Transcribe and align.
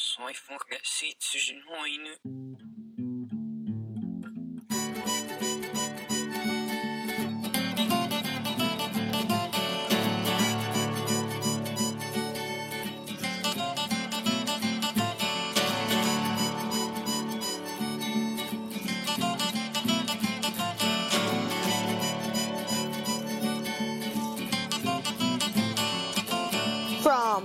Sai 0.00 0.32
fora 0.32 0.78
sites 0.84 1.52
noin. 1.66 2.67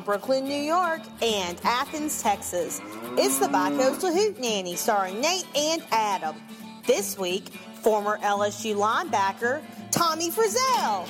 Brooklyn, 0.04 0.46
New 0.46 0.62
York, 0.62 1.02
and 1.22 1.60
Athens, 1.64 2.22
Texas, 2.22 2.82
it's 3.18 3.40
the 3.40 3.48
Bicoastal 3.48 4.14
Hootenanny 4.14 4.76
starring 4.76 5.22
Nate 5.22 5.46
and 5.56 5.84
Adam. 5.92 6.36
This 6.86 7.18
week, 7.18 7.50
former 7.82 8.18
LSU 8.20 8.76
linebacker 8.76 9.62
Tommy 9.92 10.30
Frizzell. 10.30 11.08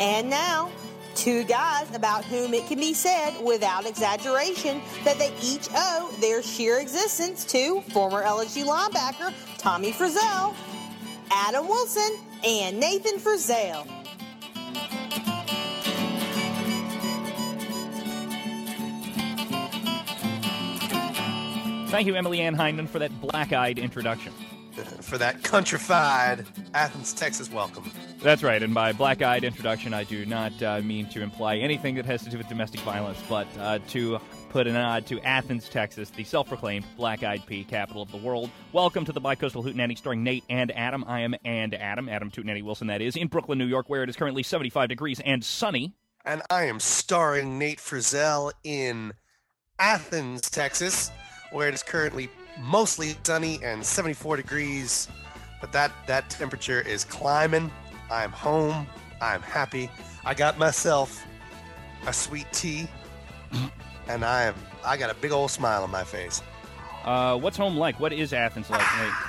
And 0.00 0.28
now, 0.28 0.70
two 1.14 1.44
guys 1.44 1.94
about 1.94 2.24
whom 2.24 2.54
it 2.54 2.66
can 2.66 2.78
be 2.78 2.92
said 2.92 3.32
without 3.42 3.86
exaggeration 3.86 4.80
that 5.04 5.18
they 5.18 5.32
each 5.42 5.68
owe 5.74 6.14
their 6.20 6.42
sheer 6.42 6.78
existence 6.78 7.44
to 7.46 7.80
former 7.92 8.22
LSU 8.22 8.64
linebacker 8.64 9.32
Tommy 9.58 9.92
Frizzell, 9.92 10.54
Adam 11.30 11.66
Wilson, 11.66 12.18
and 12.44 12.78
Nathan 12.78 13.18
Frizzell. 13.18 13.95
Thank 21.86 22.08
you, 22.08 22.16
Emily 22.16 22.40
Ann 22.40 22.56
Hyndman, 22.56 22.88
for 22.88 22.98
that 22.98 23.20
black-eyed 23.20 23.78
introduction. 23.78 24.32
for 25.00 25.16
that 25.16 25.42
countrified 25.44 26.44
Athens, 26.74 27.14
Texas 27.14 27.50
welcome. 27.50 27.90
That's 28.20 28.42
right, 28.42 28.60
and 28.60 28.74
by 28.74 28.92
black-eyed 28.92 29.44
introduction, 29.44 29.94
I 29.94 30.02
do 30.02 30.26
not 30.26 30.60
uh, 30.62 30.80
mean 30.82 31.08
to 31.10 31.22
imply 31.22 31.56
anything 31.58 31.94
that 31.94 32.04
has 32.04 32.24
to 32.24 32.30
do 32.30 32.38
with 32.38 32.48
domestic 32.48 32.80
violence, 32.80 33.22
but 33.28 33.46
uh, 33.58 33.78
to 33.88 34.18
put 34.50 34.66
a 34.66 34.72
nod 34.72 35.06
to 35.06 35.20
Athens, 35.20 35.68
Texas, 35.68 36.10
the 36.10 36.24
self-proclaimed 36.24 36.84
black-eyed 36.96 37.46
pea 37.46 37.62
capital 37.62 38.02
of 38.02 38.10
the 38.10 38.18
world. 38.18 38.50
Welcome 38.72 39.04
to 39.04 39.12
the 39.12 39.20
Bicoastal 39.20 39.64
Hootenanny, 39.64 39.96
starring 39.96 40.24
Nate 40.24 40.44
and 40.50 40.72
Adam. 40.72 41.04
I 41.06 41.20
am 41.20 41.36
and 41.44 41.72
Adam, 41.72 42.08
Adam 42.08 42.30
Hootenanny 42.32 42.62
Wilson, 42.62 42.88
that 42.88 43.00
is, 43.00 43.14
in 43.14 43.28
Brooklyn, 43.28 43.58
New 43.58 43.66
York, 43.66 43.88
where 43.88 44.02
it 44.02 44.08
is 44.08 44.16
currently 44.16 44.42
75 44.42 44.88
degrees 44.88 45.20
and 45.20 45.42
sunny. 45.44 45.94
And 46.24 46.42
I 46.50 46.64
am 46.64 46.80
starring 46.80 47.58
Nate 47.58 47.78
Frizzell 47.78 48.50
in 48.64 49.12
Athens, 49.78 50.50
Texas, 50.50 51.10
where 51.56 51.68
it 51.68 51.74
is 51.74 51.82
currently 51.82 52.28
mostly 52.60 53.16
sunny 53.22 53.58
and 53.64 53.84
74 53.84 54.36
degrees. 54.36 55.08
But 55.58 55.72
that, 55.72 55.90
that 56.06 56.28
temperature 56.28 56.82
is 56.82 57.02
climbing. 57.02 57.72
I'm 58.10 58.30
home. 58.30 58.86
I'm 59.22 59.40
happy. 59.40 59.90
I 60.22 60.34
got 60.34 60.58
myself 60.58 61.24
a 62.06 62.12
sweet 62.12 62.46
tea, 62.52 62.86
and 64.08 64.22
I 64.22 64.44
am 64.44 64.54
I 64.84 64.98
got 64.98 65.10
a 65.10 65.14
big 65.14 65.32
old 65.32 65.50
smile 65.50 65.82
on 65.82 65.90
my 65.90 66.04
face. 66.04 66.42
Uh, 67.04 67.38
what's 67.38 67.56
home 67.56 67.76
like? 67.78 67.98
What 67.98 68.12
is 68.12 68.34
Athens 68.34 68.68
like, 68.68 68.84
Nate? 68.98 69.12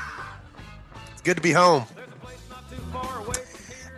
It's 1.14 1.22
good 1.22 1.38
to 1.38 1.42
be 1.42 1.54
home. 1.54 1.86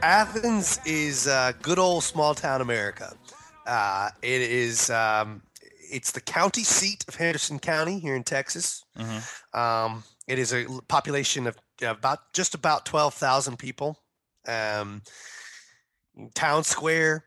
Athens 0.03 0.79
is 0.85 1.27
uh, 1.27 1.53
good 1.61 1.79
old 1.79 2.03
small 2.03 2.35
town 2.35 2.61
America. 2.61 3.13
Uh, 3.65 4.09
it 4.21 4.41
is 4.41 4.89
um, 4.89 5.41
it's 5.91 6.11
the 6.11 6.21
county 6.21 6.63
seat 6.63 7.05
of 7.07 7.15
Henderson 7.15 7.59
County 7.59 7.99
here 7.99 8.15
in 8.15 8.23
Texas. 8.23 8.83
Um, 9.53 10.03
it 10.27 10.39
is 10.39 10.53
a 10.53 10.65
population 10.87 11.47
of 11.47 11.57
about 11.81 12.33
just 12.33 12.55
about 12.55 12.85
twelve 12.85 13.13
thousand 13.13 13.57
people. 13.57 13.99
Um, 14.47 15.01
town 16.33 16.63
square, 16.63 17.25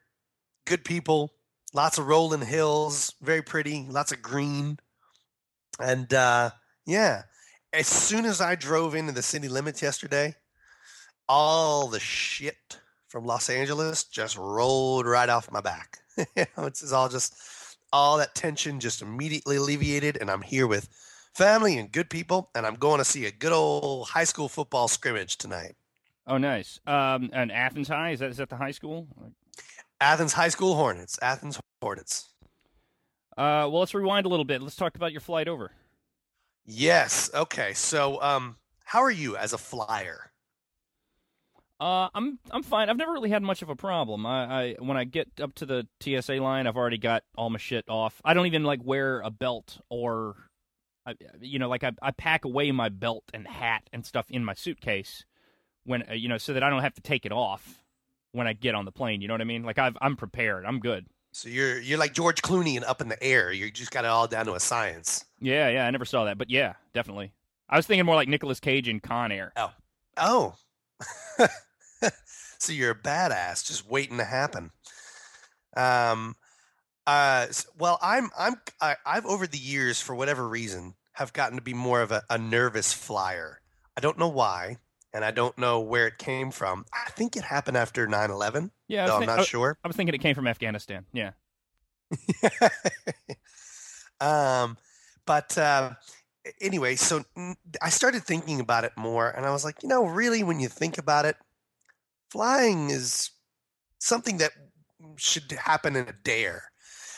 good 0.67 0.85
people, 0.85 1.33
lots 1.75 1.99
of 1.99 2.07
rolling 2.07 2.43
hills, 2.43 3.15
very 3.21 3.43
pretty, 3.43 3.87
lots 3.89 4.13
of 4.13 4.23
green, 4.23 4.79
and 5.81 6.13
uh, 6.13 6.51
yeah. 6.87 7.23
As 7.75 7.87
soon 7.87 8.27
as 8.27 8.43
I 8.43 8.55
drove 8.55 8.95
into 8.95 9.13
the 9.13 9.23
city 9.23 9.49
limits 9.49 9.81
yesterday, 9.81 10.35
all 11.27 11.89
the 11.89 12.01
shit 12.01 12.79
from 13.09 13.25
Los 13.25 13.49
Angeles 13.49 14.05
just 14.05 14.37
rolled 14.37 15.07
right 15.07 15.29
off 15.29 15.51
my 15.51 15.61
back. 15.61 15.99
You 16.37 16.45
know, 16.59 16.67
it's 16.67 16.83
it's 16.83 16.93
all 16.93 17.09
just 17.09 17.35
all 17.93 18.19
that 18.19 18.35
tension 18.35 18.81
just 18.81 19.03
immediately 19.03 19.57
alleviated, 19.57 20.19
and 20.21 20.31
I'm 20.31 20.43
here 20.43 20.67
with 20.67 20.89
family 21.35 21.79
and 21.79 21.91
good 21.91 22.11
people, 22.11 22.51
and 22.55 22.67
I'm 22.67 22.75
going 22.75 22.99
to 22.99 23.05
see 23.05 23.27
a 23.27 23.31
good 23.31 23.53
old 23.53 24.09
high 24.09 24.25
school 24.25 24.49
football 24.49 24.89
scrimmage 24.89 25.37
tonight. 25.37 25.77
Oh, 26.27 26.39
nice. 26.39 26.81
Um, 26.87 27.31
and 27.33 27.51
Athens 27.51 27.89
High 27.89 28.11
is 28.11 28.21
that 28.21 28.31
is 28.31 28.37
that 28.37 28.49
the 28.49 28.57
high 28.57 28.71
school? 28.71 29.09
Athens 30.01 30.33
High 30.33 30.49
School 30.49 30.75
Hornets. 30.75 31.19
Athens 31.23 31.61
Hornets. 31.81 32.31
Uh, 33.37 33.71
well, 33.71 33.81
let's 33.81 33.95
rewind 33.95 34.27
a 34.27 34.29
little 34.29 34.45
bit. 34.45 34.63
Let's 34.63 34.77
talk 34.77 34.97
about 34.97 35.13
your 35.13 35.21
flight 35.21 35.49
over. 35.49 35.73
Yes. 36.65 37.31
Okay. 37.35 37.73
So, 37.73 38.21
um, 38.21 38.57
how 38.85 39.01
are 39.01 39.11
you 39.11 39.37
as 39.37 39.53
a 39.53 39.59
flyer? 39.59 40.32
Uh, 41.83 42.09
I'm 42.15 42.39
I'm 42.53 42.63
fine. 42.63 42.89
I've 42.89 42.97
never 42.97 43.11
really 43.11 43.31
had 43.31 43.43
much 43.43 43.61
of 43.61 43.69
a 43.69 43.75
problem. 43.75 44.25
I, 44.25 44.45
I 44.45 44.77
when 44.79 44.97
I 44.97 45.03
get 45.03 45.29
up 45.41 45.53
to 45.57 45.67
the 45.67 45.89
TSA 46.01 46.35
line, 46.35 46.69
I've 46.69 46.77
already 46.77 46.97
got 46.97 47.25
all 47.37 47.51
my 47.51 47.59
shit 47.59 47.85
off. 47.89 48.23
I 48.25 48.35
don't 48.35 48.47
even 48.47 48.63
like 48.63 48.79
wear 48.85 49.21
a 49.21 49.31
belt 49.31 49.81
or, 49.89 50.37
I, 51.05 51.15
you 51.41 51.59
know, 51.59 51.69
like 51.69 51.83
I 51.83 51.91
I 52.01 52.13
pack 52.13 52.45
away 52.45 52.71
my 52.71 52.89
belt 52.89 53.25
and 53.35 53.49
hat 53.49 53.83
and 53.93 54.07
stuff 54.07 54.27
in 54.31 54.45
my 54.45 54.55
suitcase 54.55 55.25
when 55.83 56.05
uh, 56.09 56.13
you 56.13 56.29
know 56.29 56.39
so 56.39 56.53
that 56.53 56.63
I 56.63 56.71
don't 56.71 56.83
have 56.83 56.95
to 56.95 57.01
take 57.01 57.27
it 57.27 57.33
off 57.33 57.83
when 58.31 58.47
I 58.47 58.53
get 58.53 58.77
on 58.77 58.85
the 58.85 58.93
plane. 58.93 59.21
You 59.21 59.27
know 59.27 59.35
what 59.35 59.41
I 59.41 59.45
mean? 59.45 59.65
Like 59.65 59.81
I've 59.81 59.97
I'm 60.01 60.15
prepared. 60.15 60.65
I'm 60.65 60.79
good. 60.79 61.07
So 61.33 61.49
you're 61.49 61.81
you're 61.81 61.99
like 61.99 62.15
George 62.15 62.43
Clooney 62.43 62.77
and 62.77 62.85
up 62.85 63.01
in 63.01 63.09
the 63.09 63.21
air. 63.21 63.51
You 63.51 63.73
just 63.73 63.91
got 63.91 64.05
it 64.05 64.09
all 64.09 64.29
down 64.29 64.47
to 64.47 64.53
a 64.55 64.61
science. 64.61 65.25
Yeah, 65.41 65.69
yeah. 65.69 65.85
I 65.85 65.91
never 65.91 66.05
saw 66.05 66.27
that, 66.27 66.39
but 66.39 66.49
yeah, 66.49 66.75
definitely. 66.95 67.33
I 67.69 67.77
was 67.77 67.89
thinking 67.89 68.07
more 68.07 68.15
like 68.15 68.29
Nicolas 68.29 68.61
Cage 68.61 68.87
in 68.89 69.01
Con 69.01 69.33
Air. 69.33 69.53
Oh, 69.57 69.73
Oh. 70.17 70.55
so 72.59 72.73
you're 72.73 72.93
a 72.93 72.95
badass 72.95 73.67
just 73.67 73.89
waiting 73.89 74.19
to 74.19 74.25
happen. 74.25 74.71
Um 75.77 76.37
uh 77.07 77.47
well 77.79 77.99
I'm 78.03 78.31
I'm 78.39 78.55
I, 78.81 78.97
I've 79.05 79.27
over 79.27 79.47
the 79.47 79.59
years 79.59 80.01
for 80.01 80.15
whatever 80.15 80.49
reason 80.49 80.95
have 81.15 81.33
gotten 81.33 81.57
to 81.57 81.63
be 81.63 81.75
more 81.75 82.01
of 82.01 82.13
a, 82.13 82.23
a 82.31 82.39
nervous 82.39 82.93
flyer. 82.93 83.61
I 83.97 84.01
don't 84.01 84.19
know 84.19 84.29
why 84.29 84.79
and 85.13 85.25
I 85.25 85.31
don't 85.31 85.57
know 85.59 85.81
where 85.81 86.07
it 86.07 86.19
came 86.19 86.51
from. 86.51 86.85
I 86.93 87.11
think 87.11 87.37
it 87.37 87.45
happened 87.45 87.77
after 87.77 88.07
9/11. 88.07 88.71
Yeah, 88.89 89.03
I 89.03 89.05
was 89.05 89.13
though 89.13 89.21
I'm 89.21 89.27
not 89.27 89.39
I- 89.41 89.45
sure. 89.45 89.79
I 89.85 89.89
was 89.89 89.97
thinking 89.97 90.15
it 90.15 90.19
came 90.19 90.35
from 90.35 90.47
Afghanistan. 90.47 91.07
Yeah. 91.13 91.33
um, 94.21 94.77
but 95.27 95.57
uh, 95.57 95.93
anyway, 96.61 96.97
so 96.97 97.25
I 97.81 97.91
started 97.91 98.23
thinking 98.25 98.61
about 98.61 98.85
it 98.85 98.93
more, 98.97 99.31
and 99.31 99.47
I 99.47 99.51
was 99.51 99.65
like, 99.65 99.83
you 99.83 99.89
know, 99.89 100.07
really, 100.07 100.43
when 100.43 100.61
you 100.61 100.69
think 100.69 100.99
about 100.99 101.25
it, 101.25 101.37
flying 102.33 102.89
is 102.89 103.31
something 103.99 104.39
that 104.39 104.53
should 105.17 105.53
happen 105.53 105.95
in 105.97 106.09
a 106.09 106.15
dare 106.25 106.65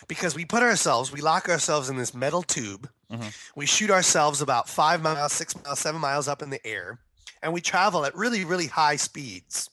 because 0.08 0.34
we 0.34 0.44
put 0.44 0.62
ourselves, 0.62 1.12
we 1.12 1.20
lock 1.20 1.48
ourselves 1.48 1.88
in 1.88 1.96
this 1.96 2.12
metal 2.12 2.42
tube, 2.42 2.90
Mhm. 3.10 3.32
we 3.54 3.64
shoot 3.64 3.90
ourselves 3.90 4.40
about 4.40 4.68
five 4.68 5.00
miles, 5.00 5.32
six 5.32 5.54
miles, 5.54 5.78
seven 5.78 6.00
miles 6.00 6.26
up 6.26 6.42
in 6.42 6.50
the 6.50 6.66
air, 6.66 6.98
and 7.42 7.52
we 7.52 7.60
travel 7.60 8.04
at 8.04 8.14
really, 8.16 8.44
really 8.44 8.66
high 8.66 8.96
speeds. 8.96 9.70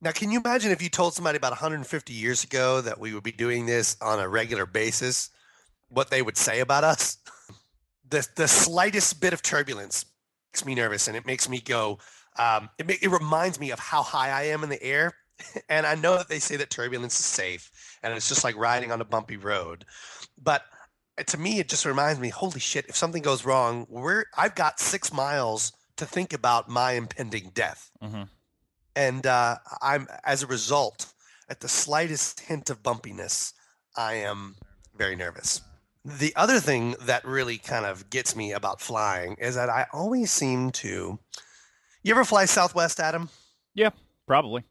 Now, 0.00 0.12
can 0.12 0.30
you 0.30 0.40
imagine 0.40 0.70
if 0.70 0.80
you 0.80 0.88
told 0.88 1.14
somebody 1.14 1.36
about 1.36 1.52
150 1.52 2.12
years 2.14 2.42
ago 2.42 2.80
that 2.80 2.98
we 2.98 3.12
would 3.12 3.24
be 3.24 3.32
doing 3.32 3.66
this 3.66 3.96
on 4.00 4.18
a 4.18 4.28
regular 4.28 4.64
basis, 4.64 5.28
what 5.88 6.08
they 6.10 6.22
would 6.22 6.38
say 6.38 6.60
about 6.60 6.84
us? 6.84 7.18
The, 8.10 8.26
the 8.36 8.48
slightest 8.48 9.20
bit 9.20 9.34
of 9.34 9.42
turbulence 9.42 10.06
makes 10.50 10.64
me 10.64 10.74
nervous 10.74 11.08
and 11.08 11.16
it 11.18 11.26
makes 11.26 11.46
me 11.46 11.60
go, 11.60 11.98
um, 12.38 12.70
it, 12.78 13.02
it 13.02 13.10
reminds 13.10 13.60
me 13.60 13.70
of 13.70 13.78
how 13.78 14.02
high 14.02 14.30
I 14.30 14.44
am 14.44 14.62
in 14.62 14.70
the 14.70 14.82
air. 14.82 15.14
And 15.68 15.86
I 15.86 15.94
know 15.94 16.16
that 16.16 16.28
they 16.28 16.40
say 16.40 16.56
that 16.56 16.68
turbulence 16.68 17.20
is 17.20 17.24
safe 17.24 17.70
and 18.02 18.12
it's 18.12 18.28
just 18.28 18.42
like 18.42 18.56
riding 18.56 18.90
on 18.90 19.00
a 19.00 19.04
bumpy 19.04 19.36
road. 19.36 19.84
But 20.36 20.64
uh, 21.16 21.22
to 21.22 21.38
me, 21.38 21.60
it 21.60 21.68
just 21.68 21.86
reminds 21.86 22.18
me, 22.18 22.28
holy 22.28 22.58
shit, 22.58 22.86
if 22.86 22.96
something 22.96 23.22
goes 23.22 23.44
wrong, 23.44 23.86
we're, 23.88 24.24
I've 24.36 24.56
got 24.56 24.80
six 24.80 25.12
miles 25.12 25.72
to 25.96 26.06
think 26.06 26.32
about 26.32 26.68
my 26.68 26.94
impending 26.94 27.52
death 27.54 27.92
hmm 28.02 28.24
and 28.98 29.26
uh, 29.26 29.56
I'm 29.80 30.08
as 30.24 30.42
a 30.42 30.48
result, 30.48 31.12
at 31.48 31.60
the 31.60 31.68
slightest 31.68 32.40
hint 32.40 32.68
of 32.68 32.82
bumpiness, 32.82 33.52
I 33.96 34.14
am 34.14 34.56
very 34.96 35.14
nervous. 35.14 35.60
The 36.04 36.34
other 36.34 36.58
thing 36.58 36.96
that 37.02 37.24
really 37.24 37.58
kind 37.58 37.86
of 37.86 38.10
gets 38.10 38.34
me 38.34 38.52
about 38.52 38.80
flying 38.80 39.36
is 39.38 39.54
that 39.54 39.70
I 39.70 39.86
always 39.92 40.32
seem 40.32 40.72
to. 40.72 41.18
You 42.08 42.14
ever 42.14 42.24
fly 42.24 42.46
Southwest, 42.46 43.00
Adam? 43.00 43.28
Yeah, 43.74 43.90
probably. 44.26 44.64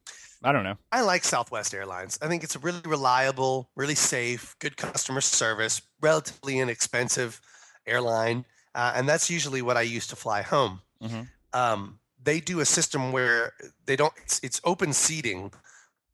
I 0.43 0.51
don't 0.51 0.63
know. 0.63 0.73
I 0.91 1.01
like 1.01 1.23
Southwest 1.23 1.71
Airlines. 1.71 2.17
I 2.19 2.27
think 2.27 2.43
it's 2.43 2.55
a 2.55 2.59
really 2.59 2.81
reliable, 2.83 3.69
really 3.75 3.93
safe, 3.93 4.55
good 4.57 4.75
customer 4.75 5.21
service, 5.21 5.83
relatively 6.01 6.57
inexpensive. 6.57 7.39
airline, 7.85 8.43
uh, 8.73 8.93
and 8.95 9.07
that's 9.07 9.29
usually 9.29 9.61
what 9.61 9.77
I 9.77 9.81
use 9.81 10.07
to 10.07 10.15
fly 10.15 10.41
home. 10.41 10.81
Mm-hmm. 10.99 11.21
Um, 11.53 11.99
they 12.23 12.39
do 12.39 12.59
a 12.59 12.65
system 12.65 13.11
where 13.11 13.53
they 13.85 13.95
don't. 13.95 14.13
It's, 14.23 14.39
it's 14.41 14.59
open 14.63 14.91
seating, 14.91 15.51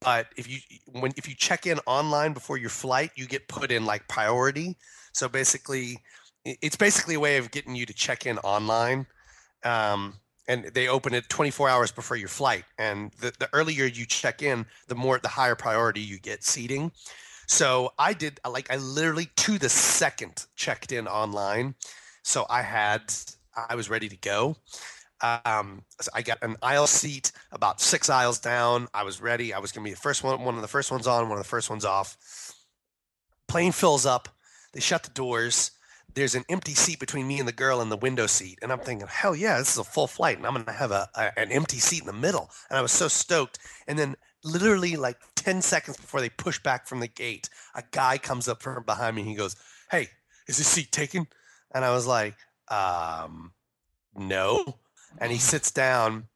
but 0.02 0.28
if 0.36 0.50
you 0.50 0.58
when 0.92 1.14
if 1.16 1.30
you 1.30 1.36
check 1.36 1.66
in 1.66 1.80
online 1.86 2.34
before 2.34 2.58
your 2.58 2.70
flight, 2.70 3.12
you 3.16 3.28
get 3.28 3.48
put 3.48 3.72
in 3.72 3.86
like 3.86 4.10
priority. 4.10 4.76
So 5.14 5.30
basically, 5.30 6.00
it's 6.44 6.76
basically 6.76 7.16
a 7.16 7.20
way 7.22 7.38
of 7.38 7.50
getting 7.50 7.78
you 7.78 7.86
to 7.86 7.94
check 7.94 8.26
in 8.26 8.40
online. 8.40 9.06
Um, 9.64 10.16
and 10.48 10.66
they 10.66 10.88
open 10.88 11.14
it 11.14 11.30
24 11.30 11.70
hours 11.70 11.92
before 11.92 12.18
your 12.18 12.28
flight. 12.28 12.66
And 12.78 13.12
the, 13.20 13.34
the 13.40 13.50
earlier 13.54 13.86
you 13.86 14.06
check 14.06 14.42
in, 14.42 14.66
the 14.88 14.96
more 14.96 15.18
the 15.20 15.30
higher 15.30 15.56
priority 15.56 16.02
you 16.02 16.20
get 16.20 16.44
seating. 16.44 16.92
So 17.48 17.94
I 18.00 18.14
did 18.14 18.40
like 18.50 18.72
I 18.72 18.78
literally 18.78 19.30
to 19.38 19.58
the 19.58 19.70
second 19.70 20.46
checked 20.56 20.92
in 20.92 21.08
online. 21.08 21.76
So 22.24 22.46
I 22.50 22.62
had 22.62 23.14
I 23.70 23.76
was 23.76 23.90
ready 23.90 24.10
to 24.10 24.18
go. 24.18 24.58
Um, 25.22 25.84
so 26.02 26.12
I 26.14 26.22
got 26.22 26.40
an 26.42 26.58
aisle 26.62 26.88
seat 26.88 27.32
about 27.52 27.80
six 27.80 28.10
aisles 28.10 28.40
down. 28.40 28.88
I 28.94 29.04
was 29.04 29.22
ready. 29.22 29.54
I 29.54 29.60
was 29.60 29.72
going 29.72 29.86
to 29.86 29.90
be 29.90 29.94
the 29.94 30.02
first 30.02 30.22
one, 30.24 30.44
one 30.44 30.56
of 30.56 30.62
the 30.62 30.68
first 30.68 30.92
ones 30.92 31.08
on, 31.08 31.30
one 31.30 31.38
of 31.38 31.44
the 31.44 31.50
first 31.50 31.70
ones 31.70 31.86
off. 31.86 32.18
Plane 33.48 33.72
fills 33.72 34.06
up. 34.06 34.28
They 34.74 34.82
shut 34.82 35.04
the 35.04 35.12
doors. 35.12 35.72
There's 36.16 36.36
an 36.36 36.46
empty 36.50 36.74
seat 36.74 37.00
between 37.00 37.28
me 37.28 37.40
and 37.40 37.48
the 37.48 37.54
girl 37.54 37.82
in 37.82 37.90
the 37.90 37.98
window 37.98 38.28
seat, 38.28 38.60
and 38.62 38.72
I'm 38.72 38.80
thinking, 38.80 39.08
hell 39.08 39.36
yeah, 39.36 39.58
this 39.58 39.72
is 39.72 39.78
a 39.78 39.84
full 39.84 40.08
flight, 40.08 40.38
and 40.38 40.46
I'm 40.46 40.54
going 40.54 40.66
to 40.66 40.72
have 40.72 40.92
a, 40.92 41.10
a 41.16 41.40
an 41.40 41.52
empty 41.52 41.80
seat 41.80 42.02
in 42.02 42.08
the 42.08 42.14
middle. 42.14 42.50
And 42.70 42.78
I 42.78 42.82
was 42.82 42.92
so 42.92 43.08
stoked. 43.08 43.60
And 43.88 43.98
then 43.98 44.16
literally 44.44 44.96
like 44.96 45.18
10 45.36 45.62
seconds 45.62 45.98
before 45.98 46.22
they 46.22 46.30
push 46.30 46.60
back 46.60 46.88
from 46.88 47.00
the 47.00 47.08
gate, 47.08 47.50
a 47.76 47.84
guy 47.92 48.18
comes 48.18 48.48
up 48.48 48.62
from 48.62 48.84
behind 48.84 49.16
me. 49.16 49.24
And 49.24 49.30
he 49.30 49.36
goes, 49.36 49.56
Hey, 49.90 50.10
is 50.48 50.58
this 50.58 50.68
seat 50.68 50.92
taken? 50.92 51.28
And 51.74 51.84
I 51.84 51.92
was 51.92 52.06
like, 52.06 52.36
um, 52.70 53.54
no. 54.16 54.78
And 55.18 55.32
he 55.32 55.38
sits 55.38 55.72
down 55.72 56.28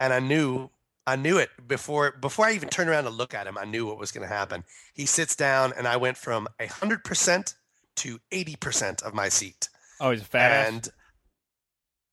and 0.00 0.12
I 0.12 0.20
knew 0.20 0.70
I 1.06 1.16
knew 1.16 1.38
it 1.38 1.50
before 1.66 2.12
before 2.12 2.46
I 2.46 2.52
even 2.52 2.68
turned 2.68 2.90
around 2.90 3.04
to 3.04 3.10
look 3.10 3.34
at 3.34 3.46
him, 3.46 3.56
I 3.56 3.64
knew 3.64 3.86
what 3.86 3.98
was 3.98 4.10
gonna 4.10 4.26
happen. 4.26 4.64
He 4.94 5.06
sits 5.06 5.36
down 5.36 5.72
and 5.76 5.86
I 5.86 5.96
went 5.96 6.16
from 6.16 6.48
a 6.58 6.66
hundred 6.66 7.04
percent 7.04 7.54
to 7.96 8.18
eighty 8.32 8.56
percent 8.56 9.02
of 9.02 9.14
my 9.14 9.28
seat. 9.28 9.68
Oh, 10.00 10.10
he's 10.10 10.22
a 10.22 10.24
fat 10.24 10.68
and 10.68 10.88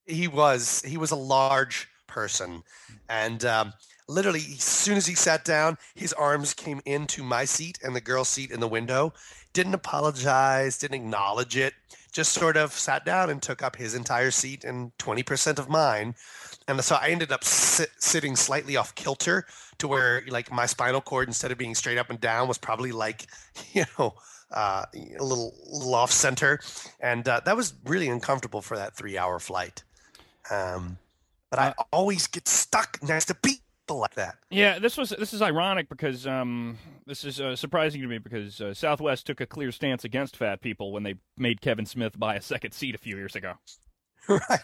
he 0.06 0.27
was 0.27 0.81
he 0.85 0.97
was 0.97 1.12
a 1.12 1.15
large 1.15 1.88
person. 2.07 2.63
And 3.09 3.44
um, 3.45 3.74
literally 4.07 4.39
as 4.39 4.63
soon 4.63 4.97
as 4.97 5.06
he 5.06 5.15
sat 5.15 5.45
down 5.45 5.77
his 5.95 6.13
arms 6.13 6.53
came 6.53 6.81
into 6.85 7.24
my 7.24 7.45
seat 7.45 7.80
and 7.83 7.95
the 7.95 8.01
girl's 8.01 8.30
seat 8.30 8.51
in 8.51 8.59
the 8.59 8.68
window 8.68 9.13
didn't 9.53 9.74
apologize 9.74 10.77
didn't 10.77 10.95
acknowledge 10.95 11.56
it 11.56 11.74
just 12.13 12.31
sort 12.33 12.56
of 12.56 12.71
sat 12.71 13.06
down 13.06 13.30
and 13.30 13.42
took 13.42 13.62
up 13.63 13.75
his 13.75 13.95
entire 13.95 14.31
seat 14.31 14.63
and 14.63 14.95
20% 15.00 15.60
of 15.60 15.68
mine. 15.68 16.15
And 16.68 16.81
so 16.81 16.95
i 16.95 17.10
ended 17.10 17.31
up 17.31 17.44
sit, 17.44 17.89
sitting 17.98 18.36
slightly 18.36 18.77
off 18.77 18.95
kilter 18.95 19.45
to 19.80 19.88
where 19.88 20.24
like 20.30 20.51
my 20.51 20.65
spinal 20.65 21.01
cord 21.01 21.27
instead 21.27 21.51
of 21.51 21.57
being 21.57 21.75
straight 21.75 21.98
up 21.98 22.10
and 22.10 22.21
down 22.21 22.48
was 22.48 22.57
probably 22.57 22.94
like 22.94 23.25
you 23.74 23.83
know 23.98 24.13
uh, 24.51 24.86
a 24.95 25.24
little, 25.24 25.54
little 25.65 25.95
off 25.95 26.12
center. 26.12 26.60
And 27.01 27.27
uh, 27.27 27.42
that 27.45 27.57
was 27.57 27.74
really 27.86 28.07
uncomfortable 28.07 28.62
for 28.62 28.77
that 28.77 28.95
three 28.95 29.18
hour 29.18 29.39
flight. 29.39 29.83
Um, 30.51 30.98
but 31.50 31.60
I 31.60 31.74
always 31.92 32.27
get 32.27 32.48
stuck 32.48 33.00
next 33.01 33.25
to 33.25 33.36
people 33.36 33.63
like 33.91 34.15
that. 34.15 34.35
Yeah, 34.50 34.80
this 34.80 34.97
was 34.97 35.09
this 35.09 35.33
is 35.33 35.41
ironic 35.41 35.89
because 35.89 36.25
um, 36.25 36.77
this 37.06 37.24
is 37.24 37.41
uh, 37.41 37.56
surprising 37.56 38.01
to 38.01 38.07
me 38.07 38.18
because 38.18 38.62
uh, 38.62 38.74
Southwest 38.74 39.25
took 39.25 39.41
a 39.41 39.45
clear 39.45 39.71
stance 39.71 40.03
against 40.03 40.38
fat 40.38 40.62
people 40.62 40.91
when 40.91 41.03
they 41.03 41.15
made 41.38 41.62
Kevin 41.62 41.85
Smith 41.85 42.18
buy 42.18 42.35
a 42.35 42.41
second 42.41 42.71
seat 42.71 42.95
a 42.95 42.97
few 42.97 43.15
years 43.18 43.35
ago. 43.35 43.53
Right. 44.30 44.62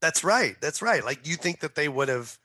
That's 0.00 0.24
right. 0.24 0.56
That's 0.60 0.82
right. 0.82 1.04
Like 1.04 1.24
you 1.26 1.36
think 1.36 1.60
that 1.60 1.76
they 1.76 1.88
would 1.88 2.08
have. 2.08 2.36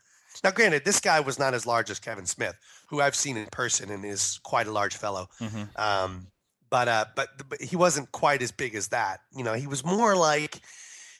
Now, 0.43 0.51
granted, 0.51 0.85
this 0.85 0.99
guy 0.99 1.19
was 1.19 1.39
not 1.39 1.55
as 1.55 1.65
large 1.65 1.89
as 1.89 1.99
Kevin 1.99 2.27
Smith, 2.27 2.55
who 2.87 3.01
I've 3.01 3.15
seen 3.15 3.37
in 3.37 3.47
person 3.47 3.89
and 3.89 4.05
is 4.05 4.39
quite 4.43 4.67
a 4.67 4.71
large 4.71 4.95
fellow. 4.95 5.29
Mm-hmm. 5.39 5.63
Um, 5.75 6.27
but 6.69 6.87
uh, 6.87 7.05
but 7.15 7.29
but 7.49 7.59
he 7.59 7.75
wasn't 7.75 8.11
quite 8.11 8.41
as 8.43 8.51
big 8.51 8.75
as 8.75 8.89
that. 8.89 9.21
You 9.35 9.43
know, 9.43 9.53
he 9.53 9.65
was 9.65 9.83
more 9.83 10.15
like 10.15 10.61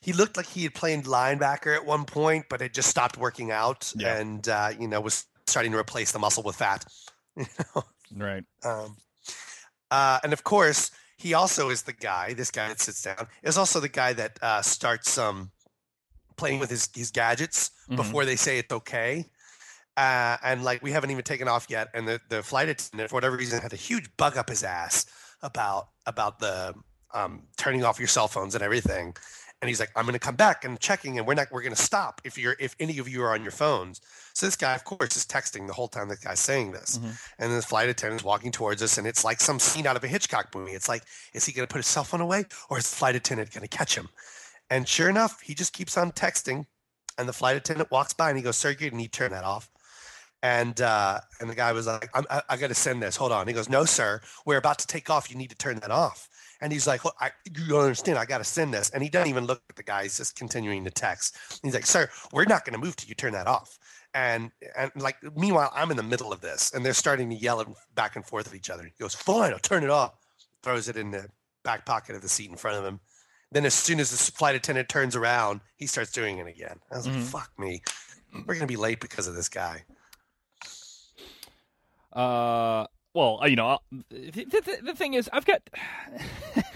he 0.02 0.14
looked 0.14 0.36
like 0.38 0.48
he 0.48 0.64
had 0.64 0.74
played 0.74 1.06
linebacker 1.06 1.76
at 1.76 1.86
one 1.86 2.06
point, 2.06 2.46
but 2.50 2.60
had 2.62 2.74
just 2.74 2.90
stopped 2.90 3.18
working 3.18 3.52
out 3.52 3.92
Yeah. 3.96 4.18
and 4.18 4.48
uh, 4.48 4.72
you 4.80 4.88
know 4.88 5.00
was 5.02 5.26
starting 5.48 5.72
to 5.74 5.78
replace 5.78 6.12
the 6.12 6.20
muscle 6.20 6.44
with 6.44 6.56
fat. 6.56 6.86
You 7.38 7.46
know? 7.76 7.84
Right. 8.18 8.44
Um, 8.66 8.98
uh, 9.90 10.20
and 10.24 10.34
of 10.34 10.44
course, 10.44 10.92
he 11.18 11.34
also 11.34 11.70
is 11.70 11.84
the 11.84 11.94
guy. 11.94 12.34
This 12.34 12.52
guy 12.52 12.68
that 12.68 12.82
sits 12.82 13.02
down 13.04 13.28
is 13.42 13.58
also 13.58 13.80
the 13.80 13.88
guy 13.90 14.12
that 14.14 14.38
uh, 14.42 14.62
starts 14.62 15.18
um, 15.18 15.52
playing 16.36 16.60
with 16.60 16.70
his 16.70 16.90
his 16.94 17.12
gadgets 17.12 17.72
Mhm. 17.90 17.96
before 17.96 18.26
they 18.26 18.36
say 18.36 18.58
it's 18.58 18.74
okay. 18.74 19.26
Uh, 19.98 20.38
and 20.44 20.64
like 20.64 20.82
we 20.84 20.92
haven't 20.92 21.12
even 21.12 21.24
taken 21.24 21.48
off 21.48 21.68
yet, 21.70 21.88
and 21.94 22.08
the, 22.08 22.20
the 22.30 22.42
flight 22.44 22.70
attendant 22.70 23.10
for 23.10 23.16
whatever 23.16 23.38
reason 23.38 23.62
had 23.62 23.74
a 23.74 23.78
huge 23.78 24.10
bug 24.18 24.36
up 24.38 24.50
his 24.50 24.64
ass 24.64 25.06
about 25.42 25.90
about 26.06 26.40
the 26.40 26.74
um, 27.14 27.44
turning 27.58 27.84
off 27.84 28.00
your 28.00 28.08
cell 28.08 28.28
phones 28.28 28.56
and 28.56 28.64
everything. 28.64 29.16
And 29.62 29.70
he's 29.70 29.80
like, 29.80 29.92
"I'm 29.96 30.06
going 30.06 30.14
to 30.14 30.20
come 30.20 30.36
back 30.36 30.66
and 30.66 30.80
checking, 30.80 31.18
and 31.20 31.28
we're 31.28 31.36
not 31.36 31.52
we're 31.52 31.62
going 31.62 31.76
to 31.76 31.82
stop 31.82 32.20
if 32.24 32.36
you're 32.38 32.56
if 32.60 32.76
any 32.80 32.98
of 32.98 33.08
you 33.08 33.22
are 33.24 33.34
on 33.34 33.44
your 33.44 33.52
phones." 33.52 34.02
So 34.34 34.48
this 34.48 34.56
guy, 34.56 34.74
of 34.74 34.84
course, 34.86 35.16
is 35.16 35.26
texting 35.26 35.68
the 35.68 35.74
whole 35.74 35.88
time 35.88 36.08
the 36.10 36.16
guy's 36.18 36.40
saying 36.40 36.72
this, 36.72 36.98
Mhm. 36.98 37.18
and 37.38 37.54
the 37.54 37.62
flight 37.62 37.88
attendant's 37.90 38.24
walking 38.24 38.52
towards 38.52 38.82
us, 38.82 38.98
and 38.98 39.06
it's 39.06 39.24
like 39.24 39.40
some 39.40 39.60
scene 39.60 39.86
out 39.86 39.96
of 39.96 40.04
a 40.04 40.08
Hitchcock 40.08 40.56
movie. 40.56 40.72
It's 40.72 40.90
like, 40.90 41.04
is 41.34 41.46
he 41.46 41.52
going 41.52 41.68
to 41.68 41.72
put 41.72 41.78
his 41.80 41.88
cell 41.88 42.04
phone 42.04 42.22
away, 42.22 42.46
or 42.70 42.80
is 42.80 42.90
the 42.90 42.96
flight 42.96 43.16
attendant 43.16 43.52
going 43.52 43.62
to 43.68 43.78
catch 43.78 43.96
him? 43.96 44.10
And 44.72 44.88
sure 44.88 45.10
enough, 45.10 45.42
he 45.42 45.54
just 45.54 45.74
keeps 45.74 45.96
on 45.96 46.12
texting, 46.12 46.66
and 47.20 47.30
the 47.30 47.34
flight 47.34 47.56
attendant 47.56 47.92
walks 47.92 48.14
by 48.14 48.30
and 48.30 48.38
he 48.38 48.44
goes, 48.44 48.58
"Sir, 48.58 48.72
you 48.72 48.90
need 48.92 49.12
to 49.14 49.18
turn 49.20 49.32
that 49.32 49.44
off." 49.44 49.70
And 50.42 50.82
uh, 50.82 51.20
and 51.40 51.48
the 51.50 51.56
guy 51.56 51.72
was 51.72 51.86
like, 51.86 52.10
I'm, 52.16 52.26
"I, 52.32 52.42
I 52.50 52.58
got 52.58 52.70
to 52.70 52.74
send 52.74 53.04
this. 53.04 53.16
Hold 53.18 53.32
on." 53.32 53.48
He 53.48 53.54
goes, 53.54 53.70
"No, 53.70 53.86
sir, 53.86 54.22
we're 54.44 54.58
about 54.58 54.80
to 54.80 54.88
take 54.88 55.08
off. 55.08 55.30
You 55.30 55.38
need 55.38 55.52
to 55.52 55.56
turn 55.56 55.80
that 55.82 55.92
off." 55.92 56.28
And 56.62 56.72
he's 56.72 56.86
like, 56.88 57.04
"Well, 57.04 57.16
I, 57.20 57.32
"You 57.46 57.68
don't 57.68 57.82
understand. 57.82 58.18
I 58.20 58.26
got 58.26 58.38
to 58.38 58.44
send 58.44 58.74
this." 58.74 58.92
And 58.92 59.02
he 59.04 59.10
doesn't 59.10 59.30
even 59.30 59.46
look 59.46 59.64
at 59.70 59.76
the 59.76 59.84
guy. 59.84 60.04
He's 60.04 60.18
just 60.18 60.36
continuing 60.36 60.84
to 60.86 60.92
text. 60.92 61.36
He's 61.64 61.74
like, 61.74 61.86
"Sir, 61.88 62.10
we're 62.32 62.46
not 62.46 62.66
going 62.66 62.80
to 62.80 62.86
move 62.86 62.96
till 62.96 63.10
you 63.10 63.16
turn 63.16 63.34
that 63.34 63.48
off." 63.48 63.80
And 64.14 64.52
and 64.76 64.92
like 64.96 65.18
meanwhile, 65.36 65.72
I'm 65.74 65.90
in 65.90 65.98
the 65.98 66.04
middle 66.04 66.32
of 66.32 66.42
this, 66.42 66.72
and 66.74 66.86
they're 66.86 66.94
starting 66.94 67.30
to 67.30 67.36
yell 67.36 67.76
back 67.96 68.16
and 68.16 68.26
forth 68.26 68.48
at 68.48 68.54
each 68.54 68.70
other. 68.70 68.84
He 68.84 68.92
goes, 69.00 69.16
"Fine, 69.16 69.54
I'll 69.54 69.60
turn 69.60 69.84
it 69.84 69.90
off." 69.90 70.14
Throws 70.64 70.88
it 70.88 70.98
in 70.98 71.12
the 71.12 71.28
back 71.64 71.86
pocket 71.86 72.16
of 72.16 72.22
the 72.22 72.30
seat 72.30 72.50
in 72.52 72.58
front 72.58 72.78
of 72.78 72.86
him. 72.86 73.00
Then 73.52 73.66
as 73.66 73.74
soon 73.74 74.00
as 74.00 74.12
the 74.12 74.32
flight 74.32 74.56
attendant 74.56 74.88
turns 74.88 75.16
around, 75.16 75.62
he 75.76 75.88
starts 75.88 76.12
doing 76.12 76.38
it 76.38 76.48
again. 76.48 76.80
I 76.92 76.98
was 76.98 77.08
Mhm. 77.08 77.16
like, 77.16 77.24
"Fuck 77.24 77.60
me, 77.60 77.82
we're 78.46 78.54
gonna 78.54 78.68
be 78.68 78.78
late 78.78 79.00
because 79.00 79.28
of 79.28 79.34
this 79.36 79.50
guy." 79.50 79.84
Uh, 82.14 82.86
well, 83.14 83.40
uh, 83.42 83.48
you 83.48 83.56
know, 83.56 83.80
the, 84.10 84.32
the, 84.32 84.78
the 84.84 84.94
thing 84.96 85.16
is, 85.16 85.30
I've 85.34 85.46
got 85.46 85.62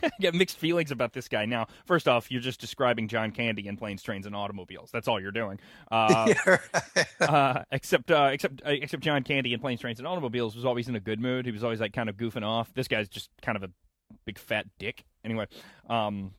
I 0.04 0.10
got 0.22 0.34
mixed 0.34 0.58
feelings 0.58 0.92
about 0.92 1.14
this 1.14 1.28
guy. 1.28 1.46
Now, 1.46 1.68
first 1.86 2.08
off, 2.08 2.30
you're 2.30 2.42
just 2.42 2.60
describing 2.60 3.08
John 3.08 3.32
Candy 3.32 3.68
in 3.68 3.78
planes, 3.78 4.04
trains, 4.04 4.26
and 4.26 4.36
automobiles. 4.36 4.90
That's 4.92 5.08
all 5.08 5.20
you're 5.20 5.32
doing. 5.32 5.60
Uh, 5.92 6.34
uh, 7.22 7.64
except, 7.72 8.12
uh, 8.12 8.30
except, 8.32 8.62
uh, 8.66 8.70
except 8.72 9.02
John 9.04 9.24
Candy 9.24 9.54
in 9.54 9.60
planes, 9.60 9.80
trains, 9.80 10.00
and 10.00 10.08
automobiles 10.08 10.56
was 10.56 10.66
always 10.66 10.88
in 10.88 10.96
a 10.96 11.00
good 11.00 11.20
mood. 11.20 11.46
He 11.46 11.52
was 11.52 11.64
always 11.64 11.80
like 11.80 11.94
kind 11.94 12.10
of 12.10 12.18
goofing 12.18 12.44
off. 12.44 12.74
This 12.74 12.88
guy's 12.88 13.08
just 13.08 13.30
kind 13.42 13.56
of 13.56 13.64
a 13.64 13.70
big 14.26 14.38
fat 14.38 14.66
dick. 14.78 15.06
Anyway, 15.24 15.46
um, 15.90 16.34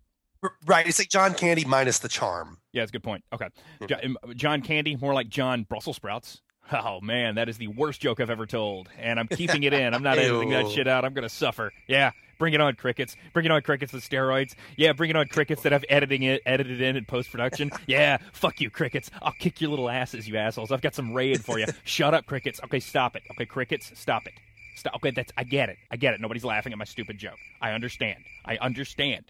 right. 0.67 0.87
It's 0.87 0.99
like 0.99 1.09
John 1.09 1.33
Candy 1.35 1.65
minus 1.65 2.01
the 2.01 2.09
charm. 2.09 2.59
yeah, 2.73 2.83
it's 2.83 2.91
a 2.91 2.93
good 2.93 3.03
point. 3.03 3.25
Okay. 3.33 3.49
Jo- 3.89 3.97
um, 4.03 4.19
John 4.35 4.63
Candy, 4.63 4.97
more 4.97 5.15
like 5.15 5.29
John 5.29 5.63
Brussels 5.63 5.97
sprouts. 5.97 6.43
Oh 6.73 7.01
man, 7.01 7.37
that 7.37 7.49
is 7.49 7.59
the 7.59 7.69
worst 7.69 8.01
joke 8.01 8.19
I've 8.21 8.31
ever 8.31 8.47
told, 8.47 8.89
and 8.99 9.21
I'm 9.21 9.29
keeping 9.29 9.63
it 9.63 9.73
in. 9.73 9.95
I'm 9.95 10.03
not 10.03 10.19
editing 10.19 10.51
that 10.51 10.69
shit 10.71 10.89
out. 10.89 11.05
I'm 11.05 11.15
gonna 11.15 11.29
suffer. 11.29 11.73
Yeah, 11.87 12.11
bring 12.39 12.55
it 12.55 12.61
on, 12.61 12.75
crickets. 12.75 13.17
Bring 13.33 13.47
it 13.47 13.53
on, 13.53 13.63
crickets 13.63 13.93
with 13.93 14.09
steroids. 14.09 14.55
Yeah, 14.77 14.93
bring 14.93 15.11
it 15.11 15.17
on, 15.17 15.29
crickets 15.29 15.63
that 15.63 15.73
I've 15.73 15.85
editing 15.89 16.23
it, 16.25 16.43
edited 16.45 16.81
in 16.81 16.97
in 16.97 17.05
post 17.05 17.31
production. 17.31 17.71
Yeah, 17.87 18.19
fuck 18.33 18.61
you, 18.61 18.69
crickets. 18.69 19.11
I'll 19.23 19.35
kick 19.39 19.61
your 19.61 19.71
little 19.71 19.89
asses, 19.89 20.27
you 20.27 20.37
assholes. 20.39 20.73
I've 20.73 20.81
got 20.81 20.95
some 20.95 21.13
raid 21.13 21.45
for 21.45 21.59
you. 21.59 21.67
Shut 21.85 22.15
up, 22.15 22.27
crickets. 22.27 22.61
Okay, 22.65 22.81
stop 22.81 23.15
it. 23.15 23.23
Okay, 23.31 23.47
crickets, 23.47 23.93
stop 23.95 24.27
it. 24.27 24.33
Stop. 24.75 24.97
Okay, 24.97 25.13
that's 25.13 25.33
I 25.37 25.45
get 25.45 25.69
it. 25.69 25.77
I 25.91 25.97
get 25.97 26.15
it. 26.15 26.21
Nobody's 26.21 26.45
laughing 26.45 26.73
at 26.73 26.79
my 26.79 26.85
stupid 26.85 27.17
joke. 27.19 27.39
I 27.61 27.73
understand. 27.73 28.25
I 28.45 28.57
understand. 28.57 29.25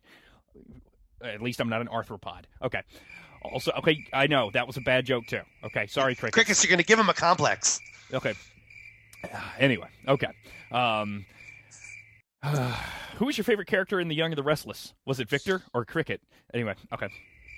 At 1.22 1.42
least 1.42 1.60
I'm 1.60 1.68
not 1.68 1.80
an 1.82 1.88
arthropod. 1.88 2.44
Okay. 2.62 2.80
Also, 3.52 3.72
okay, 3.78 4.04
I 4.12 4.26
know 4.26 4.50
that 4.52 4.66
was 4.66 4.76
a 4.76 4.80
bad 4.80 5.06
joke 5.06 5.26
too. 5.26 5.40
Okay, 5.64 5.86
sorry, 5.86 6.14
crickets. 6.14 6.34
Crickets, 6.34 6.64
you're 6.64 6.70
gonna 6.70 6.82
give 6.82 6.98
him 6.98 7.08
a 7.08 7.14
complex. 7.14 7.80
Okay. 8.12 8.34
Anyway, 9.58 9.88
okay. 10.06 10.28
Um, 10.70 11.24
who 13.16 13.26
was 13.26 13.36
your 13.36 13.44
favorite 13.44 13.66
character 13.66 13.98
in 13.98 14.06
The 14.06 14.14
Young 14.14 14.30
and 14.30 14.38
the 14.38 14.42
Restless? 14.44 14.94
Was 15.04 15.18
it 15.18 15.28
Victor 15.28 15.62
or 15.74 15.84
Cricket? 15.84 16.20
Anyway, 16.54 16.74
okay. 16.92 17.08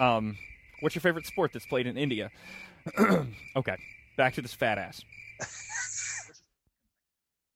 Um, 0.01 0.39
what's 0.81 0.95
your 0.95 1.03
favorite 1.03 1.27
sport 1.27 1.53
that's 1.53 1.67
played 1.67 1.87
in 1.87 1.99
India? 1.99 2.31
okay, 3.57 3.77
back 4.17 4.35
to 4.35 4.41
this 4.41 4.55
fat 4.55 4.79
ass. 4.79 5.05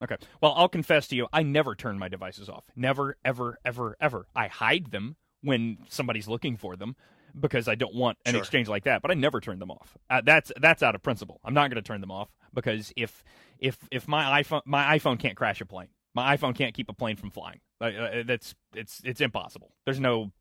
Okay. 0.03 0.17
Well, 0.41 0.53
I'll 0.57 0.67
confess 0.67 1.07
to 1.07 1.15
you, 1.15 1.27
I 1.31 1.43
never 1.43 1.75
turn 1.75 1.97
my 1.97 2.09
devices 2.09 2.49
off. 2.49 2.65
Never, 2.75 3.15
ever, 3.23 3.57
ever, 3.63 3.95
ever. 4.01 4.25
I 4.35 4.47
hide 4.47 4.91
them 4.91 5.15
when 5.41 5.77
somebody's 5.87 6.27
looking 6.27 6.57
for 6.57 6.75
them 6.75 6.97
because 7.39 7.67
I 7.67 7.75
don't 7.75 7.95
want 7.95 8.17
an 8.25 8.33
Sure. 8.33 8.39
exchange 8.39 8.67
like 8.67 8.83
that. 8.85 9.01
But 9.01 9.11
I 9.11 9.13
never 9.15 9.39
turn 9.41 9.59
them 9.59 9.71
off. 9.71 9.97
Uh, 10.09 10.21
that's 10.23 10.51
that's 10.59 10.83
out 10.83 10.95
of 10.95 11.03
principle. 11.03 11.39
I'm 11.43 11.53
not 11.53 11.69
going 11.69 11.81
to 11.81 11.87
turn 11.87 12.01
them 12.01 12.11
off 12.11 12.29
because 12.53 12.93
if 12.95 13.23
if 13.59 13.77
if 13.91 14.07
my 14.07 14.43
iPhone 14.43 14.61
my 14.65 14.97
iPhone 14.97 15.19
can't 15.19 15.35
crash 15.35 15.61
a 15.61 15.65
plane, 15.65 15.89
my 16.13 16.35
iPhone 16.37 16.55
can't 16.55 16.73
keep 16.73 16.89
a 16.89 16.93
plane 16.93 17.15
from 17.15 17.31
flying. 17.31 17.59
Uh, 17.81 17.85
uh, 17.85 18.23
that's 18.25 18.55
it's 18.75 19.01
it's 19.03 19.21
impossible. 19.21 19.73
There's 19.85 19.99
no 19.99 20.31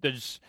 there's 0.00 0.40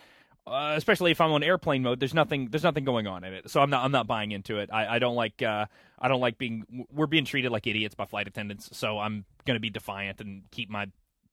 uh, 0.46 0.72
especially 0.76 1.10
if 1.10 1.20
I'm 1.20 1.30
on 1.32 1.42
airplane 1.42 1.82
mode. 1.82 2.00
There's 2.00 2.14
nothing 2.14 2.48
there's 2.50 2.64
nothing 2.64 2.84
going 2.84 3.06
on 3.06 3.24
in 3.24 3.34
it. 3.34 3.50
So 3.50 3.60
I'm 3.60 3.70
not 3.70 3.84
I'm 3.84 3.92
not 3.92 4.06
buying 4.06 4.32
into 4.32 4.58
it. 4.58 4.70
I, 4.72 4.96
I 4.96 4.98
don't 4.98 5.14
like 5.14 5.42
uh, 5.42 5.66
I 5.98 6.08
don't 6.08 6.20
like 6.20 6.38
being 6.38 6.86
we're 6.90 7.06
being 7.06 7.24
treated 7.24 7.52
like 7.52 7.66
idiots 7.66 7.94
by 7.94 8.06
flight 8.06 8.26
attendants. 8.26 8.70
So 8.72 8.98
I'm 8.98 9.24
going 9.44 9.56
to 9.56 9.60
be 9.60 9.70
defiant 9.70 10.20
and 10.20 10.42
keep 10.50 10.70
my 10.70 10.86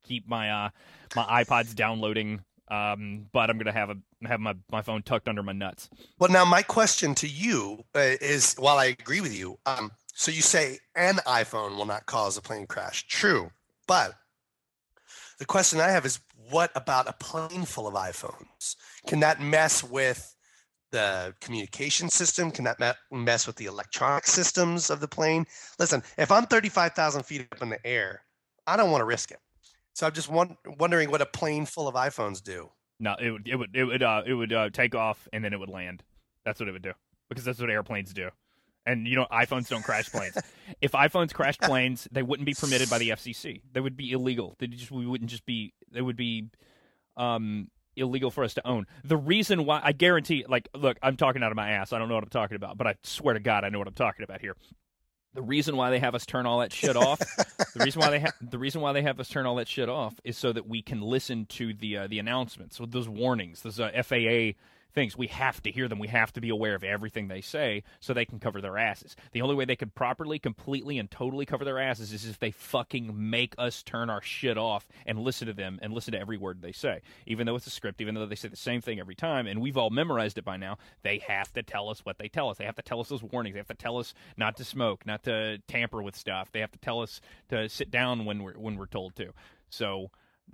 keep 0.03 0.27
my 0.27 0.51
uh 0.51 0.69
my 1.15 1.43
iPods 1.43 1.73
downloading. 1.73 2.41
Um, 2.69 3.27
but 3.31 3.49
I'm 3.49 3.57
gonna 3.57 3.71
have 3.71 3.89
a 3.89 3.97
have 4.27 4.39
my, 4.39 4.55
my 4.71 4.81
phone 4.81 5.01
tucked 5.01 5.27
under 5.27 5.43
my 5.43 5.53
nuts. 5.53 5.89
Well, 6.19 6.29
now 6.29 6.43
my 6.43 6.61
question 6.61 7.15
to 7.15 7.27
you 7.27 7.85
uh, 7.95 7.99
is: 7.99 8.55
While 8.55 8.77
I 8.77 8.85
agree 8.85 9.21
with 9.21 9.37
you, 9.37 9.57
um, 9.65 9.91
so 10.13 10.31
you 10.31 10.41
say 10.41 10.79
an 10.95 11.15
iPhone 11.27 11.77
will 11.77 11.85
not 11.85 12.05
cause 12.05 12.35
a 12.37 12.41
plane 12.41 12.67
crash. 12.67 13.07
True, 13.07 13.51
but 13.87 14.15
the 15.39 15.45
question 15.45 15.79
I 15.79 15.89
have 15.89 16.05
is: 16.05 16.19
What 16.49 16.71
about 16.75 17.07
a 17.07 17.13
plane 17.13 17.63
full 17.63 17.87
of 17.87 17.93
iPhones? 17.93 18.75
Can 19.07 19.21
that 19.21 19.39
mess 19.39 19.81
with 19.81 20.35
the 20.91 21.33
communication 21.39 22.09
system? 22.09 22.51
Can 22.51 22.65
that 22.65 22.97
mess 23.11 23.47
with 23.47 23.55
the 23.55 23.65
electronic 23.65 24.25
systems 24.27 24.89
of 24.89 24.99
the 24.99 25.07
plane? 25.07 25.45
Listen, 25.79 26.03
if 26.17 26.31
I'm 26.31 26.45
35,000 26.45 27.23
feet 27.23 27.47
up 27.51 27.61
in 27.61 27.69
the 27.69 27.85
air, 27.85 28.23
I 28.65 28.77
don't 28.77 28.91
want 28.91 29.01
to 29.01 29.05
risk 29.05 29.31
it. 29.31 29.39
So 29.97 30.05
I'm 30.05 30.13
just 30.13 30.29
won- 30.29 30.57
wondering 30.77 31.09
what 31.09 31.23
a 31.23 31.25
plane 31.25 31.65
full 31.65 31.87
of 31.87 31.95
iPhones 31.95 32.43
do. 32.43 32.69
No, 32.99 33.15
it 33.19 33.31
would 33.31 33.47
it 33.47 33.55
would 33.55 33.75
it 33.75 33.83
would 33.83 34.03
uh, 34.03 34.21
it 34.27 34.33
would 34.35 34.53
uh, 34.53 34.69
take 34.69 34.93
off 34.93 35.27
and 35.33 35.43
then 35.43 35.53
it 35.53 35.59
would 35.59 35.69
land. 35.69 36.03
That's 36.45 36.59
what 36.59 36.69
it 36.69 36.73
would 36.73 36.83
do 36.83 36.93
because 37.29 37.43
that's 37.43 37.59
what 37.59 37.71
airplanes 37.71 38.13
do. 38.13 38.29
And 38.85 39.07
you 39.07 39.15
know, 39.15 39.25
iPhones 39.31 39.67
don't 39.67 39.81
crash 39.81 40.11
planes. 40.11 40.37
if 40.81 40.91
iPhones 40.91 41.33
crashed 41.33 41.61
planes, 41.61 42.07
they 42.11 42.21
wouldn't 42.21 42.45
be 42.45 42.53
permitted 42.53 42.91
by 42.91 42.99
the 42.99 43.09
FCC. 43.09 43.61
They 43.73 43.79
would 43.79 43.97
be 43.97 44.11
illegal. 44.11 44.55
They 44.59 44.67
just 44.67 44.91
we 44.91 45.07
wouldn't 45.07 45.31
just 45.31 45.47
be. 45.47 45.73
They 45.91 46.01
would 46.01 46.15
be 46.15 46.51
um, 47.15 47.71
illegal 47.95 48.29
for 48.29 48.43
us 48.43 48.53
to 48.53 48.67
own. 48.67 48.85
The 49.03 49.17
reason 49.17 49.65
why 49.65 49.81
I 49.83 49.93
guarantee, 49.93 50.45
like, 50.47 50.69
look, 50.75 50.97
I'm 51.01 51.17
talking 51.17 51.41
out 51.41 51.51
of 51.51 51.55
my 51.55 51.71
ass. 51.71 51.91
I 51.91 51.97
don't 51.97 52.07
know 52.07 52.15
what 52.15 52.23
I'm 52.23 52.29
talking 52.29 52.55
about, 52.55 52.77
but 52.77 52.85
I 52.85 52.95
swear 53.01 53.33
to 53.33 53.39
God, 53.39 53.63
I 53.63 53.69
know 53.69 53.79
what 53.79 53.87
I'm 53.87 53.95
talking 53.95 54.23
about 54.23 54.41
here. 54.41 54.55
The 55.37 55.43
reason 55.43 55.77
why 55.77 55.91
they 55.91 55.99
have 55.99 56.15
us 56.15 56.25
turn 56.25 56.47
all 56.47 56.61
that 56.61 56.73
shit 56.73 56.95
off, 56.95 57.19
the 57.75 57.83
reason 57.85 58.01
why 58.01 58.09
they 58.09 58.17
have 58.17 58.33
the 58.41 58.57
reason 58.57 58.81
why 58.81 58.91
they 58.91 59.03
have 59.03 59.19
us 59.19 59.29
turn 59.29 59.45
all 59.45 59.53
that 59.57 59.67
shit 59.67 59.87
off 59.87 60.19
is 60.23 60.35
so 60.35 60.51
that 60.51 60.67
we 60.67 60.81
can 60.81 60.99
listen 60.99 61.45
to 61.45 61.75
the 61.75 61.95
uh, 61.95 62.07
the 62.07 62.17
announcements, 62.17 62.79
with 62.79 62.91
those 62.91 63.07
warnings, 63.07 63.61
those 63.61 63.79
uh, 63.79 63.91
FAA 64.03 64.57
things. 64.97 65.15
We 65.15 65.27
have 65.27 65.61
to 65.61 65.71
hear 65.71 65.87
them. 65.87 65.99
We 65.99 66.07
have 66.07 66.33
to 66.33 66.41
be 66.41 66.49
aware 66.49 66.73
of 66.73 66.83
everything 66.83 67.27
they 67.27 67.41
say 67.41 67.83
so 67.99 68.13
they 68.13 68.25
can 68.25 68.39
cover 68.39 68.61
their 68.61 68.79
asses. 68.79 69.15
The 69.31 69.43
only 69.43 69.53
way 69.53 69.63
they 69.63 69.75
could 69.75 69.93
properly, 69.93 70.39
completely, 70.39 70.97
and 70.97 71.09
totally 71.11 71.45
cover 71.45 71.63
their 71.63 71.77
asses 71.77 72.13
is 72.13 72.25
if 72.25 72.39
they 72.39 72.49
fucking 72.49 73.13
make 73.15 73.53
us 73.59 73.83
turn 73.83 74.09
our 74.09 74.23
shit 74.23 74.57
off 74.57 74.87
and 75.05 75.19
listen 75.19 75.45
to 75.45 75.53
them 75.53 75.77
and 75.83 75.93
listen 75.93 76.13
to 76.13 76.19
every 76.19 76.37
word 76.37 76.63
they 76.63 76.71
say. 76.71 77.01
Even 77.27 77.45
though 77.45 77.55
it's 77.55 77.67
a 77.67 77.69
script, 77.69 78.01
even 78.01 78.15
though 78.15 78.25
they 78.25 78.33
say 78.33 78.47
the 78.47 78.55
same 78.55 78.81
thing 78.81 78.99
every 78.99 79.13
time, 79.13 79.45
and 79.45 79.61
we've 79.61 79.77
all 79.77 79.91
memorized 79.91 80.39
it 80.39 80.45
by 80.45 80.57
now, 80.57 80.79
they 81.03 81.19
have 81.19 81.53
to 81.53 81.61
tell 81.61 81.89
us 81.89 81.99
what 82.03 82.17
they 82.17 82.27
tell 82.27 82.49
us. 82.49 82.57
They 82.57 82.65
have 82.65 82.75
to 82.77 82.81
tell 82.81 82.99
us 82.99 83.09
those 83.09 83.21
warnings. 83.21 83.53
They 83.53 83.59
have 83.59 83.67
to 83.67 83.75
tell 83.75 83.99
us 83.99 84.15
not 84.35 84.57
to 84.57 84.63
smoke, 84.63 85.05
not 85.05 85.21
to 85.25 85.59
tamper 85.67 86.01
with 86.01 86.15
stuff. 86.15 86.51
They 86.51 86.61
have 86.61 86.71
to 86.71 86.79
tell 86.79 87.03
us 87.03 87.21
to 87.49 87.69
sit 87.69 87.91
down 87.91 88.25
when 88.25 88.41
we're 88.41 88.57
when 88.57 88.77
we're 88.77 88.87
told 88.87 89.15
to. 89.17 89.31
So 89.69 90.09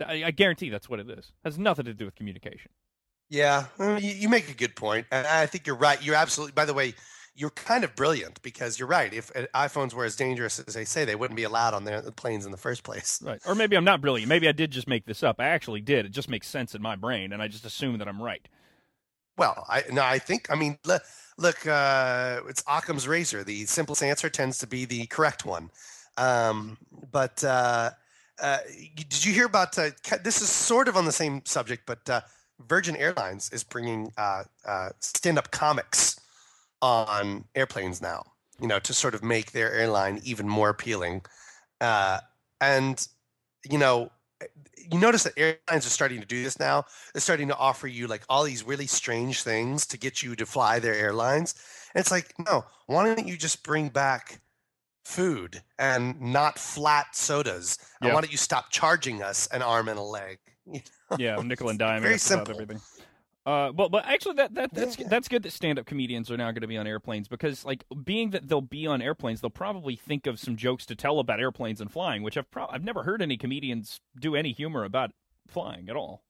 I, 0.06 0.32
guarantee 0.32 0.70
that's 0.70 0.90
what 0.90 1.00
it 1.00 1.10
is. 1.10 1.20
It 1.20 1.46
has 1.46 1.58
nothing 1.58 1.86
to 1.86 1.94
do 1.94 2.06
with 2.06 2.16
communication. 2.16 2.72
Yeah, 3.34 3.66
you, 3.80 4.12
you 4.12 4.30
make 4.30 4.48
a 4.48 4.54
good 4.54 4.76
point, 4.76 5.08
and 5.10 5.26
I 5.26 5.48
think 5.48 5.66
you're 5.66 5.76
right. 5.76 6.00
You're 6.04 6.14
absolutely. 6.14 6.52
By 6.52 6.66
the 6.66 6.74
way, 6.76 6.94
you're 7.34 7.50
kind 7.50 7.84
of 7.84 7.96
brilliant 7.96 8.40
because 8.44 8.78
you're 8.78 8.88
right. 8.88 9.12
If 9.12 9.32
uh, 9.36 9.48
iPhones 9.56 9.96
were 9.96 10.06
as 10.06 10.16
dangerous 10.16 10.60
as 10.60 10.76
they 10.76 10.86
say, 10.86 11.04
they 11.04 11.16
wouldn't 11.16 11.36
be 11.36 11.42
allowed 11.42 11.74
on 11.74 11.84
their 11.84 12.00
the 12.00 12.12
planes 12.12 12.46
in 12.46 12.52
the 12.52 12.60
first 12.60 12.84
place. 12.84 13.20
Right. 13.24 13.42
Or 13.48 13.56
maybe 13.56 13.76
I'm 13.76 13.84
not 13.84 14.02
brilliant. 14.02 14.30
Maybe 14.30 14.48
I 14.48 14.52
did 14.52 14.70
just 14.70 14.88
make 14.88 15.08
this 15.08 15.24
up. 15.24 15.38
I 15.40 15.46
actually 15.46 15.82
did. 15.82 16.06
It 16.06 16.12
just 16.12 16.30
makes 16.30 16.48
sense 16.48 16.76
in 16.76 16.82
my 16.84 16.96
brain, 16.96 17.34
and 17.34 17.42
I 17.42 17.48
just 17.48 17.66
assume 17.66 17.98
that 17.98 18.08
I'm 18.08 18.22
right. 18.22 18.48
Well, 19.36 19.66
I 19.68 19.82
no, 19.92 20.04
I 20.04 20.20
think. 20.20 20.52
I 20.52 20.56
mean, 20.56 20.78
look, 20.86 21.02
look 21.40 21.66
uh, 21.66 22.42
it's 22.48 22.64
Occam's 22.68 23.08
razor. 23.08 23.44
The 23.44 23.66
simplest 23.66 24.04
answer 24.04 24.30
tends 24.30 24.60
to 24.60 24.68
be 24.68 24.86
the 24.86 25.08
correct 25.08 25.44
one. 25.44 25.72
Um, 26.18 26.78
but 27.12 27.44
uh, 27.44 27.90
uh, 28.40 28.58
did 28.96 29.26
you 29.26 29.34
hear 29.34 29.48
about? 29.48 29.76
Uh, 29.76 29.90
this 30.24 30.40
is 30.40 30.50
sort 30.50 30.88
of 30.88 30.96
on 30.96 31.06
the 31.06 31.12
same 31.12 31.42
subject, 31.46 31.88
but 31.88 32.08
uh, 32.08 32.22
Virgin 32.60 32.96
Airlines 32.96 33.50
is 33.52 33.64
bringing 33.64 34.12
uh, 34.18 34.44
uh, 34.66 34.90
stand-up 35.00 35.52
comics 35.52 36.20
on 36.82 37.46
airplanes 37.56 38.02
now. 38.02 38.24
You 38.60 38.68
know, 38.68 38.80
to 38.80 38.94
sort 38.94 39.16
of 39.16 39.24
make 39.24 39.52
their 39.52 39.72
airline 39.74 40.22
even 40.24 40.48
more 40.48 40.70
appealing. 40.70 41.24
Uh, 41.82 42.20
and 42.62 43.06
you 43.70 43.78
know, 43.78 44.12
you 44.78 45.00
notice 45.00 45.24
that 45.24 45.34
airlines 45.38 45.86
are 45.86 45.90
starting 45.90 46.20
to 46.20 46.28
do 46.28 46.44
this 46.44 46.60
now. 46.60 46.86
They're 47.14 47.22
starting 47.22 47.48
to 47.48 47.58
offer 47.58 47.88
you 47.88 48.08
like 48.08 48.24
all 48.30 48.44
these 48.44 48.64
really 48.64 48.88
strange 48.88 49.44
things 49.44 49.86
to 49.88 49.98
get 49.98 50.22
you 50.22 50.36
to 50.36 50.46
fly 50.46 50.80
their 50.80 50.94
airlines. 50.94 51.56
And 51.94 52.02
it's 52.02 52.12
like, 52.12 52.34
no, 52.40 52.66
why 52.88 53.06
don't 53.14 53.28
you 53.28 53.38
just 53.38 53.64
bring 53.64 53.90
back 53.90 54.42
food 55.06 55.64
and 55.80 56.20
not 56.22 56.60
flat 56.60 57.16
sodas? 57.16 57.78
And 58.04 58.10
Yeah. 58.10 58.14
why 58.14 58.22
don't 58.22 58.32
you 58.32 58.38
stop 58.38 58.72
charging 58.72 59.22
us 59.24 59.48
an 59.48 59.62
arm 59.62 59.88
and 59.90 60.00
a 60.00 60.04
leg? 60.04 60.40
Yeah, 61.20 61.36
nickel 61.44 61.70
and 61.70 61.80
dime. 61.80 62.02
Very 62.04 62.18
simple. 62.18 62.54
everything. 62.54 62.82
Uh, 63.46 63.74
well, 63.76 63.90
but 63.90 64.06
actually, 64.06 64.36
that, 64.36 64.54
that 64.54 64.74
that's 64.74 64.98
Yeah. 64.98 65.08
that's 65.10 65.28
good 65.28 65.44
that 65.44 65.52
stand-up 65.52 65.86
comedians 65.86 66.32
are 66.32 66.38
now 66.38 66.50
going 66.52 66.62
to 66.62 66.68
be 66.68 66.78
on 66.78 66.88
airplanes 66.88 67.28
because, 67.28 67.66
like, 67.66 67.84
being 68.06 68.30
that 68.30 68.48
they'll 68.48 68.62
be 68.62 68.88
on 68.88 69.02
airplanes, 69.02 69.42
they'll 69.42 69.50
probably 69.50 69.98
think 69.98 70.28
of 70.28 70.40
some 70.40 70.56
jokes 70.56 70.86
to 70.86 70.96
tell 70.96 71.20
about 71.20 71.42
airplanes 71.42 71.82
and 71.82 71.92
flying, 71.92 72.24
which 72.24 72.38
I've 72.38 72.50
pro- 72.50 72.68
I've 72.70 72.86
never 72.86 73.04
heard 73.04 73.22
any 73.22 73.36
comedians 73.36 74.00
do 74.18 74.36
any 74.36 74.54
humor 74.54 74.86
about 74.86 75.12
flying 75.48 75.90
at 75.90 75.96
all. 75.98 76.24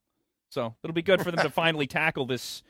So 0.49 0.75
it'll 0.83 0.93
be 0.95 1.03
good 1.03 1.21
for 1.21 1.29
them 1.31 1.43
to 1.43 1.49
finally 1.51 1.85
tackle 1.85 2.25
this 2.25 2.63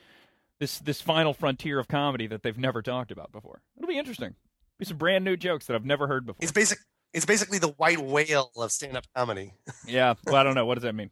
this 0.60 0.77
this 0.79 1.00
final 1.01 1.34
frontier 1.34 1.79
of 1.79 1.88
comedy 1.88 2.27
that 2.27 2.43
they've 2.43 2.58
never 2.58 2.82
talked 2.82 3.12
about 3.12 3.32
before. 3.32 3.62
It'll 3.77 3.88
be 3.88 3.98
interesting. 3.98 4.36
Be 4.77 4.84
some 4.86 4.98
brand 4.98 5.24
new 5.24 5.38
jokes 5.38 5.67
that 5.67 5.75
I've 5.75 5.86
never 5.86 6.08
heard 6.08 6.25
before. 6.25 6.39
It's 6.41 6.51
basic. 6.51 6.79
It's 7.13 7.25
basically 7.25 7.60
the 7.60 7.70
white 7.77 8.00
whale 8.00 8.51
of 8.58 8.72
stand-up 8.72 9.05
comedy. 9.15 9.53
Yeah. 9.88 10.15
Well, 10.25 10.36
I 10.36 10.43
don't 10.43 10.55
know. 10.55 10.65
What 10.65 10.75
does 10.75 10.84
that 10.84 10.96
mean? 10.96 11.12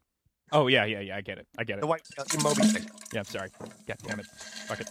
Oh 0.52 0.68
yeah, 0.68 0.86
yeah, 0.86 1.00
yeah. 1.00 1.18
I 1.18 1.22
get 1.22 1.38
it. 1.38 1.48
I 1.58 1.64
get 1.64 1.78
it. 1.78 1.82
The 1.82 1.88
white 1.88 2.02
whale, 2.18 2.26
Moby. 2.44 2.62
Yeah, 3.14 3.20
I'm 3.20 3.26
sorry. 3.26 3.50
God 3.88 3.98
damn 4.04 4.20
it. 4.20 4.26
Fuck 4.68 4.82
it. 4.82 4.90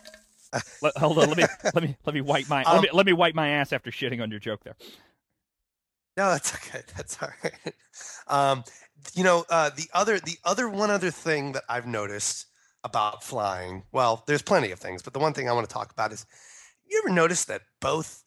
Let, 0.82 0.96
hold 0.98 1.18
on. 1.18 1.28
Let 1.28 1.36
me 1.36 1.44
let 1.74 1.82
me 1.82 1.96
let 2.06 2.14
me 2.14 2.20
wipe 2.20 2.48
my 2.48 2.58
let 2.58 2.66
Um, 2.68 2.82
me 2.82 2.88
let 2.92 3.06
me 3.06 3.12
wipe 3.12 3.34
my 3.34 3.48
ass 3.50 3.72
after 3.72 3.90
shitting 3.90 4.22
on 4.22 4.30
your 4.30 4.40
joke 4.40 4.64
there. 4.64 4.76
No, 6.16 6.30
that's 6.30 6.54
okay. 6.54 6.82
That's 6.96 7.22
all 7.22 7.30
right. 7.42 7.74
Um, 8.28 8.64
you 9.14 9.24
know, 9.24 9.44
uh, 9.48 9.70
the 9.70 9.88
other, 9.94 10.18
the 10.20 10.36
other 10.44 10.68
one 10.68 10.90
other 10.90 11.10
thing 11.10 11.52
that 11.52 11.62
I've 11.68 11.86
noticed 11.86 12.46
about 12.84 13.22
flying. 13.24 13.84
Well, 13.92 14.24
there's 14.26 14.42
plenty 14.42 14.70
of 14.70 14.78
things, 14.78 15.02
but 15.02 15.14
the 15.14 15.18
one 15.18 15.32
thing 15.32 15.48
I 15.48 15.52
want 15.52 15.68
to 15.68 15.72
talk 15.72 15.92
about 15.92 16.12
is: 16.12 16.26
you 16.86 17.00
ever 17.02 17.14
notice 17.14 17.44
that 17.46 17.62
both 17.80 18.22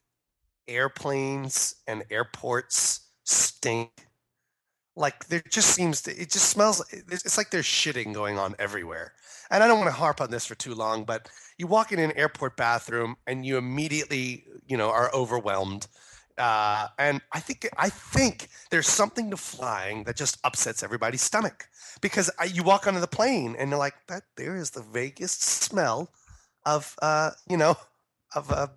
airplanes 0.68 1.75
and 1.88 2.04
airports 2.10 3.10
stink? 3.25 4.08
Like 4.96 5.28
there 5.28 5.44
just 5.50 5.70
seems 5.70 6.02
to. 6.04 6.12
It 6.12 6.30
just 6.30 6.50
smells. 6.50 6.84
It's 6.92 7.38
like 7.38 7.50
there's 7.52 7.66
shitting 7.66 8.14
going 8.14 8.38
on 8.38 8.56
everywhere. 8.60 9.14
And 9.50 9.64
I 9.64 9.68
don't 9.68 9.80
want 9.80 9.90
to 9.90 9.96
harp 9.98 10.22
on 10.22 10.32
this 10.32 10.46
for 10.46 10.56
too 10.56 10.74
long, 10.76 11.04
but 11.04 11.30
you 11.58 11.68
walk 11.68 11.92
in 11.92 12.00
an 12.00 12.12
airport 12.14 12.58
bathroom 12.58 13.16
and 13.28 13.46
you 13.46 13.58
immediately, 13.58 14.46
you 14.68 14.78
know, 14.78 14.90
are 14.90 15.14
overwhelmed 15.14 15.88
uh, 16.38 16.88
and 16.98 17.22
I 17.32 17.40
think 17.40 17.70
I 17.78 17.90
think 17.90 18.50
there's 18.72 18.88
something 18.88 19.30
to 19.32 19.38
flying 19.38 20.04
that 20.06 20.16
just 20.16 20.40
upsets 20.44 20.82
everybody's 20.82 21.22
stomach 21.22 21.68
because 22.02 22.30
I, 22.40 22.46
you 22.46 22.64
walk 22.64 22.88
onto 22.88 23.00
the 23.00 23.08
plane 23.08 23.56
and 23.58 23.70
you're 23.70 23.80
like, 23.80 23.96
that 24.08 24.24
there 24.36 24.56
is 24.56 24.72
the 24.72 24.82
vaguest 24.82 25.42
smell 25.44 26.12
of 26.66 26.96
uh, 27.02 27.32
you 27.48 27.58
know 27.58 27.76
of 28.36 28.52
uh, 28.52 28.68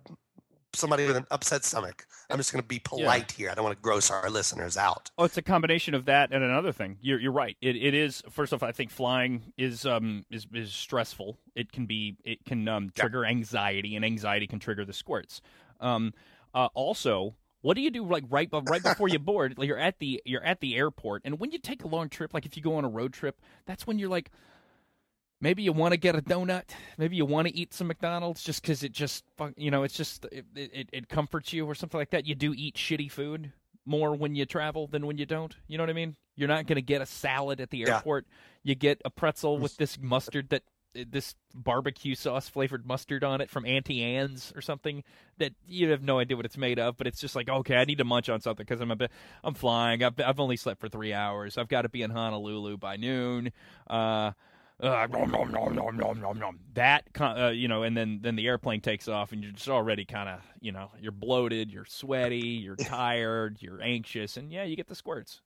somebody 0.73 1.07
with 1.07 1.17
an 1.17 1.25
upset 1.31 1.65
stomach. 1.65 2.05
I'm 2.29 2.37
just 2.37 2.51
going 2.51 2.61
to 2.61 2.67
be 2.67 2.79
polite 2.79 3.31
here. 3.31 3.49
I 3.49 3.55
don't 3.55 3.63
want 3.63 3.77
to 3.77 3.81
gross 3.81 4.11
our 4.11 4.29
listeners 4.29 4.75
out. 4.77 5.11
Oh, 5.17 5.23
it's 5.23 5.37
a 5.37 5.41
combination 5.41 5.93
of 5.93 6.05
that 6.05 6.31
and 6.33 6.43
another 6.43 6.71
thing. 6.73 6.97
You're 7.01 7.19
you're 7.19 7.31
right. 7.31 7.55
It 7.61 7.75
it 7.75 7.93
is 7.93 8.21
first 8.29 8.53
off. 8.53 8.63
I 8.63 8.71
think 8.73 8.91
flying 8.91 9.53
is 9.57 9.85
um 9.85 10.25
is 10.29 10.45
is 10.53 10.73
stressful. 10.73 11.37
It 11.55 11.71
can 11.71 11.85
be 11.85 12.17
it 12.25 12.43
can 12.45 12.67
um 12.67 12.91
Yeah. 12.95 13.01
trigger 13.03 13.25
anxiety, 13.25 13.95
and 13.95 14.03
anxiety 14.03 14.47
can 14.47 14.59
trigger 14.59 14.83
the 14.85 14.93
squirts. 14.93 15.41
Um, 15.79 16.13
uh, 16.53 16.69
also. 16.73 17.35
What 17.61 17.73
do 17.75 17.81
you 17.81 17.89
do 17.89 18.05
like 18.05 18.23
right 18.29 18.47
right 18.69 18.83
before 18.83 19.09
you 19.09 19.19
board? 19.31 19.57
Like 19.57 19.67
you're 19.67 19.79
at 19.79 19.97
the 19.99 20.21
you're 20.25 20.43
at 20.43 20.61
the 20.61 20.77
airport, 20.77 21.23
and 21.25 21.39
when 21.39 21.51
you 21.51 21.57
take 21.57 21.83
a 21.83 21.87
long 21.87 22.07
trip, 22.07 22.33
like 22.33 22.45
if 22.45 22.55
you 22.55 22.61
go 22.63 22.75
on 22.75 22.85
a 22.85 22.87
road 22.89 23.13
trip, 23.13 23.41
that's 23.65 23.85
when 23.87 23.97
you're 23.99 24.09
like, 24.09 24.29
maybe 25.39 25.63
you 25.63 25.71
want 25.71 25.93
to 25.93 25.97
get 25.97 26.15
a 26.15 26.21
donut, 26.21 26.63
maybe 26.97 27.15
you 27.15 27.25
want 27.25 27.47
to 27.47 27.55
eat 27.55 27.73
some 27.73 27.87
McDonald's, 27.87 28.43
just 28.43 28.61
because 28.61 28.83
it 28.83 28.91
just 28.91 29.23
you 29.55 29.71
know 29.71 29.83
it's 29.83 29.95
just 29.95 30.25
it, 30.31 30.45
it 30.55 30.89
it 30.91 31.09
comforts 31.09 31.53
you 31.53 31.65
or 31.65 31.75
something 31.75 31.99
like 31.99 32.11
that. 32.11 32.25
You 32.25 32.35
do 32.35 32.53
eat 32.55 32.75
shitty 32.75 33.11
food 33.11 33.51
more 33.85 34.15
when 34.15 34.35
you 34.35 34.45
travel 34.45 34.87
than 34.87 35.05
when 35.05 35.17
you 35.17 35.25
don't. 35.25 35.55
You 35.67 35.77
know 35.77 35.83
what 35.83 35.89
I 35.89 35.93
mean? 35.93 36.15
You're 36.35 36.49
not 36.49 36.67
going 36.67 36.75
to 36.75 36.81
get 36.81 37.01
a 37.01 37.05
salad 37.05 37.61
at 37.61 37.69
the 37.69 37.79
Yeah. 37.79 37.95
airport. 37.95 38.27
You 38.63 38.75
get 38.75 39.01
a 39.05 39.09
pretzel 39.09 39.57
with 39.57 39.77
this 39.77 39.97
mustard 39.99 40.49
that 40.49 40.63
this 40.93 41.35
barbecue 41.53 42.15
sauce 42.15 42.49
flavored 42.49 42.85
mustard 42.85 43.23
on 43.23 43.39
it 43.39 43.49
from 43.51 43.65
Auntie 43.65 44.01
Anne's 44.01 44.51
or 44.55 44.61
something 44.61 45.03
that 45.37 45.53
you 45.67 45.89
have 45.91 46.01
no 46.01 46.17
idea 46.19 46.35
what 46.35 46.45
it's 46.45 46.57
made 46.57 46.79
of, 46.79 46.97
but 46.97 47.05
it's 47.07 47.19
just 47.19 47.35
like 47.35 47.47
okay, 47.49 47.75
I 47.75 47.85
need 47.85 47.99
to 47.99 48.03
munch 48.03 48.29
on 48.29 48.41
something 48.41 48.65
because 48.65 48.81
I'm 48.81 48.91
a 48.91 48.95
bit, 48.95 49.11
I'm 49.43 49.53
flying. 49.53 50.03
I've 50.03 50.19
I've 50.19 50.39
only 50.39 50.57
slept 50.57 50.79
for 50.81 50.89
three 50.89 51.13
hours. 51.13 51.57
I've 51.57 51.67
got 51.67 51.83
to 51.83 51.89
be 51.89 52.01
in 52.01 52.11
Honolulu 52.11 52.77
by 52.77 52.97
noon. 52.97 53.51
Uh, 53.87 54.31
uh, 54.79 55.07
nom, 55.09 55.31
nom, 55.31 55.51
nom, 55.51 55.75
nom, 55.75 55.97
nom, 55.97 56.21
nom, 56.21 56.39
nom. 56.39 56.59
That 56.73 57.05
uh, 57.19 57.47
you 57.47 57.67
know, 57.67 57.83
and 57.83 57.97
then 57.97 58.19
then 58.21 58.35
the 58.35 58.47
airplane 58.47 58.81
takes 58.81 59.07
off, 59.07 59.31
and 59.31 59.41
you're 59.41 59.51
just 59.51 59.69
already 59.69 60.05
kind 60.05 60.29
of 60.29 60.39
you 60.59 60.71
know 60.71 60.91
you're 60.99 61.11
bloated, 61.11 61.71
you're 61.71 61.85
sweaty, 61.85 62.39
you're 62.39 62.75
tired, 62.75 63.57
you're 63.59 63.81
anxious, 63.81 64.37
and 64.37 64.51
yeah, 64.51 64.63
you 64.63 64.75
get 64.75 64.87
the 64.87 64.95
squirts, 64.95 65.41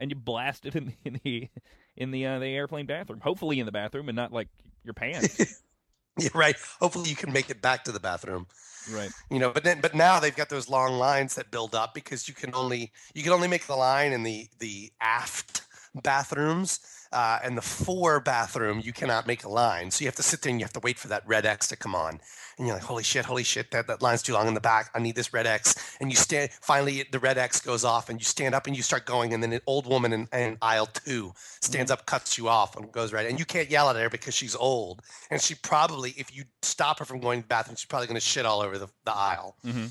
and 0.00 0.10
you 0.10 0.16
blast 0.16 0.64
it 0.64 0.74
in 0.74 0.86
the 0.86 0.94
in 1.04 1.20
the 1.22 1.48
in 1.96 2.10
the, 2.10 2.26
uh, 2.26 2.38
the 2.38 2.46
airplane 2.46 2.86
bathroom. 2.86 3.20
Hopefully 3.20 3.60
in 3.60 3.66
the 3.66 3.72
bathroom, 3.72 4.08
and 4.08 4.16
not 4.16 4.32
like 4.32 4.48
your 4.84 4.94
pants. 4.94 5.62
yeah, 6.18 6.30
right. 6.34 6.56
Hopefully 6.80 7.10
you 7.10 7.16
can 7.16 7.32
make 7.32 7.50
it 7.50 7.60
back 7.60 7.84
to 7.84 7.92
the 7.92 8.00
bathroom. 8.00 8.46
Right. 8.90 9.10
You 9.30 9.38
know, 9.38 9.50
but 9.50 9.64
then 9.64 9.80
but 9.82 9.94
now 9.94 10.18
they've 10.18 10.34
got 10.34 10.48
those 10.48 10.70
long 10.70 10.94
lines 10.94 11.34
that 11.34 11.50
build 11.50 11.74
up 11.74 11.92
because 11.92 12.26
you 12.26 12.34
can 12.34 12.54
only 12.54 12.90
you 13.14 13.22
can 13.22 13.32
only 13.32 13.48
make 13.48 13.66
the 13.66 13.76
line 13.76 14.12
in 14.12 14.22
the 14.22 14.48
the 14.60 14.90
aft 15.00 15.62
bathrooms 16.02 16.80
uh, 17.12 17.38
and 17.42 17.56
the 17.56 17.62
four 17.62 18.20
bathroom 18.20 18.80
you 18.82 18.92
cannot 18.92 19.26
make 19.26 19.44
a 19.44 19.48
line. 19.48 19.90
So 19.90 20.02
you 20.02 20.08
have 20.08 20.16
to 20.16 20.22
sit 20.22 20.42
there 20.42 20.50
and 20.50 20.60
you 20.60 20.64
have 20.64 20.72
to 20.74 20.80
wait 20.80 20.98
for 20.98 21.08
that 21.08 21.26
red 21.26 21.46
x 21.46 21.68
to 21.68 21.76
come 21.76 21.94
on. 21.94 22.20
And 22.58 22.66
you're 22.66 22.76
like 22.76 22.84
holy 22.84 23.02
shit 23.02 23.24
holy 23.24 23.44
shit 23.44 23.70
that, 23.70 23.86
that 23.86 24.02
line's 24.02 24.22
too 24.22 24.32
long 24.34 24.48
in 24.48 24.54
the 24.54 24.60
back. 24.60 24.90
I 24.94 24.98
need 24.98 25.14
this 25.16 25.32
red 25.32 25.46
x. 25.46 25.74
And 26.00 26.10
you 26.10 26.16
stand 26.16 26.50
finally 26.60 27.04
the 27.10 27.18
red 27.18 27.38
x 27.38 27.60
goes 27.60 27.84
off 27.84 28.08
and 28.08 28.20
you 28.20 28.24
stand 28.24 28.54
up 28.54 28.66
and 28.66 28.76
you 28.76 28.82
start 28.82 29.06
going. 29.06 29.32
And 29.34 29.42
then 29.42 29.52
an 29.52 29.60
old 29.66 29.86
woman 29.86 30.12
in, 30.12 30.28
in 30.32 30.58
aisle 30.62 30.86
two 30.86 31.32
stands 31.60 31.90
Mm-hmm. 31.90 32.00
up 32.00 32.06
cuts 32.06 32.38
you 32.38 32.48
off 32.48 32.76
and 32.76 32.92
goes 32.92 33.12
right 33.12 33.26
and 33.26 33.38
you 33.38 33.44
can't 33.44 33.70
yell 33.70 33.88
at 33.90 33.96
her 33.96 34.10
because 34.10 34.34
she's 34.34 34.54
old. 34.54 35.02
And 35.30 35.40
she 35.40 35.54
probably 35.54 36.10
if 36.16 36.34
you 36.34 36.44
stop 36.62 36.98
her 36.98 37.04
from 37.04 37.20
going 37.20 37.40
to 37.40 37.42
the 37.44 37.48
bathroom 37.48 37.76
she's 37.76 37.86
probably 37.86 38.06
going 38.06 38.20
to 38.20 38.20
shit 38.20 38.46
all 38.46 38.60
over 38.60 38.78
the, 38.78 38.88
the 39.04 39.14
aisle. 39.14 39.56
Hmm 39.62 39.86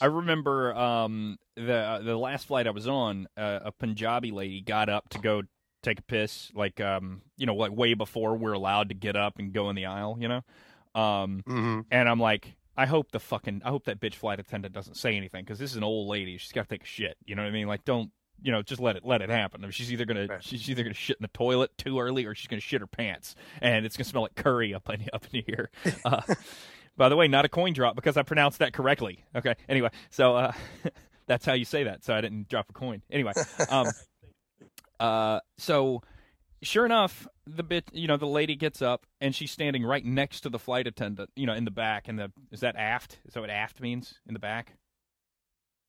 I 0.00 0.06
remember 0.06 0.74
um, 0.74 1.38
the 1.54 2.00
the 2.04 2.16
last 2.16 2.46
flight 2.46 2.66
I 2.66 2.70
was 2.70 2.86
on, 2.86 3.28
uh, 3.36 3.60
a 3.64 3.72
Punjabi 3.72 4.30
lady 4.30 4.60
got 4.60 4.88
up 4.88 5.08
to 5.10 5.18
go 5.18 5.42
take 5.86 5.98
a 6.00 6.02
piss, 6.02 6.50
like 6.54 6.80
um, 6.80 7.22
you 7.36 7.46
know, 7.46 7.54
like 7.54 7.72
way 7.72 7.94
before 7.94 8.36
we're 8.36 8.52
allowed 8.52 8.88
to 8.90 8.94
get 8.94 9.16
up 9.16 9.38
and 9.38 9.52
go 9.52 9.70
in 9.70 9.76
the 9.76 9.86
aisle, 9.86 10.18
you 10.20 10.28
know. 10.28 10.42
Um, 11.00 11.42
hmm 11.46 11.80
and 11.90 12.08
I'm 12.08 12.20
like, 12.20 12.56
I 12.76 12.86
hope 12.86 13.10
the 13.12 13.20
fucking, 13.20 13.62
I 13.64 13.70
hope 13.70 13.84
that 13.84 14.00
bitch 14.00 14.14
flight 14.14 14.38
attendant 14.40 14.74
doesn't 14.74 14.96
say 14.96 15.16
anything 15.16 15.44
because 15.44 15.58
this 15.58 15.70
is 15.70 15.76
an 15.76 15.84
old 15.84 16.08
lady. 16.08 16.36
She's 16.38 16.52
got 16.52 16.62
to 16.62 16.68
take 16.68 16.82
a 16.82 16.86
shit. 16.86 17.16
You 17.24 17.34
know 17.34 17.42
what 17.42 17.48
I 17.48 17.52
mean? 17.52 17.66
Like, 17.66 17.84
don't, 17.84 18.10
you 18.42 18.52
know, 18.52 18.62
just 18.62 18.80
let 18.80 18.96
it 18.96 19.04
let 19.04 19.22
it 19.22 19.30
happen. 19.30 19.62
I 19.62 19.66
mean, 19.66 19.72
she's 19.72 19.90
either 19.92 20.04
gonna 20.04 20.26
Right. 20.26 20.44
she's 20.44 20.68
either 20.68 20.82
gonna 20.82 20.94
shit 20.94 21.16
in 21.18 21.22
the 21.22 21.28
toilet 21.28 21.70
too 21.78 21.98
early 22.00 22.26
or 22.26 22.34
she's 22.34 22.48
gonna 22.48 22.60
shit 22.60 22.80
her 22.82 22.86
pants, 22.86 23.34
and 23.62 23.86
it's 23.86 23.96
gonna 23.96 24.04
smell 24.04 24.22
like 24.22 24.34
curry 24.34 24.74
up 24.74 24.88
in 24.90 25.06
up 25.12 25.24
in 25.32 25.42
here. 25.46 25.70
Uh, 26.04 26.20
by 26.98 27.08
the 27.08 27.16
way, 27.16 27.28
not 27.28 27.44
a 27.44 27.48
coin 27.48 27.72
drop 27.72 27.94
because 27.94 28.16
I 28.16 28.22
pronounced 28.22 28.58
that 28.60 28.72
correctly. 28.72 29.24
Okay. 29.34 29.54
Anyway, 29.68 29.90
so 30.10 30.36
uh, 30.36 30.52
that's 31.26 31.44
how 31.46 31.52
you 31.54 31.64
say 31.64 31.84
that. 31.84 32.04
So 32.04 32.14
I 32.14 32.20
didn't 32.20 32.48
drop 32.48 32.68
a 32.70 32.72
coin. 32.72 33.02
Anyway, 33.10 33.32
um, 33.70 33.90
uh, 35.00 35.40
so 35.58 36.02
sure 36.62 36.84
enough, 36.86 37.26
the 37.46 37.62
bit, 37.62 37.84
you 37.92 38.06
know, 38.08 38.16
the 38.16 38.26
lady 38.26 38.56
gets 38.56 38.82
up 38.82 39.06
and 39.20 39.34
she's 39.34 39.50
standing 39.50 39.84
right 39.84 40.04
next 40.04 40.40
to 40.40 40.48
the 40.48 40.58
flight 40.58 40.86
attendant, 40.86 41.30
you 41.36 41.46
know, 41.46 41.54
in 41.54 41.64
the 41.64 41.70
back. 41.70 42.08
And 42.08 42.18
the 42.18 42.32
is 42.50 42.60
that 42.60 42.76
aft? 42.76 43.18
Is 43.26 43.34
that 43.34 43.40
what 43.40 43.50
aft 43.50 43.80
means 43.80 44.14
in 44.26 44.34
the 44.34 44.40
back? 44.40 44.76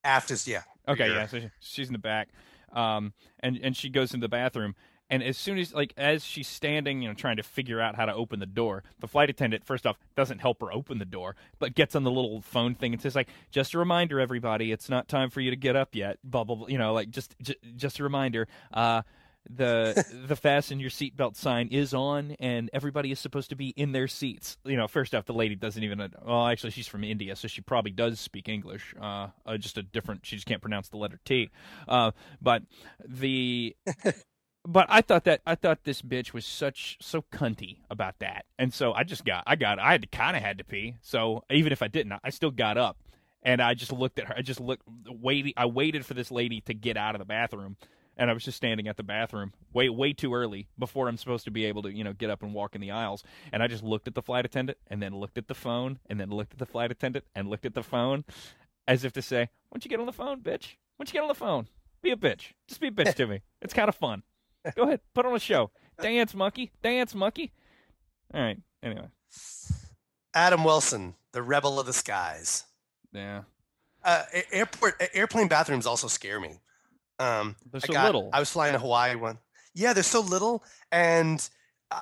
aft 0.04 0.32
is 0.32 0.48
yeah 0.48 0.62
Okay, 0.88 1.08
Yeah. 1.10 1.16
yeah. 1.16 1.28
So 1.28 1.42
she's 1.60 1.88
in 1.88 1.94
the 1.94 2.00
back, 2.00 2.30
um, 2.72 3.14
and 3.42 3.58
and 3.62 3.76
she 3.76 3.90
goes 3.90 4.14
into 4.14 4.24
the 4.26 4.30
bathroom. 4.30 4.76
And 5.10 5.24
as 5.24 5.38
soon 5.38 5.58
as 5.58 5.74
like 5.74 5.94
as 5.98 6.24
she's 6.24 6.48
standing, 6.48 7.02
you 7.02 7.08
know, 7.08 7.14
trying 7.14 7.38
to 7.38 7.44
figure 7.44 7.80
out 7.80 7.96
how 7.96 8.06
to 8.06 8.14
open 8.14 8.40
the 8.40 8.46
door, 8.46 8.84
the 9.00 9.08
flight 9.08 9.30
attendant 9.30 9.66
first 9.66 9.88
off 9.88 9.98
doesn't 10.16 10.40
help 10.40 10.62
her 10.62 10.72
open 10.72 11.00
the 11.00 11.06
door, 11.06 11.36
but 11.60 11.76
gets 11.76 11.96
on 11.96 12.04
the 12.04 12.12
little 12.12 12.42
phone 12.42 12.76
thing 12.76 12.94
and 12.94 13.02
says 13.02 13.16
like, 13.16 13.30
"Just 13.52 13.74
a 13.74 13.78
reminder, 13.78 14.20
everybody, 14.20 14.72
it's 14.72 14.90
not 14.90 15.08
time 15.08 15.30
for 15.30 15.42
you 15.42 15.50
to 15.50 15.56
get 15.56 15.76
up 15.76 15.96
yet." 15.96 16.18
Blah 16.24 16.44
blah. 16.44 16.56
blah 16.56 16.68
you 16.68 16.78
know, 16.78 16.94
like 16.94 17.10
just 17.10 17.36
j- 17.42 17.56
just 17.76 18.00
a 18.00 18.04
reminder. 18.04 18.48
Uh, 18.74 19.04
the 19.50 20.06
the 20.28 20.36
fasten 20.36 20.80
your 20.80 20.90
seatbelt 20.90 21.36
sign 21.36 21.70
is 21.70 21.94
on, 21.94 22.32
and 22.40 22.70
everybody 22.74 23.12
is 23.12 23.20
supposed 23.20 23.50
to 23.50 23.56
be 23.56 23.70
in 23.70 23.92
their 23.92 24.08
seats. 24.08 24.58
You 24.66 24.78
know, 24.78 24.88
first 24.88 25.16
off, 25.16 25.26
the 25.26 25.34
lady 25.34 25.56
doesn't 25.56 25.84
even. 25.84 26.00
Well, 26.26 26.48
actually, 26.48 26.72
she's 26.72 26.88
from 26.88 27.04
India, 27.04 27.36
so 27.36 27.48
she 27.48 27.62
probably 27.62 27.92
does 27.92 28.20
speak 28.20 28.50
English. 28.50 28.94
Uh, 29.00 29.28
uh 29.46 29.58
just 29.58 29.78
a 29.78 29.84
different. 29.84 30.26
She 30.26 30.36
just 30.36 30.48
can't 30.48 30.62
pronounce 30.62 30.90
the 30.90 30.98
letter 30.98 31.20
T. 31.26 31.50
Uh, 31.88 32.12
but 32.42 32.64
the. 33.08 33.76
But 34.70 34.86
I 34.90 35.00
thought 35.00 35.24
that 35.24 35.42
I 35.46 35.56
thought 35.56 35.86
this 35.86 36.02
bitch 36.02 36.34
was 36.34 36.46
such 36.46 36.98
so 37.00 37.24
cunty 37.32 37.78
about 37.90 38.20
that, 38.20 38.46
and 38.60 38.74
so 38.74 38.92
I 38.92 39.06
just 39.06 39.24
got 39.24 39.46
I 39.48 39.56
got 39.56 39.80
I 39.80 39.94
had 39.94 40.02
to 40.02 40.10
kind 40.10 40.36
of 40.36 40.44
had 40.44 40.58
to 40.58 40.66
pee. 40.66 40.96
So 41.02 41.46
even 41.50 41.72
if 41.72 41.82
I 41.82 41.88
didn't, 41.88 42.20
I 42.22 42.30
still 42.32 42.52
got 42.52 42.78
up 42.78 42.98
and 43.42 43.62
I 43.62 43.76
just 43.76 43.94
looked 43.94 44.20
at 44.20 44.28
her. 44.28 44.36
I 44.38 44.42
just 44.42 44.60
looked 44.60 44.84
waiting. 45.08 45.54
I 45.56 45.68
waited 45.68 46.06
for 46.06 46.14
this 46.14 46.32
lady 46.32 46.60
to 46.62 46.74
get 46.74 46.98
out 46.98 47.16
of 47.16 47.20
the 47.20 47.26
bathroom, 47.26 47.78
and 48.18 48.30
I 48.30 48.34
was 48.34 48.44
just 48.44 48.58
standing 48.58 48.90
at 48.90 48.98
the 48.98 49.04
bathroom 49.04 49.54
way 49.72 49.88
way 49.88 50.12
too 50.12 50.34
early 50.34 50.68
before 50.78 51.08
I'm 51.08 51.16
supposed 51.16 51.46
to 51.46 51.52
be 51.52 51.64
able 51.64 51.84
to 51.84 51.94
you 51.94 52.04
know 52.04 52.12
get 52.12 52.30
up 52.30 52.44
and 52.44 52.54
walk 52.54 52.76
in 52.76 52.82
the 52.82 52.92
aisles. 52.92 53.24
And 53.54 53.64
I 53.64 53.68
just 53.68 53.84
looked 53.84 54.10
at 54.10 54.16
the 54.16 54.22
flight 54.22 54.44
attendant, 54.44 54.80
and 54.88 55.02
then 55.02 55.16
looked 55.16 55.38
at 55.38 55.48
the 55.48 55.56
phone, 55.56 56.00
and 56.10 56.20
then 56.20 56.30
looked 56.30 56.52
at 56.52 56.60
the 56.60 56.66
flight 56.66 56.92
attendant, 56.92 57.24
and 57.34 57.50
looked 57.50 57.66
at 57.66 57.74
the 57.74 57.84
phone, 57.84 58.26
as 58.86 59.06
if 59.06 59.14
to 59.14 59.22
say, 59.22 59.50
"Why 59.70 59.76
don't 59.76 59.86
you 59.86 59.90
get 59.90 60.02
on 60.02 60.08
the 60.08 60.12
phone, 60.12 60.42
bitch? 60.42 60.76
Why 60.98 61.06
don't 61.06 61.10
you 61.10 61.14
get 61.14 61.22
on 61.22 61.30
the 61.30 61.36
phone? 61.36 61.70
Be 62.02 62.12
a 62.12 62.18
bitch. 62.18 62.52
Just 62.68 62.82
be 62.82 62.88
a 62.88 62.92
bitch 62.92 63.14
to 63.16 63.28
me. 63.28 63.44
It's 63.62 63.74
kind 63.74 63.88
of 63.88 63.96
fun. 63.96 64.24
Go 64.76 64.84
ahead, 64.84 65.02
put 65.14 65.26
on 65.26 65.36
a 65.36 65.40
show. 65.40 65.72
Dance, 66.02 66.34
monkey. 66.36 66.72
Dance, 66.84 67.16
monkey." 67.16 67.52
All 68.34 68.42
right. 68.42 68.58
Anyway, 68.84 69.08
adam 70.36 70.64
wilson 70.64 71.16
the 71.32 71.42
rebel 71.42 71.80
of 71.80 71.86
the 71.86 71.94
skies 71.94 72.64
yeah, 73.12 73.44
uh, 74.04 74.24
airport 74.52 75.02
airplane 75.14 75.48
bathrooms 75.48 75.88
also 75.88 76.08
scare 76.08 76.40
me. 76.40 76.60
Um, 77.20 77.56
they're 77.72 77.82
I 77.84 77.88
so 77.88 77.94
got- 77.94 78.06
little. 78.06 78.30
I 78.34 78.40
was 78.40 78.52
flying 78.52 78.74
to 78.74 78.80
Hawaii 78.80 79.16
one. 79.16 79.40
Yeah, 79.74 79.94
they're 79.94 80.04
so 80.04 80.20
little, 80.22 80.64
and 80.92 81.48
uh, 81.90 82.02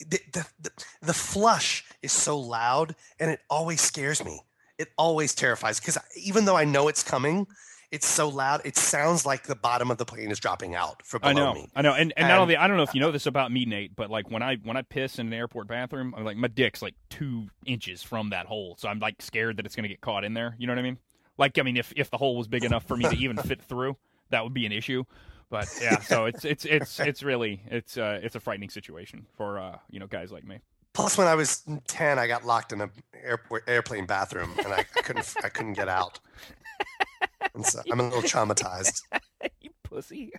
the, 0.00 0.20
the 0.32 0.46
the 0.60 0.70
the 1.02 1.12
flush 1.12 1.84
is 2.02 2.12
so 2.12 2.38
loud, 2.38 2.94
and 3.20 3.30
it 3.30 3.40
always 3.50 3.80
scares 3.80 4.24
me. 4.24 4.40
It 4.78 4.88
always 4.96 5.34
terrifies 5.34 5.80
because 5.80 5.98
even 6.16 6.44
though 6.46 6.56
I 6.56 6.64
know 6.64 6.88
it's 6.88 7.02
coming, 7.02 7.46
it's 7.90 8.06
so 8.06 8.28
loud. 8.28 8.60
It 8.64 8.76
sounds 8.76 9.24
like 9.24 9.44
the 9.44 9.54
bottom 9.54 9.90
of 9.90 9.98
the 9.98 10.04
plane 10.04 10.30
is 10.30 10.38
dropping 10.38 10.74
out 10.74 11.02
from 11.04 11.20
I 11.22 11.32
know, 11.32 11.54
me. 11.54 11.68
I 11.74 11.82
know, 11.82 11.94
and, 11.94 12.12
and 12.16 12.28
not 12.28 12.38
only 12.38 12.56
I 12.56 12.66
don't 12.66 12.76
know 12.76 12.82
if 12.82 12.94
you 12.94 13.00
know 13.00 13.10
this 13.10 13.26
about 13.26 13.50
me, 13.50 13.64
Nate, 13.64 13.96
but 13.96 14.10
like 14.10 14.30
when 14.30 14.42
I 14.42 14.56
when 14.56 14.76
I 14.76 14.82
piss 14.82 15.18
in 15.18 15.28
an 15.28 15.32
airport 15.32 15.68
bathroom, 15.68 16.14
I'm 16.16 16.24
like 16.24 16.36
my 16.36 16.48
dick's 16.48 16.82
like 16.82 16.94
two 17.08 17.48
inches 17.64 18.02
from 18.02 18.30
that 18.30 18.46
hole, 18.46 18.76
so 18.78 18.88
I'm 18.88 18.98
like 18.98 19.22
scared 19.22 19.56
that 19.56 19.66
it's 19.66 19.74
gonna 19.74 19.88
get 19.88 20.00
caught 20.00 20.24
in 20.24 20.34
there. 20.34 20.54
You 20.58 20.66
know 20.66 20.72
what 20.72 20.80
I 20.80 20.82
mean? 20.82 20.98
Like 21.38 21.58
I 21.58 21.62
mean, 21.62 21.76
if 21.76 21.92
if 21.96 22.10
the 22.10 22.18
hole 22.18 22.36
was 22.36 22.48
big 22.48 22.64
enough 22.64 22.84
for 22.84 22.96
me 22.96 23.08
to 23.08 23.16
even 23.16 23.36
fit 23.38 23.62
through, 23.62 23.96
that 24.30 24.44
would 24.44 24.54
be 24.54 24.66
an 24.66 24.72
issue. 24.72 25.04
But 25.50 25.68
yeah, 25.80 26.00
so 26.00 26.26
it's 26.26 26.44
it's 26.44 26.64
it's 26.66 27.00
it's 27.00 27.22
really 27.22 27.62
it's 27.70 27.96
uh 27.96 28.20
it's 28.22 28.34
a 28.34 28.40
frightening 28.40 28.70
situation 28.70 29.26
for 29.36 29.58
uh 29.58 29.78
you 29.90 29.98
know 29.98 30.06
guys 30.06 30.30
like 30.30 30.44
me. 30.44 30.60
Plus, 30.92 31.16
when 31.16 31.26
I 31.26 31.34
was 31.36 31.64
ten, 31.86 32.18
I 32.18 32.26
got 32.26 32.44
locked 32.44 32.72
in 32.72 32.80
a 32.80 32.90
airport 33.22 33.64
airplane 33.66 34.04
bathroom, 34.04 34.50
and 34.58 34.72
I, 34.72 34.84
I 34.96 35.00
couldn't 35.02 35.34
I 35.42 35.48
couldn't 35.48 35.74
get 35.74 35.88
out. 35.88 36.20
And 37.54 37.64
so 37.64 37.80
I'm 37.90 38.00
a 38.00 38.04
little 38.04 38.22
traumatized. 38.22 39.02
you 39.60 39.70
pussy. 39.82 40.32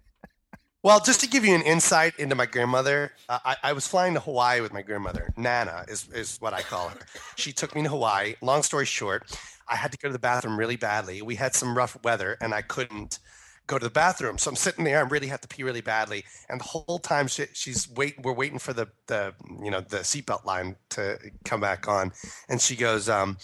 Well, 0.82 1.02
just 1.02 1.20
to 1.22 1.28
give 1.28 1.44
you 1.44 1.54
an 1.56 1.62
insight 1.62 2.18
into 2.20 2.36
my 2.36 2.46
grandmother, 2.46 3.12
uh, 3.28 3.40
I, 3.44 3.58
I 3.64 3.74
was 3.74 3.86
flying 3.86 4.14
to 4.14 4.22
Hawaii 4.22 4.62
with 4.62 4.72
my 4.72 4.82
grandmother. 4.82 5.34
Nana 5.36 5.84
is, 5.90 6.08
is 6.14 6.38
what 6.40 6.54
I 6.54 6.62
call 6.62 6.88
her. 6.88 7.00
She 7.36 7.52
took 7.52 7.76
me 7.76 7.84
to 7.84 7.90
Hawaii. 7.90 8.36
Long 8.42 8.64
story 8.64 8.86
short, 8.86 9.30
I 9.68 9.76
had 9.76 9.92
to 9.92 9.98
go 9.98 10.08
to 10.08 10.14
the 10.14 10.20
bathroom 10.20 10.58
really 10.58 10.78
badly. 10.78 11.22
We 11.22 11.36
had 11.36 11.54
some 11.54 11.78
rough 11.78 12.02
weather 12.04 12.38
and 12.40 12.54
I 12.54 12.62
couldn't 12.62 13.20
go 13.68 13.78
to 13.78 13.84
the 13.84 13.92
bathroom. 13.92 14.38
So 14.38 14.50
I'm 14.50 14.56
sitting 14.56 14.86
there. 14.86 15.00
I 15.00 15.02
really 15.02 15.28
have 15.28 15.42
to 15.42 15.50
pee 15.50 15.64
really 15.64 15.82
badly. 15.82 16.24
And 16.50 16.62
the 16.62 16.66
whole 16.66 16.98
time 16.98 17.28
she, 17.28 17.46
she's 17.54 17.90
wait, 17.90 18.16
we're 18.24 18.34
waiting 18.34 18.58
for 18.58 18.72
the, 18.72 18.88
the, 19.08 19.34
you 19.62 19.72
know, 19.72 19.82
the 19.82 19.98
seatbelt 19.98 20.46
line 20.46 20.78
to 20.92 21.20
come 21.44 21.60
back 21.60 21.90
on. 21.90 22.14
And 22.48 22.62
she 22.62 22.78
goes, 22.78 23.10
um, 23.10 23.38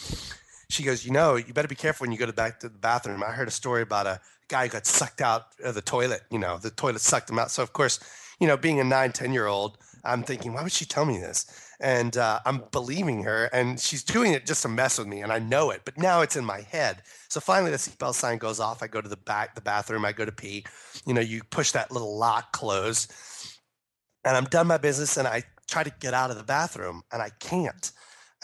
she 0.76 0.84
goes, 0.84 1.06
you 1.06 1.12
know, 1.12 1.36
you 1.36 1.54
better 1.54 1.68
be 1.68 1.76
careful 1.76 2.04
when 2.04 2.12
you 2.12 2.18
go 2.18 2.26
to 2.26 2.34
back 2.34 2.60
to 2.60 2.70
the 2.70 2.78
bathroom. 2.78 3.24
I 3.24 3.32
heard 3.32 3.48
a 3.48 3.52
story 3.52 3.82
about 3.82 4.08
a 4.08 4.20
guy 4.50 4.68
who 4.68 4.74
got 4.74 4.86
sucked 4.86 5.22
out 5.22 5.48
of 5.64 5.74
the 5.74 5.82
toilet. 5.82 6.22
You 6.30 6.40
know, 6.40 6.58
the 6.58 6.70
toilet 6.70 7.02
sucked 7.02 7.30
him 7.30 7.40
out. 7.40 7.50
So 7.50 7.64
of 7.64 7.74
course, 7.74 8.00
you 8.40 8.48
know, 8.48 8.58
being 8.58 8.80
a 8.80 8.84
nine, 8.84 9.14
10 9.14 9.32
year 9.32 9.48
old, 9.48 9.78
I'm 10.04 10.22
thinking, 10.22 10.54
why 10.54 10.62
would 10.62 10.72
she 10.72 10.86
tell 10.86 11.06
me 11.06 11.18
this? 11.18 11.46
And 11.80 12.16
uh, 12.18 12.40
I'm 12.46 12.64
believing 12.72 13.24
her, 13.24 13.46
and 13.46 13.80
she's 13.80 14.04
doing 14.04 14.34
it 14.34 14.46
just 14.46 14.62
to 14.62 14.70
mess 14.70 14.98
with 14.98 15.08
me, 15.08 15.22
and 15.22 15.32
I 15.32 15.40
know 15.40 15.72
it. 15.72 15.82
But 15.84 15.98
now 15.98 16.22
it's 16.22 16.36
in 16.36 16.46
my 16.46 16.62
head. 16.62 17.02
So 17.28 17.40
finally, 17.40 17.72
the 17.72 17.78
seatbelt 17.78 18.14
sign 18.14 18.38
goes 18.38 18.60
off. 18.60 18.84
I 18.84 18.88
go 18.88 19.02
to 19.02 19.10
the 19.10 19.18
back, 19.18 19.56
the 19.56 19.62
bathroom. 19.62 20.06
I 20.06 20.12
go 20.12 20.26
to 20.26 20.32
pee. 20.32 20.66
You 21.06 21.14
know, 21.14 21.22
you 21.22 21.42
push 21.50 21.72
that 21.72 21.92
little 21.92 22.18
lock 22.18 22.54
close, 22.54 23.08
and 24.24 24.38
I'm 24.38 24.46
done 24.46 24.68
my 24.68 24.78
business. 24.78 25.18
And 25.18 25.28
I 25.28 25.44
try 25.68 25.84
to 25.84 25.92
get 26.00 26.14
out 26.14 26.30
of 26.30 26.38
the 26.38 26.44
bathroom, 26.44 27.02
and 27.12 27.22
I 27.22 27.30
can't 27.40 27.92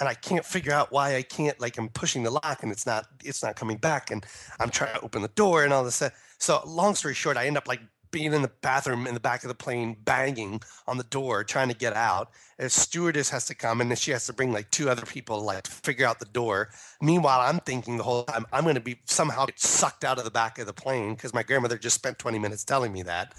and 0.01 0.09
I 0.09 0.15
can't 0.15 0.43
figure 0.43 0.73
out 0.73 0.91
why 0.91 1.15
I 1.15 1.21
can't. 1.21 1.57
Like 1.61 1.77
I'm 1.77 1.87
pushing 1.87 2.23
the 2.23 2.31
lock 2.31 2.63
and 2.63 2.71
it's 2.71 2.85
not 2.87 3.05
it's 3.23 3.43
not 3.43 3.55
coming 3.55 3.77
back, 3.77 4.11
and 4.11 4.25
I'm 4.59 4.71
trying 4.71 4.95
to 4.95 5.01
open 5.01 5.21
the 5.21 5.29
door 5.29 5.63
and 5.63 5.71
all 5.71 5.85
this. 5.85 5.95
stuff. 5.95 6.13
So 6.39 6.61
long 6.65 6.95
story 6.95 7.13
short, 7.13 7.37
I 7.37 7.45
end 7.45 7.55
up 7.55 7.67
like 7.67 7.81
being 8.09 8.33
in 8.33 8.41
the 8.41 8.51
bathroom 8.61 9.07
in 9.07 9.13
the 9.13 9.19
back 9.19 9.43
of 9.43 9.47
the 9.47 9.55
plane, 9.55 9.95
banging 10.03 10.59
on 10.87 10.97
the 10.97 11.03
door, 11.05 11.43
trying 11.43 11.69
to 11.69 11.75
get 11.75 11.93
out. 11.93 12.31
A 12.59 12.67
stewardess 12.67 13.29
has 13.29 13.45
to 13.45 13.55
come, 13.55 13.79
and 13.79 13.91
then 13.91 13.95
she 13.95 14.11
has 14.11 14.25
to 14.25 14.33
bring 14.33 14.51
like 14.51 14.71
two 14.71 14.89
other 14.89 15.05
people, 15.05 15.39
like 15.43 15.63
to 15.63 15.71
figure 15.71 16.05
out 16.05 16.19
the 16.19 16.25
door. 16.25 16.71
Meanwhile, 16.99 17.39
I'm 17.39 17.59
thinking 17.59 17.97
the 17.97 18.03
whole 18.03 18.23
time 18.23 18.45
I'm 18.51 18.63
going 18.63 18.75
to 18.75 18.81
be 18.81 18.99
somehow 19.05 19.45
get 19.45 19.59
sucked 19.59 20.03
out 20.03 20.17
of 20.17 20.25
the 20.25 20.31
back 20.31 20.57
of 20.57 20.65
the 20.65 20.73
plane 20.73 21.13
because 21.13 21.33
my 21.33 21.43
grandmother 21.43 21.77
just 21.77 21.95
spent 21.95 22.17
20 22.17 22.39
minutes 22.39 22.65
telling 22.65 22.91
me 22.91 23.03
that, 23.03 23.35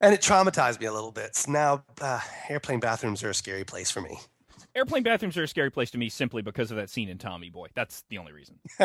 and 0.00 0.14
it 0.14 0.22
traumatized 0.22 0.80
me 0.80 0.86
a 0.86 0.92
little 0.92 1.12
bit. 1.12 1.36
So 1.36 1.52
now, 1.52 1.84
uh, 2.00 2.20
airplane 2.48 2.80
bathrooms 2.80 3.22
are 3.22 3.30
a 3.30 3.34
scary 3.34 3.64
place 3.64 3.90
for 3.90 4.00
me. 4.00 4.18
Airplane 4.76 5.04
bathrooms 5.04 5.36
are 5.36 5.44
a 5.44 5.48
scary 5.48 5.70
place 5.70 5.90
to 5.92 5.98
me 5.98 6.08
simply 6.08 6.42
because 6.42 6.70
of 6.72 6.76
that 6.76 6.90
scene 6.90 7.08
in 7.08 7.16
Tommy 7.16 7.48
Boy. 7.48 7.68
That's 7.74 8.02
the 8.08 8.18
only 8.18 8.32
reason. 8.32 8.58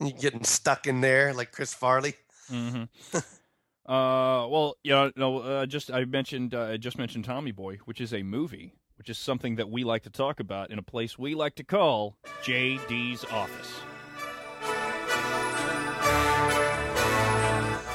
You're 0.00 0.10
getting 0.20 0.42
stuck 0.42 0.88
in 0.88 1.00
there 1.00 1.32
like 1.32 1.52
Chris 1.52 1.72
Farley. 1.72 2.14
Mm-hmm. 2.50 3.16
uh, 3.16 4.48
well, 4.48 4.76
yeah, 4.82 5.10
no, 5.14 5.38
uh, 5.38 5.66
just 5.66 5.92
I 5.92 6.04
mentioned, 6.04 6.52
uh, 6.52 6.62
I 6.72 6.76
just 6.78 6.98
mentioned 6.98 7.24
Tommy 7.24 7.52
Boy, 7.52 7.78
which 7.84 8.00
is 8.00 8.12
a 8.12 8.24
movie, 8.24 8.74
which 8.98 9.08
is 9.08 9.18
something 9.18 9.54
that 9.54 9.70
we 9.70 9.84
like 9.84 10.02
to 10.02 10.10
talk 10.10 10.40
about 10.40 10.70
in 10.70 10.80
a 10.80 10.82
place 10.82 11.16
we 11.16 11.36
like 11.36 11.54
to 11.56 11.64
call 11.64 12.16
JD's 12.42 13.24
office. 13.26 13.72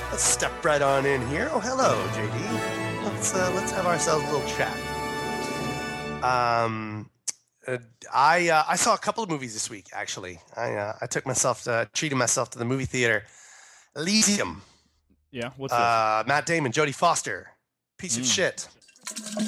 Let's 0.10 0.23
step 0.23 0.63
right 0.63 0.82
on 0.82 1.06
in 1.06 1.25
here. 1.28 1.49
Oh, 1.52 1.60
hello, 1.60 2.02
JD. 2.13 3.04
Let's 3.04 3.36
uh, 3.36 3.52
let's 3.56 3.71
have 3.71 3.86
ourselves 3.86 4.25
a 4.30 4.32
little 4.32 4.49
chat. 4.49 4.98
Um, 6.23 7.10
uh, 7.67 7.77
I 8.13 8.49
uh, 8.49 8.63
I 8.67 8.75
saw 8.75 8.93
a 8.93 8.97
couple 8.97 9.23
of 9.23 9.29
movies 9.29 9.53
this 9.53 9.69
week. 9.69 9.88
Actually, 9.93 10.39
I 10.58 10.73
uh, 10.73 10.93
I 11.01 11.05
took 11.05 11.25
myself 11.25 11.63
to, 11.63 11.89
treated 11.93 12.15
myself 12.15 12.49
to 12.51 12.60
the 12.60 12.65
movie 12.65 12.86
theater. 12.86 13.23
Elysium. 13.95 14.62
Yeah, 15.32 15.51
what's 15.58 15.73
uh, 15.73 16.23
Matt 16.27 16.45
Damon, 16.45 16.71
Jodie 16.71 16.95
Foster, 16.95 17.49
piece 17.97 18.17
Mm. 18.17 18.21
of 18.21 18.25
shit. 18.25 18.67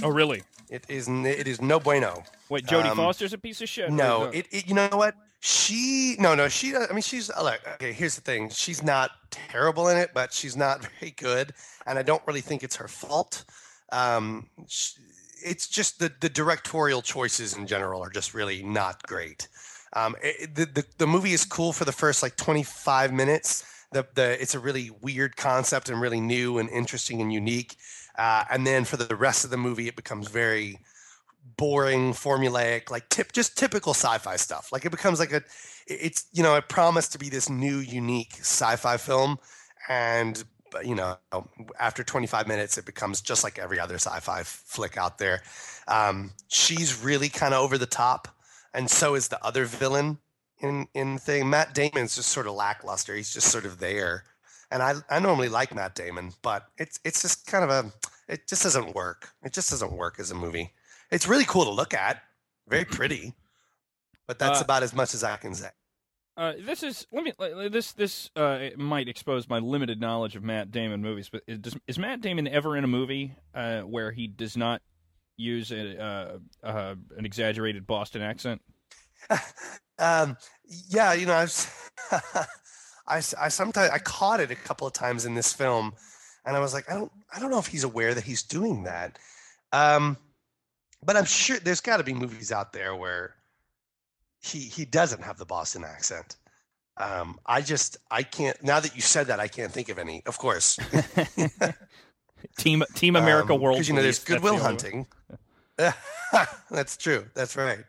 Oh, 0.04 0.10
really? 0.10 0.44
It 0.70 0.86
is. 0.88 1.08
It 1.08 1.48
is 1.48 1.62
no 1.62 1.80
bueno. 1.80 2.24
Wait, 2.50 2.66
Jodie 2.66 2.90
Um, 2.92 2.98
Foster's 2.98 3.34
a 3.34 3.38
piece 3.38 3.62
of 3.62 3.70
shit. 3.70 3.92
No, 3.92 4.26
it, 4.26 4.48
it 4.52 4.68
you 4.68 4.74
know 4.76 4.90
what? 4.94 5.16
She 5.44 6.16
no 6.20 6.36
no 6.36 6.48
she 6.50 6.76
I 6.76 6.92
mean 6.94 7.02
she's 7.02 7.32
uh, 7.32 7.42
look 7.42 7.60
okay 7.74 7.94
here's 7.94 8.14
the 8.14 8.22
thing 8.22 8.52
she's 8.52 8.84
not 8.84 9.10
terrible 9.32 9.88
in 9.88 9.98
it 9.98 10.12
but 10.14 10.32
she's 10.32 10.56
not 10.56 10.86
very 11.00 11.14
good 11.18 11.54
and 11.88 11.98
I 11.98 12.04
don't 12.04 12.22
really 12.28 12.42
think 12.42 12.62
it's 12.62 12.76
her 12.76 12.88
fault. 12.88 13.44
Um, 13.92 14.52
sh 14.68 14.92
it's 15.44 15.68
just 15.68 16.00
the 16.00 16.12
the 16.20 16.30
directorial 16.30 17.02
choices 17.02 17.56
in 17.56 17.68
general 17.68 18.02
are 18.02 18.10
just 18.10 18.34
really 18.34 18.64
not 18.64 19.02
great. 19.04 19.48
Um, 19.94 20.16
it, 20.22 20.56
the, 20.56 20.66
the 20.66 20.86
the 21.00 21.08
movie 21.08 21.34
is 21.34 21.46
cool 21.46 21.74
for 21.74 21.86
the 21.86 21.92
first 21.92 22.24
like 22.24 22.36
25 22.38 23.14
minutes. 23.14 23.66
The 23.92 24.06
the 24.16 24.42
it's 24.42 24.56
a 24.56 24.60
really 24.60 24.92
weird 25.02 25.36
concept 25.36 25.90
and 25.90 26.00
really 26.00 26.22
new 26.22 26.58
and 26.58 26.70
interesting 26.70 27.22
and 27.22 27.32
unique. 27.32 27.76
Uh, 28.18 28.44
and 28.50 28.68
then 28.68 28.86
for 28.86 28.98
the 28.98 29.16
rest 29.16 29.44
of 29.44 29.52
the 29.52 29.58
movie, 29.58 29.88
it 29.88 29.96
becomes 29.96 30.28
very 30.28 30.78
boring, 31.58 32.14
formulaic, 32.14 32.90
like 32.90 33.08
tip, 33.10 33.32
just 33.32 33.58
typical 33.58 33.94
sci-fi 33.94 34.36
stuff. 34.36 34.72
Like 34.72 34.86
it 34.86 34.92
becomes 34.92 35.20
like 35.20 35.32
a, 35.32 35.42
it's 35.88 36.26
you 36.32 36.44
know, 36.44 36.56
it 36.56 36.70
promised 36.70 37.12
to 37.14 37.20
be 37.20 37.30
this 37.30 37.50
new, 37.50 37.78
unique 37.78 38.34
sci-fi 38.40 38.98
film, 38.98 39.40
and 39.90 40.44
you 40.84 40.96
know, 40.96 41.18
after 41.80 42.04
25 42.04 42.48
minutes, 42.48 42.78
it 42.78 42.86
becomes 42.86 43.22
just 43.22 43.44
like 43.44 43.60
every 43.60 43.80
other 43.80 43.96
sci-fi 43.96 44.44
flick 44.44 44.98
out 44.98 45.18
there. 45.18 45.42
Um, 45.88 46.32
she's 46.48 47.02
really 47.04 47.30
kind 47.30 47.54
of 47.54 47.62
over 47.62 47.78
the 47.78 47.86
top, 47.86 48.28
and 48.74 48.90
so 48.90 49.16
is 49.16 49.28
the 49.28 49.44
other 49.44 49.66
villain 49.66 50.18
in 50.60 50.88
in 50.94 51.18
thing. 51.18 51.50
Matt 51.50 51.74
Damon's 51.74 52.16
just 52.16 52.30
sort 52.30 52.48
of 52.48 52.54
lackluster. 52.54 53.16
He's 53.16 53.34
just 53.34 53.48
sort 53.52 53.66
of 53.66 53.80
there. 53.80 54.24
And 54.72 54.82
I, 54.82 54.94
I 55.10 55.20
normally 55.20 55.50
like 55.50 55.76
Matt 55.76 55.96
Damon, 55.96 56.32
but 56.42 56.68
it's 56.78 57.00
it's 57.04 57.22
just 57.22 57.46
kind 57.46 57.64
of 57.64 57.70
a 57.70 57.92
it 58.32 58.48
just 58.48 58.64
doesn't 58.64 58.96
work. 58.96 59.30
It 59.44 59.52
just 59.54 59.70
doesn't 59.70 59.92
work 59.92 60.20
as 60.20 60.32
a 60.32 60.36
movie. 60.36 60.72
It's 61.12 61.28
really 61.28 61.44
cool 61.46 61.66
to 61.66 61.72
look 61.72 61.94
at, 61.94 62.22
very 62.70 62.86
pretty, 62.86 63.34
but 64.28 64.40
that's 64.40 64.62
Uh, 64.62 64.64
about 64.64 64.84
as 64.84 64.94
much 64.94 65.14
as 65.14 65.24
I 65.26 65.36
can 65.36 65.54
say. 65.54 65.70
Uh, 66.38 66.54
this 66.66 66.82
is 66.82 67.06
let 67.12 67.24
me 67.24 67.34
this 67.70 67.92
this 67.92 68.30
uh, 68.36 68.70
might 68.78 69.10
expose 69.10 69.50
my 69.50 69.60
limited 69.60 70.00
knowledge 70.00 70.36
of 70.36 70.44
Matt 70.44 70.72
Damon 70.72 71.02
movies, 71.02 71.30
but 71.30 71.44
is, 71.46 71.76
is 71.88 72.00
Matt 72.00 72.22
Damon 72.22 72.48
ever 72.48 72.78
in 72.78 72.84
a 72.84 72.88
movie 72.88 73.36
uh, 73.54 73.82
where 73.82 74.12
he 74.12 74.28
does 74.28 74.56
not 74.56 74.82
use 75.36 75.72
a, 75.72 76.02
uh, 76.02 76.38
uh, 76.64 76.96
an 77.18 77.26
exaggerated 77.26 77.86
Boston 77.86 78.22
accent? 78.22 78.62
um, 80.00 80.38
yeah, 80.90 81.14
you 81.14 81.26
know, 81.26 81.36
I've, 81.36 81.92
I, 83.08 83.18
I 83.18 83.50
sometimes 83.50 83.92
I 83.92 84.00
caught 84.00 84.40
it 84.40 84.52
a 84.52 84.56
couple 84.56 84.88
of 84.88 84.94
times 84.94 85.26
in 85.26 85.36
this 85.36 85.52
film, 85.52 85.94
and 86.46 86.56
I 86.56 86.60
was 86.60 86.74
like, 86.74 86.90
I 86.90 86.94
don't, 86.94 87.12
I 87.34 87.40
don't 87.40 87.52
know 87.52 87.60
if 87.60 87.68
he's 87.68 87.84
aware 87.84 88.14
that 88.14 88.24
he's 88.24 88.44
doing 88.44 88.84
that. 88.84 89.20
Um, 89.74 90.18
but 91.04 91.18
I'm 91.18 91.26
sure 91.26 91.60
there's 91.60 91.82
got 91.82 91.98
to 91.98 92.04
be 92.04 92.14
movies 92.14 92.52
out 92.52 92.74
there 92.74 92.96
where 92.96 93.36
he 94.42 94.60
he 94.60 94.86
doesn't 94.86 95.24
have 95.24 95.38
the 95.38 95.46
Boston 95.46 95.84
accent. 95.84 96.36
Um, 96.98 97.40
I 97.46 97.62
just 97.62 97.98
I 98.10 98.24
can't. 98.24 98.62
Now 98.64 98.80
that 98.80 98.96
you 98.96 99.02
said 99.02 99.28
that, 99.28 99.40
I 99.40 99.48
can't 99.48 99.72
think 99.72 99.90
of 99.90 99.98
any. 99.98 100.24
Of 100.26 100.38
course, 100.38 100.78
Team 102.58 102.84
Team 102.96 103.16
America 103.16 103.54
um, 103.54 103.62
World. 103.62 103.76
because 103.76 103.88
you 103.88 103.96
know 103.96 104.02
there's 104.02 104.20
Goodwill 104.20 104.58
the 104.58 104.64
Hunting. 104.64 105.08
that's 106.70 106.98
true. 106.98 107.26
That's 107.34 107.56
right. 107.56 107.80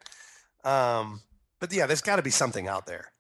Um, 0.65 1.21
but 1.61 1.73
yeah, 1.73 1.87
there's 1.87 2.03
got 2.03 2.17
to 2.17 2.23
be 2.23 2.31
something 2.31 2.69
out 2.69 2.87
there. 2.87 3.13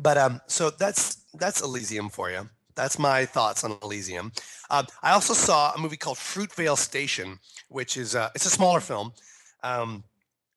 But 0.00 0.18
um, 0.18 0.40
so 0.46 0.70
that's 0.70 1.24
that's 1.34 1.60
Elysium 1.62 2.08
for 2.08 2.30
you. 2.30 2.48
That's 2.74 2.98
my 2.98 3.24
thoughts 3.24 3.64
on 3.64 3.76
Elysium. 3.82 4.32
Um, 4.70 4.86
I 5.02 5.12
also 5.12 5.34
saw 5.34 5.72
a 5.72 5.78
movie 5.78 5.96
called 5.96 6.16
Fruitvale 6.16 6.78
Station, 6.78 7.40
which 7.68 7.96
is 7.96 8.14
uh, 8.14 8.30
it's 8.34 8.46
a 8.46 8.50
smaller 8.50 8.80
film. 8.80 9.12
Um, 9.64 10.04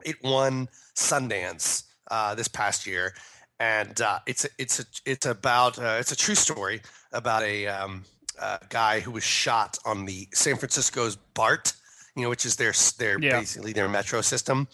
it 0.05 0.21
won 0.23 0.69
Sundance 0.95 1.83
uh, 2.09 2.35
this 2.35 2.47
past 2.47 2.85
year, 2.85 3.13
and 3.59 3.99
uh, 4.01 4.19
it's 4.25 4.45
a, 4.45 4.49
it's 4.57 4.79
a, 4.79 4.85
it's 5.05 5.25
about 5.25 5.79
uh, 5.79 5.97
it's 5.99 6.11
a 6.11 6.15
true 6.15 6.35
story 6.35 6.81
about 7.11 7.43
a 7.43 7.67
um, 7.67 8.03
uh, 8.39 8.57
guy 8.69 8.99
who 8.99 9.11
was 9.11 9.23
shot 9.23 9.77
on 9.85 10.05
the 10.05 10.27
San 10.33 10.57
Francisco's 10.57 11.15
BART, 11.15 11.73
you 12.15 12.23
know, 12.23 12.29
which 12.29 12.45
is 12.45 12.55
their 12.55 12.73
their 12.97 13.19
Yeah. 13.19 13.39
basically 13.39 13.73
their 13.73 13.89
metro 13.89 14.21
system, 14.21 14.67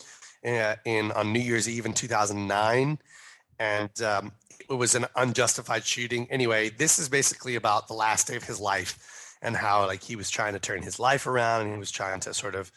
uh, 0.46 0.76
in 0.86 1.12
on 1.12 1.34
New 1.34 1.40
Year's 1.40 1.68
Eve 1.68 1.86
in 1.86 1.94
2009, 1.94 3.00
and 3.60 4.02
um, 4.02 4.32
it 4.70 4.74
was 4.74 4.96
an 4.96 5.06
unjustified 5.16 5.86
shooting. 5.86 6.28
Anyway, 6.30 6.70
this 6.70 7.00
is 7.00 7.10
basically 7.10 7.56
about 7.56 7.88
the 7.88 7.94
last 7.94 8.28
day 8.28 8.36
of 8.36 8.44
his 8.44 8.60
life 8.60 9.38
and 9.42 9.56
how 9.56 9.86
like 9.86 10.04
he 10.04 10.16
was 10.16 10.30
trying 10.30 10.54
to 10.54 10.60
turn 10.60 10.82
his 10.82 11.00
life 11.00 11.28
around 11.28 11.62
and 11.62 11.72
he 11.72 11.78
was 11.78 11.92
trying 11.92 12.20
to 12.20 12.34
sort 12.34 12.56
of, 12.56 12.72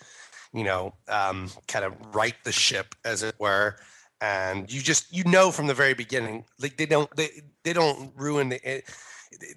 you 0.53 0.65
know, 0.65 0.95
um, 1.09 1.49
kind 1.69 1.85
of 1.85 1.95
right 2.15 2.35
the 2.45 2.53
ship 2.53 2.95
as 3.05 3.23
it 3.23 3.35
were. 3.39 3.77
And 4.21 4.71
you 4.71 4.83
just 4.83 5.15
you 5.15 5.25
know 5.25 5.51
from 5.51 5.67
the 5.67 5.75
very 5.75 5.95
beginning, 5.95 6.45
like 6.61 6.77
they 6.77 6.87
don't 6.87 7.15
they 7.17 7.29
they 7.65 7.73
don't 7.73 8.13
ruin 8.17 8.51
the. 8.51 8.69
It, 8.69 8.85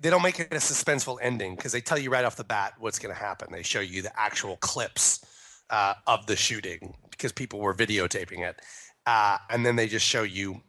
they 0.01 0.09
don't 0.09 0.21
make 0.21 0.39
it 0.39 0.53
a 0.53 0.57
suspenseful 0.57 1.17
ending 1.21 1.55
because 1.55 1.71
they 1.71 1.81
tell 1.81 1.97
you 1.97 2.11
right 2.11 2.25
off 2.25 2.35
the 2.35 2.43
bat 2.43 2.73
what's 2.79 2.99
going 2.99 3.13
to 3.13 3.19
happen. 3.19 3.51
They 3.51 3.63
show 3.63 3.79
you 3.79 4.01
the 4.01 4.17
actual 4.19 4.57
clips 4.57 5.25
uh, 5.69 5.95
of 6.05 6.27
the 6.27 6.35
shooting 6.35 6.93
because 7.09 7.31
people 7.31 7.59
were 7.59 7.73
videotaping 7.73 8.47
it, 8.47 8.61
uh, 9.05 9.37
and 9.49 9.65
then 9.65 9.75
they 9.75 9.87
just 9.87 10.05
show 10.05 10.23
you 10.23 10.61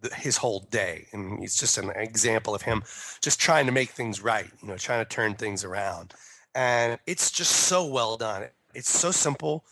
the, 0.00 0.12
his 0.14 0.36
whole 0.36 0.60
day, 0.70 1.06
and 1.12 1.42
it's 1.42 1.58
just 1.58 1.78
an 1.78 1.90
example 1.90 2.54
of 2.54 2.62
him 2.62 2.82
just 3.22 3.40
trying 3.40 3.66
to 3.66 3.72
make 3.72 3.90
things 3.90 4.22
right, 4.22 4.50
you 4.60 4.68
know, 4.68 4.76
trying 4.76 5.04
to 5.04 5.08
turn 5.08 5.34
things 5.34 5.64
around, 5.64 6.14
and 6.54 6.98
it's 7.06 7.30
just 7.30 7.52
so 7.52 7.86
well 7.86 8.16
done. 8.16 8.44
It's 8.74 8.90
so 8.90 9.10
simple, 9.10 9.64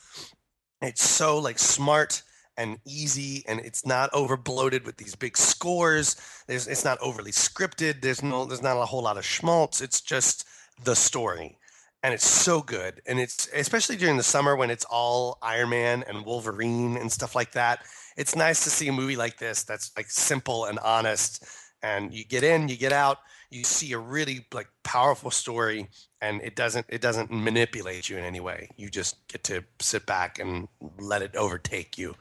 it's 0.83 1.03
so 1.03 1.39
like 1.39 1.59
smart 1.59 2.23
and 2.57 2.79
easy, 2.87 3.45
and 3.47 3.61
it's 3.61 3.85
not 3.85 4.09
over 4.15 4.37
bloated 4.37 4.87
with 4.87 4.97
these 4.97 5.15
big 5.15 5.37
scores. 5.37 6.17
There's, 6.47 6.67
it's 6.67 6.85
not 6.85 6.99
overly 7.03 7.33
scripted. 7.33 8.01
There's 8.01 8.23
no, 8.23 8.47
there's 8.47 8.63
not 8.63 8.81
a 8.81 8.87
whole 8.87 9.03
lot 9.03 9.19
of 9.19 9.25
schmaltz. 9.25 9.83
It's 9.83 10.01
just 10.01 10.47
the 10.83 10.97
story 10.97 11.59
and 12.07 12.15
it's 12.15 12.27
so 12.27 12.63
good. 12.63 13.03
And 13.07 13.19
it's 13.19 13.49
especially 13.53 13.97
during 13.97 14.17
the 14.17 14.23
summer 14.23 14.55
when 14.55 14.71
it's 14.71 14.85
all 14.85 15.39
Iron 15.43 15.71
Man 15.71 16.05
and 16.07 16.25
Wolverine 16.25 16.97
and 16.97 17.11
stuff 17.11 17.35
like 17.35 17.51
that. 17.53 17.81
It's 18.17 18.37
nice 18.37 18.63
to 18.63 18.71
see 18.71 18.87
a 18.87 18.93
movie 18.93 19.17
like 19.17 19.39
this 19.39 19.65
that's 19.65 19.91
like 19.97 20.09
simple 20.09 20.67
and 20.67 20.79
honest. 20.79 21.45
And 21.83 22.15
you 22.15 22.25
get 22.25 22.45
in, 22.45 22.69
you 22.69 22.77
get 22.77 22.93
out, 22.93 23.19
you 23.57 23.65
see 23.65 23.93
a 23.93 23.99
really 23.99 24.45
like 24.53 24.69
powerful 24.85 25.31
story, 25.31 25.89
and 26.21 26.43
it 26.43 26.55
doesn't 26.55 26.87
it 26.89 27.01
doesn't 27.01 27.31
manipulate 27.31 28.09
you 28.09 28.19
in 28.19 28.25
any 28.25 28.41
way. 28.41 28.69
You 28.77 28.91
just 28.91 29.27
get 29.29 29.45
to 29.45 29.65
sit 29.81 30.07
back 30.07 30.39
and 30.39 30.69
let 30.99 31.23
it 31.23 31.35
overtake 31.35 31.97
you. 31.97 32.15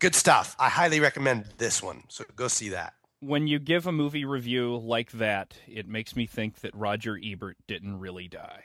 Good 0.00 0.14
stuff. 0.14 0.56
I 0.58 0.68
highly 0.68 1.00
recommend 1.00 1.46
this 1.58 1.82
one. 1.82 2.02
So 2.08 2.24
go 2.34 2.48
see 2.48 2.70
that. 2.70 2.94
When 3.20 3.46
you 3.46 3.58
give 3.58 3.86
a 3.86 3.92
movie 3.92 4.24
review 4.24 4.76
like 4.76 5.12
that, 5.12 5.54
it 5.66 5.88
makes 5.88 6.14
me 6.14 6.26
think 6.26 6.60
that 6.60 6.74
Roger 6.74 7.18
Ebert 7.22 7.56
didn't 7.66 7.98
really 7.98 8.28
die. 8.28 8.64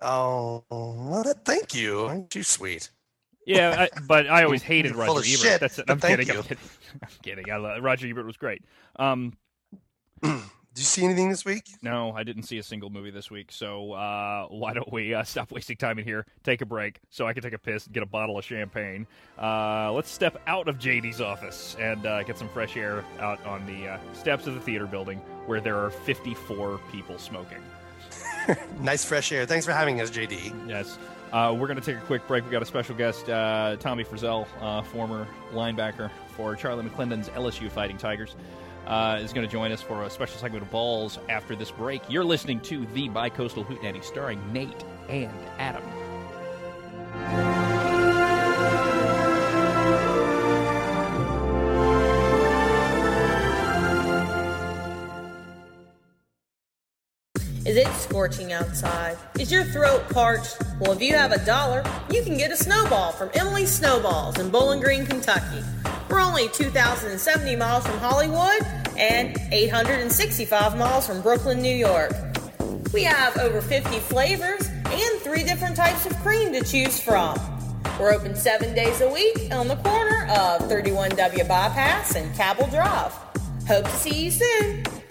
Oh, 0.00 0.64
well, 0.70 1.24
thank 1.44 1.74
you. 1.74 2.00
Aren't 2.00 2.34
you 2.34 2.42
sweet? 2.42 2.90
Yeah, 3.46 3.86
I, 3.94 4.00
but 4.06 4.28
I 4.28 4.44
always 4.44 4.62
hated 4.72 4.94
Roger 4.94 5.18
Ebert. 5.18 5.26
shit, 5.26 5.60
That's 5.60 5.78
it. 5.78 5.86
I'm 5.88 5.98
kidding, 5.98 6.28
you. 6.28 6.34
I'm 6.34 6.42
kidding. 6.42 6.58
I'm 7.02 7.08
kidding. 7.22 7.50
I 7.50 7.56
love, 7.56 7.82
Roger 7.82 8.06
Ebert 8.06 8.26
was 8.26 8.36
great. 8.36 8.62
Um, 8.96 9.32
Did 10.74 10.80
you 10.80 10.86
see 10.86 11.04
anything 11.04 11.28
this 11.28 11.44
week? 11.44 11.68
No, 11.82 12.10
I 12.16 12.24
didn't 12.24 12.42
see 12.42 12.58
a 12.58 12.62
single 12.64 12.90
movie 12.90 13.12
this 13.12 13.30
week. 13.30 13.52
So 13.52 13.92
uh, 13.92 14.48
why 14.48 14.72
don't 14.72 14.92
we 14.92 15.14
uh, 15.14 15.22
stop 15.24 15.52
wasting 15.52 15.76
time 15.76 16.00
in 16.00 16.04
here, 16.04 16.26
take 16.42 16.62
a 16.62 16.66
break, 16.66 17.00
so 17.10 17.28
I 17.28 17.32
can 17.32 17.44
take 17.44 17.52
a 17.52 17.58
piss, 17.58 17.86
get 17.86 18.02
a 18.02 18.06
bottle 18.06 18.36
of 18.36 18.44
champagne. 18.44 19.06
Uh, 19.40 19.92
let's 19.92 20.10
step 20.10 20.42
out 20.48 20.66
of 20.66 20.78
JD's 20.78 21.20
office 21.20 21.76
and 21.78 22.04
uh, 22.04 22.24
get 22.24 22.36
some 22.36 22.48
fresh 22.48 22.76
air 22.76 23.04
out 23.20 23.44
on 23.46 23.64
the 23.66 23.86
uh, 23.86 23.98
steps 24.14 24.48
of 24.48 24.54
the 24.54 24.60
theater 24.60 24.86
building 24.86 25.18
where 25.46 25.60
there 25.60 25.78
are 25.78 25.90
54 25.90 26.80
people 26.90 27.18
smoking. 27.18 27.62
nice 28.80 29.04
fresh 29.04 29.30
air. 29.30 29.46
Thanks 29.46 29.64
for 29.64 29.72
having 29.72 30.00
us, 30.00 30.10
JD. 30.10 30.68
Yes. 30.68 30.98
Uh, 31.32 31.54
we're 31.56 31.68
going 31.68 31.80
to 31.80 31.84
take 31.84 32.02
a 32.02 32.06
quick 32.06 32.26
break. 32.26 32.42
We've 32.42 32.52
got 32.52 32.62
a 32.62 32.66
special 32.66 32.96
guest, 32.96 33.28
uh, 33.28 33.76
Tommy 33.78 34.02
Frizzell, 34.02 34.48
uh, 34.60 34.82
former 34.82 35.28
linebacker 35.52 36.10
for 36.36 36.56
Charlie 36.56 36.84
McClendon's 36.84 37.28
LSU 37.30 37.70
Fighting 37.70 37.96
Tigers, 37.96 38.34
uh, 38.86 39.18
is 39.20 39.32
going 39.32 39.46
to 39.46 39.52
join 39.52 39.72
us 39.72 39.82
for 39.82 40.04
a 40.04 40.10
special 40.10 40.38
segment 40.38 40.62
of 40.62 40.70
Balls 40.70 41.18
after 41.28 41.56
this 41.56 41.70
break. 41.70 42.02
You're 42.08 42.24
listening 42.24 42.60
to 42.60 42.86
The 42.86 43.08
Bicoastal 43.08 43.66
Hootenanny, 43.66 44.02
starring 44.04 44.40
Nate 44.52 44.84
and 45.08 45.32
Adam. 45.58 45.82
Is 57.66 57.78
it 57.78 57.88
scorching 57.94 58.52
outside? 58.52 59.16
Is 59.40 59.50
your 59.50 59.64
throat 59.64 60.06
parched? 60.10 60.58
Well, 60.80 60.92
if 60.92 61.00
you 61.00 61.14
have 61.14 61.32
a 61.32 61.42
dollar, 61.46 61.82
you 62.10 62.22
can 62.22 62.36
get 62.36 62.52
a 62.52 62.56
snowball 62.56 63.12
from 63.12 63.30
Emily 63.32 63.64
Snowballs 63.64 64.38
in 64.38 64.50
Bowling 64.50 64.80
Green, 64.80 65.06
Kentucky. 65.06 65.64
We're 66.08 66.20
only 66.20 66.48
2,070 66.48 67.56
miles 67.56 67.86
from 67.86 67.98
Hollywood 67.98 68.62
and 68.96 69.36
865 69.52 70.76
miles 70.76 71.06
from 71.06 71.22
Brooklyn, 71.22 71.60
New 71.62 71.74
York. 71.74 72.12
We 72.92 73.02
have 73.04 73.36
over 73.38 73.60
50 73.60 73.98
flavors 74.00 74.68
and 74.68 75.20
three 75.20 75.42
different 75.42 75.76
types 75.76 76.06
of 76.06 76.16
cream 76.20 76.52
to 76.52 76.62
choose 76.62 77.00
from. 77.00 77.36
We're 77.98 78.12
open 78.12 78.34
seven 78.34 78.74
days 78.74 79.00
a 79.00 79.08
week 79.08 79.52
on 79.52 79.68
the 79.68 79.76
corner 79.76 80.24
of 80.30 80.62
31W 80.68 81.48
Bypass 81.48 82.16
and 82.16 82.34
Cabell 82.36 82.68
Drive. 82.68 83.12
Hope 83.66 83.84
to 83.84 83.96
see 83.96 84.24
you 84.24 84.30
soon. 84.30 85.03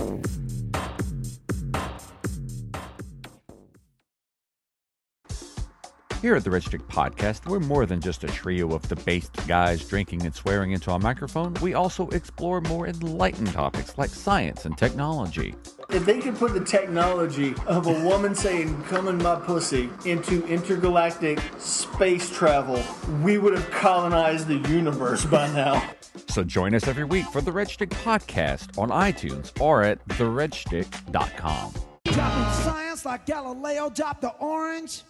Here 6.24 6.38
at 6.38 6.46
the 6.46 6.52
Red 6.52 6.64
Shtick 6.64 6.88
Podcast, 6.88 7.50
we're 7.50 7.60
more 7.60 7.86
than 7.86 8.00
just 8.00 8.24
a 8.24 8.28
trio 8.28 8.72
of 8.72 8.82
debased 8.88 9.46
guys 9.46 9.86
drinking 9.86 10.26
and 10.26 10.34
swearing 10.34 10.72
into 10.72 10.90
a 10.90 10.98
microphone. 10.98 11.54
We 11.56 11.74
also 11.74 12.08
explore 12.12 12.62
more 12.62 12.88
enlightened 12.88 13.52
topics 13.52 13.98
like 13.98 14.10
science 14.10 14.64
and 14.64 14.78
technology. 14.78 15.54
If 15.90 16.06
they 16.06 16.22
could 16.22 16.38
put 16.38 16.54
the 16.54 16.64
technology 16.64 17.54
of 17.68 17.88
a 17.88 18.08
woman 18.08 18.36
saying, 18.36 18.84
come 18.84 19.10
in 19.10 19.18
my 19.18 19.36
pussy, 19.36 19.90
into 20.06 20.46
intergalactic 20.48 21.42
space 21.58 22.30
travel, 22.30 22.82
we 23.22 23.38
would 23.38 23.54
have 23.54 23.70
colonized 23.72 24.48
the 24.48 24.60
universe 24.70 25.26
by 25.26 25.52
now. 25.52 25.92
So 26.30 26.46
join 26.46 26.74
us 26.74 26.88
every 26.88 27.04
week 27.04 27.26
for 27.34 27.42
the 27.42 27.52
Red 27.52 27.70
Shtick 27.70 27.90
Podcast 27.90 28.78
on 28.78 28.92
iTunes 28.92 29.52
or 29.60 29.84
at 29.84 30.08
theredshtick.com. 30.08 31.74
Dropping 32.06 32.64
science 32.64 33.04
like 33.04 33.26
Galileo 33.26 33.90
dropped 33.90 34.22
the 34.22 34.32
orange. 34.36 35.04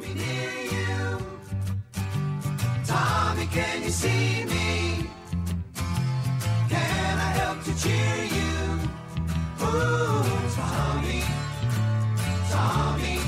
You 0.00 0.14
near 0.14 0.52
you? 0.62 1.18
Tommy, 2.86 3.46
can 3.46 3.82
you 3.82 3.90
see 3.90 4.44
me? 4.44 5.10
Can 6.68 7.18
I 7.18 7.32
help 7.34 7.64
to 7.64 7.82
cheer 7.82 8.24
you? 8.24 8.78
Ooh, 9.60 10.22
Tommy, 10.54 11.22
Tommy, 12.48 13.18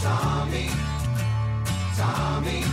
Tommy, 0.00 0.68
Tommy. 1.96 2.64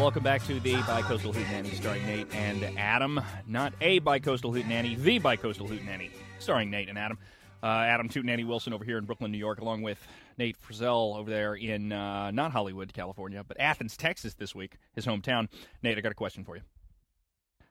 Welcome 0.00 0.24
back 0.24 0.44
to 0.46 0.58
the 0.58 0.74
Bicoastal 0.74 1.32
Hootenanny, 1.32 1.72
starring 1.76 2.04
Nate 2.04 2.34
and 2.34 2.64
Adam. 2.76 3.20
Not 3.46 3.74
a 3.80 4.00
Bicoastal 4.00 4.52
Hootenanny, 4.52 4.98
the 4.98 5.20
Bicoastal 5.20 5.68
Hootenanny, 5.68 6.10
starring 6.40 6.70
Nate 6.70 6.88
and 6.88 6.98
Adam. 6.98 7.16
Uh, 7.62 7.66
Adam 7.66 8.08
Tootenanny 8.08 8.44
Wilson 8.46 8.74
over 8.74 8.84
here 8.84 8.98
in 8.98 9.04
Brooklyn, 9.04 9.30
New 9.30 9.38
York, 9.38 9.60
along 9.60 9.80
with 9.82 10.04
Nate 10.38 10.56
Frizzell 10.60 11.16
over 11.16 11.30
there 11.30 11.54
in 11.54 11.92
uh, 11.92 12.30
not 12.30 12.52
Hollywood, 12.52 12.92
California, 12.92 13.44
but 13.46 13.58
Athens, 13.60 13.96
Texas 13.96 14.34
this 14.34 14.54
week, 14.54 14.76
his 14.94 15.06
hometown. 15.06 15.48
Nate, 15.82 15.98
I 15.98 16.00
got 16.00 16.12
a 16.12 16.16
question 16.16 16.44
for 16.44 16.56
you. 16.56 16.62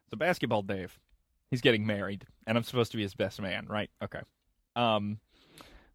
So, 0.09 0.17
Basketball 0.17 0.61
Dave, 0.61 0.99
he's 1.49 1.61
getting 1.61 1.85
married, 1.85 2.25
and 2.45 2.57
I'm 2.57 2.63
supposed 2.63 2.91
to 2.91 2.97
be 2.97 3.03
his 3.03 3.15
best 3.15 3.41
man, 3.41 3.65
right? 3.67 3.89
Okay. 4.03 4.21
Um, 4.75 5.19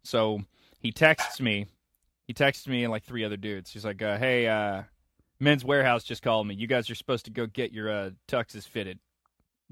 so 0.03 0.41
he 0.79 0.91
texts 0.91 1.41
me. 1.41 1.67
He 2.27 2.33
texts 2.33 2.67
me 2.67 2.83
and 2.83 2.91
like 2.91 3.03
three 3.03 3.23
other 3.23 3.37
dudes. 3.37 3.71
He's 3.71 3.85
like, 3.85 4.01
uh, 4.01 4.17
"Hey, 4.17 4.47
uh, 4.47 4.83
Men's 5.39 5.65
Warehouse 5.65 6.03
just 6.03 6.21
called 6.21 6.47
me. 6.47 6.55
You 6.55 6.67
guys 6.67 6.89
are 6.89 6.95
supposed 6.95 7.25
to 7.25 7.31
go 7.31 7.45
get 7.45 7.71
your 7.71 7.89
uh, 7.89 8.09
tuxes 8.27 8.67
fitted, 8.67 8.99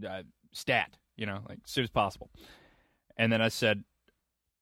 uh, 0.07 0.23
stat. 0.51 0.97
You 1.15 1.25
know, 1.25 1.39
like 1.47 1.59
as 1.63 1.71
soon 1.71 1.83
as 1.83 1.89
possible." 1.89 2.29
And 3.15 3.31
then 3.31 3.41
I 3.41 3.49
said, 3.49 3.83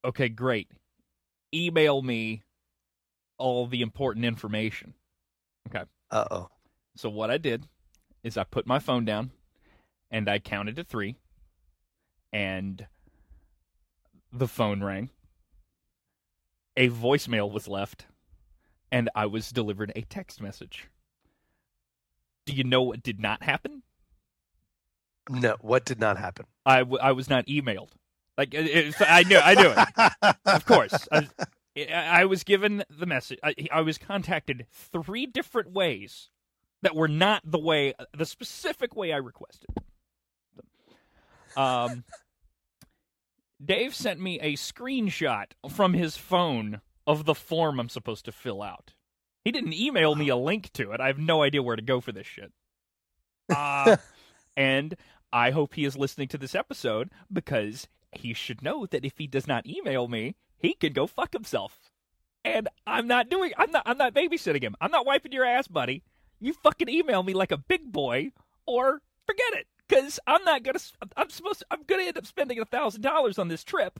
"Okay, 0.04 0.30
great. 0.30 0.70
Email 1.56 2.02
me 2.02 2.44
all 3.38 3.68
the 3.68 3.82
important 3.82 4.26
information." 4.26 4.94
Okay. 5.68 5.86
Uh 6.12 6.26
oh. 6.30 6.50
So 6.96 7.10
what 7.10 7.32
I 7.32 7.38
did 7.38 7.68
is 8.24 8.38
I 8.38 8.44
put 8.44 8.68
my 8.68 8.80
phone 8.80 9.06
down 9.06 9.32
and 10.12 10.30
I 10.30 10.40
counted 10.40 10.76
to 10.76 10.84
three, 10.84 11.16
and 12.34 12.88
the 14.32 14.48
phone 14.48 14.84
rang. 14.84 15.10
A 16.78 16.90
voicemail 16.90 17.50
was 17.50 17.68
left, 17.68 18.06
and 18.92 19.10
I 19.16 19.26
was 19.28 19.50
delivered 19.50 19.94
a 19.96 20.02
text 20.02 20.42
message. 20.42 20.90
Do 22.46 22.54
you 22.54 22.64
know 22.64 22.82
what 22.82 23.02
did 23.02 23.20
not 23.20 23.44
happen? 23.44 23.84
No, 25.30 25.56
what 25.62 25.86
did 25.86 26.00
not 26.00 26.18
happen? 26.18 26.46
I, 26.66 26.80
w- 26.80 27.00
I 27.02 27.14
was 27.14 27.30
not 27.30 27.48
emailed. 27.48 27.90
Like 28.38 28.54
it, 28.54 28.66
it- 28.68 28.96
I 29.02 29.24
knew 29.24 29.38
I 29.38 29.54
knew 29.56 29.74
it. 29.76 30.36
of 30.46 30.66
course. 30.68 31.08
I, 31.12 31.28
I 31.94 32.26
was 32.26 32.44
given 32.44 32.84
the 32.90 33.06
message. 33.06 33.40
I, 33.44 33.54
I 33.72 33.82
was 33.82 33.98
contacted 33.98 34.66
three 34.72 35.26
different 35.26 35.72
ways 35.72 36.30
that 36.82 36.96
were 36.96 37.08
not 37.08 37.42
the 37.46 37.60
way, 37.60 37.94
the 38.16 38.26
specific 38.26 38.96
way 38.96 39.12
I 39.12 39.18
requested. 39.18 39.70
Um, 41.58 42.04
Dave 43.64 43.96
sent 43.96 44.20
me 44.20 44.40
a 44.42 44.54
screenshot 44.54 45.46
from 45.70 45.94
his 45.94 46.18
phone 46.18 46.82
of 47.08 47.26
the 47.26 47.36
form 47.36 47.80
I'm 47.80 47.90
supposed 47.90 48.26
to 48.26 48.32
fill 48.32 48.62
out. 48.62 48.94
He 49.44 49.52
didn't 49.52 49.74
email 49.74 50.16
me 50.16 50.28
a 50.30 50.36
link 50.36 50.72
to 50.74 50.92
it. 50.92 51.00
I 51.00 51.08
have 51.08 51.20
no 51.20 51.44
idea 51.44 51.62
where 51.64 51.76
to 51.76 51.82
go 51.82 52.02
for 52.02 52.12
this 52.12 52.28
shit. 52.28 52.52
Uh, 53.56 53.98
and 54.58 54.96
I 55.32 55.52
hope 55.52 55.76
he 55.76 55.86
is 55.86 55.96
listening 55.96 56.30
to 56.30 56.38
this 56.40 56.56
episode 56.56 57.12
because 57.32 57.88
he 58.18 58.34
should 58.34 58.62
know 58.62 58.86
that 58.86 59.06
if 59.06 59.18
he 59.18 59.28
does 59.28 59.48
not 59.48 59.66
email 59.68 60.08
me, 60.08 60.36
he 60.58 60.74
can 60.74 60.94
go 60.94 61.08
fuck 61.08 61.34
himself. 61.34 61.92
And 62.44 62.68
I'm 62.86 63.08
not 63.08 63.30
doing 63.30 63.52
I'm 63.58 63.72
not 63.72 63.84
I'm 63.86 63.98
not 63.98 64.14
babysitting 64.14 64.62
him. 64.62 64.76
I'm 64.80 64.92
not 64.92 65.06
wiping 65.06 65.32
your 65.32 65.46
ass, 65.46 65.68
buddy. 65.68 66.04
You 66.40 66.54
fucking 66.54 66.90
email 66.90 67.24
me 67.24 67.34
like 67.34 67.52
a 67.52 67.58
big 67.58 67.92
boy 67.92 68.32
or 68.66 69.02
forget 69.26 69.54
it 69.54 69.68
cuz 69.90 70.20
I'm 70.28 70.44
not 70.44 70.64
going 70.64 70.78
to 70.78 70.84
I'm 71.18 71.30
supposed 71.30 71.60
to, 71.60 71.66
I'm 71.72 71.84
going 71.84 72.02
to 72.02 72.08
end 72.08 72.18
up 72.18 72.26
spending 72.26 72.60
a 72.60 72.66
$1000 72.66 73.40
on 73.40 73.48
this 73.48 73.64
trip. 73.64 74.00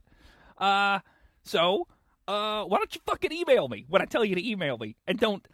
Uh 0.58 1.00
so 1.44 1.88
uh, 2.28 2.64
why 2.64 2.78
don't 2.78 2.94
you 2.96 3.02
fucking 3.06 3.32
email 3.32 3.68
me 3.68 3.86
when 3.88 4.02
I 4.02 4.06
tell 4.06 4.26
you 4.26 4.36
to 4.36 4.50
email 4.50 4.78
me? 4.78 4.96
And 5.08 5.20
don't. 5.20 5.48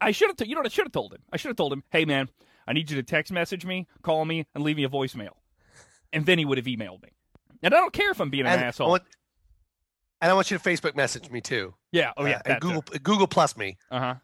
I 0.00 0.10
should 0.10 0.28
have. 0.28 0.36
T- 0.36 0.46
you 0.46 0.54
know 0.54 0.60
what 0.60 0.66
I 0.66 0.70
should 0.70 0.86
have 0.86 0.92
told 0.92 1.12
him? 1.12 1.20
I 1.30 1.36
should 1.36 1.48
have 1.48 1.56
told 1.56 1.72
him, 1.72 1.84
"Hey 1.90 2.04
man, 2.04 2.30
I 2.66 2.72
need 2.72 2.90
you 2.90 2.96
to 2.96 3.02
text 3.02 3.30
message 3.30 3.66
me, 3.66 3.86
call 4.02 4.24
me, 4.24 4.46
and 4.54 4.64
leave 4.64 4.76
me 4.76 4.84
a 4.84 4.88
voicemail." 4.88 5.34
And 6.12 6.24
then 6.24 6.38
he 6.38 6.44
would 6.44 6.56
have 6.58 6.66
emailed 6.66 7.02
me. 7.02 7.10
And 7.64 7.74
I 7.74 7.78
don't 7.78 7.92
care 7.92 8.10
if 8.12 8.20
I'm 8.20 8.30
being 8.30 8.46
an 8.46 8.60
asshole. 8.60 8.86
I 8.86 8.90
want, 8.90 9.02
and 10.20 10.30
I 10.30 10.34
want 10.34 10.50
you 10.50 10.58
to 10.58 10.62
Facebook 10.62 10.94
message 10.94 11.30
me 11.30 11.40
too. 11.40 11.74
yeah. 11.92 12.12
Oh 12.16 12.24
yeah. 12.26 12.36
Uh, 12.36 12.40
and 12.44 12.54
that 12.54 12.60
Google 12.60 12.82
Google 13.02 13.26
Plus 13.26 13.56
me. 13.56 13.76
Uh 13.90 13.98
huh. 14.00 14.14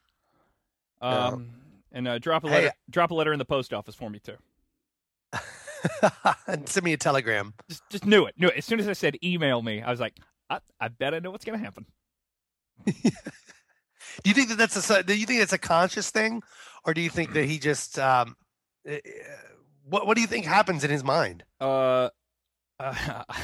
Yeah. 1.02 1.26
Um. 1.28 1.50
And 1.92 2.06
uh, 2.06 2.18
drop 2.18 2.44
a 2.44 2.48
Hey, 2.48 2.54
letter. 2.64 2.74
drop 2.90 3.10
a 3.10 3.14
letter 3.14 3.32
in 3.32 3.38
the 3.40 3.44
post 3.44 3.72
office 3.72 3.94
for 3.96 4.08
me 4.10 4.20
too. 4.20 4.36
and 6.46 6.68
send 6.68 6.84
me 6.84 6.92
a 6.92 6.96
telegram. 6.96 7.54
Just, 7.68 7.82
just 7.90 8.06
knew 8.06 8.26
it. 8.26 8.34
Knew 8.38 8.48
it. 8.48 8.56
As 8.58 8.64
soon 8.64 8.78
as 8.78 8.86
I 8.88 8.92
said 8.92 9.16
email 9.24 9.60
me, 9.62 9.82
I 9.82 9.90
was 9.90 9.98
like, 10.00 10.14
I, 10.48 10.60
I 10.78 10.88
bet 10.88 11.14
I 11.14 11.18
know 11.18 11.30
what's 11.30 11.44
gonna 11.44 11.58
happen. 11.58 11.86
Do 12.86 14.28
you 14.28 14.34
think 14.34 14.48
that 14.50 14.58
that's 14.58 14.90
a 14.90 15.02
do 15.02 15.14
you 15.18 15.24
think 15.24 15.38
that's 15.40 15.52
a 15.52 15.58
conscious 15.58 16.10
thing, 16.10 16.42
or 16.84 16.92
do 16.94 17.00
you 17.00 17.08
think 17.10 17.32
that 17.32 17.44
he 17.44 17.58
just 17.58 17.98
um, 17.98 18.36
uh, 18.88 18.96
what 19.84 20.06
what 20.06 20.14
do 20.16 20.20
you 20.20 20.26
think 20.26 20.44
happens 20.46 20.82
in 20.84 20.90
his 20.90 21.04
mind? 21.04 21.44
Uh, 21.60 22.10
uh 22.80 23.24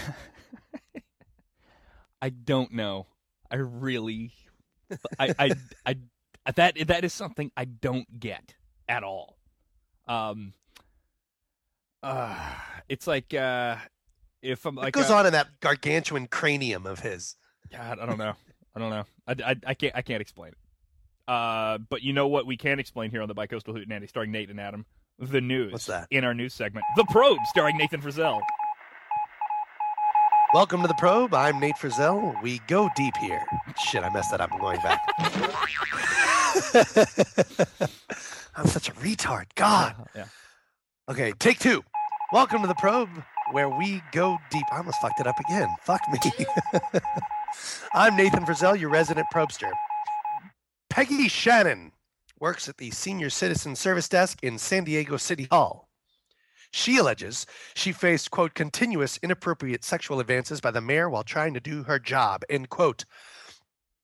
I 2.23 2.31
don't 2.31 2.73
know. 2.73 3.07
I 3.51 3.57
really, 3.57 4.33
I, 5.19 5.35
I, 5.39 5.51
I, 5.85 5.97
that 6.57 6.89
that 6.89 7.05
is 7.05 7.13
something 7.13 7.53
I 7.57 7.67
don't 7.67 8.19
get 8.19 8.55
at 8.89 9.05
all. 9.05 9.37
Um, 10.09 10.55
uh, 12.03 12.37
it's 12.89 13.07
like 13.07 13.35
uh, 13.35 13.77
if 14.43 14.65
I'm 14.65 14.77
What 14.77 14.85
like 14.87 14.95
goes 14.95 15.11
uh, 15.11 15.17
on 15.17 15.27
in 15.27 15.33
that 15.33 15.61
gargantuan 15.61 16.27
cranium 16.27 16.87
of 16.87 17.01
his? 17.01 17.37
God, 17.71 17.99
I 17.99 18.07
don't 18.07 18.19
know. 18.19 18.35
I 18.75 18.79
don't 18.79 18.91
know. 18.91 19.05
I, 19.27 19.35
I, 19.53 19.57
I 19.67 19.75
can't 19.75 19.95
I 19.95 20.03
can't 20.03 20.21
explain 20.21 20.53
it. 20.53 20.59
Uh, 21.29 21.79
but 21.79 22.03
you 22.03 22.13
know 22.13 22.29
what 22.29 22.47
we 22.47 22.57
can 22.57 22.79
explain 22.79 23.11
here 23.11 23.23
on 23.23 23.29
the 23.29 23.35
Bicoastal 23.35 23.77
Hootenanny, 23.77 24.09
starring 24.09 24.31
Nate 24.31 24.51
and 24.51 24.61
Adam. 24.61 24.87
The 25.19 25.41
news. 25.41 25.73
What's 25.73 25.87
that? 25.87 26.09
In 26.11 26.25
our 26.25 26.35
news 26.35 26.55
segment, 26.55 26.85
The 26.97 27.05
Probe, 27.11 27.39
starring 27.51 27.77
Nathan 27.77 28.01
Frizzell. 28.01 28.41
Welcome 30.57 30.81
to 30.81 30.89
the 30.89 30.95
probe. 30.95 31.35
I'm 31.35 31.61
Nate 31.61 31.77
Frizzell. 31.77 32.43
We 32.43 32.63
go 32.67 32.89
deep 32.97 33.15
here. 33.19 33.45
Shit, 33.79 34.03
I 34.03 34.09
messed 34.09 34.31
that 34.31 34.41
up. 34.41 34.51
I'm 34.55 34.59
going 34.59 34.81
back. 34.81 35.03
I'm 38.57 38.67
such 38.67 38.89
a 38.89 38.93
retard. 38.93 39.49
God. 39.55 39.93
Uh-huh, 39.93 40.05
yeah. 40.15 40.25
Okay, 41.11 41.35
take 41.39 41.59
two. 41.59 41.85
Welcome 42.33 42.63
to 42.63 42.69
the 42.69 42.75
probe, 42.77 43.11
where 43.53 43.69
we 43.69 44.03
go 44.13 44.39
deep. 44.51 44.65
I 44.73 44.79
almost 44.79 44.99
fucked 45.03 45.21
it 45.21 45.27
up 45.27 45.39
again. 45.41 45.69
Fuck 45.83 46.01
me. 46.11 46.19
I'm 47.93 48.17
Nathan 48.17 48.47
Frizzell, 48.47 48.81
your 48.81 48.89
resident 48.89 49.27
probester. 49.35 49.71
Peggy 50.89 51.29
Shannon 51.29 51.93
works 52.41 52.67
at 52.67 52.79
the 52.79 52.91
Senior 52.93 53.29
Citizen 53.29 53.77
Service 53.77 54.09
Desk 54.09 54.39
in 54.43 54.57
San 54.57 54.85
Diego 54.85 55.19
City 55.19 55.49
Hall. 55.51 55.86
She 56.71 56.99
alleges 56.99 57.47
she 57.75 57.93
faced, 57.93 58.31
quote, 58.31 58.55
continuous 58.55 59.19
inappropriate 59.23 59.85
sexual 59.85 60.21
advances 60.21 60.61
by 60.61 60.71
the 60.71 60.81
mayor 60.81 61.09
while 61.09 61.25
trying 61.25 61.55
to 61.55 61.61
do 61.61 61.85
her 61.85 61.99
job, 61.99 62.43
end 62.49 62.69
quote. 62.69 63.05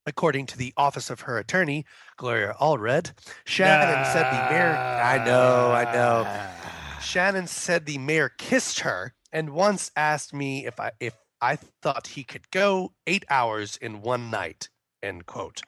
According 0.05 0.47
to 0.47 0.59
the 0.59 0.73
office 0.77 1.11
of 1.11 1.23
her 1.23 1.39
attorney, 1.39 1.85
Gloria 2.17 2.57
Allred, 2.61 3.13
Shannon 3.45 4.05
said 4.07 4.31
the 4.31 4.53
mayor. 4.53 4.75
Ah. 4.77 5.11
I 5.11 5.25
know, 5.25 5.73
I 5.73 5.93
know. 5.93 7.01
Shannon 7.01 7.47
said 7.47 7.87
the 7.87 7.99
mayor 7.99 8.31
kissed 8.37 8.81
her 8.81 9.15
and 9.33 9.51
once 9.51 9.91
asked 9.97 10.35
me 10.35 10.67
if 10.67 10.81
I 10.81 10.93
if 11.01 11.15
I 11.41 11.57
thought 11.57 12.09
he 12.09 12.23
could 12.23 12.51
go 12.51 12.93
eight 13.07 13.25
hours 13.29 13.77
in 13.77 14.03
one 14.03 14.31
night. 14.31 14.69
End 15.03 15.27
quote. 15.27 15.63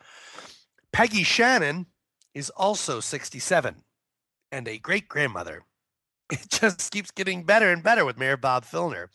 Peggy 0.93 1.25
Shannon 1.25 1.87
is 2.35 2.51
also 2.51 3.01
67 3.01 3.83
and 4.53 4.69
a 4.69 4.79
great 4.79 5.09
grandmother. 5.09 5.63
It 6.31 6.49
just 6.49 6.91
keeps 6.91 7.11
getting 7.11 7.45
better 7.45 7.71
and 7.71 7.83
better 7.83 8.05
with 8.05 8.19
Mayor 8.19 8.39
Bob 8.39 8.65
Filner. 8.65 9.09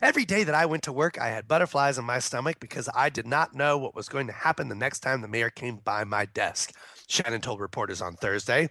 Every 0.00 0.24
day 0.24 0.44
that 0.44 0.54
I 0.54 0.64
went 0.64 0.82
to 0.84 0.92
work, 0.92 1.18
I 1.20 1.28
had 1.28 1.46
butterflies 1.46 1.98
in 1.98 2.04
my 2.04 2.18
stomach 2.18 2.58
because 2.58 2.88
I 2.94 3.10
did 3.10 3.26
not 3.26 3.54
know 3.54 3.76
what 3.76 3.94
was 3.94 4.08
going 4.08 4.26
to 4.28 4.32
happen 4.32 4.68
the 4.68 4.74
next 4.74 5.00
time 5.00 5.20
the 5.20 5.28
mayor 5.28 5.50
came 5.50 5.76
by 5.76 6.04
my 6.04 6.24
desk. 6.24 6.72
Shannon 7.06 7.42
told 7.42 7.60
reporters 7.60 8.00
on 8.00 8.14
Thursday. 8.16 8.70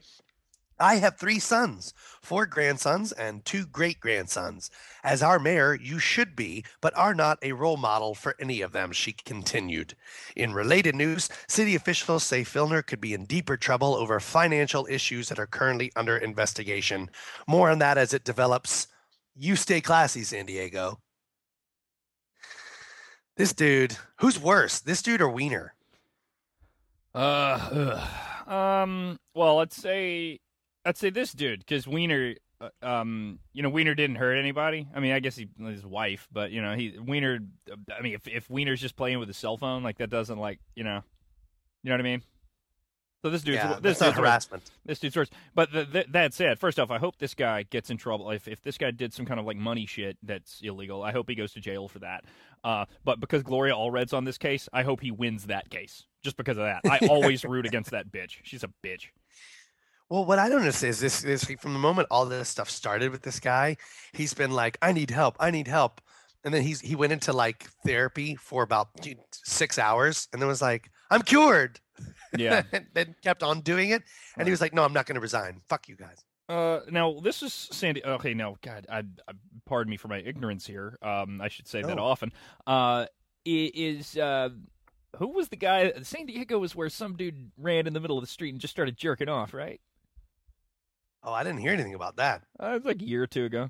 I 0.84 0.96
have 0.96 1.18
three 1.18 1.40
sons, 1.40 1.94
four 2.22 2.46
grandsons, 2.46 3.14
and 3.14 3.46
two 3.46 3.66
great 3.66 4.02
grandsons. 4.02 4.70
As 5.02 5.24
our 5.24 5.40
mayor, 5.40 5.74
you 5.74 5.98
should 5.98 6.36
be, 6.36 6.66
but 6.82 6.92
are 6.98 7.16
not 7.16 7.40
a 7.42 7.54
role 7.54 7.78
model 7.78 8.14
for 8.14 8.36
any 8.38 8.60
of 8.60 8.74
them, 8.74 8.92
she 8.92 9.14
continued. 9.14 9.96
In 10.36 10.54
related 10.54 10.94
news, 10.94 11.30
city 11.48 11.76
officials 11.76 12.26
say 12.26 12.42
Filner 12.42 12.86
could 12.86 13.00
be 13.00 13.14
in 13.14 13.24
deeper 13.24 13.56
trouble 13.56 13.96
over 13.96 14.20
financial 14.20 14.86
issues 14.90 15.30
that 15.30 15.40
are 15.40 15.48
currently 15.48 15.90
under 15.96 16.18
investigation. 16.18 17.10
More 17.48 17.70
on 17.70 17.80
that 17.80 17.98
as 17.98 18.14
it 18.14 18.26
develops. 18.26 18.88
You 19.38 19.56
stay 19.56 19.80
classy, 19.80 20.26
San 20.26 20.48
Diego. 20.48 21.00
This 23.38 23.54
dude, 23.54 23.96
who's 24.18 24.38
worse, 24.38 24.82
this 24.82 25.02
dude 25.02 25.22
or 25.22 25.30
Wiener? 25.30 25.76
Uh, 27.16 27.70
ugh. 27.72 28.52
um. 28.52 29.18
Well, 29.34 29.56
let's 29.56 29.78
say, 29.78 30.40
let's 30.86 31.00
say 31.00 31.10
this 31.10 31.34
dude, 31.34 31.60
because 31.60 31.88
Wiener, 31.88 32.36
uh, 32.62 32.70
um, 32.82 33.40
you 33.54 33.64
know, 33.64 33.70
Wiener 33.70 33.96
didn't 33.96 34.18
hurt 34.18 34.36
anybody. 34.36 34.88
I 34.94 35.00
mean, 35.00 35.12
I 35.14 35.20
guess 35.20 35.36
he 35.36 35.48
his 35.60 35.86
wife, 35.86 36.28
but 36.32 36.52
you 36.52 36.62
know, 36.62 36.76
he 36.76 36.98
Wiener. 37.00 37.40
I 37.96 38.02
mean, 38.02 38.14
if 38.14 38.28
if 38.28 38.50
Wiener's 38.50 38.82
just 38.82 38.96
playing 38.96 39.20
with 39.20 39.28
his 39.28 39.38
cell 39.38 39.58
phone, 39.58 39.84
like 39.84 39.98
that 39.98 40.10
doesn't 40.10 40.38
like 40.38 40.60
you 40.76 40.84
know, 40.84 41.04
you 41.84 41.90
know 41.90 41.94
what 41.94 42.02
I 42.02 42.04
mean. 42.04 42.22
So 43.24 43.30
this 43.30 43.42
dude's 43.42 43.56
Yeah, 43.56 43.80
this 43.82 44.00
dude's 44.00 44.10
worse. 44.10 44.18
harassment. 44.18 44.72
This 44.86 45.00
dude's 45.00 45.16
worse. 45.16 45.30
But 45.56 45.72
the, 45.72 45.86
the, 45.86 46.06
that 46.10 46.34
said, 46.34 46.60
first 46.60 46.78
off, 46.78 46.92
I 46.92 46.98
hope 46.98 47.18
this 47.20 47.34
guy 47.34 47.64
gets 47.64 47.90
in 47.90 47.96
trouble. 47.96 48.30
If 48.32 48.50
if 48.50 48.62
this 48.62 48.78
guy 48.78 48.92
did 48.92 49.14
some 49.14 49.26
kind 49.26 49.40
of 49.40 49.46
like 49.46 49.56
money 49.56 49.86
shit 49.86 50.18
that's 50.24 50.60
illegal, 50.62 51.02
I 51.02 51.14
hope 51.14 51.30
he 51.30 51.36
goes 51.36 51.54
to 51.54 51.62
jail 51.62 51.88
for 51.88 52.00
that. 52.00 52.26
Uh, 52.66 52.86
but 53.06 53.22
because 53.22 53.42
Gloria 53.42 53.76
Allred's 53.76 54.12
on 54.12 54.26
this 54.26 54.38
case, 54.38 54.68
I 54.74 54.84
hope 54.84 55.00
he 55.00 55.12
wins 55.12 55.46
that 55.46 55.70
case. 55.70 56.06
Just 56.22 56.36
because 56.36 56.58
of 56.58 56.66
that, 56.66 56.82
I 56.86 57.08
always 57.08 57.46
root 57.46 57.66
against 57.66 57.92
that 57.92 58.12
bitch. 58.12 58.40
She's 58.44 58.64
a 58.64 58.70
bitch. 58.84 59.08
Well, 60.14 60.26
what 60.26 60.38
I 60.38 60.48
don't 60.48 60.60
understand 60.60 60.92
is 60.92 61.00
this, 61.00 61.22
this 61.22 61.44
from 61.60 61.74
the 61.74 61.80
moment 61.80 62.08
all 62.12 62.28
this 62.28 62.48
stuff 62.48 62.70
started 62.70 63.10
with 63.10 63.24
this 63.24 63.40
guy, 63.40 63.78
he's 64.12 64.36
been 64.36 64.52
like, 64.52 64.78
I 64.80 64.92
need 64.92 65.10
help, 65.10 65.36
I 65.40 65.50
need 65.50 65.68
help. 65.68 66.02
And 66.46 66.54
then 66.54 66.62
he's 66.62 66.82
he 66.82 66.96
went 66.96 67.14
into 67.14 67.34
like 67.34 67.68
therapy 67.84 68.36
for 68.36 68.62
about 68.62 68.90
six 69.32 69.80
hours 69.80 70.28
and 70.32 70.40
then 70.40 70.48
was 70.48 70.62
like, 70.62 70.92
I'm 71.10 71.24
cured. 71.24 71.80
Yeah. 72.38 72.62
and 72.72 72.86
then 72.94 73.16
kept 73.24 73.42
on 73.42 73.62
doing 73.62 73.90
it. 73.90 74.04
And 74.38 74.48
he 74.48 74.52
was 74.52 74.62
like, 74.62 74.72
No, 74.72 74.84
I'm 74.84 74.94
not 74.94 75.08
gonna 75.08 75.20
resign. 75.20 75.62
Fuck 75.68 75.90
you 75.90 75.96
guys. 75.96 76.24
Uh, 76.48 76.82
now 76.92 77.20
this 77.24 77.42
is 77.42 77.52
Sandy. 77.52 78.06
Okay, 78.06 78.36
no, 78.36 78.56
God, 78.62 78.86
I, 78.92 79.00
I 79.00 79.34
pardon 79.66 79.90
me 79.90 79.98
for 79.98 80.10
my 80.10 80.20
ignorance 80.20 80.68
here. 80.68 80.96
Um, 81.02 81.42
I 81.42 81.48
should 81.48 81.68
say 81.68 81.82
that 81.82 81.98
often. 81.98 82.32
Uh, 82.68 83.08
is 83.46 84.16
uh, 84.16 84.50
who 85.18 85.30
was 85.30 85.50
the 85.50 85.56
guy? 85.56 85.92
San 86.04 86.28
Diego 86.28 86.60
was 86.60 86.76
where 86.76 86.90
some 86.90 87.16
dude 87.16 87.50
ran 87.58 87.88
in 87.88 87.94
the 87.94 88.00
middle 88.00 88.20
of 88.20 88.24
the 88.24 88.30
street 88.30 88.52
and 88.52 88.62
just 88.62 88.76
started 88.76 88.96
jerking 88.96 89.28
off, 89.28 89.56
right? 89.56 89.82
Oh, 91.24 91.32
I 91.34 91.44
didn't 91.44 91.60
hear 91.60 91.72
anything 91.74 91.94
about 91.94 92.18
that. 92.18 92.44
Uh, 92.62 92.68
it 92.68 92.74
was 92.74 92.86
like 92.86 93.02
a 93.02 93.06
year 93.06 93.24
or 93.24 93.28
two 93.28 93.46
ago. 93.46 93.70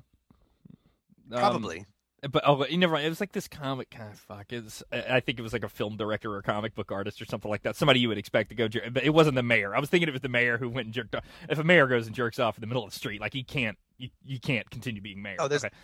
Um, 1.32 1.38
Probably. 1.38 1.86
but 2.30 2.42
oh, 2.46 2.66
you 2.66 2.76
never. 2.78 2.96
It 2.96 3.08
was 3.08 3.20
like 3.20 3.32
this 3.32 3.48
comic 3.48 3.90
kind 3.90 4.12
of 4.12 4.18
fuck. 4.18 4.52
It's, 4.52 4.82
I 4.92 5.16
I 5.16 5.20
think 5.20 5.38
it 5.38 5.42
was 5.42 5.52
like 5.52 5.64
a 5.64 5.68
film 5.68 5.96
director 5.96 6.34
or 6.34 6.42
comic 6.42 6.74
book 6.74 6.92
artist 6.92 7.20
or 7.22 7.24
something 7.24 7.50
like 7.50 7.62
that. 7.62 7.76
Somebody 7.76 8.00
you 8.00 8.08
would 8.08 8.18
expect 8.18 8.50
to 8.50 8.54
go 8.54 8.68
jerk. 8.68 8.92
But 8.92 9.04
it 9.04 9.10
wasn't 9.10 9.36
the 9.36 9.42
mayor. 9.42 9.74
I 9.74 9.80
was 9.80 9.88
thinking 9.88 10.08
it 10.08 10.12
was 10.12 10.20
the 10.20 10.28
mayor 10.28 10.58
who 10.58 10.68
went 10.68 10.86
and 10.86 10.94
jerked 10.94 11.14
off. 11.14 11.24
If 11.48 11.58
a 11.58 11.64
mayor 11.64 11.86
goes 11.86 12.06
and 12.06 12.14
jerks 12.14 12.38
off 12.38 12.56
in 12.56 12.60
the 12.60 12.66
middle 12.66 12.84
of 12.84 12.90
the 12.90 12.96
street, 12.96 13.20
like 13.20 13.32
he 13.32 13.42
can't, 13.42 13.78
you, 13.98 14.08
you 14.24 14.38
can't 14.40 14.68
continue 14.70 15.00
being 15.00 15.22
mayor. 15.22 15.36
Oh, 15.38 15.48
there's- 15.48 15.64
Okay. 15.64 15.74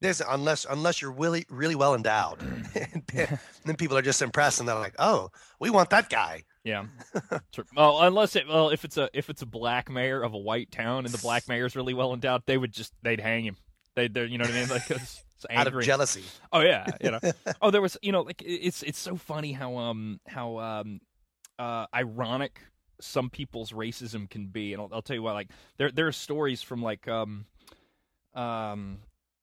There's 0.00 0.20
unless 0.20 0.64
unless 0.70 1.02
you're 1.02 1.10
really 1.10 1.44
really 1.50 1.74
well 1.74 1.96
endowed. 1.96 2.40
and 2.76 3.02
then 3.64 3.74
people 3.76 3.96
are 3.98 4.02
just 4.02 4.22
impressed 4.22 4.60
and 4.60 4.68
they're 4.68 4.76
like, 4.76 4.94
Oh, 4.98 5.30
we 5.58 5.70
want 5.70 5.90
that 5.90 6.08
guy. 6.08 6.44
Yeah. 6.68 6.84
Sure. 7.52 7.64
Well, 7.74 8.00
unless 8.02 8.36
it 8.36 8.46
well, 8.46 8.68
if 8.68 8.84
it's 8.84 8.96
a 8.98 9.08
if 9.14 9.30
it's 9.30 9.42
a 9.42 9.46
black 9.46 9.90
mayor 9.90 10.22
of 10.22 10.34
a 10.34 10.38
white 10.38 10.70
town 10.70 11.06
and 11.06 11.14
the 11.14 11.18
black 11.18 11.48
mayor's 11.48 11.74
really 11.74 11.94
well 11.94 12.12
endowed, 12.12 12.42
they 12.46 12.58
would 12.58 12.72
just 12.72 12.92
they'd 13.02 13.20
hang 13.20 13.44
him. 13.44 13.56
They 13.94 14.08
they 14.08 14.26
you 14.26 14.36
know 14.38 14.44
what 14.44 14.52
I 14.52 14.60
mean? 14.60 14.68
Like 14.68 14.90
it's, 14.90 15.24
it's 15.34 15.46
Out 15.50 15.66
of 15.66 15.80
jealousy. 15.82 16.24
Oh 16.52 16.60
yeah, 16.60 16.86
you 17.00 17.10
know. 17.10 17.20
oh, 17.62 17.70
there 17.70 17.80
was 17.80 17.96
you 18.02 18.12
know 18.12 18.20
like 18.20 18.42
it's 18.44 18.82
it's 18.82 18.98
so 18.98 19.16
funny 19.16 19.52
how 19.52 19.76
um 19.78 20.20
how 20.28 20.58
um 20.58 21.00
uh 21.58 21.86
ironic 21.94 22.60
some 23.00 23.30
people's 23.30 23.72
racism 23.72 24.28
can 24.28 24.46
be, 24.48 24.72
and 24.72 24.82
I'll, 24.82 24.90
I'll 24.92 25.02
tell 25.02 25.16
you 25.16 25.22
what. 25.22 25.34
Like 25.34 25.48
there 25.78 25.90
there 25.90 26.06
are 26.06 26.12
stories 26.12 26.62
from 26.62 26.82
like 26.82 27.08
um 27.08 27.46
um 28.34 28.98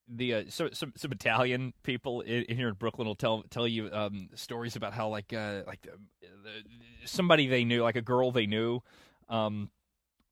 the 0.07 0.33
uh, 0.33 0.43
so, 0.49 0.69
some 0.71 0.93
some 0.95 1.11
Italian 1.11 1.73
people 1.83 2.21
in, 2.21 2.43
in 2.43 2.57
here 2.57 2.67
in 2.67 2.75
Brooklyn 2.75 3.07
will 3.07 3.15
tell 3.15 3.43
tell 3.49 3.67
you 3.67 3.89
um 3.91 4.29
stories 4.35 4.75
about 4.75 4.93
how 4.93 5.09
like 5.09 5.33
uh 5.33 5.61
like 5.65 5.81
the, 5.81 5.89
the, 6.21 7.07
somebody 7.07 7.47
they 7.47 7.63
knew 7.63 7.81
like 7.81 7.95
a 7.95 8.01
girl 8.01 8.31
they 8.31 8.45
knew 8.45 8.81
um 9.29 9.69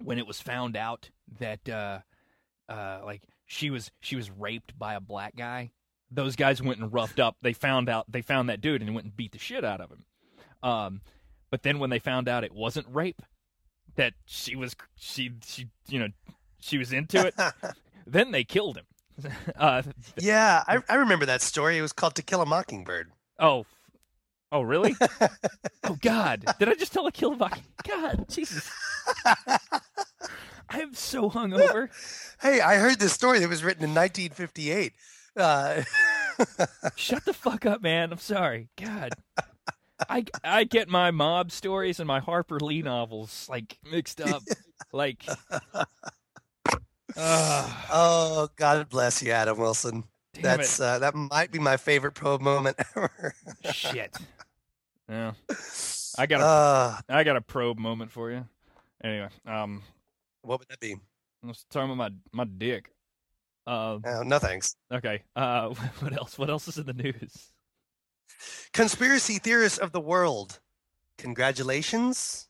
when 0.03 0.17
it 0.17 0.27
was 0.27 0.39
found 0.39 0.75
out 0.77 1.09
that 1.39 1.67
uh 1.67 1.99
uh 2.69 3.01
like 3.03 3.23
she 3.45 3.69
was 3.69 3.91
she 3.99 4.15
was 4.15 4.29
raped 4.29 4.77
by 4.77 4.93
a 4.93 4.99
black 4.99 5.35
guy 5.35 5.71
those 6.15 6.35
guys 6.35 6.61
went 6.61 6.79
and 6.79 6.93
roughed 6.93 7.19
up. 7.19 7.37
They 7.41 7.53
found 7.53 7.89
out 7.89 8.11
they 8.11 8.21
found 8.21 8.49
that 8.49 8.61
dude 8.61 8.81
and 8.81 8.93
went 8.93 9.05
and 9.05 9.17
beat 9.17 9.31
the 9.31 9.39
shit 9.39 9.65
out 9.65 9.81
of 9.81 9.89
him. 9.89 10.05
Um 10.61 11.01
but 11.49 11.63
then 11.63 11.79
when 11.79 11.89
they 11.89 11.99
found 11.99 12.27
out 12.27 12.43
it 12.43 12.53
wasn't 12.53 12.87
rape 12.89 13.21
that 13.95 14.13
she 14.25 14.55
was 14.55 14.75
she 14.95 15.31
she 15.45 15.69
you 15.87 15.99
know 15.99 16.07
she 16.59 16.77
was 16.77 16.91
into 16.91 17.27
it 17.27 17.35
then 18.07 18.31
they 18.31 18.43
killed 18.43 18.77
him 18.77 18.85
uh 19.57 19.83
yeah, 20.17 20.63
I, 20.67 20.79
I 20.89 20.95
remember 20.95 21.25
that 21.27 21.41
story. 21.41 21.77
It 21.77 21.81
was 21.81 21.93
called 21.93 22.15
To 22.15 22.21
Kill 22.23 22.41
a 22.41 22.45
Mockingbird. 22.45 23.11
oh 23.39 23.65
oh 24.51 24.61
really 24.61 24.95
oh 25.85 25.97
god 26.01 26.45
did 26.59 26.69
i 26.69 26.75
just 26.75 26.93
tell 26.93 27.07
a 27.07 27.11
kill 27.11 27.33
about 27.33 27.57
god 27.89 28.23
jesus 28.29 28.69
i'm 30.69 30.93
so 30.93 31.27
hungover 31.29 31.89
Hey, 32.41 32.59
I 32.61 32.75
heard 32.75 32.99
this 32.99 33.13
story 33.13 33.39
that 33.39 33.47
was 33.47 33.63
written 33.63 33.83
in 33.85 33.95
1958. 33.95 34.91
Uh, 35.37 35.83
Shut 36.97 37.23
the 37.23 37.33
fuck 37.33 37.65
up, 37.65 37.81
man. 37.81 38.11
I'm 38.11 38.17
sorry. 38.17 38.67
God. 38.75 39.13
I, 40.09 40.25
I 40.43 40.65
get 40.65 40.89
my 40.89 41.09
mob 41.11 41.51
stories 41.53 42.01
and 42.01 42.07
my 42.07 42.19
Harper 42.19 42.59
Lee 42.59 42.81
novels 42.81 43.47
like 43.49 43.77
mixed 43.89 44.19
up. 44.19 44.43
Like, 44.91 45.23
oh, 47.17 48.49
God 48.55 48.89
bless 48.89 49.21
you, 49.21 49.31
Adam 49.31 49.57
Wilson. 49.57 50.03
damn 50.33 50.43
That's 50.43 50.79
uh, 50.79 50.99
that 50.99 51.13
might 51.15 51.51
be 51.51 51.59
my 51.59 51.77
favorite 51.77 52.13
probe 52.13 52.41
moment 52.41 52.77
ever. 52.95 53.33
Shit. 53.71 54.15
Yeah. 55.09 55.33
I 56.17 56.25
got 56.25 56.39
a 56.39 56.45
uh, 56.45 56.97
I 57.09 57.23
got 57.25 57.35
a 57.35 57.41
probe 57.41 57.77
moment 57.77 58.09
for 58.09 58.31
you. 58.31 58.45
Anyway, 59.03 59.27
um, 59.45 59.83
what 60.43 60.59
would 60.59 60.69
that 60.69 60.79
be? 60.79 60.95
Let's 61.43 61.65
talk 61.65 61.83
about 61.83 61.97
my 61.97 62.09
my 62.31 62.45
dick. 62.45 62.89
Uh, 63.67 63.99
Oh, 64.05 64.23
no 64.23 64.39
thanks. 64.39 64.77
okay. 64.91 65.21
Uh, 65.35 65.69
what 65.99 66.13
else? 66.17 66.37
What 66.37 66.49
else 66.49 66.69
is 66.69 66.77
in 66.77 66.85
the 66.85 66.93
news? 66.93 67.51
Conspiracy 68.71 69.39
theorists 69.39 69.77
of 69.77 69.91
the 69.91 69.99
world, 69.99 70.59
congratulations. 71.17 72.47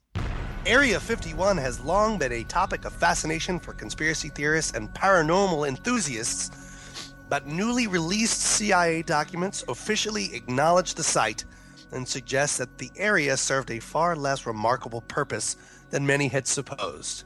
Area 0.65 0.97
51 0.97 1.57
has 1.57 1.81
long 1.81 2.17
been 2.17 2.31
a 2.31 2.45
topic 2.45 2.85
of 2.85 2.93
fascination 2.93 3.59
for 3.59 3.73
conspiracy 3.73 4.29
theorists 4.29 4.71
and 4.71 4.93
paranormal 4.93 5.67
enthusiasts, 5.67 7.13
but 7.27 7.45
newly 7.45 7.87
released 7.87 8.39
CIA 8.39 9.01
documents 9.01 9.65
officially 9.67 10.33
acknowledge 10.33 10.93
the 10.93 11.03
site 11.03 11.43
and 11.91 12.07
suggest 12.07 12.59
that 12.59 12.77
the 12.77 12.89
area 12.95 13.35
served 13.35 13.71
a 13.71 13.79
far 13.79 14.15
less 14.15 14.45
remarkable 14.45 15.01
purpose 15.01 15.57
than 15.89 16.07
many 16.07 16.29
had 16.29 16.47
supposed. 16.47 17.25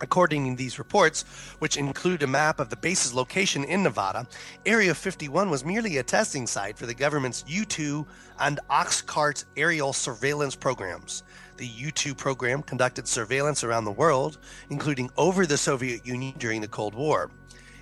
According 0.00 0.48
to 0.48 0.56
these 0.56 0.78
reports, 0.78 1.24
which 1.58 1.76
include 1.76 2.22
a 2.22 2.28
map 2.28 2.60
of 2.60 2.68
the 2.68 2.76
base's 2.76 3.12
location 3.12 3.64
in 3.64 3.82
Nevada, 3.82 4.28
Area 4.64 4.94
51 4.94 5.50
was 5.50 5.64
merely 5.64 5.96
a 5.96 6.04
testing 6.04 6.46
site 6.46 6.78
for 6.78 6.86
the 6.86 6.94
government's 6.94 7.42
U 7.48 7.64
2 7.64 8.06
and 8.38 8.60
Oxcart 8.70 9.44
aerial 9.56 9.92
surveillance 9.92 10.54
programs. 10.54 11.24
The 11.58 11.66
U 11.66 11.90
2 11.90 12.14
program 12.14 12.62
conducted 12.62 13.08
surveillance 13.08 13.64
around 13.64 13.84
the 13.84 13.90
world, 13.90 14.38
including 14.70 15.10
over 15.16 15.44
the 15.44 15.58
Soviet 15.58 16.06
Union 16.06 16.34
during 16.38 16.60
the 16.60 16.68
Cold 16.68 16.94
War. 16.94 17.32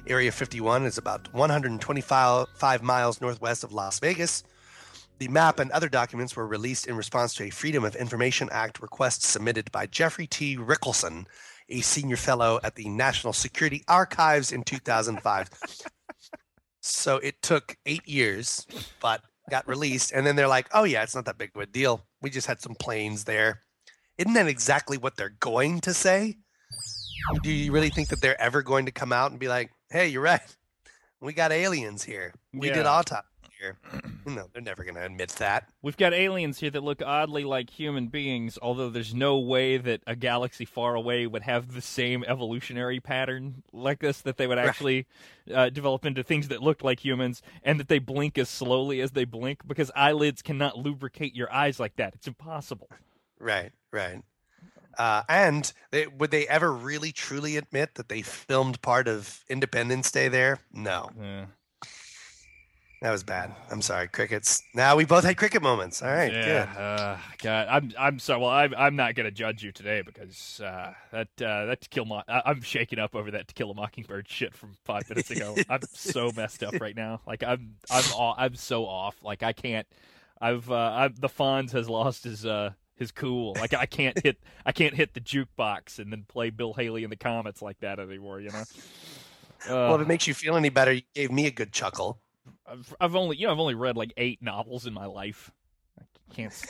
Area 0.06 0.32
51 0.32 0.86
is 0.86 0.96
about 0.96 1.32
125 1.34 2.82
miles 2.82 3.20
northwest 3.20 3.64
of 3.64 3.74
Las 3.74 4.00
Vegas. 4.00 4.44
The 5.18 5.28
map 5.28 5.60
and 5.60 5.70
other 5.72 5.90
documents 5.90 6.34
were 6.34 6.46
released 6.46 6.86
in 6.86 6.96
response 6.96 7.34
to 7.34 7.44
a 7.44 7.50
Freedom 7.50 7.84
of 7.84 7.94
Information 7.96 8.48
Act 8.50 8.80
request 8.80 9.22
submitted 9.22 9.70
by 9.72 9.86
Jeffrey 9.86 10.26
T. 10.26 10.56
Richelson, 10.56 11.26
a 11.68 11.82
senior 11.82 12.16
fellow 12.16 12.58
at 12.62 12.76
the 12.76 12.88
National 12.88 13.34
Security 13.34 13.84
Archives 13.88 14.52
in 14.52 14.62
2005. 14.62 15.50
so 16.80 17.16
it 17.18 17.42
took 17.42 17.76
eight 17.84 18.08
years, 18.08 18.66
but 19.02 19.22
got 19.50 19.68
released. 19.68 20.12
And 20.12 20.26
then 20.26 20.34
they're 20.34 20.48
like, 20.48 20.68
oh, 20.72 20.84
yeah, 20.84 21.02
it's 21.02 21.14
not 21.14 21.26
that 21.26 21.36
big 21.36 21.50
of 21.54 21.60
a 21.60 21.66
deal. 21.66 22.06
We 22.22 22.30
just 22.30 22.46
had 22.46 22.60
some 22.60 22.74
planes 22.74 23.24
there. 23.24 23.62
Isn't 24.18 24.32
that 24.34 24.46
exactly 24.48 24.96
what 24.98 25.16
they're 25.16 25.34
going 25.40 25.80
to 25.82 25.92
say? 25.92 26.36
Do 27.42 27.50
you 27.50 27.72
really 27.72 27.90
think 27.90 28.08
that 28.08 28.20
they're 28.20 28.40
ever 28.40 28.62
going 28.62 28.86
to 28.86 28.92
come 28.92 29.12
out 29.12 29.30
and 29.30 29.40
be 29.40 29.48
like, 29.48 29.70
hey, 29.90 30.08
you're 30.08 30.22
right. 30.22 30.40
We 31.20 31.32
got 31.32 31.50
aliens 31.52 32.04
here. 32.04 32.32
We 32.52 32.68
did 32.68 32.84
Yeah. 32.84 32.90
autopsy 32.92 33.30
here. 33.58 33.78
no, 34.26 34.48
they're 34.52 34.62
never 34.62 34.84
going 34.84 34.94
to 34.96 35.04
admit 35.04 35.30
that. 35.38 35.68
We've 35.82 35.96
got 35.96 36.12
aliens 36.12 36.58
here 36.60 36.70
that 36.70 36.82
look 36.82 37.00
oddly 37.02 37.44
like 37.44 37.70
human 37.70 38.08
beings, 38.08 38.58
although 38.60 38.90
there's 38.90 39.14
no 39.14 39.38
way 39.38 39.76
that 39.78 40.02
a 40.06 40.14
galaxy 40.16 40.64
far 40.64 40.94
away 40.94 41.26
would 41.26 41.42
have 41.42 41.72
the 41.72 41.80
same 41.80 42.22
evolutionary 42.26 43.00
pattern 43.00 43.62
like 43.72 44.00
this, 44.00 44.20
that 44.22 44.36
they 44.36 44.46
would 44.46 44.58
Right. 44.58 44.68
actually 44.68 45.06
uh, 45.52 45.70
develop 45.70 46.04
into 46.04 46.22
things 46.22 46.48
that 46.48 46.62
look 46.62 46.82
like 46.84 47.04
humans, 47.04 47.40
and 47.62 47.80
that 47.80 47.88
they 47.88 47.98
blink 47.98 48.36
as 48.36 48.48
slowly 48.48 49.00
as 49.00 49.12
they 49.12 49.24
blink, 49.24 49.66
because 49.66 49.90
eyelids 49.96 50.42
cannot 50.42 50.76
lubricate 50.76 51.34
your 51.34 51.52
eyes 51.52 51.80
like 51.80 51.96
that. 51.96 52.14
It's 52.14 52.26
impossible. 52.26 52.88
Right, 53.38 53.72
right. 53.92 54.22
Uh, 54.98 55.22
and 55.28 55.72
they, 55.90 56.06
would 56.06 56.30
they 56.30 56.48
ever 56.48 56.72
really 56.72 57.12
truly 57.12 57.56
admit 57.58 57.96
that 57.96 58.08
they 58.08 58.22
filmed 58.22 58.80
part 58.80 59.08
of 59.08 59.44
Independence 59.48 60.10
Day 60.10 60.28
there? 60.28 60.58
No, 60.72 61.10
Yeah. 61.20 61.46
that 63.02 63.10
was 63.10 63.22
bad. 63.22 63.54
I'm 63.70 63.82
sorry, 63.82 64.08
crickets. 64.08 64.62
Now 64.74 64.96
we 64.96 65.04
both 65.04 65.22
had 65.24 65.36
cricket 65.36 65.60
moments. 65.60 66.02
All 66.02 66.08
right, 66.10 66.32
yeah, 66.32 66.64
good. 66.72 66.80
uh, 66.80 67.16
God, 67.42 67.68
I'm 67.70 67.92
I'm 67.98 68.18
so 68.18 68.38
well. 68.38 68.48
I'm 68.48 68.74
I'm 68.74 68.96
not 68.96 69.14
gonna 69.14 69.30
judge 69.30 69.62
you 69.62 69.70
today 69.70 70.00
because 70.00 70.62
uh, 70.64 70.94
that 71.12 71.28
uh, 71.42 71.66
that 71.66 71.82
to 71.82 71.88
kill 71.90 72.06
Mo- 72.06 72.22
I'm 72.26 72.62
shaking 72.62 72.98
up 72.98 73.14
over 73.14 73.30
that 73.32 73.48
To 73.48 73.54
Kill 73.54 73.70
a 73.70 73.74
Mockingbird 73.74 74.26
shit 74.30 74.54
from 74.54 74.76
five 74.84 75.06
minutes 75.10 75.30
ago. 75.30 75.56
I'm 75.68 75.82
so 75.92 76.32
messed 76.34 76.62
up 76.62 76.80
right 76.80 76.96
now. 76.96 77.20
Like 77.26 77.42
I'm 77.42 77.74
I'm 77.90 78.04
all, 78.14 78.34
I'm 78.38 78.54
so 78.54 78.86
off. 78.86 79.16
Like 79.22 79.42
I 79.42 79.52
can't. 79.52 79.86
I've 80.40 80.70
uh, 80.70 80.74
i 80.74 81.08
the 81.08 81.28
Fonz 81.28 81.72
has 81.72 81.90
lost 81.90 82.24
his 82.24 82.46
uh 82.46 82.70
his 82.96 83.12
cool. 83.12 83.54
Like 83.58 83.74
I 83.74 83.86
can't 83.86 84.18
hit 84.22 84.38
I 84.64 84.72
can't 84.72 84.94
hit 84.94 85.14
the 85.14 85.20
jukebox 85.20 85.98
and 85.98 86.10
then 86.12 86.24
play 86.28 86.50
Bill 86.50 86.72
Haley 86.72 87.04
in 87.04 87.10
the 87.10 87.16
Comets 87.16 87.62
like 87.62 87.78
that 87.80 87.98
anymore. 87.98 88.40
You 88.40 88.50
know. 88.50 88.62
well, 89.68 89.92
Uh, 89.92 89.94
if 89.96 90.00
it 90.02 90.08
makes 90.08 90.26
you 90.26 90.34
feel 90.34 90.56
any 90.56 90.68
better, 90.70 90.92
you 90.92 91.02
gave 91.14 91.30
me 91.30 91.46
a 91.46 91.50
good 91.50 91.72
chuckle. 91.72 92.20
I've, 92.66 92.94
I've 93.00 93.16
only 93.16 93.36
you 93.36 93.46
know 93.46 93.52
I've 93.52 93.58
only 93.60 93.74
read 93.74 93.96
like 93.96 94.12
eight 94.16 94.42
novels 94.42 94.86
in 94.86 94.92
my 94.94 95.06
life. 95.06 95.50
I 96.00 96.34
can't. 96.34 96.52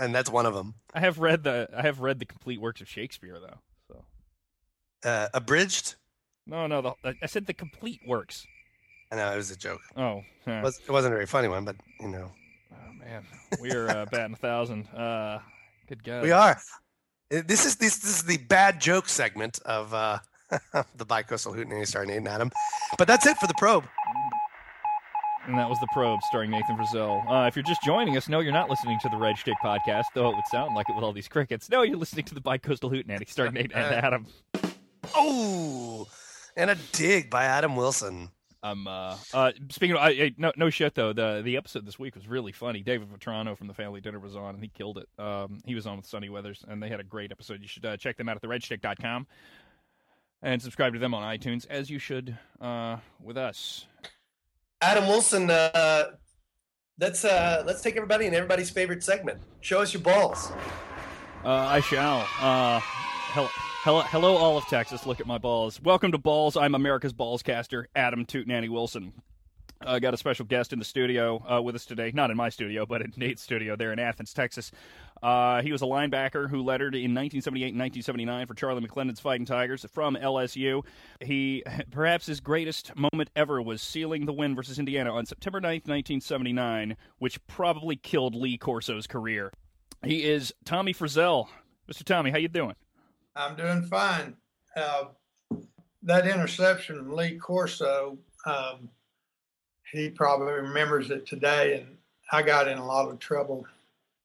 and 0.00 0.14
that's 0.14 0.30
one 0.30 0.46
of 0.46 0.54
them. 0.54 0.74
I 0.94 1.00
have 1.00 1.18
read 1.18 1.42
the 1.44 1.68
I 1.76 1.82
have 1.82 2.00
read 2.00 2.18
the 2.18 2.24
complete 2.24 2.60
works 2.60 2.80
of 2.80 2.88
Shakespeare 2.88 3.38
though. 3.40 3.58
So 3.88 5.08
Uh, 5.08 5.28
abridged? 5.34 5.96
no, 6.46 6.66
no, 6.66 6.80
the, 6.82 7.14
I 7.22 7.26
said 7.26 7.46
the 7.46 7.54
complete 7.54 8.00
works. 8.06 8.46
I 9.10 9.16
know 9.16 9.30
it 9.32 9.36
was 9.36 9.50
a 9.50 9.56
joke. 9.56 9.82
Oh, 9.96 10.22
huh. 10.46 10.52
It, 10.52 10.62
was, 10.64 10.80
wasn't 10.88 11.12
a 11.12 11.16
very 11.16 11.26
funny 11.26 11.46
one, 11.48 11.64
but 11.66 11.76
you 12.00 12.08
know, 12.08 12.32
man, 13.04 13.24
we 13.60 13.72
are 13.72 13.88
uh, 13.88 14.06
batting 14.06 14.34
a 14.34 14.36
thousand. 14.36 14.86
Uh, 14.88 15.38
good 15.88 16.02
God, 16.04 16.22
we 16.22 16.30
are. 16.30 16.58
Uh, 17.32 17.42
This 17.46 17.64
is 17.66 17.76
this, 17.76 17.98
this 17.98 18.16
is 18.16 18.22
the 18.24 18.38
bad 18.38 18.80
joke 18.80 19.08
segment 19.08 19.58
of 19.64 19.92
uh, 19.94 20.18
the 20.96 21.06
Bicoastal 21.06 21.54
Hootenanny 21.56 21.86
starring 21.86 22.08
Nate 22.08 22.18
and 22.18 22.28
Adam. 22.28 22.50
But 22.98 23.08
that's 23.08 23.26
it 23.26 23.36
for 23.38 23.46
the 23.46 23.54
probe. 23.58 23.84
And 25.46 25.58
that 25.58 25.68
was 25.68 25.78
the 25.80 25.88
probe 25.92 26.20
starring 26.28 26.52
Nathan 26.52 26.76
Frizzell. 26.76 27.28
Uh, 27.28 27.46
if 27.48 27.56
you're 27.56 27.64
just 27.64 27.82
joining 27.82 28.16
us, 28.16 28.28
no, 28.28 28.38
you're 28.38 28.52
not 28.52 28.70
listening 28.70 28.98
to 29.02 29.08
the 29.08 29.16
Red 29.16 29.36
Shtick 29.36 29.56
podcast, 29.64 30.04
though 30.14 30.28
it 30.28 30.36
would 30.36 30.46
sound 30.52 30.76
like 30.76 30.88
it 30.88 30.94
with 30.94 31.02
all 31.02 31.12
these 31.12 31.26
crickets. 31.26 31.68
No, 31.68 31.82
you're 31.82 31.96
listening 31.96 32.24
to 32.26 32.34
the 32.34 32.40
Bicoastal 32.40 32.92
Hootenanny 32.92 33.28
starring 33.28 33.54
Nate 33.54 33.72
and 33.74 33.92
Adam. 34.04 34.26
Oh, 35.16 36.06
and 36.56 36.70
a 36.70 36.76
dig 36.92 37.28
by 37.28 37.44
Adam 37.44 37.74
Wilson. 37.74 38.30
Um, 38.62 38.86
uh, 38.86 39.16
uh, 39.34 39.52
speaking 39.70 39.96
of, 39.96 40.02
I, 40.02 40.08
I, 40.10 40.34
no, 40.38 40.52
no 40.56 40.70
shit 40.70 40.94
though. 40.94 41.12
The 41.12 41.42
the 41.44 41.56
episode 41.56 41.84
this 41.84 41.98
week 41.98 42.14
was 42.14 42.28
really 42.28 42.52
funny. 42.52 42.82
David 42.82 43.08
Vetrano 43.12 43.56
from 43.56 43.66
the 43.66 43.74
Family 43.74 44.00
Dinner 44.00 44.20
was 44.20 44.36
on, 44.36 44.54
and 44.54 44.62
he 44.62 44.68
killed 44.68 44.98
it. 44.98 45.08
Um, 45.22 45.58
he 45.64 45.74
was 45.74 45.86
on 45.86 45.96
with 45.96 46.06
Sunny 46.06 46.28
Weathers, 46.28 46.64
and 46.68 46.82
they 46.82 46.88
had 46.88 47.00
a 47.00 47.04
great 47.04 47.32
episode. 47.32 47.60
You 47.60 47.68
should 47.68 47.84
uh, 47.84 47.96
check 47.96 48.16
them 48.16 48.28
out 48.28 48.36
at 48.36 48.42
theredshtick.com 48.42 49.26
and 50.42 50.62
subscribe 50.62 50.92
to 50.92 50.98
them 50.98 51.14
on 51.14 51.22
iTunes, 51.22 51.66
as 51.68 51.90
you 51.90 51.98
should 51.98 52.36
uh, 52.60 52.98
with 53.20 53.36
us. 53.36 53.86
Adam 54.80 55.06
Wilson, 55.06 55.50
uh, 55.50 56.04
let's 57.00 57.24
uh, 57.24 57.62
let's 57.66 57.82
take 57.82 57.96
everybody 57.96 58.26
in 58.26 58.34
everybody's 58.34 58.70
favorite 58.70 59.02
segment. 59.02 59.40
Show 59.60 59.80
us 59.80 59.92
your 59.92 60.02
balls. 60.02 60.52
Uh, 61.44 61.50
I 61.50 61.80
shall. 61.80 62.20
Uh, 62.40 62.80
hello, 62.82 63.48
hello, 63.82 64.00
hello, 64.02 64.36
all 64.36 64.56
of 64.56 64.64
Texas. 64.66 65.06
Look 65.06 65.18
at 65.18 65.26
my 65.26 65.38
balls. 65.38 65.82
Welcome 65.82 66.12
to 66.12 66.18
Balls. 66.18 66.56
I'm 66.56 66.76
America's 66.76 67.12
Balls 67.12 67.42
caster, 67.42 67.88
Adam 67.96 68.24
Toot 68.24 68.46
Nanny 68.46 68.68
Wilson. 68.68 69.12
I 69.84 69.98
got 69.98 70.14
a 70.14 70.16
special 70.16 70.44
guest 70.44 70.72
in 70.72 70.78
the 70.78 70.84
studio 70.84 71.44
uh, 71.52 71.60
with 71.60 71.74
us 71.74 71.84
today. 71.84 72.12
Not 72.14 72.30
in 72.30 72.36
my 72.36 72.48
studio, 72.48 72.86
but 72.86 73.02
in 73.02 73.12
Nate's 73.16 73.42
studio 73.42 73.74
there 73.74 73.92
in 73.92 73.98
Athens, 73.98 74.32
Texas. 74.32 74.70
Uh, 75.20 75.62
he 75.62 75.72
was 75.72 75.82
a 75.82 75.86
linebacker 75.86 76.48
who 76.48 76.62
lettered 76.62 76.94
in 76.94 77.12
1978 77.12 77.70
and 77.70 77.80
1979 77.80 78.46
for 78.46 78.54
Charlie 78.54 78.86
McClendon's 78.86 79.18
Fighting 79.18 79.46
Tigers 79.46 79.84
from 79.92 80.14
LSU. 80.14 80.84
He 81.20 81.64
perhaps 81.90 82.26
his 82.26 82.38
greatest 82.38 82.92
moment 82.96 83.30
ever 83.34 83.60
was 83.60 83.82
sealing 83.82 84.26
the 84.26 84.32
win 84.32 84.54
versus 84.54 84.78
Indiana 84.78 85.12
on 85.12 85.26
September 85.26 85.60
9th, 85.60 85.88
1979, 85.88 86.96
which 87.18 87.44
probably 87.48 87.96
killed 87.96 88.36
Lee 88.36 88.58
Corso's 88.58 89.08
career. 89.08 89.52
He 90.04 90.22
is 90.22 90.54
Tommy 90.64 90.94
Frizzell. 90.94 91.48
Mr. 91.90 92.04
Tommy, 92.04 92.30
how 92.30 92.38
you 92.38 92.46
doing? 92.46 92.76
I'm 93.34 93.56
doing 93.56 93.82
fine. 93.82 94.36
Uh, 94.76 95.04
that 96.02 96.26
interception 96.26 96.96
from 96.96 97.16
Lee 97.16 97.38
Corso, 97.38 98.18
um, 98.44 98.88
he 99.90 100.10
probably 100.10 100.54
remembers 100.54 101.10
it 101.10 101.26
today, 101.26 101.80
and 101.80 101.96
I 102.30 102.42
got 102.42 102.68
in 102.68 102.78
a 102.78 102.86
lot 102.86 103.08
of 103.08 103.18
trouble 103.18 103.66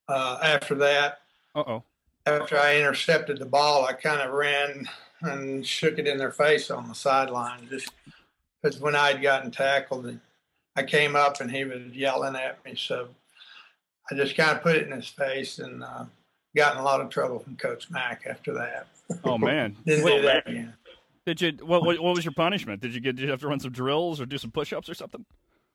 uh, 0.08 0.40
after 0.42 0.76
that. 0.76 1.20
Uh 1.56 1.64
oh. 1.68 1.84
After 2.26 2.58
I 2.58 2.78
intercepted 2.78 3.40
the 3.40 3.46
ball, 3.46 3.86
I 3.86 3.94
kind 3.94 4.22
of 4.22 4.34
ran 4.34 4.88
and 5.22 5.66
shook 5.66 5.98
it 5.98 6.08
in 6.08 6.18
their 6.18 6.32
face 6.32 6.70
on 6.70 6.88
the 6.88 6.96
sideline, 6.96 7.68
just 7.70 7.92
because 8.62 8.80
when 8.80 8.96
I 8.96 9.12
had 9.12 9.22
gotten 9.22 9.52
tackled, 9.52 10.18
I 10.76 10.84
came 10.84 11.16
up 11.16 11.40
and 11.42 11.50
he 11.50 11.64
was 11.64 11.94
yelling 11.94 12.36
at 12.36 12.64
me, 12.66 12.76
so 12.76 13.08
I 14.12 14.16
just 14.16 14.36
kind 14.36 14.52
of 14.52 14.62
put 14.62 14.76
it 14.76 14.88
in 14.88 14.92
his 14.92 15.08
face 15.08 15.60
and 15.60 15.84
uh, 15.84 16.06
got 16.58 16.74
in 16.74 16.82
a 16.82 16.84
lot 16.84 17.00
of 17.00 17.10
trouble 17.10 17.40
from 17.40 17.56
Coach 17.56 17.90
Mack 17.90 18.24
after 18.30 18.54
that. 18.56 18.88
Oh 19.24 19.38
man. 19.38 19.78
Didn't 19.86 20.06
do 20.06 20.22
that 20.24 20.48
again. 20.48 20.74
Did 21.26 21.42
you? 21.42 21.52
What, 21.66 21.84
what? 21.84 22.00
What 22.00 22.16
was 22.16 22.24
your 22.24 22.34
punishment? 22.34 22.82
Did 22.82 22.94
you 22.94 23.02
get? 23.02 23.16
Did 23.16 23.24
you 23.24 23.32
have 23.32 23.42
to 23.42 23.48
run 23.48 23.60
some 23.60 23.72
drills 23.72 24.22
or 24.22 24.26
do 24.26 24.38
some 24.38 24.52
push-ups 24.52 24.90
or 24.90 24.94
something? 24.94 25.26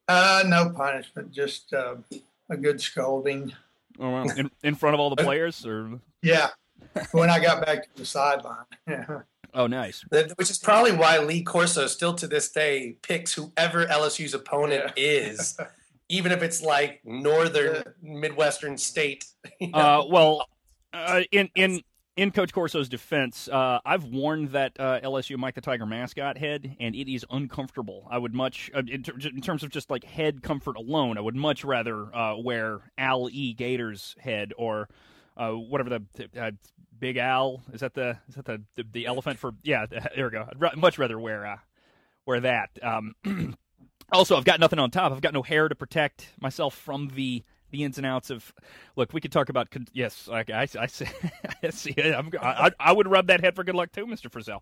Uh, 0.07 0.43
no 0.47 0.69
punishment, 0.69 1.31
just 1.31 1.73
uh, 1.73 1.95
a 2.49 2.57
good 2.57 2.81
scolding. 2.81 3.53
Oh, 3.99 4.09
wow. 4.09 4.23
in, 4.35 4.49
in 4.63 4.75
front 4.75 4.95
of 4.95 4.99
all 4.99 5.11
the 5.11 5.15
players, 5.23 5.65
or 5.65 5.99
Yeah, 6.23 6.49
when 7.11 7.29
I 7.29 7.39
got 7.39 7.63
back 7.63 7.83
to 7.83 7.89
the 7.95 8.05
sideline. 8.05 8.65
Yeah. 8.87 9.21
oh, 9.53 9.67
nice. 9.67 10.03
Which 10.09 10.49
is 10.49 10.57
probably 10.57 10.91
why 10.91 11.19
Lee 11.19 11.43
Corso 11.43 11.85
still 11.87 12.15
to 12.15 12.27
this 12.27 12.51
day 12.51 12.97
picks 13.03 13.33
whoever 13.33 13.85
LSU's 13.85 14.33
opponent 14.33 14.93
is, 14.97 15.55
even 16.09 16.31
if 16.31 16.41
it's 16.41 16.63
like 16.63 17.01
northern 17.05 17.83
Midwestern 18.01 18.77
state. 18.77 19.25
you 19.59 19.69
know? 19.69 19.77
Uh, 19.77 20.05
well, 20.09 20.47
uh, 20.93 21.21
in 21.31 21.49
in 21.55 21.83
in 22.15 22.31
Coach 22.31 22.53
Corso's 22.53 22.89
defense, 22.89 23.47
uh, 23.47 23.79
I've 23.83 24.03
worn 24.03 24.49
that 24.51 24.73
uh, 24.79 24.99
LSU 25.01 25.37
Mike 25.37 25.55
the 25.55 25.61
Tiger 25.61 25.85
mascot 25.85 26.37
head, 26.37 26.75
and 26.79 26.95
it 26.95 27.11
is 27.11 27.25
uncomfortable. 27.31 28.07
I 28.09 28.19
would 28.19 28.35
much, 28.35 28.69
uh, 28.75 28.83
in, 28.87 29.01
ter- 29.01 29.17
in, 29.27 29.41
terms 29.41 29.63
of 29.63 29.71
just 29.71 29.89
like 29.89 30.03
head 30.03 30.43
comfort 30.43 30.77
alone, 30.77 31.17
I 31.17 31.21
would 31.21 31.35
much 31.35 31.65
rather 31.65 32.15
uh, 32.15 32.37
wear 32.37 32.91
Al 32.97 33.29
E. 33.31 33.53
Gator's 33.53 34.15
head 34.19 34.53
or 34.57 34.89
uh, 35.37 35.51
whatever 35.51 35.89
the 35.89 36.29
uh, 36.39 36.51
Big 36.99 37.17
Al 37.17 37.63
is 37.73 37.81
that 37.81 37.95
the 37.95 38.17
is 38.29 38.35
that 38.35 38.45
the 38.45 38.61
the, 38.75 38.85
the 38.91 39.05
elephant 39.07 39.39
for 39.39 39.53
yeah 39.63 39.87
there 39.87 40.25
we 40.25 40.31
go. 40.31 40.45
I'd 40.47 40.61
ra- 40.61 40.71
much 40.75 40.99
rather 40.99 41.19
wear 41.19 41.61
wear 42.25 42.39
that. 42.41 42.69
Um, 42.81 43.15
also, 44.13 44.37
I've 44.37 44.45
got 44.45 44.59
nothing 44.59 44.79
on 44.79 44.91
top. 44.91 45.11
I've 45.11 45.21
got 45.21 45.33
no 45.33 45.41
hair 45.41 45.67
to 45.67 45.75
protect 45.75 46.29
myself 46.39 46.75
from 46.75 47.09
the 47.15 47.43
the 47.73 47.83
ins 47.83 47.97
and 47.97 48.07
outs 48.07 48.29
of. 48.29 48.53
Look, 48.95 49.11
we 49.11 49.19
could 49.19 49.33
talk 49.33 49.49
about. 49.49 49.67
Yes, 49.91 50.29
I, 50.31 50.45
I, 50.47 50.67
I 50.79 50.85
see. 50.85 51.07
I, 51.63 51.69
see 51.71 51.93
I'm, 51.97 52.31
I, 52.41 52.71
I 52.79 52.93
would 52.93 53.09
rub 53.09 53.27
that 53.27 53.41
head 53.41 53.55
for 53.55 53.65
good 53.65 53.75
luck 53.75 53.91
too, 53.91 54.07
Mister 54.07 54.29
Frizzell. 54.29 54.61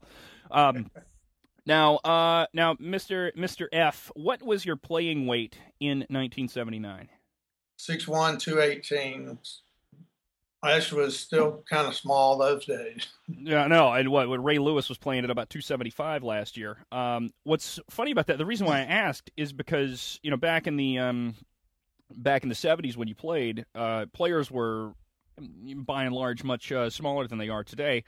Um, 0.50 0.90
now, 1.68 1.98
uh, 1.98 2.48
now, 2.54 2.76
Mister 2.80 3.32
Mister 3.36 3.70
F, 3.72 4.10
what 4.16 4.42
was 4.42 4.66
your 4.66 4.78
playing 4.78 5.28
weight 5.28 5.60
in 5.80 6.00
1979? 6.00 7.10
Six 7.78 8.08
one, 8.08 8.40
two 8.40 8.60
eighteen. 8.60 9.38
Ash 10.64 10.92
was 10.92 11.18
still 11.18 11.64
kind 11.68 11.88
of 11.88 11.96
small 11.96 12.38
those 12.38 12.66
days. 12.66 13.08
Yeah, 13.28 13.66
no, 13.66 13.92
and 13.94 14.10
what, 14.10 14.30
what 14.30 14.44
Ray 14.44 14.60
Lewis 14.60 14.90
was 14.90 15.00
playing 15.00 15.24
at 15.24 15.32
about 15.32 15.50
275 15.50 16.22
last 16.22 16.56
year. 16.56 16.78
Um, 16.92 17.32
what's 17.46 17.80
funny 17.90 18.12
about 18.12 18.28
that? 18.28 18.38
The 18.38 18.46
reason 18.46 18.68
why 18.68 18.78
I 18.78 18.84
asked 18.84 19.32
is 19.36 19.54
because 19.54 20.20
you 20.22 20.30
know 20.30 20.38
back 20.38 20.68
in 20.68 20.78
the 20.78 21.00
um, 21.00 21.36
back 22.16 22.44
in 22.44 22.50
the 22.50 22.56
70s 22.56 22.96
when 22.96 23.08
you 23.08 23.16
played, 23.16 23.66
uh, 23.76 24.06
players 24.14 24.50
were 24.50 24.94
by 25.40 26.04
and 26.04 26.14
large 26.14 26.44
much 26.44 26.72
uh, 26.72 26.90
smaller 26.90 27.28
than 27.28 27.38
they 27.38 27.50
are 27.50 27.64
today. 27.64 28.04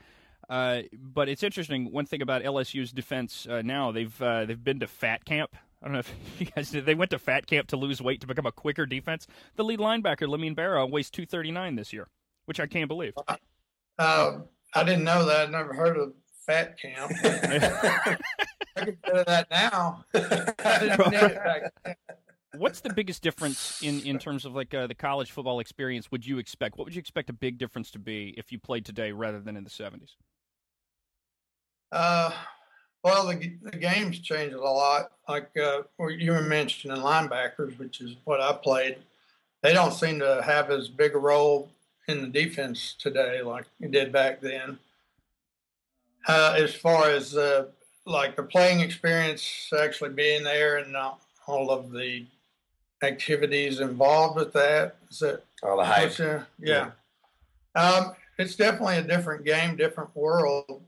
Uh, 0.48 0.82
but 0.92 1.28
it's 1.28 1.42
interesting. 1.42 1.90
One 1.90 2.06
thing 2.06 2.22
about 2.22 2.42
LSU's 2.42 2.92
defense 2.92 3.46
uh, 3.48 3.62
now, 3.62 3.92
they've 3.92 4.22
uh, 4.22 4.44
they've 4.44 4.62
been 4.62 4.80
to 4.80 4.86
fat 4.86 5.24
camp. 5.24 5.56
I 5.82 5.86
don't 5.86 5.94
know 5.94 5.98
if 6.00 6.12
you 6.38 6.46
guys 6.46 6.70
did. 6.70 6.86
They 6.86 6.94
went 6.94 7.10
to 7.12 7.18
fat 7.18 7.46
camp 7.46 7.68
to 7.68 7.76
lose 7.76 8.00
weight 8.02 8.20
to 8.20 8.26
become 8.26 8.46
a 8.46 8.52
quicker 8.52 8.86
defense. 8.86 9.26
The 9.56 9.64
lead 9.64 9.78
linebacker, 9.78 10.28
Lamin 10.28 10.54
Barrow, 10.54 10.86
weighs 10.86 11.10
239 11.10 11.76
this 11.76 11.92
year, 11.92 12.08
which 12.44 12.60
I 12.60 12.66
can't 12.66 12.88
believe. 12.88 13.14
Uh, 13.98 14.38
I 14.74 14.84
didn't 14.84 15.04
know 15.04 15.24
that. 15.26 15.48
I 15.48 15.50
never 15.50 15.72
heard 15.72 15.96
of 15.96 16.12
fat 16.46 16.78
camp. 16.78 17.12
I 18.76 18.84
could 18.84 18.98
do 19.02 19.24
that 19.26 19.46
now. 19.50 20.04
I 22.54 22.62
didn't 22.62 22.62
know 22.62 22.62
that. 22.62 22.62
What's 22.62 22.80
the 22.80 22.92
biggest 22.92 23.22
difference 23.22 23.82
in, 23.82 24.00
in 24.02 24.18
terms 24.20 24.44
of 24.44 24.54
like 24.54 24.74
uh, 24.74 24.86
the 24.86 24.94
college 24.94 25.30
football 25.30 25.60
experience? 25.60 26.10
Would 26.10 26.26
you 26.26 26.38
expect? 26.38 26.76
What 26.76 26.84
would 26.84 26.94
you 26.94 27.00
expect 27.00 27.30
a 27.30 27.34
big 27.34 27.58
difference 27.58 27.90
to 27.92 27.98
be 27.98 28.34
if 28.36 28.52
you 28.52 28.58
played 28.58 28.84
today 28.84 29.12
rather 29.12 29.40
than 29.40 29.56
in 29.56 29.64
the 29.64 29.70
seventies? 29.70 30.16
Uh, 31.92 32.32
well, 33.02 33.26
the, 33.26 33.52
the 33.62 33.76
game's 33.76 34.18
changed 34.18 34.54
a 34.54 34.60
lot. 34.60 35.12
Like 35.28 35.50
uh, 35.56 35.82
you 36.08 36.32
were 36.32 36.42
mentioning 36.42 36.96
linebackers, 36.96 37.78
which 37.78 38.00
is 38.00 38.16
what 38.24 38.40
I 38.40 38.52
played. 38.52 38.96
They 39.62 39.72
don't 39.72 39.92
seem 39.92 40.18
to 40.18 40.42
have 40.44 40.70
as 40.70 40.88
big 40.88 41.14
a 41.14 41.18
role 41.18 41.70
in 42.08 42.20
the 42.20 42.28
defense 42.28 42.94
today 42.98 43.40
like 43.42 43.64
it 43.80 43.90
did 43.90 44.12
back 44.12 44.40
then. 44.40 44.78
Uh, 46.26 46.54
as 46.58 46.74
far 46.74 47.10
as 47.10 47.36
uh, 47.36 47.66
like 48.06 48.36
the 48.36 48.42
playing 48.42 48.80
experience, 48.80 49.70
actually 49.78 50.10
being 50.10 50.42
there 50.42 50.78
and 50.78 50.96
all 51.46 51.70
of 51.70 51.92
the 51.92 52.26
activities 53.04 53.80
involved 53.80 54.36
with 54.36 54.52
that, 54.54 54.96
is 55.10 55.20
that 55.20 55.44
All 55.62 55.76
the 55.76 55.84
hype. 55.84 56.04
What's, 56.04 56.20
uh, 56.20 56.44
yeah. 56.58 56.90
Um, 57.74 58.12
it's 58.38 58.56
definitely 58.56 58.98
a 58.98 59.02
different 59.02 59.44
game, 59.44 59.76
different 59.76 60.14
world. 60.16 60.82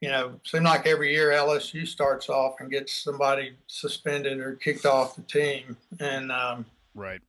You 0.00 0.10
know, 0.10 0.38
seem 0.44 0.62
like 0.62 0.86
every 0.86 1.12
year 1.12 1.30
LSU 1.32 1.86
starts 1.86 2.28
off 2.28 2.60
and 2.60 2.70
gets 2.70 2.92
somebody 3.02 3.54
suspended 3.66 4.38
or 4.38 4.54
kicked 4.54 4.86
off 4.86 5.16
the 5.16 5.22
team, 5.22 5.76
and 5.98 6.30
um, 6.30 6.64
Right. 6.94 7.20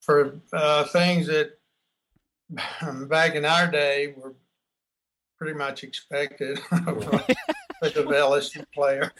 for 0.00 0.40
uh, 0.52 0.84
things 0.84 1.26
that 1.26 1.58
back 3.08 3.34
in 3.34 3.44
our 3.44 3.66
day 3.70 4.14
were 4.16 4.32
pretty 5.38 5.58
much 5.58 5.84
expected 5.84 6.58
of 7.82 8.06
a 8.06 8.12
LSU 8.12 8.64
player. 8.72 9.12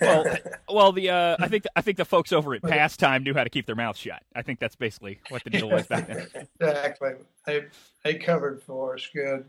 Well, 0.00 0.36
well, 0.68 0.92
the 0.92 1.10
uh, 1.10 1.36
I 1.38 1.48
think 1.48 1.64
I 1.76 1.80
think 1.80 1.96
the 1.96 2.04
folks 2.04 2.32
over 2.32 2.54
at 2.54 2.62
Pastime 2.62 3.22
knew 3.22 3.34
how 3.34 3.44
to 3.44 3.50
keep 3.50 3.66
their 3.66 3.74
mouths 3.74 3.98
shut. 3.98 4.22
I 4.34 4.42
think 4.42 4.58
that's 4.58 4.76
basically 4.76 5.20
what 5.28 5.44
the 5.44 5.50
deal 5.50 5.68
was 5.68 5.86
back 5.86 6.08
then. 6.08 6.26
exactly. 6.60 7.12
They 7.46 7.64
they 8.04 8.14
covered 8.14 8.62
for 8.62 8.94
us 8.94 9.08
good. 9.12 9.44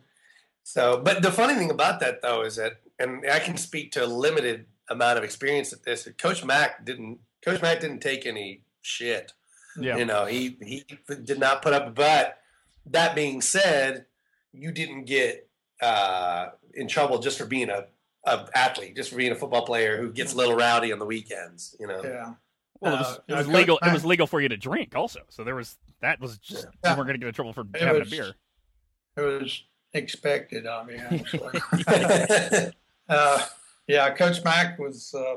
So, 0.64 1.02
but 1.04 1.22
the 1.22 1.32
funny 1.32 1.56
thing 1.56 1.72
about 1.72 2.00
that 2.00 2.22
though 2.22 2.42
is 2.44 2.56
that, 2.56 2.80
and 3.00 3.26
I 3.30 3.40
can 3.40 3.58
speak 3.58 3.92
to 3.94 4.06
a 4.06 4.08
limited 4.08 4.66
amount 4.90 5.18
of 5.18 5.24
experience 5.24 5.74
at 5.74 5.84
this. 5.84 6.08
Coach 6.18 6.44
Mack 6.44 6.86
didn't. 6.86 7.20
Coach 7.44 7.62
Mack 7.62 7.82
didn't 7.82 8.00
take 8.00 8.26
any 8.26 8.62
shit. 8.82 9.34
Yeah. 9.78 9.98
You 9.98 10.06
know, 10.06 10.26
he 10.26 10.58
he 10.62 10.86
did 11.24 11.40
not 11.40 11.62
put 11.62 11.74
up 11.74 11.88
a 11.88 11.92
butt. 11.92 12.38
That 12.86 13.16
being 13.16 13.42
said, 13.42 14.06
you 14.52 14.72
didn't 14.72 15.06
get 15.06 15.50
uh, 15.82 16.50
in 16.74 16.88
trouble 16.88 17.20
just 17.20 17.38
for 17.38 17.46
being 17.46 17.70
a, 17.70 17.86
a 18.26 18.48
athlete, 18.56 18.96
just 18.96 19.10
for 19.12 19.18
being 19.18 19.32
a 19.32 19.36
football 19.36 19.66
player 19.66 19.98
who 20.02 20.12
gets 20.12 20.34
a 20.34 20.38
little 20.38 20.56
rowdy 20.56 20.92
on 20.92 21.00
the 21.00 21.06
weekends. 21.06 21.76
You 21.80 21.88
know. 21.88 22.02
Yeah. 22.04 22.34
Well, 22.80 22.96
it 22.96 22.98
was, 23.00 23.08
Uh, 23.08 23.20
it 23.30 23.34
was 23.36 23.48
uh, 23.48 23.52
legal. 23.52 23.78
Coach 23.78 23.90
It 23.90 23.94
was 23.94 24.06
legal 24.06 24.28
for 24.28 24.42
you 24.42 24.50
to 24.50 24.58
drink, 24.58 24.96
also. 24.96 25.22
So 25.30 25.44
there 25.44 25.56
was 25.56 25.78
that 26.02 26.20
was 26.20 26.38
just 26.38 26.66
Yeah. 26.84 26.92
you 26.92 26.98
weren't 26.98 27.08
going 27.08 27.14
to 27.16 27.18
get 27.20 27.28
in 27.28 27.34
trouble 27.34 27.54
for 27.54 27.66
It 27.74 27.82
having 27.82 28.00
was- 28.00 28.08
a 28.08 28.16
beer. 28.16 28.36
It 29.16 29.22
was 29.22 29.64
expected 29.94 30.66
of 30.66 30.88
me, 30.88 30.96
actually. 30.96 31.60
uh, 33.10 33.46
yeah, 33.88 34.10
Coach 34.16 34.44
Mack 34.44 34.80
was, 34.80 35.14
uh, 35.14 35.36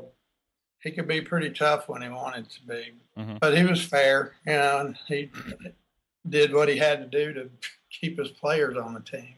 he 0.83 0.91
could 0.93 1.07
be 1.07 1.21
pretty 1.21 1.51
tough 1.51 1.89
when 1.89 2.01
he 2.03 2.09
wanted 2.09 2.49
to 2.51 2.63
be, 2.67 2.95
Mhm. 3.19 3.39
but 3.39 3.57
he 3.57 3.65
was 3.65 3.85
fair, 3.85 4.35
you 4.47 4.53
know, 4.55 4.79
and 4.79 4.99
he 5.07 5.31
did 6.29 6.55
what 6.55 6.69
he 6.69 6.77
had 6.79 7.01
to 7.01 7.07
do 7.07 7.33
to 7.35 7.51
keep 7.91 8.19
his 8.19 8.31
players 8.31 8.77
on 8.79 8.95
the 8.95 9.01
team. 9.01 9.35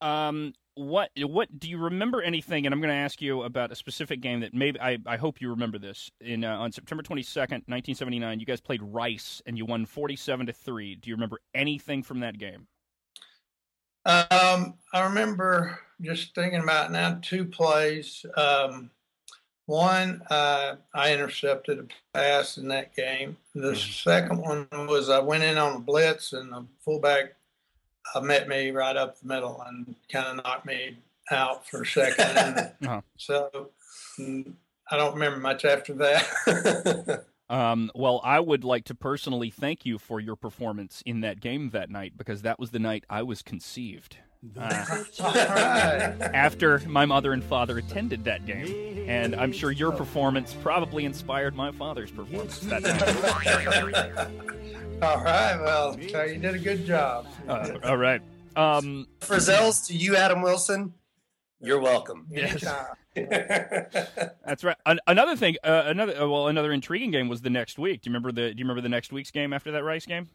Um, 0.00 0.54
what 0.74 1.10
what 1.16 1.58
do 1.58 1.68
you 1.68 1.78
remember 1.78 2.22
anything? 2.22 2.66
And 2.66 2.74
I'm 2.74 2.80
going 2.80 2.90
to 2.90 2.94
ask 2.94 3.20
you 3.20 3.42
about 3.42 3.72
a 3.72 3.74
specific 3.74 4.20
game 4.20 4.40
that 4.40 4.54
maybe 4.54 4.80
I, 4.80 4.98
I 5.06 5.16
hope 5.16 5.40
you 5.40 5.50
remember 5.50 5.78
this. 5.78 6.10
In 6.20 6.44
uh, 6.44 6.56
on 6.56 6.72
September 6.72 7.02
22nd, 7.02 7.68
1979, 7.68 8.40
you 8.40 8.46
guys 8.46 8.60
played 8.60 8.82
Rice 8.82 9.42
and 9.46 9.58
you 9.58 9.64
won 9.66 9.86
47 9.86 10.46
to 10.46 10.52
three. 10.52 10.94
Do 10.94 11.10
you 11.10 11.16
remember 11.16 11.40
anything 11.54 12.02
from 12.02 12.20
that 12.20 12.38
game? 12.38 12.66
Um, 14.04 14.74
I 14.92 15.04
remember 15.04 15.78
just 16.00 16.34
thinking 16.34 16.60
about 16.60 16.90
now 16.90 17.18
two 17.22 17.44
plays. 17.44 18.24
Um, 18.36 18.90
one, 19.66 20.22
uh, 20.28 20.76
I 20.92 21.12
intercepted 21.14 21.78
a 21.78 21.86
pass 22.18 22.58
in 22.58 22.66
that 22.68 22.96
game. 22.96 23.36
The 23.54 23.76
second 23.76 24.38
one 24.40 24.66
was 24.72 25.08
I 25.08 25.20
went 25.20 25.44
in 25.44 25.56
on 25.56 25.76
a 25.76 25.78
blitz 25.78 26.32
and 26.32 26.52
the 26.52 26.64
fullback 26.84 27.36
met 28.22 28.48
me 28.48 28.70
right 28.70 28.96
up 28.96 29.20
the 29.20 29.26
middle 29.26 29.62
and 29.66 29.94
kind 30.10 30.26
of 30.26 30.44
knocked 30.44 30.66
me 30.66 30.98
out 31.30 31.66
for 31.66 31.82
a 31.82 31.86
second. 31.86 32.26
And 32.36 32.58
Uh-huh. 32.58 33.00
So 33.16 33.70
mm, 34.18 34.52
I 34.90 34.96
don't 34.96 35.14
remember 35.14 35.38
much 35.38 35.64
after 35.64 35.94
that. 35.94 37.24
Um, 37.50 37.90
well, 37.94 38.22
I 38.24 38.40
would 38.40 38.64
like 38.64 38.84
to 38.86 38.94
personally 38.94 39.50
thank 39.50 39.84
you 39.84 39.98
for 39.98 40.20
your 40.20 40.36
performance 40.36 41.02
in 41.04 41.20
that 41.20 41.38
game 41.38 41.68
that 41.70 41.90
night 41.90 42.16
because 42.16 42.40
that 42.42 42.58
was 42.58 42.70
the 42.70 42.78
night 42.78 43.04
I 43.10 43.24
was 43.24 43.42
conceived. 43.42 44.16
Uh, 44.58 45.04
after 45.20 46.78
my 46.88 47.04
mother 47.04 47.34
and 47.34 47.44
father 47.44 47.76
attended 47.76 48.24
that 48.24 48.46
game, 48.46 49.06
and 49.06 49.36
I'm 49.36 49.52
sure 49.52 49.70
your 49.70 49.92
performance 49.92 50.54
probably 50.62 51.04
inspired 51.04 51.54
my 51.54 51.70
father's 51.72 52.10
performance 52.10 52.58
that 52.60 52.82
night. 52.82 54.58
All 55.06 55.20
right. 55.24 55.56
Well, 55.60 55.98
you 55.98 56.38
did 56.38 56.54
a 56.54 56.58
good 56.58 56.86
job. 56.86 57.26
Uh, 57.48 57.70
all 57.82 57.96
right. 57.96 58.22
Um, 58.54 59.08
Frizzell's 59.20 59.88
to 59.88 59.96
you, 59.96 60.14
Adam 60.16 60.42
Wilson. 60.42 60.94
You're 61.60 61.80
welcome. 61.80 62.28
Yes. 62.30 62.64
Anytime. 62.64 62.94
That's 64.46 64.62
right. 64.62 64.76
An- 64.86 65.00
another 65.08 65.34
thing, 65.34 65.56
uh, 65.64 65.82
another 65.86 66.22
uh, 66.22 66.28
well, 66.28 66.46
another 66.46 66.70
intriguing 66.70 67.10
game 67.10 67.28
was 67.28 67.40
the 67.40 67.50
next 67.50 67.80
week. 67.80 68.02
Do 68.02 68.10
you 68.10 68.12
remember 68.12 68.30
the 68.30 68.54
Do 68.54 68.58
you 68.60 68.64
remember 68.64 68.80
the 68.80 68.88
next 68.88 69.12
week's 69.12 69.32
game 69.32 69.52
after 69.52 69.72
that 69.72 69.82
Rice 69.82 70.06
game? 70.06 70.28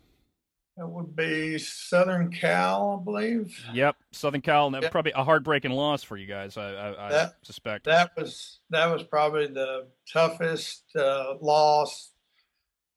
That 0.76 0.88
would 0.88 1.16
be 1.16 1.58
Southern 1.60 2.30
Cal, 2.30 3.00
I 3.02 3.04
believe. 3.06 3.58
Yep, 3.74 3.96
Southern 4.12 4.42
Cal. 4.42 4.66
and 4.66 4.76
that 4.76 4.82
was 4.82 4.92
probably 4.92 5.14
a 5.14 5.24
heartbreaking 5.24 5.72
loss 5.72 6.04
for 6.04 6.18
you 6.18 6.28
guys. 6.28 6.58
I, 6.58 6.72
I, 6.72 7.24
I 7.24 7.30
suspect. 7.42 7.86
That 7.86 8.12
was 8.18 8.60
that 8.70 8.88
was 8.88 9.04
probably 9.04 9.48
the 9.48 9.88
toughest 10.12 10.84
uh, 10.96 11.36
loss 11.40 12.12
ever. 12.12 12.17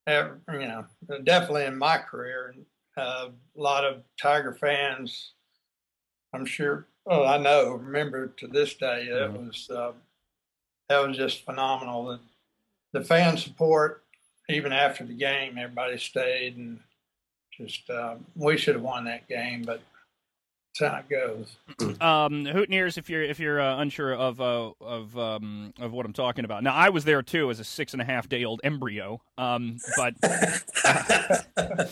You 0.06 0.40
know, 0.48 0.84
definitely 1.24 1.64
in 1.66 1.76
my 1.78 1.98
career. 1.98 2.54
Uh, 2.96 3.28
a 3.56 3.60
lot 3.60 3.84
of 3.84 4.02
Tiger 4.20 4.52
fans, 4.54 5.32
I'm 6.34 6.44
sure. 6.44 6.86
Oh, 7.06 7.24
I 7.24 7.38
know. 7.38 7.74
Remember 7.74 8.28
to 8.28 8.46
this 8.46 8.74
day, 8.74 9.08
that 9.08 9.30
Mhm. 9.30 9.46
was 9.46 9.70
uh, 9.70 9.92
that 10.88 11.06
was 11.06 11.16
just 11.16 11.44
phenomenal. 11.44 12.06
The, 12.06 12.20
the 12.98 13.04
fan 13.04 13.36
support, 13.36 14.04
even 14.48 14.72
after 14.72 15.04
the 15.04 15.14
game, 15.14 15.56
everybody 15.56 15.96
stayed 15.98 16.56
and 16.56 16.82
just 17.52 17.88
uh, 17.88 18.16
we 18.34 18.56
should 18.56 18.74
have 18.74 18.82
won 18.84 19.04
that 19.04 19.28
game, 19.28 19.62
but 19.62 19.82
How 20.78 21.00
it 21.00 21.08
goes. 21.10 21.56
um, 22.00 22.44
Hooteners, 22.46 22.96
if 22.96 23.10
you're 23.10 23.22
if 23.22 23.38
you're 23.38 23.60
uh, 23.60 23.78
unsure 23.78 24.14
of 24.14 24.40
uh, 24.40 24.70
of 24.80 25.18
um, 25.18 25.74
of 25.78 25.92
what 25.92 26.06
I'm 26.06 26.12
talking 26.12 26.44
about. 26.44 26.62
Now, 26.62 26.74
I 26.74 26.90
was 26.90 27.04
there 27.04 27.22
too 27.22 27.50
as 27.50 27.60
a 27.60 27.64
six 27.64 27.92
and 27.92 28.00
a 28.00 28.04
half 28.04 28.28
day 28.28 28.44
old 28.44 28.60
embryo. 28.64 29.20
Um, 29.36 29.78
but 29.96 30.14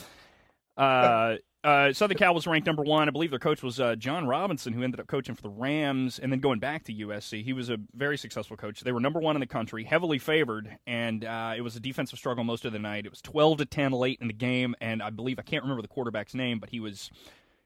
uh, 0.76 1.36
uh, 1.64 1.92
Southern 1.92 2.16
Cal 2.16 2.34
was 2.34 2.46
ranked 2.46 2.66
number 2.66 2.84
one. 2.84 3.08
I 3.08 3.10
believe 3.10 3.30
their 3.30 3.38
coach 3.40 3.62
was 3.64 3.80
uh, 3.80 3.96
John 3.96 4.26
Robinson, 4.26 4.72
who 4.72 4.84
ended 4.84 5.00
up 5.00 5.08
coaching 5.08 5.34
for 5.34 5.42
the 5.42 5.48
Rams 5.50 6.20
and 6.20 6.30
then 6.30 6.38
going 6.38 6.60
back 6.60 6.84
to 6.84 6.94
USC. 6.94 7.42
He 7.42 7.52
was 7.52 7.68
a 7.68 7.78
very 7.94 8.16
successful 8.16 8.56
coach. 8.56 8.80
They 8.80 8.92
were 8.92 9.00
number 9.00 9.18
one 9.18 9.34
in 9.34 9.40
the 9.40 9.46
country, 9.46 9.82
heavily 9.82 10.18
favored, 10.18 10.78
and 10.86 11.24
uh, 11.24 11.54
it 11.56 11.62
was 11.62 11.74
a 11.74 11.80
defensive 11.80 12.18
struggle 12.18 12.44
most 12.44 12.64
of 12.64 12.72
the 12.72 12.78
night. 12.78 13.06
It 13.06 13.10
was 13.10 13.20
12 13.20 13.58
to 13.58 13.64
10 13.66 13.92
late 13.92 14.18
in 14.20 14.28
the 14.28 14.32
game, 14.32 14.76
and 14.80 15.02
I 15.02 15.10
believe 15.10 15.40
I 15.40 15.42
can't 15.42 15.64
remember 15.64 15.82
the 15.82 15.88
quarterback's 15.88 16.32
name, 16.32 16.60
but 16.60 16.70
he 16.70 16.78
was 16.78 17.10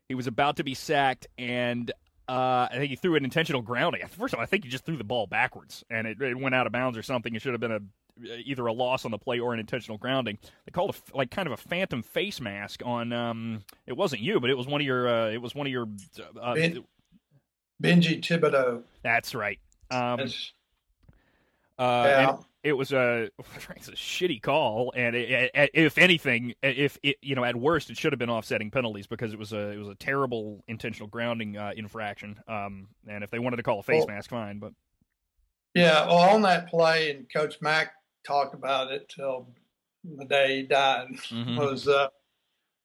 he 0.08 0.14
was 0.14 0.26
about 0.26 0.56
to 0.56 0.64
be 0.64 0.74
sacked, 0.74 1.26
and 1.38 1.90
uh, 2.28 2.68
I 2.70 2.74
think 2.76 2.90
he 2.90 2.96
threw 2.96 3.16
an 3.16 3.24
intentional 3.24 3.62
grounding. 3.62 4.06
First 4.08 4.34
of 4.34 4.38
all, 4.38 4.42
I 4.42 4.46
think 4.46 4.64
he 4.64 4.70
just 4.70 4.84
threw 4.84 4.96
the 4.96 5.04
ball 5.04 5.26
backwards, 5.26 5.84
and 5.90 6.06
it, 6.06 6.20
it 6.20 6.38
went 6.38 6.54
out 6.54 6.66
of 6.66 6.72
bounds 6.72 6.96
or 6.98 7.02
something. 7.02 7.34
It 7.34 7.42
should 7.42 7.52
have 7.52 7.60
been 7.60 7.72
a 7.72 7.80
either 8.44 8.66
a 8.66 8.72
loss 8.72 9.04
on 9.06 9.10
the 9.10 9.18
play 9.18 9.40
or 9.40 9.54
an 9.54 9.58
intentional 9.60 9.96
grounding. 9.96 10.38
They 10.66 10.70
called 10.70 10.94
a, 10.94 11.16
like 11.16 11.30
kind 11.30 11.46
of 11.46 11.52
a 11.52 11.56
phantom 11.56 12.02
face 12.02 12.40
mask 12.40 12.82
on. 12.84 13.12
Um, 13.12 13.64
it 13.86 13.96
wasn't 13.96 14.22
you, 14.22 14.38
but 14.38 14.50
it 14.50 14.56
was 14.56 14.66
one 14.66 14.80
of 14.80 14.86
your. 14.86 15.08
Uh, 15.08 15.30
it 15.30 15.38
was 15.40 15.54
one 15.54 15.66
of 15.66 15.72
your. 15.72 15.88
Uh, 16.40 16.54
Ben- 16.54 16.84
Benji 17.82 18.20
Thibodeau. 18.20 18.82
that's 19.02 19.34
right. 19.34 19.58
Um, 19.90 20.18
That's- 20.18 20.52
uh, 21.78 22.04
Yeah. 22.06 22.36
It 22.64 22.72
was 22.74 22.92
a 22.92 23.28
it's 23.76 23.88
a 23.88 23.92
shitty 23.92 24.40
call, 24.42 24.92
and 24.96 25.14
it, 25.16 25.50
it- 25.54 25.70
if 25.74 25.98
anything, 25.98 26.54
if 26.62 26.98
it, 27.02 27.16
you 27.22 27.34
know, 27.34 27.44
at 27.44 27.56
worst, 27.56 27.90
it 27.90 27.96
should 27.96 28.12
have 28.12 28.18
been 28.18 28.30
offsetting 28.30 28.70
penalties 28.70 29.06
because 29.06 29.32
it 29.32 29.38
was 29.38 29.52
a 29.52 29.70
it 29.70 29.78
was 29.78 29.88
a 29.88 29.94
terrible 29.94 30.62
intentional 30.68 31.08
grounding 31.08 31.56
uh, 31.56 31.72
infraction. 31.76 32.38
Um, 32.48 32.88
and 33.08 33.24
if 33.24 33.30
they 33.30 33.38
wanted 33.38 33.56
to 33.56 33.62
call 33.62 33.80
a 33.80 33.82
face 33.82 34.04
Well- 34.06 34.14
mask, 34.14 34.30
fine. 34.30 34.58
But 34.58 34.72
Yeah, 35.74 36.06
well, 36.06 36.18
on 36.34 36.42
that 36.42 36.68
play, 36.68 37.10
and 37.10 37.26
Coach 37.32 37.56
Mack 37.60 37.92
talked 38.26 38.54
about 38.54 38.92
it 38.92 39.08
till 39.08 39.48
the 40.04 40.24
day 40.24 40.58
he 40.58 40.62
died. 40.64 41.08
Mhm. 41.30 41.58
Was 41.58 41.88
uh, 41.88 42.08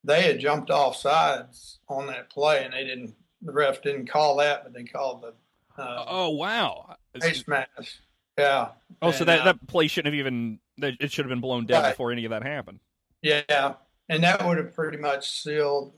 they 0.04 0.22
had 0.22 0.40
jumped 0.40 0.70
off 0.72 0.96
sides 0.96 1.80
on 1.90 2.08
that 2.08 2.30
play, 2.30 2.64
and 2.64 2.74
they 2.74 2.84
didn't. 2.84 3.16
The 3.44 3.52
ref 3.54 3.82
didn't 3.84 4.08
call 4.10 4.38
that, 4.38 4.64
but 4.64 4.74
they 4.74 4.84
called 4.86 5.22
the 5.24 5.34
uh, 5.82 6.06
oh 6.08 6.30
wow, 6.32 6.96
face 7.22 7.48
mask. 7.48 8.00
Yeah. 8.38 8.70
oh, 9.02 9.12
so 9.12 9.20
And, 9.20 9.30
that 9.30 9.40
uh, 9.42 9.44
that 9.46 9.68
play 9.68 9.88
shouldn't 9.88 10.14
have 10.14 10.20
even 10.20 10.60
it 10.78 11.12
should 11.12 11.26
have 11.26 11.30
been 11.30 11.42
blown 11.42 11.66
dead 11.66 11.82
Right. 11.82 11.90
before 11.92 12.12
any 12.12 12.26
of 12.26 12.30
that 12.32 12.44
happened. 12.44 12.80
Yeah, 13.22 13.74
and 14.10 14.24
that 14.24 14.46
would 14.46 14.58
have 14.58 14.74
pretty 14.76 14.98
much 14.98 15.42
sealed. 15.42 15.94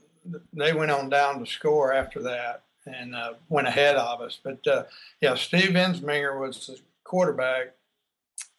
They 0.54 0.74
went 0.74 0.92
on 0.92 1.10
down 1.10 1.40
to 1.40 1.46
score 1.46 1.94
after 1.94 2.22
that 2.24 2.64
and 2.86 3.14
uh, 3.14 3.34
went 3.50 3.68
ahead 3.68 3.96
of 3.98 4.22
us. 4.22 4.40
But 4.42 4.66
uh, 4.68 4.84
yeah, 5.22 5.36
Steve 5.36 5.72
Ensminger 5.72 6.40
was 6.40 6.68
the 6.68 6.80
quarterback. 7.04 7.74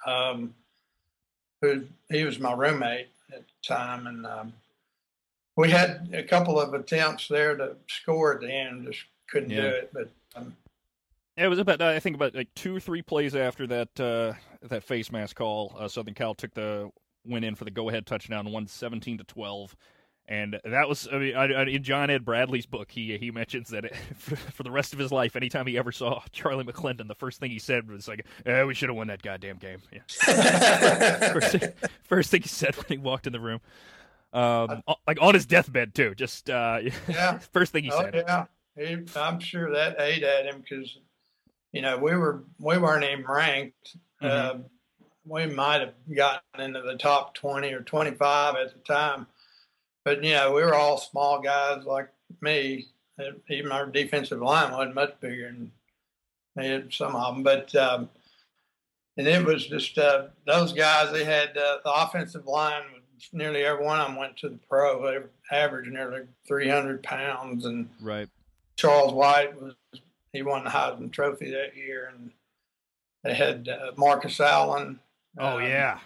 Um, 0.06 0.54
who 1.62 1.84
he 2.10 2.24
was 2.24 2.38
my 2.38 2.54
roommate 2.54 3.08
at 3.32 3.42
the 3.46 3.74
time, 3.74 4.06
and 4.06 4.26
um, 4.26 4.52
we 5.56 5.70
had 5.70 6.08
a 6.14 6.22
couple 6.22 6.58
of 6.58 6.72
attempts 6.72 7.28
there 7.28 7.54
to 7.56 7.76
score 7.86 8.34
at 8.34 8.40
the 8.40 8.50
end, 8.50 8.86
just 8.86 9.04
couldn't 9.30 9.50
do 9.50 9.60
it. 9.60 9.90
But 9.92 10.08
um, 10.34 10.56
It 11.40 11.48
was 11.48 11.58
about 11.58 11.80
I 11.80 11.98
think 12.00 12.16
about 12.16 12.34
like 12.34 12.48
two 12.54 12.76
or 12.76 12.80
three 12.80 13.00
plays 13.02 13.34
after 13.34 13.66
that 13.68 13.98
uh, 13.98 14.34
that 14.68 14.84
face 14.84 15.10
mask 15.10 15.36
call. 15.36 15.74
Uh, 15.78 15.88
Southern 15.88 16.14
Cal 16.14 16.34
took 16.34 16.52
the 16.52 16.90
went 17.24 17.44
in 17.44 17.54
for 17.54 17.64
the 17.64 17.70
go 17.70 17.88
ahead 17.88 18.06
touchdown, 18.06 18.50
won 18.50 18.66
seventeen 18.66 19.16
to 19.18 19.24
twelve. 19.24 19.74
And 20.28 20.60
that 20.64 20.88
was 20.88 21.08
I 21.10 21.18
mean, 21.18 21.34
I, 21.34 21.44
I, 21.52 21.64
in 21.64 21.82
John 21.82 22.10
Ed 22.10 22.24
Bradley's 22.24 22.66
book. 22.66 22.90
He 22.92 23.16
he 23.16 23.30
mentions 23.30 23.70
that 23.70 23.86
it, 23.86 23.96
for, 24.18 24.36
for 24.36 24.62
the 24.62 24.70
rest 24.70 24.92
of 24.92 24.98
his 24.98 25.10
life, 25.10 25.34
anytime 25.34 25.66
he 25.66 25.78
ever 25.78 25.92
saw 25.92 26.22
Charlie 26.30 26.64
McClendon, 26.64 27.08
the 27.08 27.14
first 27.14 27.40
thing 27.40 27.50
he 27.50 27.58
said 27.58 27.90
was 27.90 28.06
like, 28.06 28.26
eh, 28.44 28.62
"We 28.62 28.74
should 28.74 28.90
have 28.90 28.96
won 28.96 29.08
that 29.08 29.22
goddamn 29.22 29.56
game." 29.56 29.78
Yeah. 29.90 30.02
first, 31.32 31.56
thing, 31.56 31.72
first 32.04 32.30
thing 32.30 32.42
he 32.42 32.48
said 32.48 32.76
when 32.76 32.84
he 32.88 32.98
walked 32.98 33.26
in 33.26 33.32
the 33.32 33.40
room, 33.40 33.60
um, 34.32 34.82
like 35.06 35.20
on 35.20 35.34
his 35.34 35.46
deathbed 35.46 35.94
too. 35.94 36.14
Just 36.14 36.50
uh, 36.50 36.80
Yeah. 37.08 37.38
first 37.38 37.72
thing 37.72 37.84
he 37.84 37.90
oh 37.90 38.02
said. 38.02 38.14
yeah, 38.14 38.44
he, 38.76 38.98
I'm 39.16 39.40
sure 39.40 39.72
that 39.72 39.96
ate 39.98 40.22
at 40.22 40.44
him 40.46 40.60
because 40.60 40.96
you 41.72 41.82
know 41.82 41.98
we 41.98 42.16
were 42.16 42.44
we 42.58 42.78
weren't 42.78 43.04
even 43.04 43.24
ranked. 43.24 43.96
Mhm. 44.22 44.28
Uh, 44.28 44.58
we 45.24 45.46
might 45.46 45.80
have 45.80 45.94
gotten 46.14 46.60
into 46.60 46.80
the 46.82 46.96
top 46.96 47.34
20 47.34 47.72
or 47.72 47.82
25 47.82 48.56
at 48.56 48.72
the 48.72 48.80
time, 48.80 49.26
but 50.04 50.22
you 50.24 50.32
know 50.34 50.52
we 50.52 50.62
were 50.62 50.74
all 50.74 50.98
small 50.98 51.40
guys 51.40 51.84
like 51.84 52.08
me. 52.40 52.88
Even 53.48 53.70
our 53.70 53.86
defensive 53.86 54.40
line 54.40 54.72
wasn't 54.72 54.94
much 54.94 55.18
bigger 55.20 55.52
than 55.52 55.72
had 56.56 56.92
some 56.92 57.14
of 57.16 57.34
them, 57.34 57.42
but. 57.42 57.74
Um, 57.74 58.10
and 59.16 59.26
it 59.26 59.44
was 59.44 59.66
just 59.66 59.98
uh, 59.98 60.28
those 60.46 60.72
guys. 60.72 61.12
They 61.12 61.24
had 61.24 61.50
uh, 61.58 61.78
the 61.84 61.92
offensive 61.92 62.46
line. 62.46 62.82
Nearly 63.34 63.64
every 63.64 63.84
one 63.84 64.00
of 64.00 64.06
them 64.06 64.16
went 64.16 64.36
to 64.38 64.48
the 64.48 64.58
pro. 64.66 65.02
They 65.02 65.18
averaged 65.54 65.90
nearly 65.90 66.22
300 66.48 67.02
pounds, 67.02 67.66
and 67.66 67.90
Right. 68.00 68.28
Charles 68.76 69.12
White 69.12 69.60
was 69.60 69.74
he 70.32 70.42
won 70.42 70.64
the 70.64 70.70
Heisman 70.70 71.10
Trophy 71.12 71.50
that 71.50 71.76
year, 71.76 72.12
and 72.14 72.30
they 73.24 73.34
had 73.34 73.68
uh, 73.68 73.92
Marcus 73.96 74.38
Allen. 74.40 75.00
Oh 75.38 75.58
um, 75.58 75.62
yeah. 75.62 75.98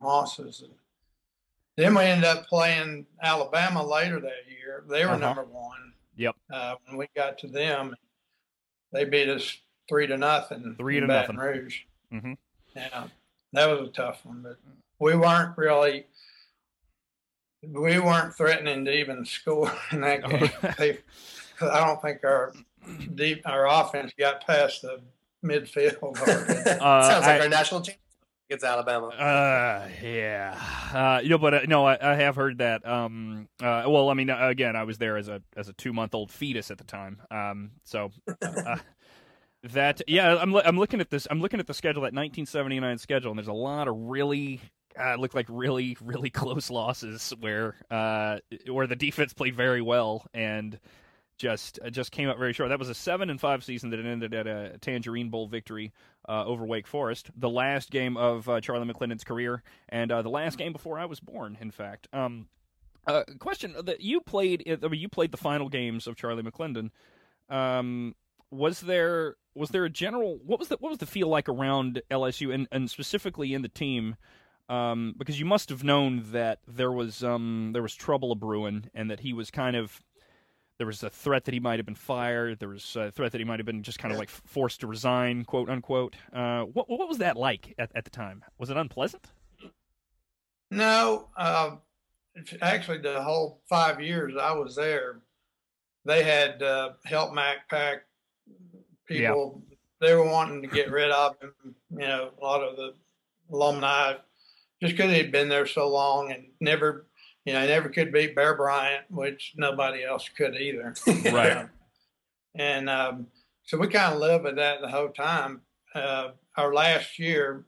Mosses. 0.00 0.64
Then 1.76 1.94
we 1.94 2.02
ended 2.04 2.24
up 2.26 2.46
playing 2.46 3.06
Alabama 3.22 3.84
later 3.84 4.20
that 4.20 4.50
year. 4.50 4.84
They 4.88 5.04
were 5.04 5.12
Uh-huh. 5.12 5.18
number 5.18 5.44
one. 5.44 5.92
Yep. 6.16 6.36
Uh, 6.52 6.74
when 6.86 6.98
we 6.98 7.08
got 7.16 7.38
to 7.38 7.46
them, 7.46 7.94
they 8.92 9.04
beat 9.04 9.28
us 9.28 9.56
three 9.88 10.06
to 10.06 10.16
nothing. 10.18 10.74
Three 10.76 11.00
to 11.00 11.06
Baton 11.06 11.36
nothing. 11.36 11.50
Rouge. 11.60 11.80
Mhm. 12.12 12.36
Yeah, 12.76 13.06
that 13.54 13.66
was 13.66 13.88
a 13.88 13.92
tough 13.92 14.24
one, 14.26 14.42
but 14.42 14.58
we 14.98 15.16
weren't 15.16 15.56
really. 15.56 16.06
We 17.62 17.98
weren't 18.00 18.34
threatening 18.34 18.84
to 18.86 18.92
even 18.92 19.24
score 19.24 19.72
in 19.92 20.00
that 20.00 20.28
game. 20.28 20.50
They, 20.78 20.98
I 21.60 21.86
don't 21.86 22.02
think 22.02 22.24
our 22.24 22.52
deep 23.14 23.42
our 23.46 23.66
offense 23.68 24.12
got 24.18 24.46
past 24.46 24.82
the 24.82 25.00
midfield. 25.44 26.16
Uh, 26.82 27.02
Sounds 27.08 27.26
like 27.26 27.40
I- 27.40 27.44
our 27.44 27.48
national 27.48 27.80
champion 27.80 27.98
against 28.48 28.64
Alabama. 28.64 29.06
Uh, 29.08 29.88
yeah. 30.02 30.58
Uh, 30.92 31.20
you 31.22 31.28
know, 31.30 31.38
but 31.38 31.54
uh, 31.54 31.60
no, 31.68 31.84
I, 31.86 32.12
I 32.12 32.14
have 32.16 32.36
heard 32.36 32.58
that. 32.58 32.86
Um, 32.86 33.48
uh, 33.62 33.84
well, 33.86 34.10
I 34.10 34.14
mean, 34.14 34.30
uh, 34.30 34.48
again, 34.48 34.76
I 34.76 34.84
was 34.84 34.98
there 34.98 35.16
as 35.16 35.28
a 35.28 35.42
as 35.56 35.68
a 35.68 35.72
two 35.74 35.92
month 35.92 36.14
old 36.14 36.30
fetus 36.30 36.70
at 36.70 36.78
the 36.78 36.84
time. 36.84 37.20
Um, 37.30 37.70
so 37.84 38.10
uh, 38.42 38.76
that 39.64 40.02
yeah, 40.06 40.36
I'm 40.36 40.54
I'm 40.56 40.78
looking 40.78 41.00
at 41.00 41.10
this. 41.10 41.26
I'm 41.30 41.40
looking 41.40 41.60
at 41.60 41.66
the 41.66 41.74
schedule, 41.74 42.02
that 42.02 42.12
1979 42.14 42.98
schedule, 42.98 43.30
and 43.30 43.38
there's 43.38 43.48
a 43.48 43.52
lot 43.52 43.88
of 43.88 43.96
really. 43.96 44.60
Uh, 45.00 45.14
look 45.14 45.34
like 45.34 45.46
really, 45.48 45.96
really 46.02 46.28
close 46.42 46.70
losses 46.70 47.32
where 47.40 47.76
uh, 47.90 48.36
where 48.70 48.86
the 48.86 48.94
defense 48.94 49.32
played 49.32 49.56
very 49.56 49.80
well 49.80 50.26
and 50.34 50.78
just 51.42 51.80
uh, 51.84 51.90
just 51.90 52.12
came 52.12 52.28
up 52.28 52.38
very 52.38 52.52
short. 52.52 52.68
That 52.68 52.78
was 52.78 52.88
a 52.88 52.94
seven 52.94 53.28
and 53.28 53.40
five 53.40 53.64
season 53.64 53.90
that 53.90 53.98
ended 53.98 54.32
at 54.32 54.46
a 54.46 54.78
Tangerine 54.80 55.28
Bowl 55.28 55.48
victory 55.48 55.92
uh, 56.28 56.44
over 56.44 56.64
Wake 56.64 56.86
Forest, 56.86 57.30
the 57.36 57.50
last 57.50 57.90
game 57.90 58.16
of 58.16 58.48
uh, 58.48 58.60
Charlie 58.60 58.90
McClendon's 58.90 59.24
career, 59.24 59.64
and 59.88 60.12
uh, 60.12 60.22
the 60.22 60.30
last 60.30 60.56
game 60.56 60.72
before 60.72 61.00
I 61.00 61.04
was 61.04 61.18
born. 61.18 61.58
In 61.60 61.72
fact, 61.72 62.06
um, 62.12 62.46
uh, 63.08 63.24
question 63.40 63.74
that 63.84 64.00
you 64.00 64.20
played. 64.20 64.62
I 64.82 64.86
mean, 64.86 65.00
you 65.00 65.08
played 65.08 65.32
the 65.32 65.36
final 65.36 65.68
games 65.68 66.06
of 66.06 66.14
Charlie 66.14 66.44
McClendon. 66.44 66.90
Um, 67.50 68.14
was 68.52 68.80
there 68.80 69.34
was 69.56 69.70
there 69.70 69.84
a 69.84 69.90
general 69.90 70.38
what 70.46 70.60
was 70.60 70.68
the 70.68 70.76
what 70.78 70.90
was 70.90 70.98
the 70.98 71.06
feel 71.06 71.26
like 71.26 71.48
around 71.48 72.02
LSU 72.08 72.54
and, 72.54 72.68
and 72.70 72.88
specifically 72.88 73.52
in 73.52 73.62
the 73.62 73.68
team? 73.68 74.14
Um, 74.68 75.16
because 75.18 75.40
you 75.40 75.44
must 75.44 75.70
have 75.70 75.82
known 75.82 76.22
that 76.30 76.60
there 76.68 76.92
was 76.92 77.24
um, 77.24 77.70
there 77.72 77.82
was 77.82 77.96
trouble 77.96 78.30
a 78.30 78.36
brewing, 78.36 78.90
and 78.94 79.10
that 79.10 79.20
he 79.20 79.32
was 79.32 79.50
kind 79.50 79.74
of 79.74 80.00
there 80.78 80.86
was 80.86 81.02
a 81.02 81.10
threat 81.10 81.44
that 81.44 81.54
he 81.54 81.60
might 81.60 81.78
have 81.78 81.86
been 81.86 81.94
fired. 81.94 82.58
There 82.58 82.68
was 82.68 82.96
a 82.96 83.10
threat 83.10 83.32
that 83.32 83.38
he 83.38 83.44
might 83.44 83.58
have 83.58 83.66
been 83.66 83.82
just 83.82 83.98
kind 83.98 84.12
of 84.12 84.18
like 84.18 84.30
forced 84.30 84.80
to 84.80 84.86
resign, 84.86 85.44
quote 85.44 85.68
unquote. 85.68 86.16
Uh, 86.32 86.62
what 86.62 86.88
what 86.88 87.08
was 87.08 87.18
that 87.18 87.36
like 87.36 87.74
at, 87.78 87.90
at 87.94 88.04
the 88.04 88.10
time? 88.10 88.44
Was 88.58 88.70
it 88.70 88.76
unpleasant? 88.76 89.30
No, 90.70 91.28
uh, 91.36 91.76
actually, 92.60 92.98
the 92.98 93.22
whole 93.22 93.60
five 93.68 94.00
years 94.00 94.34
I 94.40 94.52
was 94.52 94.74
there, 94.74 95.20
they 96.04 96.22
had 96.24 96.62
uh, 96.62 96.92
help 97.04 97.34
Mac 97.34 97.68
Pack 97.68 98.04
people. 99.06 99.62
They 100.00 100.14
were 100.14 100.26
wanting 100.26 100.62
to 100.62 100.68
get 100.68 100.90
rid 100.90 101.10
of 101.10 101.36
him. 101.40 101.54
You 101.90 101.98
know, 101.98 102.30
a 102.40 102.44
lot 102.44 102.62
of 102.62 102.76
the 102.76 102.94
alumni, 103.52 104.14
just 104.82 104.96
because 104.96 105.12
he'd 105.12 105.30
been 105.30 105.48
there 105.48 105.66
so 105.66 105.88
long 105.88 106.32
and 106.32 106.46
never, 106.60 107.06
you 107.44 107.52
know, 107.52 107.60
I 107.60 107.66
never 107.66 107.88
could 107.88 108.12
beat 108.12 108.34
Bear 108.36 108.54
Bryant, 108.56 109.04
which 109.10 109.54
nobody 109.56 110.04
else 110.04 110.28
could 110.36 110.54
either. 110.56 110.94
Right. 111.32 111.68
and 112.54 112.88
um, 112.90 113.26
so 113.64 113.78
we 113.78 113.88
kind 113.88 114.14
of 114.14 114.20
lived 114.20 114.44
with 114.44 114.56
that 114.56 114.80
the 114.80 114.88
whole 114.88 115.08
time. 115.10 115.60
Uh, 115.94 116.30
our 116.56 116.72
last 116.74 117.18
year, 117.18 117.64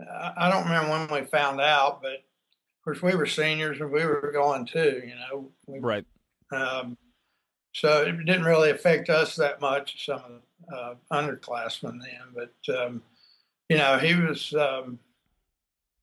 I 0.00 0.32
I 0.36 0.50
don't 0.50 0.64
remember 0.64 0.90
when 1.08 1.22
we 1.22 1.26
found 1.28 1.60
out, 1.60 2.02
but 2.02 2.12
of 2.12 2.84
course 2.84 3.02
we 3.02 3.14
were 3.14 3.26
seniors 3.26 3.80
and 3.80 3.90
we 3.90 4.04
were 4.04 4.30
going 4.32 4.66
too. 4.66 5.02
You 5.06 5.14
know, 5.14 5.50
we, 5.66 5.78
Right. 5.80 6.04
um, 6.52 6.96
so 7.74 8.02
it 8.02 8.12
didn't 8.24 8.44
really 8.44 8.70
affect 8.70 9.08
us 9.10 9.36
that 9.36 9.60
much. 9.60 10.04
Some 10.06 10.20
of 10.20 10.32
the 10.68 10.74
uh, 10.76 10.94
underclassmen 11.12 12.00
then, 12.00 12.34
but 12.34 12.74
um, 12.76 13.02
you 13.68 13.76
know, 13.76 13.98
he 13.98 14.14
was 14.14 14.52
um, 14.54 14.98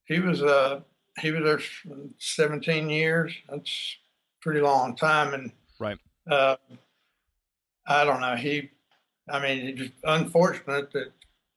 he 0.06 0.20
was 0.20 0.42
uh, 0.44 0.82
he 1.20 1.32
was 1.32 1.44
there 1.44 1.62
17 2.20 2.90
years. 2.90 3.34
That's 3.50 3.70
a 3.70 4.42
pretty 4.42 4.62
long 4.62 4.96
time, 4.96 5.34
and 5.34 5.52
Right. 5.80 5.98
uh, 6.30 6.56
I 7.88 8.04
don't 8.04 8.22
know. 8.22 8.36
He, 8.36 8.72
I 9.30 9.40
mean, 9.42 9.68
it's 9.68 9.80
just 9.80 9.94
unfortunate 10.04 10.92
that 10.94 11.12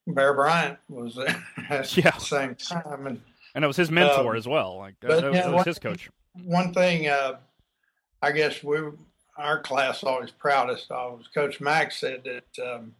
Bear 0.06 0.34
Bryant 0.34 0.78
was 0.88 1.14
there 1.16 1.44
at 1.70 1.96
Yeah. 1.96 2.10
the 2.10 2.20
same 2.20 2.54
time. 2.54 3.06
And 3.06 3.20
And 3.54 3.64
it 3.64 3.66
was 3.66 3.76
his 3.76 3.90
mentor 3.90 4.32
Um, 4.32 4.36
as 4.36 4.46
well. 4.46 4.76
Like 4.78 4.94
but, 5.00 5.08
that 5.08 5.24
was, 5.30 5.34
yeah, 5.36 5.46
was 5.46 5.54
one- 5.54 5.64
his 5.64 5.78
coach. 5.78 6.08
one 6.44 6.72
thing, 6.74 7.08
uh, 7.08 7.38
I 8.22 8.32
guess 8.32 8.62
we, 8.62 8.78
our 9.36 9.60
class 9.60 10.02
always 10.02 10.30
proudest 10.30 10.90
of 10.90 11.18
was 11.18 11.28
Coach 11.28 11.60
Mack 11.60 11.92
said 11.92 12.24
that 12.24 12.64
um, 12.74 12.94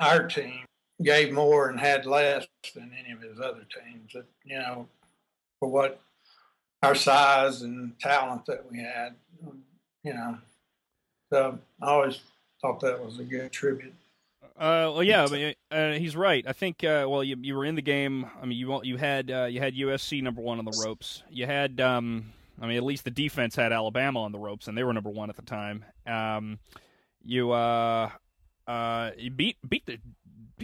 our 0.00 0.26
team 0.26 0.64
gave 1.02 1.32
more 1.32 1.68
and 1.68 1.78
had 1.80 2.06
less 2.06 2.46
than 2.74 2.92
any 2.98 3.12
of 3.12 3.20
his 3.22 3.38
other 3.40 3.64
teams. 3.64 4.12
That 4.12 4.26
you 4.44 4.58
know, 4.58 4.88
for 5.64 5.70
what 5.70 5.98
our 6.82 6.94
size 6.94 7.62
and 7.62 7.98
talent 7.98 8.44
that 8.44 8.70
we 8.70 8.80
had, 8.80 9.14
you 10.02 10.12
know. 10.12 10.36
So 11.30 11.58
I 11.80 11.86
always 11.86 12.20
thought 12.60 12.80
that 12.80 13.02
was 13.02 13.18
a 13.18 13.24
good 13.24 13.50
tribute. 13.50 13.94
Uh, 14.42 14.92
well, 14.92 15.02
yeah, 15.02 15.24
I 15.24 15.28
mean, 15.28 15.54
uh, 15.70 15.92
he's 15.92 16.14
right. 16.14 16.44
I 16.46 16.52
think. 16.52 16.84
Uh, 16.84 17.06
well, 17.08 17.24
you 17.24 17.36
you 17.40 17.54
were 17.54 17.64
in 17.64 17.76
the 17.76 17.82
game. 17.82 18.26
I 18.40 18.44
mean, 18.44 18.58
you 18.58 18.78
you 18.82 18.98
had 18.98 19.30
uh, 19.30 19.46
you 19.46 19.58
had 19.60 19.74
USC 19.74 20.22
number 20.22 20.42
one 20.42 20.58
on 20.58 20.66
the 20.66 20.84
ropes. 20.84 21.22
You 21.30 21.46
had, 21.46 21.80
um, 21.80 22.34
I 22.60 22.66
mean, 22.66 22.76
at 22.76 22.84
least 22.84 23.04
the 23.04 23.10
defense 23.10 23.56
had 23.56 23.72
Alabama 23.72 24.20
on 24.22 24.32
the 24.32 24.38
ropes, 24.38 24.68
and 24.68 24.76
they 24.76 24.84
were 24.84 24.92
number 24.92 25.10
one 25.10 25.30
at 25.30 25.36
the 25.36 25.42
time. 25.42 25.86
Um, 26.06 26.58
you 27.24 27.52
uh, 27.52 28.10
uh, 28.66 29.12
you 29.16 29.30
beat 29.30 29.56
beat 29.66 29.86
the 29.86 29.98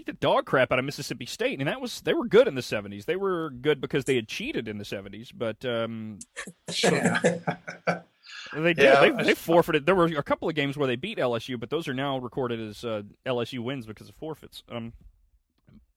beat 0.01 0.07
the 0.07 0.27
dog 0.27 0.47
crap 0.47 0.73
out 0.73 0.79
of 0.79 0.85
Mississippi 0.85 1.27
State, 1.27 1.59
and 1.59 1.69
that 1.69 1.81
was 1.81 2.01
they 2.01 2.15
were 2.15 2.27
good 2.27 2.49
in 2.49 2.55
the 2.55 2.63
seventies. 2.63 3.05
They 3.05 3.17
were 3.17 3.51
good 3.51 3.81
because 3.81 4.05
they 4.05 4.17
had 4.17 4.29
cheated 4.29 4.67
in 4.67 4.79
the 4.79 4.85
seventies, 4.85 5.31
but 5.33 5.65
um, 5.65 6.19
they 6.67 8.73
did. 8.75 8.79
Yeah, 8.79 9.01
they, 9.01 9.25
they 9.25 9.35
forfeited. 9.35 9.87
There 9.87 9.95
were 9.95 10.07
a 10.07 10.23
couple 10.23 10.49
of 10.49 10.55
games 10.55 10.77
where 10.77 10.87
they 10.87 10.97
beat 10.97 11.19
LSU, 11.19 11.61
but 11.61 11.71
those 11.71 11.87
are 11.87 11.95
now 11.95 12.19
recorded 12.19 12.61
as 12.61 12.85
uh, 12.85 13.03
LSU 13.27 13.61
wins 13.61 13.87
because 13.87 14.09
of 14.09 14.15
forfeits. 14.15 14.63
Um, 14.71 14.93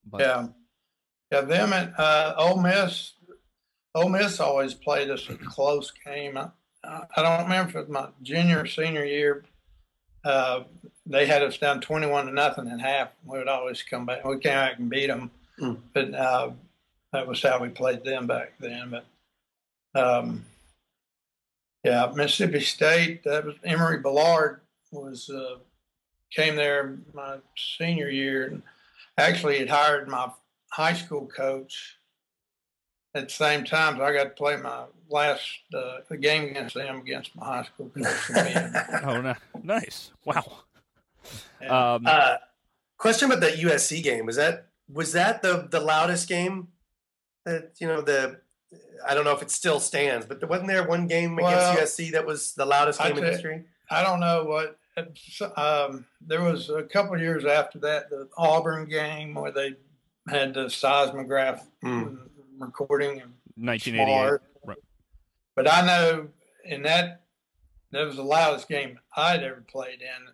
but, 0.04 0.20
Yeah, 0.20 0.46
yeah. 1.32 1.40
Them 1.42 1.72
and 1.72 1.94
uh, 1.96 2.34
Ole 2.36 2.60
Miss. 2.60 3.14
Ole 3.94 4.08
Miss 4.08 4.40
always 4.40 4.74
played 4.74 5.08
us 5.08 5.28
a 5.30 5.36
close 5.36 5.92
game. 6.04 6.36
I, 6.36 6.48
I 6.84 7.22
don't 7.22 7.44
remember 7.44 7.70
if 7.70 7.76
it 7.76 7.80
was 7.80 7.88
my 7.88 8.08
junior 8.22 8.62
or 8.62 8.66
senior 8.66 9.04
year. 9.04 9.44
Uh, 10.24 10.64
they 11.06 11.26
had 11.26 11.42
us 11.42 11.58
down 11.58 11.80
twenty-one 11.80 12.26
to 12.26 12.32
nothing 12.32 12.66
in 12.68 12.78
half. 12.78 13.08
We 13.24 13.38
would 13.38 13.48
always 13.48 13.82
come 13.82 14.06
back. 14.06 14.24
We 14.24 14.38
came 14.38 14.52
back 14.52 14.78
and 14.78 14.88
beat 14.90 15.08
them, 15.08 15.30
Hmm. 15.58 15.74
but 15.92 16.14
uh, 16.14 16.50
that 17.12 17.26
was 17.26 17.42
how 17.42 17.60
we 17.60 17.68
played 17.68 18.04
them 18.04 18.26
back 18.26 18.54
then. 18.58 18.90
But 18.90 20.00
um, 20.00 20.44
yeah, 21.84 22.10
Mississippi 22.14 22.60
State. 22.60 23.24
That 23.24 23.44
was 23.44 23.56
Emory 23.64 23.98
Bellard 23.98 24.60
was 24.90 25.28
uh, 25.30 25.56
came 26.30 26.56
there 26.56 26.96
my 27.12 27.36
senior 27.56 28.08
year 28.08 28.46
and 28.46 28.62
actually 29.18 29.58
had 29.58 29.68
hired 29.68 30.08
my 30.08 30.30
high 30.72 30.94
school 30.94 31.26
coach 31.26 31.96
at 33.14 33.28
the 33.28 33.34
same 33.34 33.64
time. 33.64 33.96
So 33.96 34.04
I 34.04 34.12
got 34.12 34.24
to 34.24 34.30
play 34.30 34.56
my 34.56 34.84
last 35.08 35.46
uh, 35.74 35.98
game 36.20 36.44
against 36.44 36.74
them 36.74 36.98
against 37.00 37.36
my 37.36 37.44
high 37.44 37.62
school 37.64 37.90
coach. 37.90 38.30
oh, 39.04 39.20
no, 39.20 39.34
nice! 39.62 40.10
Wow. 40.24 40.44
Yeah. 41.60 41.94
Um, 41.94 42.06
Uh, 42.06 42.36
question 42.98 43.30
about 43.30 43.40
the 43.40 43.50
USC 43.62 44.02
game 44.02 44.26
was 44.26 44.36
that 44.36 44.66
was 44.92 45.12
that 45.12 45.42
the 45.42 45.68
the 45.70 45.80
loudest 45.80 46.28
game 46.28 46.68
that 47.44 47.72
you 47.78 47.86
know 47.86 48.00
the 48.00 48.40
I 49.06 49.14
don't 49.14 49.24
know 49.24 49.32
if 49.32 49.42
it 49.42 49.50
still 49.50 49.80
stands, 49.80 50.24
but 50.26 50.46
wasn't 50.48 50.68
there 50.68 50.86
one 50.86 51.06
game 51.06 51.36
Well, 51.36 51.46
against 51.72 51.98
USC 51.98 52.12
that 52.12 52.24
was 52.26 52.54
the 52.54 52.64
loudest 52.66 53.00
I 53.00 53.08
game 53.10 53.18
in 53.18 53.24
history? 53.24 53.64
I 53.90 54.02
don't 54.02 54.20
know 54.20 54.44
what. 54.44 54.78
Um, 55.56 56.06
there 56.20 56.40
was 56.42 56.70
a 56.70 56.82
couple 56.84 57.14
of 57.14 57.20
years 57.20 57.44
after 57.44 57.78
that, 57.80 58.10
the 58.10 58.28
Auburn 58.36 58.88
game 58.88 59.34
where 59.34 59.50
they 59.50 59.74
had 60.28 60.54
the 60.54 60.70
seismograph 60.70 61.66
Hmm. 61.82 62.16
recording 62.58 63.20
and 63.20 63.32
1988. 63.56 64.06
smart. 64.06 64.42
Right. 64.64 64.78
But 65.56 65.70
I 65.72 65.84
know 65.84 66.28
in 66.64 66.82
that 66.82 67.22
that 67.90 68.04
was 68.06 68.16
the 68.16 68.22
loudest 68.22 68.68
game 68.68 68.98
I'd 69.16 69.42
ever 69.42 69.62
played 69.66 70.00
in. 70.00 70.28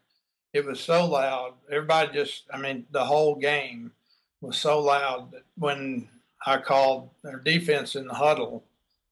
It 0.53 0.65
was 0.65 0.81
so 0.81 1.07
loud. 1.07 1.55
Everybody 1.71 2.13
just 2.13 2.45
I 2.53 2.59
mean, 2.59 2.87
the 2.91 3.05
whole 3.05 3.35
game 3.37 3.93
was 4.41 4.59
so 4.59 4.81
loud 4.81 5.33
that 5.33 5.43
when 5.57 6.09
I 6.47 6.59
called 6.59 7.11
their 7.23 7.39
defense 7.39 7.95
in 7.97 8.07
the 8.07 8.15
huddle, 8.15 8.65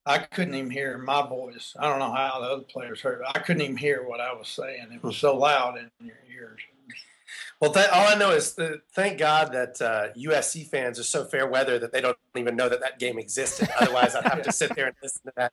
I 0.06 0.18
couldn't 0.18 0.54
even 0.54 0.70
hear 0.70 0.96
my 0.96 1.26
voice. 1.26 1.76
I 1.78 1.88
don't 1.88 1.98
know 1.98 2.12
how 2.12 2.40
the 2.40 2.46
other 2.46 2.62
players 2.62 3.00
heard. 3.02 3.20
it. 3.20 3.26
I 3.34 3.40
couldn't 3.40 3.62
even 3.62 3.76
hear 3.76 4.08
what 4.08 4.20
I 4.20 4.32
was 4.32 4.48
saying. 4.48 4.88
It 4.92 5.02
was 5.02 5.18
so 5.18 5.36
loud 5.36 5.76
in 5.76 5.90
your 6.06 6.16
ears. 6.32 6.60
Well, 7.60 7.72
th- 7.72 7.88
all 7.88 8.06
I 8.08 8.14
know 8.14 8.30
is 8.30 8.54
that, 8.54 8.80
thank 8.94 9.18
God 9.18 9.52
that 9.52 9.82
uh, 9.82 10.08
USC 10.16 10.66
fans 10.68 10.98
are 10.98 11.04
so 11.04 11.24
fair 11.24 11.46
weather 11.46 11.78
that 11.78 11.92
they 11.92 12.00
don't 12.00 12.16
even 12.36 12.56
know 12.56 12.68
that 12.68 12.80
that 12.80 12.98
game 12.98 13.18
existed. 13.18 13.68
Otherwise, 13.80 14.14
I'd 14.14 14.24
have 14.24 14.42
to 14.42 14.52
sit 14.52 14.74
there 14.74 14.86
and 14.86 14.96
listen 15.02 15.22
to 15.26 15.32
that 15.36 15.52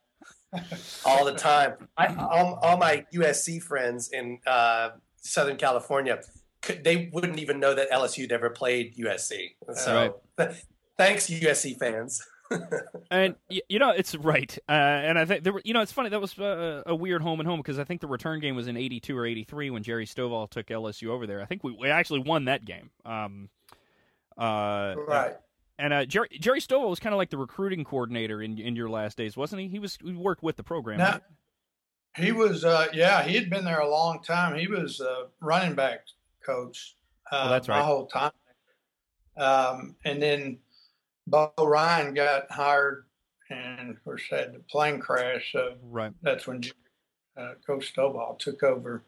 all 1.03 1.25
the 1.25 1.33
time. 1.33 1.73
I, 1.97 2.13
all, 2.15 2.59
all 2.61 2.77
my 2.77 3.05
USC 3.13 3.61
friends 3.61 4.09
in 4.09 4.39
uh, 4.45 4.91
Southern 5.25 5.57
California, 5.57 6.21
could, 6.61 6.83
they 6.83 7.09
wouldn't 7.11 7.39
even 7.39 7.59
know 7.59 7.73
that 7.73 7.91
LSU 7.91 8.21
had 8.21 8.31
ever 8.31 8.49
played 8.49 8.95
USC. 8.97 9.55
So, 9.73 10.21
th- 10.37 10.63
thanks, 10.97 11.27
USC 11.27 11.77
fans. 11.77 12.21
And 13.09 13.35
you 13.49 13.79
know 13.79 13.89
it's 13.89 14.13
right, 14.13 14.55
uh, 14.69 14.71
and 14.71 15.17
I 15.17 15.25
think 15.25 15.43
there 15.43 15.51
were. 15.53 15.61
You 15.65 15.73
know, 15.73 15.81
it's 15.81 15.91
funny 15.91 16.09
that 16.09 16.21
was 16.21 16.37
uh, 16.37 16.83
a 16.85 16.93
weird 16.95 17.23
home 17.23 17.39
and 17.39 17.47
home 17.49 17.59
because 17.59 17.79
I 17.79 17.83
think 17.83 18.01
the 18.01 18.07
return 18.07 18.39
game 18.39 18.55
was 18.55 18.67
in 18.67 18.77
'82 18.77 19.17
or 19.17 19.25
'83 19.25 19.71
when 19.71 19.81
Jerry 19.81 20.05
Stovall 20.05 20.47
took 20.49 20.67
LSU 20.67 21.07
over 21.07 21.25
there. 21.25 21.41
I 21.41 21.45
think 21.45 21.63
we, 21.63 21.75
we 21.79 21.89
actually 21.89 22.19
won 22.19 22.45
that 22.45 22.63
game. 22.63 22.91
Um, 23.03 23.49
uh, 24.37 24.95
Right. 25.07 25.35
And 25.77 25.93
uh, 25.93 26.05
Jerry 26.05 26.29
Jerry 26.39 26.61
Stovall 26.61 26.89
was 26.89 26.99
kind 26.99 27.13
of 27.13 27.17
like 27.17 27.29
the 27.31 27.37
recruiting 27.37 27.83
coordinator 27.83 28.41
in 28.41 28.59
in 28.59 28.75
your 28.75 28.89
last 28.89 29.17
days, 29.17 29.35
wasn't 29.35 29.61
he? 29.61 29.67
He 29.67 29.79
was 29.79 29.97
he 30.03 30.13
worked 30.13 30.43
with 30.43 30.55
the 30.55 30.63
program. 30.63 30.99
Right? 30.99 31.21
He 32.15 32.31
was, 32.31 32.63
uh, 32.63 32.87
yeah, 32.93 33.23
he 33.23 33.35
had 33.35 33.49
been 33.49 33.65
there 33.65 33.79
a 33.81 33.89
long 33.89 34.21
time. 34.23 34.57
He 34.57 34.67
was 34.67 35.01
uh, 35.01 35.25
running 35.41 35.75
back 35.75 36.05
coach 36.45 36.95
uh, 37.31 37.43
Oh, 37.45 37.49
that's 37.49 37.67
my 37.67 37.81
whole 37.81 38.05
time. 38.05 38.31
Um, 39.37 39.95
and 40.05 40.21
then 40.21 40.59
Bo 41.27 41.51
Rein 41.59 42.13
got 42.13 42.49
hired 42.49 43.05
and, 43.49 43.89
of 43.89 44.03
course, 44.03 44.23
had 44.29 44.53
the 44.53 44.59
plane 44.59 44.99
crash. 44.99 45.51
So 45.51 45.75
Right. 45.83 46.13
that's 46.21 46.47
when 46.47 46.61
uh, 47.35 47.53
Coach 47.65 47.93
Stovall 47.93 48.39
took 48.39 48.63
over. 48.63 49.03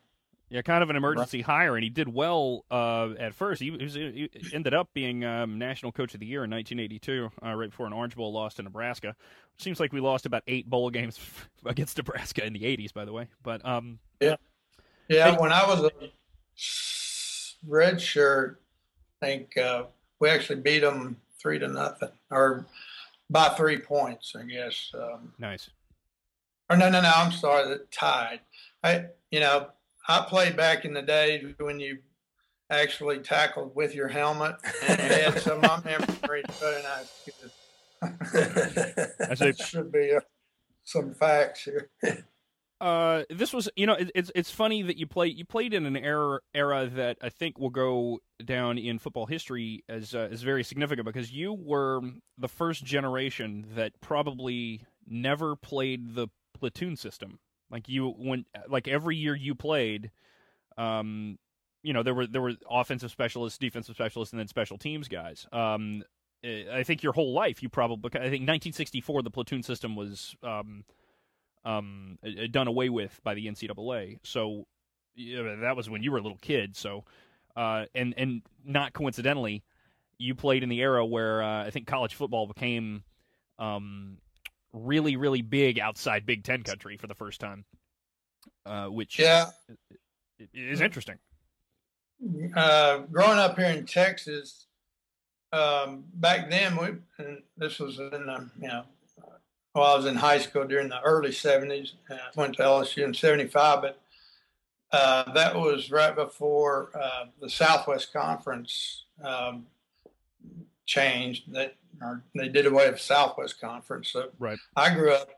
Yeah, 0.49 0.61
kind 0.61 0.81
of 0.81 0.89
an 0.89 0.95
emergency 0.95 1.41
hire, 1.41 1.75
and 1.75 1.83
he 1.83 1.89
did 1.89 2.07
well 2.07 2.63
uh, 2.71 3.09
at 3.19 3.33
first. 3.33 3.61
He, 3.61 3.69
was, 3.69 3.95
he 3.95 4.29
ended 4.53 4.73
up 4.73 4.89
being 4.93 5.25
um, 5.25 5.59
national 5.59 5.91
coach 5.91 6.13
of 6.13 6.21
the 6.21 6.25
year 6.25 6.45
in 6.45 6.51
1982, 6.51 7.29
uh, 7.45 7.53
right 7.53 7.69
before 7.69 7.85
an 7.85 7.91
Orange 7.91 8.15
Bowl 8.15 8.31
loss 8.31 8.53
to 8.53 8.63
Nebraska. 8.63 9.13
Seems 9.57 9.81
like 9.81 9.91
we 9.91 9.99
lost 9.99 10.25
about 10.25 10.43
eight 10.47 10.69
bowl 10.69 10.89
games 10.89 11.19
against 11.65 11.97
Nebraska 11.97 12.45
in 12.45 12.53
the 12.53 12.61
80s, 12.61 12.93
by 12.93 13.03
the 13.03 13.11
way. 13.11 13.27
But 13.43 13.65
um, 13.65 13.99
Yeah. 14.21 14.37
Yeah, 15.09 15.37
when 15.37 15.51
I 15.51 15.65
was 15.65 15.83
a 15.83 15.91
red 17.65 18.01
shirt, 18.01 18.61
I 19.21 19.25
think 19.25 19.57
uh, 19.57 19.83
we 20.19 20.29
actually 20.29 20.61
beat 20.61 20.79
them 20.79 21.17
three 21.39 21.59
to 21.59 21.67
nothing, 21.67 22.09
or 22.29 22.65
by 23.29 23.49
three 23.49 23.79
points, 23.79 24.33
I 24.37 24.43
guess. 24.43 24.91
Um, 24.93 25.33
nice. 25.39 25.69
or 26.69 26.77
no, 26.77 26.89
no, 26.89 27.01
no. 27.01 27.11
I'm 27.15 27.31
sorry, 27.31 27.69
that 27.69 27.91
tied. 27.91 28.41
I, 28.83 29.05
you 29.31 29.39
know, 29.39 29.69
I 30.07 30.25
played 30.27 30.55
back 30.55 30.85
in 30.85 30.93
the 30.93 31.01
day 31.01 31.53
when 31.59 31.79
you 31.79 31.99
actually 32.69 33.19
tackled 33.19 33.75
with 33.75 33.93
your 33.93 34.07
helmet 34.07 34.55
and 34.87 34.99
head. 34.99 35.41
so 35.41 35.59
my 35.59 35.81
memory 35.83 36.43
is 36.47 36.55
very 36.57 36.83
nice. 36.83 37.29
I 39.29 39.51
should 39.63 39.91
be 39.91 40.13
uh, 40.15 40.21
some 40.83 41.13
facts 41.13 41.63
here. 41.63 41.89
Uh, 42.79 43.23
this 43.29 43.53
was, 43.53 43.67
you 43.75 43.87
know, 43.87 43.93
it, 43.93 44.11
it's 44.13 44.31
it's 44.35 44.51
funny 44.51 44.83
that 44.83 44.97
you 44.97 45.07
play 45.07 45.27
you 45.27 45.43
played 45.43 45.73
in 45.73 45.85
an 45.85 45.97
era 45.97 46.39
era 46.53 46.85
that 46.85 47.17
I 47.21 47.29
think 47.29 47.57
will 47.57 47.71
go 47.71 48.19
down 48.45 48.77
in 48.77 48.99
football 48.99 49.25
history 49.25 49.83
as 49.89 50.13
uh, 50.13 50.29
as 50.31 50.43
very 50.43 50.63
significant 50.63 51.05
because 51.05 51.31
you 51.31 51.53
were 51.53 52.01
the 52.37 52.47
first 52.47 52.85
generation 52.85 53.65
that 53.75 53.93
probably 53.99 54.83
never 55.07 55.55
played 55.55 56.13
the 56.13 56.27
platoon 56.53 56.95
system. 56.95 57.39
Like 57.71 57.89
you 57.89 58.09
when 58.09 58.45
like 58.69 58.87
every 58.87 59.15
year 59.15 59.35
you 59.35 59.55
played, 59.55 60.11
um, 60.77 61.37
you 61.83 61.93
know 61.93 62.03
there 62.03 62.13
were 62.13 62.27
there 62.27 62.41
were 62.41 62.53
offensive 62.69 63.11
specialists, 63.11 63.57
defensive 63.57 63.95
specialists, 63.95 64.33
and 64.33 64.39
then 64.39 64.47
special 64.47 64.77
teams 64.77 65.07
guys. 65.07 65.47
Um, 65.51 66.03
I 66.43 66.83
think 66.83 67.03
your 67.03 67.13
whole 67.13 67.33
life 67.33 67.61
you 67.61 67.69
probably 67.69 68.09
I 68.13 68.29
think 68.29 68.47
1964 68.47 69.23
the 69.23 69.31
platoon 69.31 69.63
system 69.63 69.95
was 69.95 70.35
um 70.43 70.85
um, 71.67 72.17
uh, 72.25 72.47
done 72.49 72.67
away 72.67 72.89
with 72.89 73.19
by 73.23 73.33
the 73.33 73.45
NCAA. 73.47 74.19
So 74.23 74.65
yeah, 75.15 75.55
that 75.61 75.75
was 75.75 75.89
when 75.89 76.01
you 76.01 76.11
were 76.11 76.17
a 76.17 76.21
little 76.21 76.37
kid. 76.41 76.75
So, 76.75 77.03
uh, 77.55 77.85
and 77.93 78.13
and 78.17 78.41
not 78.65 78.93
coincidentally, 78.93 79.63
you 80.17 80.33
played 80.33 80.63
in 80.63 80.69
the 80.69 80.79
era 80.79 81.05
where 81.05 81.43
uh, 81.43 81.65
I 81.65 81.69
think 81.69 81.87
college 81.87 82.15
football 82.15 82.47
became 82.47 83.03
um, 83.59 84.19
really 84.77 85.15
really 85.17 85.41
big 85.41 85.79
outside 85.79 86.25
Big 86.25 86.43
Ten 86.43 86.63
country 86.63 86.97
for 86.97 87.07
the 87.07 87.15
first 87.15 87.39
time, 87.41 87.65
uh, 88.65 88.87
which 88.87 89.19
Yeah. 89.19 89.47
is 90.53 90.81
interesting. 90.81 91.17
uh, 92.55 92.99
growing 93.11 93.37
up 93.39 93.57
here 93.57 93.67
in 93.67 93.85
Texas, 93.85 94.65
um, 95.51 96.03
back 96.15 96.49
then 96.49 96.75
we 96.77 96.87
and 97.23 97.41
this 97.57 97.79
was 97.79 97.99
in 97.99 98.09
the 98.09 98.49
you 98.61 98.67
know 98.67 98.83
while 99.73 99.93
I 99.93 99.97
was 99.97 100.05
in 100.05 100.15
high 100.15 100.39
school 100.39 100.65
during 100.65 100.89
the 100.89 101.01
early 101.01 101.29
'70s. 101.31 101.93
Uh, 102.09 102.17
went 102.35 102.55
to 102.55 102.63
LSU 102.63 103.03
in 103.03 103.13
'75, 103.13 103.81
but 103.81 104.01
uh, 104.91 105.31
that 105.33 105.55
was 105.55 105.91
right 105.91 106.15
before 106.15 106.89
uh, 106.99 107.25
the 107.41 107.49
Southwest 107.49 108.11
Conference 108.13 109.05
um, 109.23 109.67
changed. 110.87 111.53
That 111.53 111.75
or 112.01 112.23
they 112.35 112.47
did 112.47 112.65
away 112.65 112.89
with 112.89 112.99
Southwest 112.99 113.59
Conference. 113.61 114.09
So 114.09 114.29
Right. 114.39 114.57
I 114.75 114.93
grew 114.93 115.11
up 115.13 115.29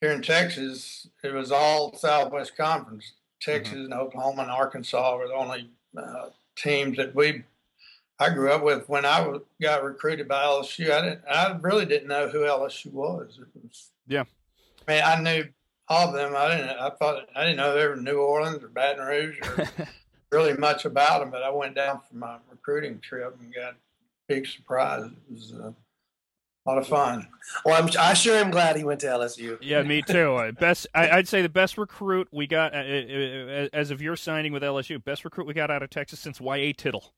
here 0.00 0.12
in 0.12 0.22
Texas. 0.22 1.08
It 1.24 1.32
was 1.34 1.50
all 1.50 1.96
Southwest 1.96 2.56
Conference. 2.56 3.12
Texas 3.40 3.74
and 3.74 3.94
Oklahoma 3.94 4.42
and 4.42 4.50
Arkansas 4.50 5.16
were 5.16 5.28
the 5.28 5.34
only 5.34 5.70
uh, 5.96 6.30
teams 6.56 6.96
that 6.98 7.14
we 7.14 7.44
I 8.20 8.30
grew 8.30 8.50
up 8.50 8.64
with. 8.64 8.88
When 8.88 9.04
I 9.04 9.18
w- 9.20 9.44
got 9.62 9.84
recruited 9.84 10.26
by 10.26 10.42
LSU, 10.42 10.90
I 10.90 11.00
didn't. 11.02 11.20
I 11.30 11.56
really 11.60 11.86
didn't 11.86 12.08
know 12.08 12.28
who 12.28 12.40
LSU 12.40 12.92
was. 12.92 13.38
It 13.40 13.46
was 13.62 13.90
Yeah. 14.08 14.24
I 14.88 14.92
mean, 14.92 15.02
I 15.04 15.20
knew 15.22 15.48
all 15.86 16.08
of 16.08 16.14
them. 16.14 16.34
I 16.36 16.48
didn't. 16.56 16.70
I 16.70 16.90
thought 16.90 17.28
I 17.36 17.42
didn't 17.42 17.58
know 17.58 17.74
they 17.76 17.86
were 17.86 17.94
New 17.94 18.18
Orleans 18.18 18.64
or 18.64 18.68
Baton 18.68 19.06
Rouge 19.06 19.38
or 19.40 19.68
really 20.32 20.54
much 20.54 20.84
about 20.84 21.20
them. 21.20 21.30
But 21.30 21.44
I 21.44 21.50
went 21.50 21.76
down 21.76 22.00
for 22.08 22.16
my 22.16 22.38
recruiting 22.50 22.98
trip 22.98 23.36
and 23.40 23.54
got 23.54 23.76
big 24.28 24.46
surprise. 24.46 25.06
It 25.06 25.32
was 25.32 25.52
uh, 25.52 25.68
a 25.68 26.64
lot 26.68 26.78
of 26.78 26.86
fun. 26.86 27.26
Well, 27.64 27.82
I'm, 27.82 27.90
I 27.98 28.14
sure 28.14 28.36
am 28.36 28.50
glad 28.50 28.76
he 28.76 28.84
went 28.84 29.00
to 29.00 29.06
LSU. 29.06 29.58
Yeah, 29.60 29.82
me 29.82 30.02
too. 30.02 30.34
Uh, 30.34 30.52
best, 30.52 30.86
I, 30.94 31.10
I'd 31.10 31.28
say 31.28 31.42
the 31.42 31.48
best 31.48 31.78
recruit 31.78 32.28
we 32.30 32.46
got 32.46 32.74
uh, 32.74 32.78
uh, 32.78 33.68
as 33.72 33.90
of 33.90 34.02
your 34.02 34.16
signing 34.16 34.52
with 34.52 34.62
LSU. 34.62 35.02
Best 35.02 35.24
recruit 35.24 35.46
we 35.46 35.54
got 35.54 35.70
out 35.70 35.82
of 35.82 35.90
Texas 35.90 36.20
since 36.20 36.40
Y.A. 36.40 36.72
Tittle. 36.74 37.14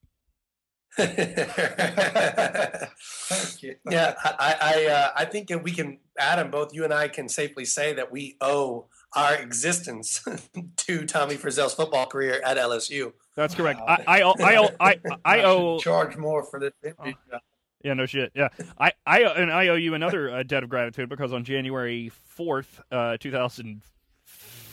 Thank 0.97 1.19
you. 3.63 3.77
Yeah, 3.89 4.15
I 4.25 4.57
I, 4.61 4.87
uh, 4.87 5.11
I 5.17 5.25
think 5.25 5.49
that 5.49 5.63
we 5.63 5.73
can, 5.73 5.99
Adam, 6.19 6.51
both 6.51 6.75
you 6.75 6.85
and 6.85 6.93
I 6.93 7.09
can 7.09 7.29
safely 7.29 7.65
say 7.65 7.95
that 7.95 8.11
we 8.11 8.37
owe 8.41 8.87
our 9.15 9.35
existence 9.35 10.25
to 10.77 11.07
Tommy 11.07 11.37
Frizzell's 11.37 11.75
football 11.75 12.07
career 12.07 12.41
at 12.45 12.57
LSU. 12.57 13.13
That's 13.37 13.55
correct. 13.55 13.81
I, 13.87 14.05
I, 14.07 14.23
I, 14.23 14.69
I, 14.81 15.01
I 15.25 15.37
should 15.39 15.45
owe. 15.45 15.79
charge 15.79 16.17
more 16.17 16.45
for 16.45 16.61
this. 16.61 16.73
Yeah, 17.83 17.95
no 17.95 18.07
shit. 18.07 18.31
Yeah, 18.35 18.49
I, 18.79 18.93
I, 19.07 19.21
and 19.23 19.51
I 19.51 19.69
owe 19.69 19.75
you 19.75 19.95
another 19.95 20.31
uh, 20.31 20.43
debt 20.43 20.63
of 20.63 20.69
gratitude 20.69 21.09
because 21.09 21.33
on 21.33 21.45
January 21.45 22.11
fourth, 22.11 22.81
uh, 22.93 23.17
two 23.19 23.31
thousand 23.31 23.83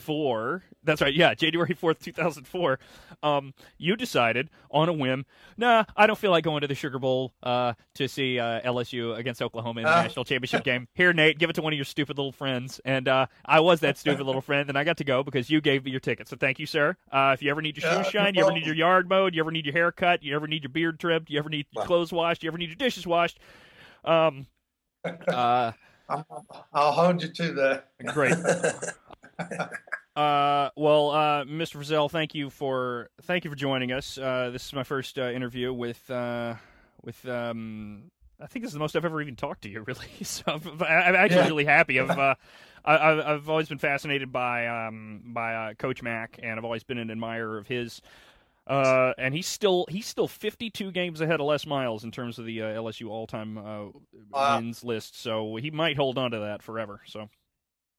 four. 0.07 0.63
That's 0.83 1.01
right. 1.01 1.13
Yeah, 1.13 1.33
January 1.33 1.73
fourth, 1.73 1.99
two 1.99 2.13
thousand 2.13 2.47
four. 2.47 2.79
Um, 3.21 3.53
you 3.77 3.95
decided 3.97 4.49
on 4.71 4.87
a 4.87 4.93
whim. 4.93 5.25
Nah, 5.57 5.83
I 5.97 6.07
don't 6.07 6.17
feel 6.17 6.31
like 6.31 6.45
going 6.45 6.61
to 6.61 6.67
the 6.67 6.75
Sugar 6.75 6.97
Bowl 6.97 7.33
uh, 7.43 7.73
to 7.95 8.07
see 8.07 8.39
uh, 8.39 8.61
LSU 8.61 9.17
against 9.17 9.41
Oklahoma 9.41 9.81
in 9.81 9.85
the 9.85 9.91
Uh. 9.91 10.03
national 10.03 10.23
championship 10.25 10.63
game. 10.63 10.87
Here, 10.93 11.11
Nate, 11.11 11.37
give 11.37 11.49
it 11.49 11.53
to 11.53 11.61
one 11.61 11.73
of 11.73 11.77
your 11.77 11.85
stupid 11.85 12.17
little 12.17 12.31
friends. 12.31 12.79
And 12.85 13.07
uh, 13.07 13.27
I 13.45 13.59
was 13.59 13.81
that 13.81 13.97
stupid 13.97 14.25
little 14.25 14.41
friend, 14.41 14.69
and 14.69 14.77
I 14.77 14.83
got 14.85 14.97
to 14.97 15.03
go 15.03 15.23
because 15.23 15.49
you 15.49 15.59
gave 15.59 15.83
me 15.83 15.91
your 15.91 15.99
ticket. 15.99 16.29
So 16.29 16.37
thank 16.37 16.57
you, 16.57 16.65
sir. 16.65 16.95
Uh, 17.11 17.31
if 17.33 17.43
you 17.43 17.51
ever 17.51 17.61
need 17.61 17.75
your 17.77 17.91
shoes 17.91 18.05
no 18.05 18.09
shined, 18.09 18.37
you 18.37 18.43
ever 18.43 18.53
need 18.53 18.65
your 18.65 18.75
yard 18.75 19.09
mowed, 19.09 19.35
you 19.35 19.41
ever 19.41 19.51
need 19.51 19.65
your 19.65 19.73
hair 19.73 19.91
cut, 19.91 20.23
you 20.23 20.33
ever 20.35 20.47
need 20.47 20.63
your 20.63 20.69
beard 20.69 20.99
trimmed, 20.99 21.29
you 21.29 21.37
ever 21.37 21.49
need 21.49 21.65
your 21.71 21.83
clothes 21.85 22.13
washed, 22.13 22.43
you 22.43 22.47
ever 22.49 22.57
need 22.57 22.69
your 22.69 22.75
dishes 22.77 23.05
washed. 23.05 23.39
Um, 24.05 24.47
uh, 25.27 25.73
I'll, 26.09 26.45
I'll 26.73 26.91
hold 26.93 27.21
you 27.21 27.27
to 27.29 27.51
that. 27.53 27.89
great. 28.13 28.33
Uh, 30.18 30.72
well, 30.76 31.11
uh, 31.11 31.45
Mr. 31.45 31.78
Frizzell, 31.78 32.09
thank 32.09 32.36
you 32.36 32.49
for 32.49 33.09
thank 33.24 33.45
you 33.45 33.51
for 33.51 33.55
joining 33.57 33.91
us. 33.91 34.18
Uh, 34.18 34.49
this 34.51 34.65
is 34.65 34.74
my 34.74 34.84
first 34.84 35.20
uh, 35.20 35.30
interview 35.30 35.72
with 35.74 36.09
uh, 36.09 36.55
with. 37.03 37.28
Um, 37.28 38.11
I 38.41 38.47
think 38.47 38.63
this 38.63 38.70
is 38.70 38.74
the 38.74 38.80
most 38.80 38.95
I've 38.95 39.05
ever 39.05 39.22
even 39.22 39.36
talked 39.36 39.63
to 39.63 39.70
you, 39.70 39.82
really. 39.88 40.07
So 40.24 40.43
I'm, 40.47 40.61
I'm 40.84 41.15
actually 41.15 41.43
Yeah. 41.43 41.47
really 41.47 41.65
happy. 41.65 41.99
I've 41.99 42.18
uh, 42.18 42.36
I, 42.84 42.97
I've 42.97 43.20
I've 43.20 43.49
always 43.49 43.70
been 43.70 43.78
fascinated 43.78 44.32
by 44.32 44.68
um, 44.68 45.22
by 45.28 45.53
uh, 45.55 45.74
Coach 45.76 46.01
Mack, 46.01 46.39
and 46.41 46.59
I've 46.59 46.65
always 46.65 46.84
been 46.84 46.99
an 46.99 47.11
admirer 47.11 47.59
of 47.59 47.68
his. 47.68 48.01
Uh, 48.68 49.13
and 49.20 49.34
he's 49.36 49.47
still 49.47 49.86
he's 49.89 50.07
still 50.07 50.28
52 50.28 50.91
games 50.91 51.22
ahead 51.22 51.41
of 51.41 51.47
Les 51.47 51.65
Miles 51.68 52.03
in 52.05 52.11
terms 52.11 52.39
of 52.39 52.45
the 52.45 52.63
uh, 52.63 52.65
LSU 52.65 53.09
all 53.09 53.28
time 53.28 53.57
uh, 53.57 53.86
wins 54.36 54.84
list. 54.84 55.20
So 55.22 55.57
he 55.57 55.72
might 55.72 55.97
hold 55.97 56.18
on 56.18 56.32
to 56.32 56.39
that 56.39 56.63
forever. 56.63 57.01
So 57.05 57.30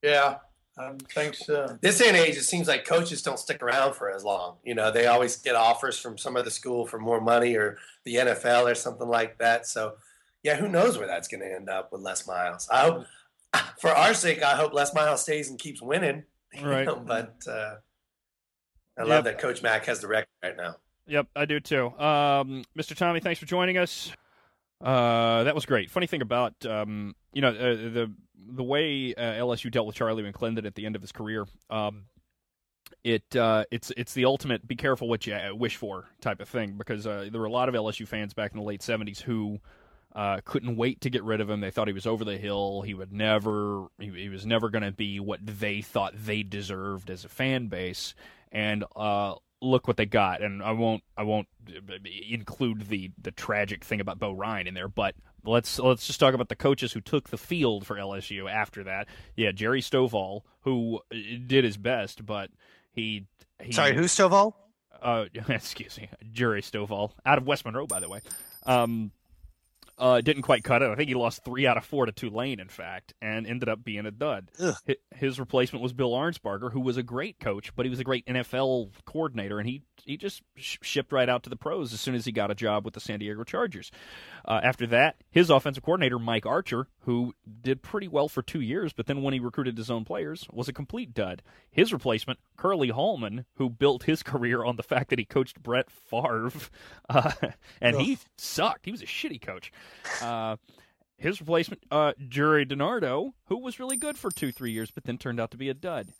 Yeah, 0.02 0.38
I 0.78 0.92
think 1.12 1.34
so. 1.34 1.78
This 1.80 1.98
day 1.98 2.08
and 2.08 2.16
age, 2.16 2.36
it 2.36 2.42
seems 2.44 2.68
like 2.68 2.84
coaches 2.86 3.22
don't 3.22 3.38
stick 3.38 3.62
around 3.62 3.94
for 3.94 4.10
as 4.10 4.24
long. 4.24 4.56
You 4.64 4.74
know, 4.74 4.90
they 4.90 5.06
always 5.06 5.36
get 5.36 5.54
offers 5.54 5.98
from 5.98 6.16
some 6.18 6.36
other 6.36 6.50
school 6.50 6.86
for 6.86 6.98
more 6.98 7.20
money 7.20 7.54
or 7.56 7.78
the 8.04 8.16
NFL 8.16 8.70
or 8.70 8.74
something 8.74 9.08
like 9.08 9.38
that. 9.38 9.66
So, 9.66 9.94
yeah, 10.42 10.54
who 10.56 10.68
knows 10.68 10.96
where 10.98 11.06
that's 11.06 11.28
going 11.28 11.40
to 11.40 11.52
end 11.52 11.68
up 11.68 11.92
with 11.92 12.00
Les 12.02 12.26
Miles? 12.26 12.68
I 12.70 12.80
hope, 12.82 13.06
for 13.80 13.90
our 13.90 14.14
sake, 14.14 14.42
I 14.42 14.54
hope 14.56 14.72
Les 14.72 14.94
Miles 14.94 15.22
stays 15.22 15.50
and 15.50 15.58
keeps 15.58 15.82
winning. 15.82 16.24
Right. 16.62 16.86
know, 16.86 16.96
but 16.96 17.36
uh, 17.46 17.74
I 18.96 19.00
Yep. 19.02 19.06
love 19.06 19.24
that 19.24 19.38
Coach 19.38 19.62
Mack 19.62 19.84
has 19.84 20.00
the 20.00 20.08
record 20.08 20.28
right 20.42 20.56
now. 20.56 20.76
Yep, 21.06 21.26
I 21.36 21.44
do 21.44 21.60
too. 21.60 21.86
Um, 21.98 22.64
Mr. 22.76 22.96
Tommy, 22.96 23.20
thanks 23.20 23.38
for 23.38 23.46
joining 23.46 23.76
us. 23.76 24.10
Uh, 24.80 25.44
that 25.44 25.54
was 25.54 25.66
great. 25.66 25.90
Funny 25.90 26.06
thing 26.06 26.22
about 26.22 26.54
um, 26.64 27.14
you 27.32 27.42
know 27.42 27.48
uh, 27.48 27.74
the 27.74 28.12
the 28.48 28.64
way 28.64 29.14
uh, 29.14 29.20
LSU 29.20 29.70
dealt 29.70 29.86
with 29.86 29.96
Charlie 29.96 30.22
McClendon 30.22 30.66
at 30.66 30.74
the 30.74 30.86
end 30.86 30.96
of 30.96 31.02
his 31.02 31.12
career. 31.12 31.46
Um, 31.70 32.04
it 33.04 33.36
uh, 33.36 33.64
it's 33.70 33.92
it's 33.96 34.14
the 34.14 34.24
ultimate 34.24 34.66
be 34.66 34.76
careful 34.76 35.08
what 35.08 35.26
you 35.26 35.34
uh, 35.34 35.54
wish 35.54 35.76
for 35.76 36.06
type 36.20 36.40
of 36.40 36.48
thing 36.48 36.74
because 36.76 37.06
uh, 37.06 37.28
there 37.30 37.40
were 37.40 37.46
a 37.46 37.50
lot 37.50 37.68
of 37.68 37.74
LSU 37.74 38.06
fans 38.06 38.34
back 38.34 38.52
in 38.52 38.58
the 38.58 38.64
late 38.64 38.82
seventies 38.82 39.20
who 39.20 39.58
uh, 40.14 40.40
couldn't 40.44 40.76
wait 40.76 41.00
to 41.02 41.10
get 41.10 41.22
rid 41.22 41.40
of 41.40 41.48
him. 41.48 41.60
They 41.60 41.70
thought 41.70 41.86
he 41.86 41.94
was 41.94 42.06
over 42.06 42.24
the 42.24 42.38
hill. 42.38 42.82
He 42.82 42.94
would 42.94 43.12
never 43.12 43.86
he, 43.98 44.10
he 44.10 44.28
was 44.28 44.46
never 44.46 44.70
going 44.70 44.84
to 44.84 44.92
be 44.92 45.20
what 45.20 45.40
they 45.42 45.82
thought 45.82 46.14
they 46.16 46.42
deserved 46.42 47.10
as 47.10 47.24
a 47.24 47.28
fan 47.28 47.68
base. 47.68 48.14
And 48.50 48.84
uh, 48.96 49.34
look 49.60 49.86
what 49.86 49.96
they 49.96 50.06
got. 50.06 50.42
And 50.42 50.62
I 50.62 50.72
won't 50.72 51.02
I 51.16 51.22
won't 51.24 51.48
uh, 51.68 51.98
include 52.28 52.88
the 52.88 53.10
the 53.20 53.30
tragic 53.30 53.84
thing 53.84 54.00
about 54.00 54.18
Bo 54.18 54.32
Rein 54.32 54.66
in 54.66 54.74
there, 54.74 54.88
but 54.88 55.14
let's 55.44 55.78
let's 55.78 56.06
just 56.06 56.20
talk 56.20 56.34
about 56.34 56.48
the 56.48 56.56
coaches 56.56 56.92
who 56.92 57.00
took 57.00 57.30
the 57.30 57.38
field 57.38 57.86
for 57.86 57.96
LSU 57.96 58.50
after 58.50 58.84
that. 58.84 59.08
Yeah, 59.36 59.52
Jerry 59.52 59.80
Stovall, 59.80 60.42
who 60.62 61.00
uh, 61.12 61.16
did 61.46 61.64
his 61.64 61.76
best, 61.76 62.24
but 62.24 62.50
he, 62.92 63.26
he 63.62 63.72
Sorry, 63.72 63.94
who 63.94 64.02
Stovall? 64.02 64.54
uh, 65.02 65.26
excuse 65.48 65.98
me, 65.98 66.08
Jerry 66.32 66.62
Stovall, 66.62 67.12
out 67.24 67.38
of 67.38 67.46
West 67.46 67.64
Monroe, 67.64 67.86
by 67.86 68.00
the 68.00 68.08
way. 68.08 68.20
Um, 68.66 69.12
uh, 69.98 70.20
didn't 70.20 70.42
quite 70.42 70.64
cut 70.64 70.82
it. 70.82 70.90
I 70.90 70.94
think 70.94 71.08
he 71.08 71.14
lost 71.14 71.44
three 71.44 71.66
out 71.66 71.76
of 71.76 71.84
four 71.84 72.06
to 72.06 72.12
Tulane, 72.12 72.60
in 72.60 72.68
fact, 72.68 73.14
and 73.20 73.46
ended 73.46 73.68
up 73.68 73.82
being 73.82 74.06
a 74.06 74.10
dud. 74.10 74.50
Ugh. 74.60 74.74
His 75.14 75.40
replacement 75.40 75.82
was 75.82 75.92
Bill 75.92 76.12
Arnsparger, 76.12 76.72
who 76.72 76.80
was 76.80 76.96
a 76.96 77.02
great 77.02 77.40
coach, 77.40 77.74
but 77.74 77.84
he 77.84 77.90
was 77.90 77.98
a 77.98 78.04
great 78.04 78.24
NFL 78.26 78.90
coordinator, 79.04 79.58
and 79.58 79.68
he 79.68 79.82
he 80.04 80.16
just 80.16 80.42
sh- 80.56 80.78
shipped 80.80 81.12
right 81.12 81.28
out 81.28 81.42
to 81.42 81.50
the 81.50 81.56
pros 81.56 81.92
as 81.92 82.00
soon 82.00 82.14
as 82.14 82.24
he 82.24 82.32
got 82.32 82.50
a 82.50 82.54
job 82.54 82.84
with 82.84 82.94
the 82.94 83.00
San 83.00 83.18
Diego 83.18 83.44
Chargers. 83.44 83.90
Uh, 84.44 84.60
after 84.62 84.86
that, 84.86 85.16
his 85.30 85.50
offensive 85.50 85.82
coordinator, 85.82 86.18
Mike 86.18 86.46
Archer, 86.46 86.86
who 87.00 87.34
did 87.60 87.82
pretty 87.82 88.08
well 88.08 88.28
for 88.28 88.42
two 88.42 88.60
years, 88.60 88.92
but 88.92 89.06
then 89.06 89.22
when 89.22 89.34
he 89.34 89.40
recruited 89.40 89.76
his 89.76 89.90
own 89.90 90.04
players, 90.04 90.46
was 90.52 90.68
a 90.68 90.72
complete 90.72 91.12
dud. 91.12 91.42
His 91.70 91.92
replacement, 91.92 92.38
Curley 92.56 92.88
Hallman, 92.88 93.44
who 93.56 93.68
built 93.68 94.04
his 94.04 94.22
career 94.22 94.64
on 94.64 94.76
the 94.76 94.82
fact 94.82 95.10
that 95.10 95.18
he 95.18 95.24
coached 95.24 95.62
Brett 95.62 95.90
Favre, 95.90 96.50
uh, 97.10 97.32
and 97.80 97.96
he 97.96 98.18
sucked. 98.36 98.86
He 98.86 98.92
was 98.92 99.02
a 99.02 99.06
shitty 99.06 99.40
coach. 99.40 99.72
Uh, 100.20 100.56
his 101.16 101.40
replacement, 101.40 101.82
uh, 101.90 102.12
Gerry 102.28 102.64
DiNardo, 102.64 103.32
who 103.46 103.58
was 103.58 103.80
really 103.80 103.96
good 103.96 104.16
for 104.16 104.30
two, 104.30 104.52
three 104.52 104.70
years, 104.70 104.90
but 104.90 105.04
then 105.04 105.18
turned 105.18 105.40
out 105.40 105.50
to 105.50 105.56
be 105.56 105.68
a 105.68 105.74
dud. 105.74 106.12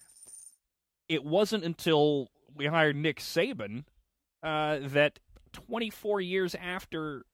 It 1.09 1.25
wasn't 1.25 1.64
until 1.64 2.29
we 2.55 2.66
hired 2.66 2.97
Nick 2.97 3.21
Saban 3.21 3.85
uh, 4.43 4.79
that 4.83 5.21
24 5.53 6.21
years 6.21 6.55
after 6.55 7.25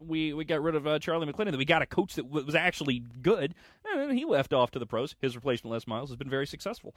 we 0.00 0.32
we 0.32 0.44
got 0.44 0.62
rid 0.62 0.74
of 0.74 0.86
uh, 0.86 0.98
Charlie 0.98 1.30
McClendon 1.30 1.52
that 1.52 1.58
we 1.58 1.64
got 1.64 1.82
a 1.82 1.86
coach 1.86 2.14
that 2.14 2.28
was 2.28 2.54
actually 2.54 3.02
good. 3.22 3.54
And 3.94 4.18
he 4.18 4.24
left 4.24 4.52
off 4.52 4.70
to 4.72 4.78
the 4.78 4.86
pros. 4.86 5.14
His 5.20 5.34
replacement, 5.36 5.72
Les 5.72 5.86
Miles, 5.86 6.10
has 6.10 6.16
been 6.16 6.28
very 6.28 6.46
successful. 6.46 6.94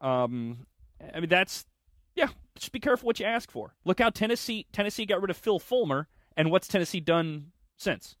Um, 0.00 0.66
I 1.14 1.20
mean, 1.20 1.28
that's 1.28 1.66
yeah. 2.14 2.28
Just 2.56 2.72
be 2.72 2.80
careful 2.80 3.06
what 3.06 3.20
you 3.20 3.26
ask 3.26 3.50
for. 3.50 3.74
Look 3.84 4.00
how 4.00 4.10
Tennessee 4.10 4.66
Tennessee 4.72 5.06
got 5.06 5.20
rid 5.20 5.30
of 5.30 5.36
Phil 5.36 5.58
Fulmer, 5.58 6.08
and 6.36 6.50
what's 6.50 6.68
Tennessee 6.68 7.00
done 7.00 7.52
since? 7.76 8.16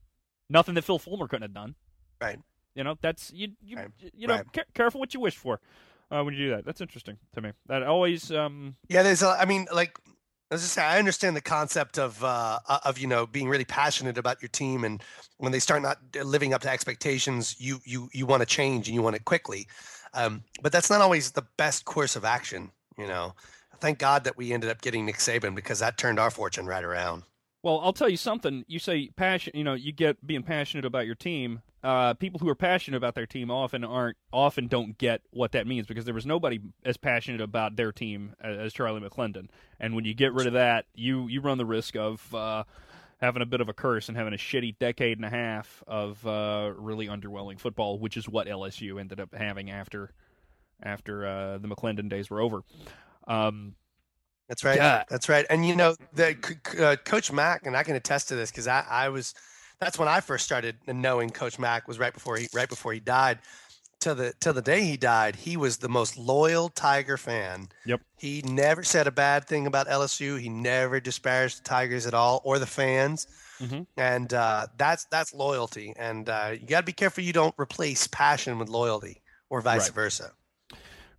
Nothing 0.50 0.74
that 0.74 0.82
Phil 0.82 0.98
Fulmer 0.98 1.28
couldn't 1.28 1.42
have 1.42 1.54
done. 1.54 1.74
Right. 2.20 2.38
You 2.74 2.84
know, 2.84 2.96
that's 3.00 3.32
you. 3.32 3.48
You, 3.62 3.76
Right. 3.76 3.88
you 4.14 4.26
know, 4.26 4.36
Right. 4.36 4.52
ca- 4.52 4.64
careful 4.74 5.00
what 5.00 5.14
you 5.14 5.20
wish 5.20 5.36
for. 5.36 5.60
uh, 6.10 6.22
when 6.24 6.32
you 6.32 6.46
do 6.46 6.50
that. 6.56 6.64
That's 6.64 6.80
interesting 6.80 7.18
to 7.34 7.42
me. 7.42 7.52
That 7.66 7.82
always 7.82 8.32
um 8.32 8.76
Yeah, 8.88 9.02
there's 9.02 9.22
a. 9.22 9.28
I 9.28 9.44
mean, 9.44 9.66
like, 9.70 9.98
as 10.50 10.62
I 10.64 10.66
say, 10.66 10.82
I 10.82 10.98
understand 10.98 11.36
the 11.36 11.42
concept 11.42 11.98
of 11.98 12.24
uh, 12.24 12.60
uh, 12.66 12.78
of 12.86 12.98
you 12.98 13.06
know 13.06 13.26
being 13.26 13.46
really 13.46 13.66
passionate 13.66 14.16
about 14.16 14.40
your 14.40 14.48
team, 14.48 14.84
and 14.84 15.02
when 15.36 15.52
they 15.52 15.58
start 15.58 15.82
not 15.82 15.98
living 16.24 16.54
up 16.54 16.62
to 16.62 16.70
expectations, 16.70 17.56
you 17.58 17.80
you 17.84 18.08
you 18.14 18.24
want 18.24 18.40
to 18.40 18.46
change 18.46 18.88
and 18.88 18.94
you 18.94 19.02
want 19.02 19.16
it 19.16 19.26
quickly. 19.26 19.68
Um, 20.14 20.44
but 20.62 20.72
that's 20.72 20.88
not 20.88 21.02
always 21.02 21.32
the 21.32 21.44
best 21.58 21.84
course 21.84 22.16
of 22.16 22.24
action. 22.24 22.70
You 22.96 23.06
know, 23.06 23.34
thank 23.80 23.98
God 23.98 24.24
that 24.24 24.38
we 24.38 24.54
ended 24.54 24.70
up 24.70 24.80
getting 24.80 25.04
Nick 25.04 25.16
Saban 25.18 25.54
because 25.54 25.80
that 25.80 25.98
turned 25.98 26.18
our 26.18 26.30
fortune 26.30 26.64
right 26.66 26.82
around. 26.82 27.24
Well, 27.68 27.80
I'll 27.80 27.92
tell 27.92 28.08
you 28.08 28.16
something. 28.16 28.64
You 28.66 28.78
say 28.78 29.10
passion. 29.14 29.52
You 29.54 29.62
know, 29.62 29.74
you 29.74 29.92
get 29.92 30.26
being 30.26 30.42
passionate 30.42 30.86
about 30.86 31.04
your 31.04 31.14
team. 31.14 31.60
Uh, 31.84 32.14
people 32.14 32.40
who 32.40 32.48
are 32.48 32.54
passionate 32.54 32.96
about 32.96 33.14
their 33.14 33.26
team 33.26 33.50
often 33.50 33.84
aren't 33.84 34.16
often 34.32 34.68
don't 34.68 34.96
get 34.96 35.20
what 35.32 35.52
that 35.52 35.66
means 35.66 35.86
because 35.86 36.06
there 36.06 36.14
was 36.14 36.24
nobody 36.24 36.60
as 36.86 36.96
passionate 36.96 37.42
about 37.42 37.76
their 37.76 37.92
team 37.92 38.34
as, 38.40 38.56
as 38.56 38.72
Charlie 38.72 39.02
McClendon. 39.02 39.50
And 39.78 39.94
when 39.94 40.06
you 40.06 40.14
get 40.14 40.32
rid 40.32 40.46
of 40.46 40.54
that, 40.54 40.86
you 40.94 41.28
you 41.28 41.42
run 41.42 41.58
the 41.58 41.66
risk 41.66 41.94
of 41.94 42.34
uh, 42.34 42.64
having 43.20 43.42
a 43.42 43.46
bit 43.46 43.60
of 43.60 43.68
a 43.68 43.74
curse 43.74 44.08
and 44.08 44.16
having 44.16 44.32
a 44.32 44.38
shitty 44.38 44.78
decade 44.78 45.18
and 45.18 45.26
a 45.26 45.30
half 45.30 45.84
of 45.86 46.26
uh, 46.26 46.72
really 46.74 47.06
underwhelming 47.06 47.60
football, 47.60 47.98
which 47.98 48.16
is 48.16 48.26
what 48.26 48.46
LSU 48.46 48.98
ended 48.98 49.20
up 49.20 49.34
having 49.34 49.70
after 49.70 50.14
after 50.82 51.26
uh, 51.26 51.58
the 51.58 51.68
McClendon 51.68 52.08
days 52.08 52.30
were 52.30 52.40
over. 52.40 52.62
Um, 53.26 53.74
That's 54.48 54.64
right. 54.64 54.76
Yeah. 54.76 55.04
That's 55.08 55.28
right. 55.28 55.44
And 55.50 55.66
you 55.66 55.76
know, 55.76 55.94
the 56.14 56.36
uh, 56.80 56.96
Coach 57.04 57.30
Mack, 57.32 57.66
and 57.66 57.76
I 57.76 57.82
can 57.82 57.96
attest 57.96 58.28
to 58.28 58.36
this 58.36 58.50
because 58.50 58.66
I, 58.66 58.84
I 58.88 59.08
was. 59.10 59.34
That's 59.80 59.98
when 59.98 60.08
I 60.08 60.20
first 60.20 60.44
started 60.44 60.76
knowing 60.88 61.30
Coach 61.30 61.58
Mack 61.58 61.86
was 61.86 61.98
right 61.98 62.12
before 62.12 62.36
he 62.36 62.48
right 62.54 62.68
before 62.68 62.92
he 62.92 63.00
died. 63.00 63.38
Till 64.00 64.14
the 64.14 64.32
till 64.40 64.52
the 64.52 64.62
day 64.62 64.82
he 64.82 64.96
died, 64.96 65.34
he 65.36 65.56
was 65.56 65.78
the 65.78 65.88
most 65.88 66.16
loyal 66.16 66.68
Tiger 66.68 67.16
fan. 67.16 67.68
Yep. 67.84 68.00
He 68.16 68.42
never 68.42 68.82
said 68.84 69.06
a 69.06 69.10
bad 69.12 69.44
thing 69.46 69.66
about 69.66 69.88
LSU. 69.88 70.40
He 70.40 70.48
never 70.48 71.00
disparaged 71.00 71.58
the 71.58 71.68
Tigers 71.68 72.06
at 72.06 72.14
all 72.14 72.40
or 72.44 72.58
the 72.58 72.66
fans. 72.66 73.26
Mhm. 73.60 73.86
And 73.96 74.32
uh, 74.32 74.68
that's 74.76 75.04
that's 75.06 75.34
loyalty. 75.34 75.92
And 75.96 76.28
uh, 76.28 76.54
you 76.60 76.66
got 76.66 76.80
to 76.80 76.86
be 76.86 76.92
careful 76.92 77.24
you 77.24 77.32
don't 77.32 77.54
replace 77.58 78.06
passion 78.06 78.58
with 78.58 78.68
loyalty 78.68 79.20
or 79.50 79.60
vice 79.60 79.88
Right. 79.88 79.94
versa. 79.94 80.30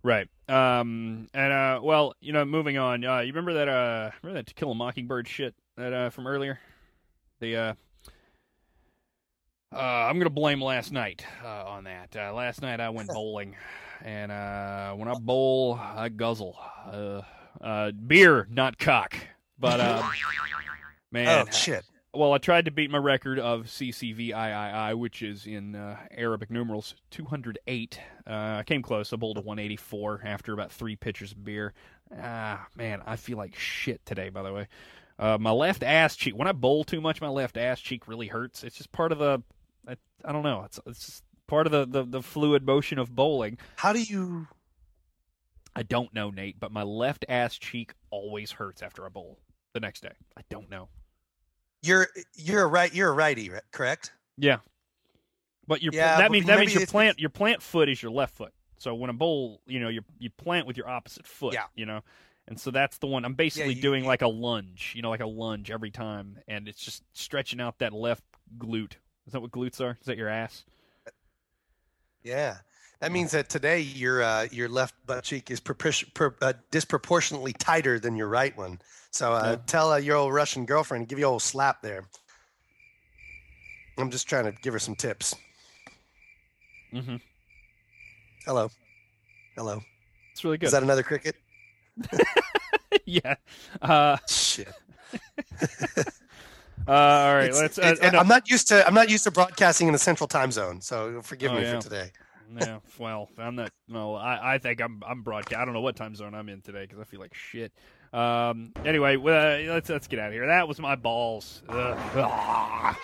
Right. 0.02 0.28
Um. 0.48 1.28
And 1.34 1.52
uh. 1.52 1.80
Well, 1.82 2.14
you 2.20 2.32
know, 2.32 2.44
moving 2.44 2.78
on. 2.78 3.04
Uh. 3.04 3.20
You 3.20 3.32
remember 3.32 3.54
that? 3.54 3.68
Uh. 3.68 4.10
Remember 4.22 4.40
that 4.40 4.46
To 4.46 4.54
Kill 4.54 4.72
a 4.72 4.74
Mockingbird 4.74 5.28
shit 5.28 5.54
that 5.76 5.92
uh 5.92 6.10
from 6.10 6.26
earlier? 6.26 6.58
The 7.40 7.56
uh. 7.56 7.74
Uh, 9.72 9.78
I'm 9.78 10.18
gonna 10.18 10.30
blame 10.30 10.60
last 10.60 10.90
night 10.90 11.24
uh, 11.44 11.64
on 11.64 11.84
that. 11.84 12.16
Uh, 12.16 12.32
last 12.34 12.60
night 12.60 12.80
I 12.80 12.90
went 12.90 13.08
bowling, 13.14 13.54
and 14.02 14.32
uh, 14.32 14.94
when 14.94 15.06
I 15.06 15.14
bowl, 15.14 15.78
I 15.80 16.08
guzzle. 16.08 16.58
Uh, 16.90 17.22
uh, 17.60 17.92
beer, 17.92 18.48
not 18.50 18.78
cock. 18.78 19.14
But 19.60 19.78
uh, 19.78 20.02
man, 21.12 21.46
oh 21.46 21.50
shit! 21.52 21.84
Well, 22.12 22.32
I 22.32 22.38
tried 22.38 22.64
to 22.64 22.70
beat 22.70 22.90
my 22.90 22.98
record 22.98 23.38
of 23.38 23.66
CCVIII, 23.66 24.94
which 24.96 25.22
is 25.22 25.46
in 25.46 25.76
uh, 25.76 25.96
Arabic 26.10 26.50
numerals 26.50 26.94
208. 27.10 28.00
Uh, 28.26 28.30
I 28.30 28.62
came 28.64 28.82
close. 28.82 29.12
I 29.12 29.16
bowled 29.16 29.38
a 29.38 29.42
184 29.42 30.22
after 30.24 30.52
about 30.52 30.72
three 30.72 30.96
pitchers 30.96 31.32
of 31.32 31.44
beer. 31.44 31.72
Ah, 32.18 32.66
man, 32.74 33.02
I 33.06 33.16
feel 33.16 33.38
like 33.38 33.54
shit 33.56 34.04
today. 34.04 34.28
By 34.28 34.42
the 34.42 34.52
way, 34.52 34.68
uh, 35.20 35.38
my 35.38 35.52
left 35.52 35.84
ass 35.84 36.16
cheek. 36.16 36.36
When 36.36 36.48
I 36.48 36.52
bowl 36.52 36.82
too 36.82 37.00
much, 37.00 37.20
my 37.20 37.28
left 37.28 37.56
ass 37.56 37.80
cheek 37.80 38.08
really 38.08 38.26
hurts. 38.26 38.64
It's 38.64 38.76
just 38.76 38.90
part 38.90 39.12
of 39.12 39.18
the. 39.18 39.42
I, 39.86 39.96
I 40.24 40.32
don't 40.32 40.42
know. 40.42 40.64
It's 40.64 40.80
it's 40.86 41.06
just 41.06 41.24
part 41.46 41.66
of 41.66 41.72
the, 41.72 41.86
the 41.86 42.04
the 42.04 42.22
fluid 42.22 42.66
motion 42.66 42.98
of 42.98 43.14
bowling. 43.14 43.58
How 43.76 43.92
do 43.92 44.02
you? 44.02 44.48
I 45.76 45.84
don't 45.84 46.12
know, 46.12 46.30
Nate, 46.30 46.58
but 46.58 46.72
my 46.72 46.82
left 46.82 47.24
ass 47.28 47.56
cheek 47.56 47.94
always 48.10 48.50
hurts 48.50 48.82
after 48.82 49.06
I 49.06 49.08
bowl 49.10 49.38
the 49.72 49.78
next 49.78 50.00
day. 50.00 50.14
I 50.36 50.42
don't 50.50 50.68
know. 50.68 50.88
You're 51.82 52.08
you're 52.36 52.62
a 52.62 52.66
right. 52.66 52.94
You're 52.94 53.08
a 53.10 53.14
righty, 53.14 53.50
correct? 53.72 54.12
Yeah. 54.36 54.58
But 55.66 55.82
your 55.82 55.92
Yeah, 55.94 56.18
that 56.18 56.30
means 56.30 56.46
that 56.46 56.58
means 56.58 56.74
your 56.74 56.86
plant 56.86 57.18
your 57.18 57.30
plant 57.30 57.62
foot 57.62 57.88
is 57.88 58.02
your 58.02 58.12
left 58.12 58.34
foot. 58.36 58.52
So 58.78 58.94
when 58.94 59.10
a 59.10 59.14
bowl, 59.14 59.60
you 59.66 59.80
know, 59.80 59.88
you 59.88 60.02
you 60.18 60.30
plant 60.30 60.66
with 60.66 60.76
your 60.76 60.88
opposite 60.88 61.26
foot. 61.26 61.54
Yeah. 61.54 61.64
You 61.74 61.86
know, 61.86 62.00
and 62.48 62.58
so 62.58 62.70
that's 62.70 62.98
the 62.98 63.06
one 63.06 63.24
I'm 63.24 63.34
basically 63.34 63.74
you- 63.74 63.82
doing 63.82 64.04
like 64.04 64.22
a 64.22 64.28
lunge. 64.28 64.92
You 64.96 65.02
know, 65.02 65.10
like 65.10 65.20
a 65.20 65.26
lunge 65.26 65.70
every 65.70 65.90
time, 65.90 66.38
and 66.48 66.68
it's 66.68 66.82
just 66.82 67.02
stretching 67.12 67.60
out 67.60 67.78
that 67.78 67.92
left 67.92 68.24
glute. 68.58 68.94
Is 69.26 69.32
that 69.32 69.40
what 69.40 69.52
glutes 69.52 69.80
are? 69.80 69.96
Is 70.00 70.06
that 70.06 70.16
your 70.16 70.28
ass? 70.28 70.64
Yeah. 72.22 72.58
That 73.00 73.12
means 73.12 73.30
that 73.30 73.48
today 73.48 73.80
your 73.80 74.22
uh, 74.22 74.48
your 74.50 74.68
left 74.68 74.94
butt 75.06 75.24
cheek 75.24 75.50
is 75.50 75.60
per, 75.60 76.34
uh, 76.42 76.52
disproportionately 76.70 77.54
tighter 77.54 77.98
than 77.98 78.16
your 78.16 78.28
right 78.28 78.54
one. 78.56 78.80
So 79.10 79.32
uh, 79.32 79.42
Yeah. 79.50 79.56
tell 79.66 79.92
uh, 79.92 79.96
your 79.96 80.16
old 80.16 80.32
Russian 80.32 80.64
girlfriend, 80.64 81.08
give 81.08 81.18
you 81.18 81.26
a 81.26 81.30
old 81.30 81.42
slap 81.42 81.82
there. 81.82 82.04
I'm 83.98 84.10
just 84.10 84.28
trying 84.28 84.44
to 84.44 84.52
give 84.62 84.72
her 84.72 84.78
some 84.78 84.94
tips. 84.94 85.34
Mm-hmm. 86.92 87.16
Hello. 88.46 88.70
Hello. 89.56 89.80
It's 90.32 90.42
really 90.44 90.58
good. 90.58 90.66
Is 90.66 90.72
that 90.72 90.82
another 90.82 91.02
cricket? 91.02 91.36
yeah. 93.04 93.34
Uh, 93.82 94.16
Shit. 94.26 94.68
uh, 95.98 96.04
all 96.88 97.34
right. 97.34 97.52
Let's. 97.52 97.78
Uh, 97.78 97.94
it- 98.00 98.14
oh. 98.14 98.18
I'm 98.18 98.28
not 98.28 98.48
used 98.48 98.68
to 98.68 98.86
I'm 98.86 98.94
not 98.94 99.10
used 99.10 99.24
to 99.24 99.30
broadcasting 99.30 99.86
in 99.88 99.92
the 99.92 99.98
central 99.98 100.28
time 100.28 100.50
zone, 100.52 100.80
so 100.80 101.20
forgive 101.22 101.52
Oh, 101.52 101.56
me 101.56 101.62
yeah. 101.62 101.76
for 101.76 101.82
today. 101.82 102.10
yeah, 102.58 102.78
well, 102.98 103.28
I'm 103.38 103.54
not. 103.56 103.70
No, 103.88 104.14
I, 104.14 104.54
I 104.54 104.58
think 104.58 104.80
I'm 104.80 105.02
I'm 105.06 105.22
broadcast. 105.22 105.60
I 105.60 105.64
don't 105.64 105.74
know 105.74 105.80
what 105.82 105.96
time 105.96 106.14
zone 106.14 106.34
I'm 106.34 106.48
in 106.48 106.62
today 106.62 106.82
because 106.82 106.98
I 107.00 107.04
feel 107.04 107.20
like 107.20 107.34
shit. 107.34 107.72
Um. 108.12 108.72
Anyway, 108.84 109.16
well, 109.16 109.60
let's 109.72 109.88
let's 109.88 110.06
get 110.08 110.18
out 110.18 110.28
of 110.28 110.32
here. 110.32 110.46
That 110.46 110.66
was 110.66 110.80
my 110.80 110.96
balls. 110.96 111.62
Ugh. 111.68 111.96
Ah. 112.16 112.98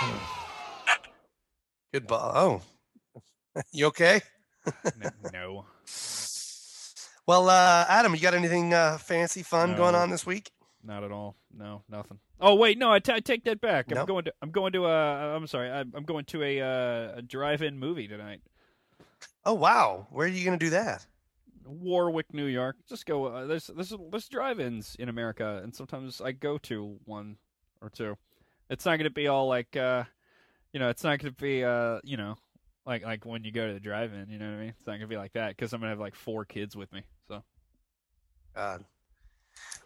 Good 1.92 2.06
ball. 2.06 2.32
Oh, 2.34 2.62
you 3.72 3.86
okay? 3.86 4.20
no. 5.32 5.64
Well, 7.26 7.48
uh, 7.48 7.84
Adam, 7.88 8.12
you 8.12 8.20
got 8.20 8.34
anything 8.34 8.74
uh, 8.74 8.98
fancy, 8.98 9.44
fun 9.44 9.76
going 9.76 9.94
on 9.94 10.10
this 10.10 10.26
week? 10.26 10.50
Not 10.82 11.04
at 11.04 11.12
all. 11.12 11.36
No, 11.56 11.82
nothing. 11.88 12.18
Oh 12.40 12.56
wait, 12.56 12.76
no, 12.76 12.90
I, 12.90 12.98
t- 12.98 13.12
I 13.12 13.20
take 13.20 13.44
that 13.44 13.60
back. 13.60 13.86
I'm 13.92 13.98
No? 13.98 14.06
going 14.06 14.24
to. 14.24 14.32
I'm 14.42 14.50
going 14.50 14.72
to 14.72 14.86
a. 14.86 15.36
I'm 15.36 15.46
sorry. 15.46 15.70
I, 15.70 15.80
I'm 15.80 16.02
going 16.04 16.24
to 16.24 16.42
a, 16.42 16.60
uh, 16.60 17.18
a 17.18 17.22
drive-in 17.22 17.78
movie 17.78 18.08
tonight. 18.08 18.40
Oh 19.44 19.54
wow, 19.54 20.08
where 20.10 20.26
are 20.26 20.28
you 20.30 20.44
going 20.44 20.58
to 20.58 20.64
do 20.64 20.70
that? 20.70 21.06
Warwick, 21.64 22.32
New 22.32 22.46
York. 22.46 22.76
Just 22.88 23.06
go. 23.06 23.26
Uh, 23.26 23.46
there's 23.46 23.66
there's 23.66 23.92
there's 24.10 24.28
drive-ins 24.28 24.96
in 24.98 25.08
America, 25.08 25.60
and 25.62 25.74
sometimes 25.74 26.20
I 26.20 26.32
go 26.32 26.58
to 26.58 26.98
one 27.04 27.36
or 27.80 27.90
two. 27.90 28.16
It's 28.68 28.84
not 28.84 28.96
going 28.96 29.04
to 29.04 29.10
be 29.10 29.28
all 29.28 29.48
like, 29.48 29.76
uh, 29.76 30.04
you 30.72 30.80
know, 30.80 30.90
it's 30.90 31.02
not 31.02 31.18
going 31.18 31.34
to 31.34 31.42
be, 31.42 31.64
uh, 31.64 31.98
you 32.04 32.16
know, 32.16 32.36
like 32.86 33.04
like 33.04 33.26
when 33.26 33.44
you 33.44 33.52
go 33.52 33.66
to 33.66 33.72
the 33.72 33.80
drive-in. 33.80 34.28
You 34.30 34.38
know 34.38 34.46
what 34.46 34.56
I 34.56 34.60
mean? 34.60 34.74
It's 34.78 34.86
not 34.86 34.92
going 34.92 35.00
to 35.02 35.06
be 35.08 35.16
like 35.16 35.32
that 35.32 35.56
because 35.56 35.72
I'm 35.72 35.80
going 35.80 35.88
to 35.88 35.92
have 35.92 36.00
like 36.00 36.14
four 36.14 36.44
kids 36.44 36.76
with 36.76 36.92
me. 36.92 37.02
So 37.28 37.42
God. 38.54 38.84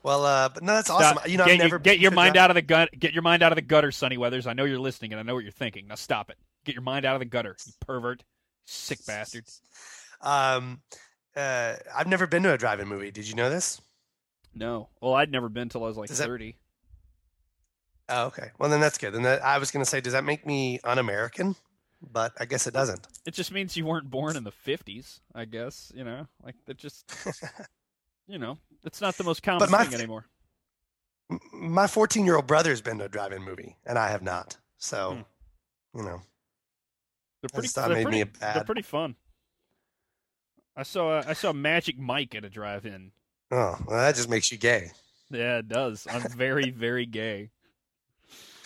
Well, 0.02 0.24
uh, 0.26 0.50
but 0.50 0.62
no, 0.62 0.74
that's 0.74 0.88
Stop. 0.88 1.16
awesome. 1.16 1.30
You 1.30 1.38
know, 1.38 1.46
get, 1.46 1.54
I've 1.54 1.58
never 1.60 1.78
get 1.78 1.98
your 1.98 2.10
mind 2.10 2.34
dri- 2.34 2.40
out 2.40 2.50
of 2.50 2.54
the 2.54 2.62
gut. 2.62 2.90
Get 2.98 3.14
your 3.14 3.22
mind 3.22 3.42
out 3.42 3.52
of 3.52 3.56
the 3.56 3.62
gutter, 3.62 3.90
Sonny 3.90 4.18
Weathers. 4.18 4.46
I 4.46 4.52
know 4.52 4.64
you're 4.64 4.78
listening, 4.78 5.12
and 5.12 5.20
I 5.20 5.22
know 5.22 5.34
what 5.34 5.44
you're 5.44 5.52
thinking. 5.52 5.86
Now 5.88 5.94
stop 5.94 6.28
it. 6.28 6.36
Get 6.64 6.74
your 6.74 6.82
mind 6.82 7.04
out 7.04 7.14
of 7.14 7.20
the 7.20 7.26
gutter, 7.26 7.56
you 7.66 7.72
pervert, 7.80 8.22
sick 8.64 9.04
bastard. 9.06 9.44
Um, 10.20 10.80
uh, 11.36 11.74
I've 11.94 12.06
never 12.06 12.26
been 12.26 12.42
to 12.44 12.52
a 12.52 12.58
drive-in 12.58 12.88
movie. 12.88 13.10
Did 13.10 13.28
you 13.28 13.34
know 13.34 13.50
this? 13.50 13.80
No. 14.54 14.88
Well, 15.00 15.14
I'd 15.14 15.30
never 15.32 15.48
been 15.48 15.68
till 15.68 15.82
I 15.84 15.88
was 15.88 15.96
like 15.96 16.08
that- 16.10 16.16
thirty. 16.16 16.56
Oh, 18.08 18.26
okay. 18.26 18.50
Well, 18.58 18.68
then 18.68 18.80
that's 18.80 18.98
good. 18.98 19.14
And 19.14 19.24
that, 19.24 19.42
I 19.42 19.56
was 19.56 19.70
going 19.70 19.82
to 19.82 19.88
say, 19.88 20.00
does 20.02 20.12
that 20.12 20.24
make 20.24 20.44
me 20.46 20.78
un-American? 20.84 21.56
But 22.02 22.32
I 22.38 22.44
guess 22.44 22.66
it 22.66 22.74
doesn't. 22.74 23.06
It 23.24 23.32
just 23.32 23.50
means 23.50 23.78
you 23.78 23.86
weren't 23.86 24.10
born 24.10 24.36
in 24.36 24.44
the 24.44 24.50
fifties, 24.50 25.20
I 25.34 25.46
guess. 25.46 25.90
You 25.94 26.04
know, 26.04 26.26
like 26.42 26.54
it 26.68 26.76
just, 26.76 27.10
you 28.28 28.38
know, 28.38 28.58
it's 28.84 29.00
not 29.00 29.16
the 29.16 29.24
most 29.24 29.42
common 29.42 29.70
my 29.70 29.84
thing 29.84 29.94
anymore. 29.94 30.26
My 31.54 31.86
14-year-old 31.86 32.46
brother's 32.46 32.82
been 32.82 32.98
to 32.98 33.06
a 33.06 33.08
drive-in 33.08 33.42
movie, 33.42 33.78
and 33.86 33.98
I 33.98 34.10
have 34.10 34.20
not. 34.22 34.58
So, 34.76 35.24
Hmm. 35.92 35.98
you 35.98 36.04
know, 36.04 36.20
They're 37.40 37.48
pretty. 37.54 37.68
They're 37.74 38.02
pretty, 38.02 38.24
They're 38.38 38.64
pretty 38.64 38.82
fun. 38.82 39.16
I 40.76 40.82
saw 40.82 41.22
I 41.26 41.32
saw 41.34 41.52
Magic 41.52 41.98
Mike 41.98 42.34
at 42.34 42.44
a 42.44 42.50
drive-in. 42.50 43.12
oh, 43.52 43.76
well, 43.86 43.98
that 43.98 44.14
just 44.16 44.28
makes 44.28 44.50
you 44.50 44.58
gay. 44.58 44.90
Yeah, 45.30 45.58
it 45.58 45.68
does. 45.68 46.06
I'm 46.10 46.22
very, 46.22 46.70
very 46.76 47.06
gay. 47.06 47.50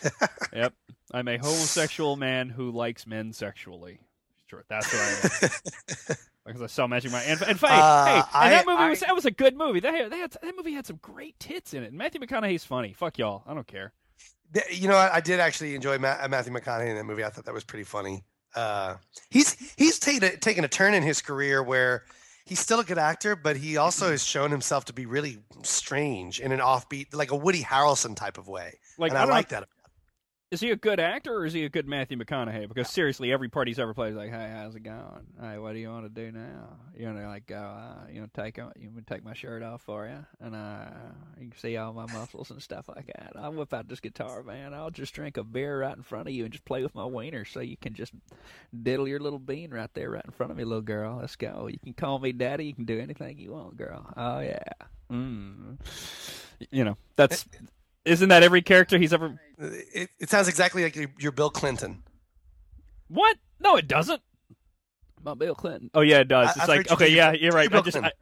yep. 0.52 0.74
I'm 1.12 1.28
a 1.28 1.38
homosexual 1.38 2.16
man 2.16 2.48
who 2.50 2.70
likes 2.70 3.06
men 3.06 3.32
sexually. 3.32 4.00
Sure, 4.46 4.64
that's 4.68 4.92
what 4.92 5.02
I 5.02 5.46
am. 6.12 6.16
because 6.46 6.62
I 6.62 6.66
saw 6.66 6.86
Magic 6.86 7.12
Mike. 7.12 7.24
And, 7.26 7.40
and, 7.42 7.58
hey, 7.58 7.66
Uh, 7.68 8.04
hey, 8.06 8.12
and 8.16 8.26
I- 8.32 8.50
that 8.50 8.66
movie 8.66 8.88
was 8.88 9.00
that 9.00 9.14
was 9.14 9.24
a 9.26 9.30
good 9.30 9.56
movie. 9.56 9.80
That 9.80 10.10
that, 10.10 10.36
that 10.42 10.56
movie 10.56 10.72
had 10.72 10.86
some 10.86 10.98
great 11.02 11.38
tits 11.38 11.74
in 11.74 11.82
it. 11.82 11.88
And 11.88 11.98
Matthew 11.98 12.20
McConaughey's 12.20 12.64
funny. 12.64 12.92
Fuck 12.92 13.18
y'all. 13.18 13.42
I 13.46 13.54
don't 13.54 13.66
care. 13.66 13.92
You 14.72 14.88
know, 14.88 14.96
I, 14.96 15.16
I 15.16 15.20
did 15.20 15.40
actually 15.40 15.74
enjoy 15.74 15.98
Ma- 15.98 16.16
uh, 16.22 16.28
Matthew 16.28 16.52
McConaughey 16.54 16.88
in 16.88 16.96
that 16.96 17.04
movie. 17.04 17.22
I 17.24 17.28
thought 17.28 17.44
that 17.44 17.52
was 17.54 17.64
pretty 17.64 17.84
funny. 17.84 18.24
Uh, 18.54 18.96
he's 19.30 19.56
he's 19.76 19.98
taken 19.98 20.24
a, 20.24 20.36
taken 20.36 20.64
a 20.64 20.68
turn 20.68 20.94
in 20.94 21.02
his 21.02 21.20
career 21.22 21.62
where 21.62 22.04
he's 22.44 22.58
still 22.58 22.80
a 22.80 22.84
good 22.84 22.98
actor, 22.98 23.36
but 23.36 23.56
he 23.56 23.76
also 23.76 24.10
has 24.10 24.24
shown 24.24 24.50
himself 24.50 24.86
to 24.86 24.92
be 24.92 25.06
really 25.06 25.38
strange 25.62 26.40
in 26.40 26.52
an 26.52 26.60
offbeat, 26.60 27.14
like 27.14 27.30
a 27.30 27.36
Woody 27.36 27.62
Harrelson 27.62 28.16
type 28.16 28.38
of 28.38 28.48
way. 28.48 28.78
Like, 28.96 29.10
and 29.10 29.18
I 29.18 29.22
I, 29.22 29.26
like 29.26 29.48
that. 29.50 29.68
Is 30.50 30.60
he 30.60 30.70
a 30.70 30.76
good 30.76 30.98
actor 30.98 31.34
or 31.34 31.44
is 31.44 31.52
he 31.52 31.64
a 31.64 31.68
good 31.68 31.86
Matthew 31.86 32.16
McConaughey? 32.16 32.68
Because 32.68 32.88
seriously, 32.88 33.30
every 33.30 33.50
part 33.50 33.68
he's 33.68 33.78
ever 33.78 33.92
played 33.92 34.12
is 34.12 34.16
like, 34.16 34.30
"Hey, 34.30 34.50
how's 34.50 34.74
it 34.74 34.82
going? 34.82 35.26
Hey, 35.38 35.58
what 35.58 35.74
do 35.74 35.78
you 35.78 35.90
want 35.90 36.06
to 36.06 36.08
do 36.08 36.32
now? 36.32 36.78
You 36.96 37.12
know, 37.12 37.28
like, 37.28 37.46
go, 37.46 37.56
uh, 37.56 38.06
you 38.10 38.22
know, 38.22 38.28
take 38.32 38.58
uh, 38.58 38.70
you 38.80 38.88
to 38.88 39.02
take 39.02 39.22
my 39.22 39.34
shirt 39.34 39.62
off 39.62 39.82
for 39.82 40.06
you, 40.06 40.24
and 40.40 40.56
uh, 40.56 40.86
you 41.38 41.50
can 41.50 41.58
see 41.58 41.76
all 41.76 41.92
my 41.92 42.06
muscles 42.06 42.50
and 42.50 42.62
stuff 42.62 42.88
like 42.88 43.08
that. 43.08 43.32
I'll 43.36 43.52
whip 43.52 43.74
out 43.74 43.88
this 43.88 44.00
guitar, 44.00 44.42
man. 44.42 44.72
I'll 44.72 44.90
just 44.90 45.12
drink 45.12 45.36
a 45.36 45.44
beer 45.44 45.82
right 45.82 45.94
in 45.94 46.02
front 46.02 46.28
of 46.28 46.32
you 46.32 46.44
and 46.44 46.52
just 46.52 46.64
play 46.64 46.82
with 46.82 46.94
my 46.94 47.04
wiener, 47.04 47.44
so 47.44 47.60
you 47.60 47.76
can 47.76 47.92
just 47.92 48.14
diddle 48.82 49.06
your 49.06 49.20
little 49.20 49.38
bean 49.38 49.70
right 49.70 49.92
there, 49.92 50.08
right 50.08 50.24
in 50.24 50.30
front 50.30 50.50
of 50.50 50.56
me, 50.56 50.64
little 50.64 50.80
girl. 50.80 51.18
Let's 51.20 51.36
go. 51.36 51.68
You 51.70 51.78
can 51.78 51.92
call 51.92 52.20
me 52.20 52.32
daddy. 52.32 52.64
You 52.64 52.74
can 52.74 52.86
do 52.86 52.98
anything 52.98 53.38
you 53.38 53.52
want, 53.52 53.76
girl. 53.76 54.10
Oh 54.16 54.40
yeah. 54.40 54.62
Mm. 55.12 55.76
You 56.70 56.84
know, 56.84 56.96
that's 57.16 57.44
isn't 58.06 58.30
that 58.30 58.42
every 58.42 58.62
character 58.62 58.98
he's 58.98 59.12
ever 59.12 59.38
It, 59.58 60.10
it 60.18 60.30
sounds 60.30 60.48
exactly 60.48 60.84
like 60.84 60.94
you're, 60.96 61.10
you're 61.18 61.32
Bill 61.32 61.50
Clinton. 61.50 62.02
What? 63.08 63.36
No, 63.60 63.76
it 63.76 63.88
doesn't. 63.88 64.22
About 65.20 65.38
Bill 65.38 65.54
Clinton. 65.54 65.90
Oh 65.94 66.00
yeah, 66.00 66.20
it 66.20 66.28
does. 66.28 66.48
I- 66.48 66.50
it's 66.50 66.60
I've 66.60 66.68
like 66.68 66.76
heard 66.78 66.86
you 66.90 66.94
okay, 66.94 67.08
yeah, 67.08 67.32
Bill- 67.32 67.40
you're 67.40 67.52
right. 67.52 67.70
Bill 67.70 67.80
I 67.80 67.82
just, 67.82 67.96
I, 67.96 68.12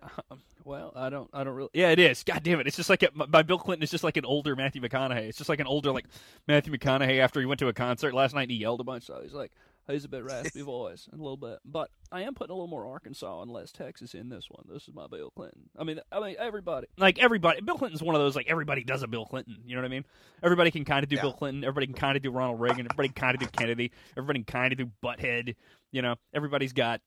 well, 0.64 0.92
I 0.96 1.10
don't, 1.10 1.28
I 1.32 1.44
don't 1.44 1.54
really. 1.54 1.68
Yeah, 1.74 1.90
it 1.90 1.98
is. 1.98 2.22
God 2.22 2.42
damn 2.42 2.58
it! 2.58 2.66
It's 2.66 2.76
just 2.76 2.88
like 2.88 3.02
a, 3.02 3.10
my 3.14 3.42
Bill 3.42 3.58
Clinton 3.58 3.82
is 3.82 3.90
just 3.90 4.02
like 4.02 4.16
an 4.16 4.24
older 4.24 4.56
Matthew 4.56 4.80
McConaughey. 4.80 5.28
It's 5.28 5.36
just 5.38 5.50
like 5.50 5.60
an 5.60 5.66
older 5.66 5.92
like 5.92 6.06
Matthew 6.48 6.72
McConaughey 6.72 7.18
after 7.20 7.38
he 7.40 7.46
went 7.46 7.60
to 7.60 7.68
a 7.68 7.72
concert 7.74 8.14
last 8.14 8.34
night 8.34 8.42
and 8.44 8.50
he 8.50 8.56
yelled 8.56 8.80
a 8.80 8.84
bunch. 8.84 9.04
So 9.04 9.20
he's 9.22 9.34
like, 9.34 9.52
he's 9.88 10.04
a 10.04 10.08
bit 10.08 10.24
raspy 10.24 10.62
voice 10.62 11.08
and 11.10 11.20
a 11.20 11.22
little 11.22 11.36
bit, 11.36 11.58
but 11.64 11.90
I 12.10 12.22
am 12.22 12.34
putting 12.34 12.50
a 12.50 12.54
little 12.54 12.66
more 12.68 12.86
Arkansas 12.86 13.42
and 13.42 13.50
less 13.50 13.70
Texas 13.72 14.14
in 14.14 14.28
this 14.28 14.46
one. 14.50 14.64
This 14.68 14.88
is 14.88 14.94
my 14.94 15.06
Bill 15.06 15.30
Clinton. 15.30 15.70
I 15.78 15.84
mean, 15.84 16.00
I 16.10 16.20
mean 16.20 16.36
everybody, 16.38 16.86
like 16.98 17.18
everybody. 17.18 17.60
Bill 17.60 17.76
Clinton's 17.78 18.02
one 18.02 18.14
of 18.14 18.20
those 18.20 18.34
like 18.36 18.46
everybody 18.48 18.84
does 18.84 19.02
a 19.02 19.06
Bill 19.06 19.26
Clinton. 19.26 19.58
You 19.64 19.76
know 19.76 19.82
what 19.82 19.86
I 19.86 19.90
mean? 19.90 20.04
Everybody 20.42 20.70
can 20.70 20.84
kind 20.84 21.02
of 21.02 21.08
do 21.08 21.16
Yeah. 21.16 21.22
Bill 21.22 21.32
Clinton. 21.32 21.64
Everybody 21.64 21.86
can 21.86 21.94
kind 21.96 22.16
of 22.16 22.22
do 22.22 22.30
Ronald 22.30 22.60
Reagan. 22.60 22.86
Everybody 22.90 23.08
can 23.08 23.14
kind 23.20 23.34
of 23.34 23.40
do 23.40 23.46
Kennedy. 23.58 23.92
Everybody 24.16 24.40
can 24.40 24.44
kind 24.52 24.72
of 24.72 24.78
do 24.78 24.90
Butthead. 25.02 25.54
You 25.92 26.02
know, 26.02 26.16
everybody's 26.34 26.72
got, 26.72 27.00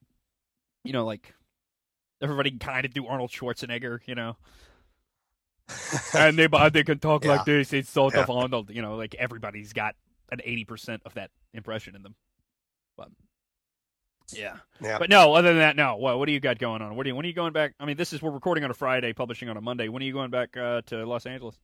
you 0.84 0.94
know, 0.94 1.06
like 1.06 1.34
everybody 2.22 2.50
can 2.52 2.60
kind 2.60 2.86
of 2.86 2.94
do 2.94 3.06
Arnold 3.08 3.32
Schwarzenegger. 3.32 4.00
You 4.06 4.16
know, 4.16 4.38
and 6.16 6.38
they 6.38 6.48
they 6.72 6.84
can 6.84 7.00
talk 7.00 7.24
Yeah. 7.24 7.32
like 7.38 7.46
this. 7.46 7.74
It's 7.74 7.90
sort 7.90 8.14
Yeah. 8.16 8.22
of 8.22 8.30
Arnold. 8.30 8.70
You 8.70 8.82
know, 8.82 8.96
like 8.96 9.16
everybody's 9.16 9.74
got 9.74 9.96
an 10.32 10.40
eighty 10.44 10.66
percent 10.66 11.02
of 11.06 11.14
that 11.16 11.32
impression 11.54 11.96
in 11.96 12.04
them. 12.04 12.16
But 13.00 14.38
yeah, 14.38 14.58
Yeah. 14.82 15.00
but 15.00 15.10
no. 15.10 15.34
Other 15.34 15.50
than 15.50 15.58
that, 15.60 15.76
no. 15.76 15.96
What 15.96 16.20
what 16.20 16.26
do 16.28 16.32
you 16.32 16.40
got 16.40 16.60
going 16.60 16.82
on? 16.82 16.96
What 16.96 17.04
do 17.04 17.10
you 17.10 17.16
when 17.16 17.26
are 17.26 17.28
you 17.28 17.34
going 17.34 17.54
back? 17.54 17.74
I 17.80 17.86
mean, 17.86 17.98
this 17.98 18.14
is 18.14 18.22
we're 18.22 18.32
recording 18.32 18.64
on 18.64 18.72
a 18.72 18.76
Friday, 18.76 19.14
publishing 19.14 19.50
on 19.50 19.58
a 19.58 19.62
Monday. 19.62 19.88
When 19.90 20.02
are 20.02 20.06
you 20.06 20.14
going 20.14 20.30
back 20.32 20.56
uh, 20.58 20.82
to 20.88 21.06
Los 21.06 21.26
Angeles? 21.26 21.60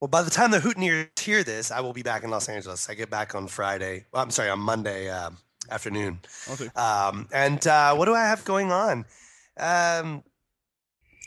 Well, 0.00 0.08
by 0.08 0.22
the 0.22 0.30
time 0.30 0.50
the 0.50 0.58
Hootenaners 0.58 1.18
hear 1.18 1.44
this, 1.44 1.70
I 1.70 1.80
will 1.80 1.92
be 1.92 2.02
back 2.02 2.24
in 2.24 2.30
Los 2.30 2.48
Angeles. 2.48 2.88
I 2.90 2.94
get 2.94 3.10
back 3.10 3.34
on 3.34 3.46
Friday. 3.46 4.04
Well, 4.12 4.22
I'm 4.22 4.30
sorry, 4.30 4.50
on 4.50 4.60
Monday 4.60 5.08
uh, 5.08 5.30
afternoon. 5.70 6.20
Okay. 6.50 6.68
Um, 6.76 7.28
and 7.32 7.66
uh, 7.66 7.94
what 7.94 8.04
do 8.06 8.14
I 8.14 8.24
have 8.26 8.44
going 8.44 8.70
on? 8.72 9.06
Um, 9.58 10.22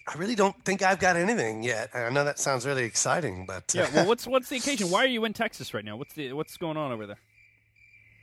I 0.07 0.15
really 0.17 0.35
don't 0.35 0.55
think 0.63 0.81
I've 0.83 0.99
got 0.99 1.15
anything 1.15 1.63
yet. 1.63 1.89
I 1.93 2.09
know 2.09 2.23
that 2.23 2.39
sounds 2.39 2.65
really 2.65 2.83
exciting, 2.83 3.45
but 3.45 3.73
Yeah. 3.73 3.89
Well, 3.95 4.05
what's 4.07 4.27
what's 4.27 4.49
the 4.49 4.57
occasion? 4.57 4.89
Why 4.89 5.03
are 5.03 5.07
you 5.07 5.25
in 5.25 5.33
Texas 5.33 5.73
right 5.73 5.83
now? 5.83 5.97
What's 5.97 6.13
the 6.13 6.33
what's 6.33 6.55
going 6.57 6.77
on 6.77 6.91
over 6.91 7.07
there? 7.07 7.17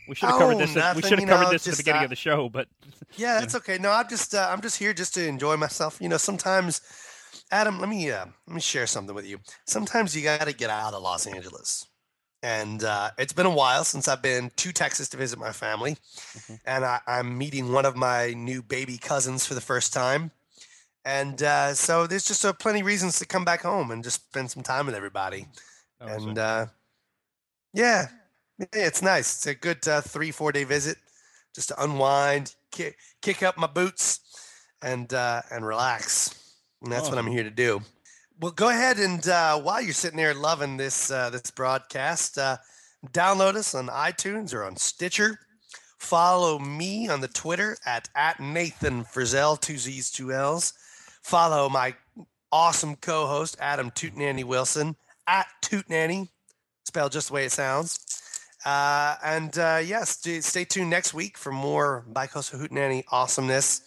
We 0.07 0.15
should 0.15 0.29
have 0.29 0.39
covered 0.39 0.57
Oh, 0.57 0.59
this. 0.59 0.77
At, 0.77 0.97
we 0.97 1.03
should 1.03 1.13
have 1.13 1.21
you 1.21 1.27
covered 1.27 1.45
know, 1.45 1.51
this 1.51 1.67
at 1.67 1.73
the 1.73 1.77
beginning 1.83 2.03
uh, 2.03 2.05
of 2.05 2.11
the 2.11 2.17
show, 2.17 2.49
but 2.49 2.69
yeah, 3.17 3.41
that's 3.41 3.55
okay. 3.55 3.79
No, 3.79 3.91
I'm 3.91 4.09
just 4.09 4.35
uh, 4.35 4.49
I'm 4.51 4.61
just 4.61 4.79
here 4.79 4.93
just 4.93 5.15
to 5.15 5.27
enjoy 5.27 5.57
myself. 5.57 5.99
You 6.01 6.09
know, 6.09 6.17
sometimes, 6.19 6.83
Adam, 7.51 7.81
let 7.81 7.89
me 7.89 8.11
uh, 8.11 8.27
let 8.47 8.55
me 8.55 8.61
share 8.61 8.87
something 8.87 9.15
with 9.15 9.27
you. 9.27 9.39
Sometimes 9.67 10.15
you 10.15 10.23
got 10.23 10.47
to 10.47 10.53
get 10.53 10.71
out 10.71 10.93
of 10.93 11.03
Los 11.03 11.27
Angeles, 11.27 11.87
and 12.43 12.85
uh, 12.85 13.11
it's 13.19 13.33
been 13.33 13.47
a 13.47 13.51
while 13.51 13.85
since 13.85 14.07
I've 14.07 14.21
been 14.23 14.51
to 14.57 14.73
Texas 14.73 15.09
to 15.11 15.17
visit 15.17 15.39
my 15.39 15.53
family, 15.53 15.97
and 16.67 16.85
I, 16.85 17.01
I'm 17.07 17.39
meeting 17.39 17.73
one 17.73 17.87
of 17.87 17.97
my 17.97 18.35
new 18.35 18.63
baby 18.63 18.99
cousins 18.99 19.47
for 19.47 19.55
the 19.55 19.63
first 19.63 19.95
time, 19.95 20.33
and 21.05 21.43
uh, 21.43 21.73
so 21.73 22.07
there's 22.07 22.27
just 22.27 22.45
uh, 22.45 22.53
plenty 22.53 22.83
reasons 22.83 23.19
to 23.21 23.27
come 23.27 23.45
back 23.45 23.63
home 23.63 23.91
and 23.91 24.05
just 24.05 24.27
spend 24.27 24.51
some 24.51 24.63
time 24.63 24.85
with 24.87 24.95
everybody, 24.95 25.47
Oh, 26.01 26.07
and 26.09 26.39
uh, 26.39 26.67
yeah, 27.73 28.09
it's 28.59 29.03
nice. 29.03 29.37
It's 29.37 29.47
a 29.47 29.55
good 29.55 29.87
uh, 29.89 30.01
three 30.01 30.31
four 30.31 30.53
day 30.53 30.65
visit 30.65 30.99
just 31.55 31.69
to 31.69 31.83
unwind, 31.83 32.55
kick, 32.71 32.99
kick 33.23 33.43
up 33.43 33.57
my 33.57 33.67
boots, 33.67 34.21
and 34.83 35.13
uh, 35.13 35.43
and 35.51 35.67
relax. 35.67 36.41
And 36.83 36.93
that's 36.93 37.09
what 37.09 37.19
I'm 37.19 37.27
here 37.27 37.45
to 37.45 37.51
do. 37.51 37.81
Well, 38.41 38.53
go 38.53 38.69
ahead 38.69 38.99
and 38.99 39.27
uh, 39.27 39.59
while 39.59 39.81
you're 39.81 39.95
sitting 39.95 40.17
there 40.17 40.35
loving 40.35 40.77
this 40.77 41.11
uh, 41.11 41.31
this 41.31 41.51
broadcast, 41.51 42.37
uh, 42.37 42.59
download 43.13 43.55
us 43.55 43.75
on 43.75 43.87
iTunes 43.87 44.53
or 44.53 44.65
on 44.65 44.77
Stitcher. 44.77 45.39
Follow 45.99 46.59
me 46.59 47.09
on 47.09 47.21
the 47.21 47.29
Twitter 47.29 47.77
at 47.87 48.09
at 48.15 48.41
Nathan 48.41 49.05
Frizzell, 49.05 49.59
two 49.61 49.79
Z's, 49.79 50.11
two 50.11 50.33
L's. 50.33 50.75
Follow 51.23 51.69
my 51.69 51.95
awesome 52.53 52.97
co-host 52.97 53.57
Adam 53.61 53.91
Tootnanny 53.91 54.45
Wilson 54.45 54.97
at 55.27 55.47
Tootnanny, 55.63 56.29
spelled 56.85 57.13
just 57.13 57.29
the 57.29 57.35
way 57.35 57.47
it 57.47 57.53
sounds. 57.53 57.99
Uh, 58.65 59.17
and 59.23 59.59
uh, 59.59 59.81
yes, 59.85 60.19
stay 60.41 60.65
tuned 60.65 60.91
next 60.91 61.13
week 61.13 61.37
for 61.37 61.53
more 61.53 62.05
Bicoastal 62.13 62.61
Hootenanny 62.61 63.05
awesomeness. 63.11 63.83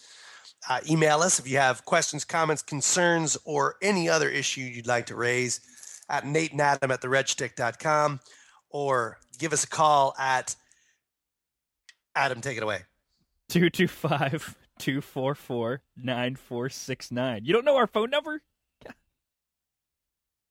Uh, 0.70 0.80
email 0.90 1.22
us 1.22 1.40
if 1.40 1.50
you 1.50 1.58
have 1.58 1.86
questions, 1.86 2.26
comments, 2.26 2.62
concerns, 2.62 3.38
or 3.46 3.76
any 3.82 4.10
other 4.10 4.30
issue 4.30 4.62
you'd 4.62 4.88
like 4.88 5.08
to 5.08 5.16
raise 5.16 5.62
at 6.10 6.26
Nate 6.26 6.52
and 6.52 6.62
Adam 6.62 6.92
at 6.92 7.02
theredshtick.com 7.02 8.20
or 8.70 9.18
give 9.40 9.54
us 9.54 9.64
a 9.64 9.68
call 9.68 10.14
at 10.20 10.56
Adam, 12.16 12.42
take 12.42 12.58
it 12.58 12.64
away. 12.64 12.82
225 13.50 14.56
244 14.80 15.82
9469. 15.96 17.46
You 17.46 17.54
don't 17.54 17.66
know 17.66 17.78
our 17.78 17.88
phone 17.88 18.10
number? 18.10 18.42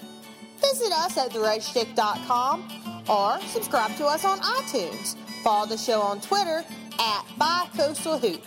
Visit 0.62 0.92
us 0.92 1.18
at 1.18 1.32
theredshtick.com 1.32 3.04
or 3.10 3.40
subscribe 3.48 3.96
to 3.96 4.06
us 4.06 4.24
on 4.24 4.38
iTunes. 4.40 5.16
Follow 5.44 5.66
the 5.66 5.78
show 5.78 6.00
on 6.00 6.22
Twitter 6.22 6.64
at 7.00 7.26
BiCoastalHoot. 7.40 8.44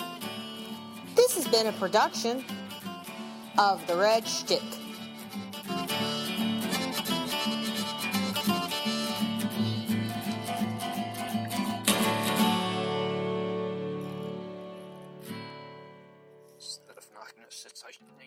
This 1.16 1.34
has 1.34 1.48
been 1.48 1.66
a 1.66 1.72
production 1.72 2.44
of 3.58 3.84
The 3.88 3.96
Red 3.96 4.24
Shtick. 4.24 4.62
Instead 17.84 18.08
of 18.08 18.21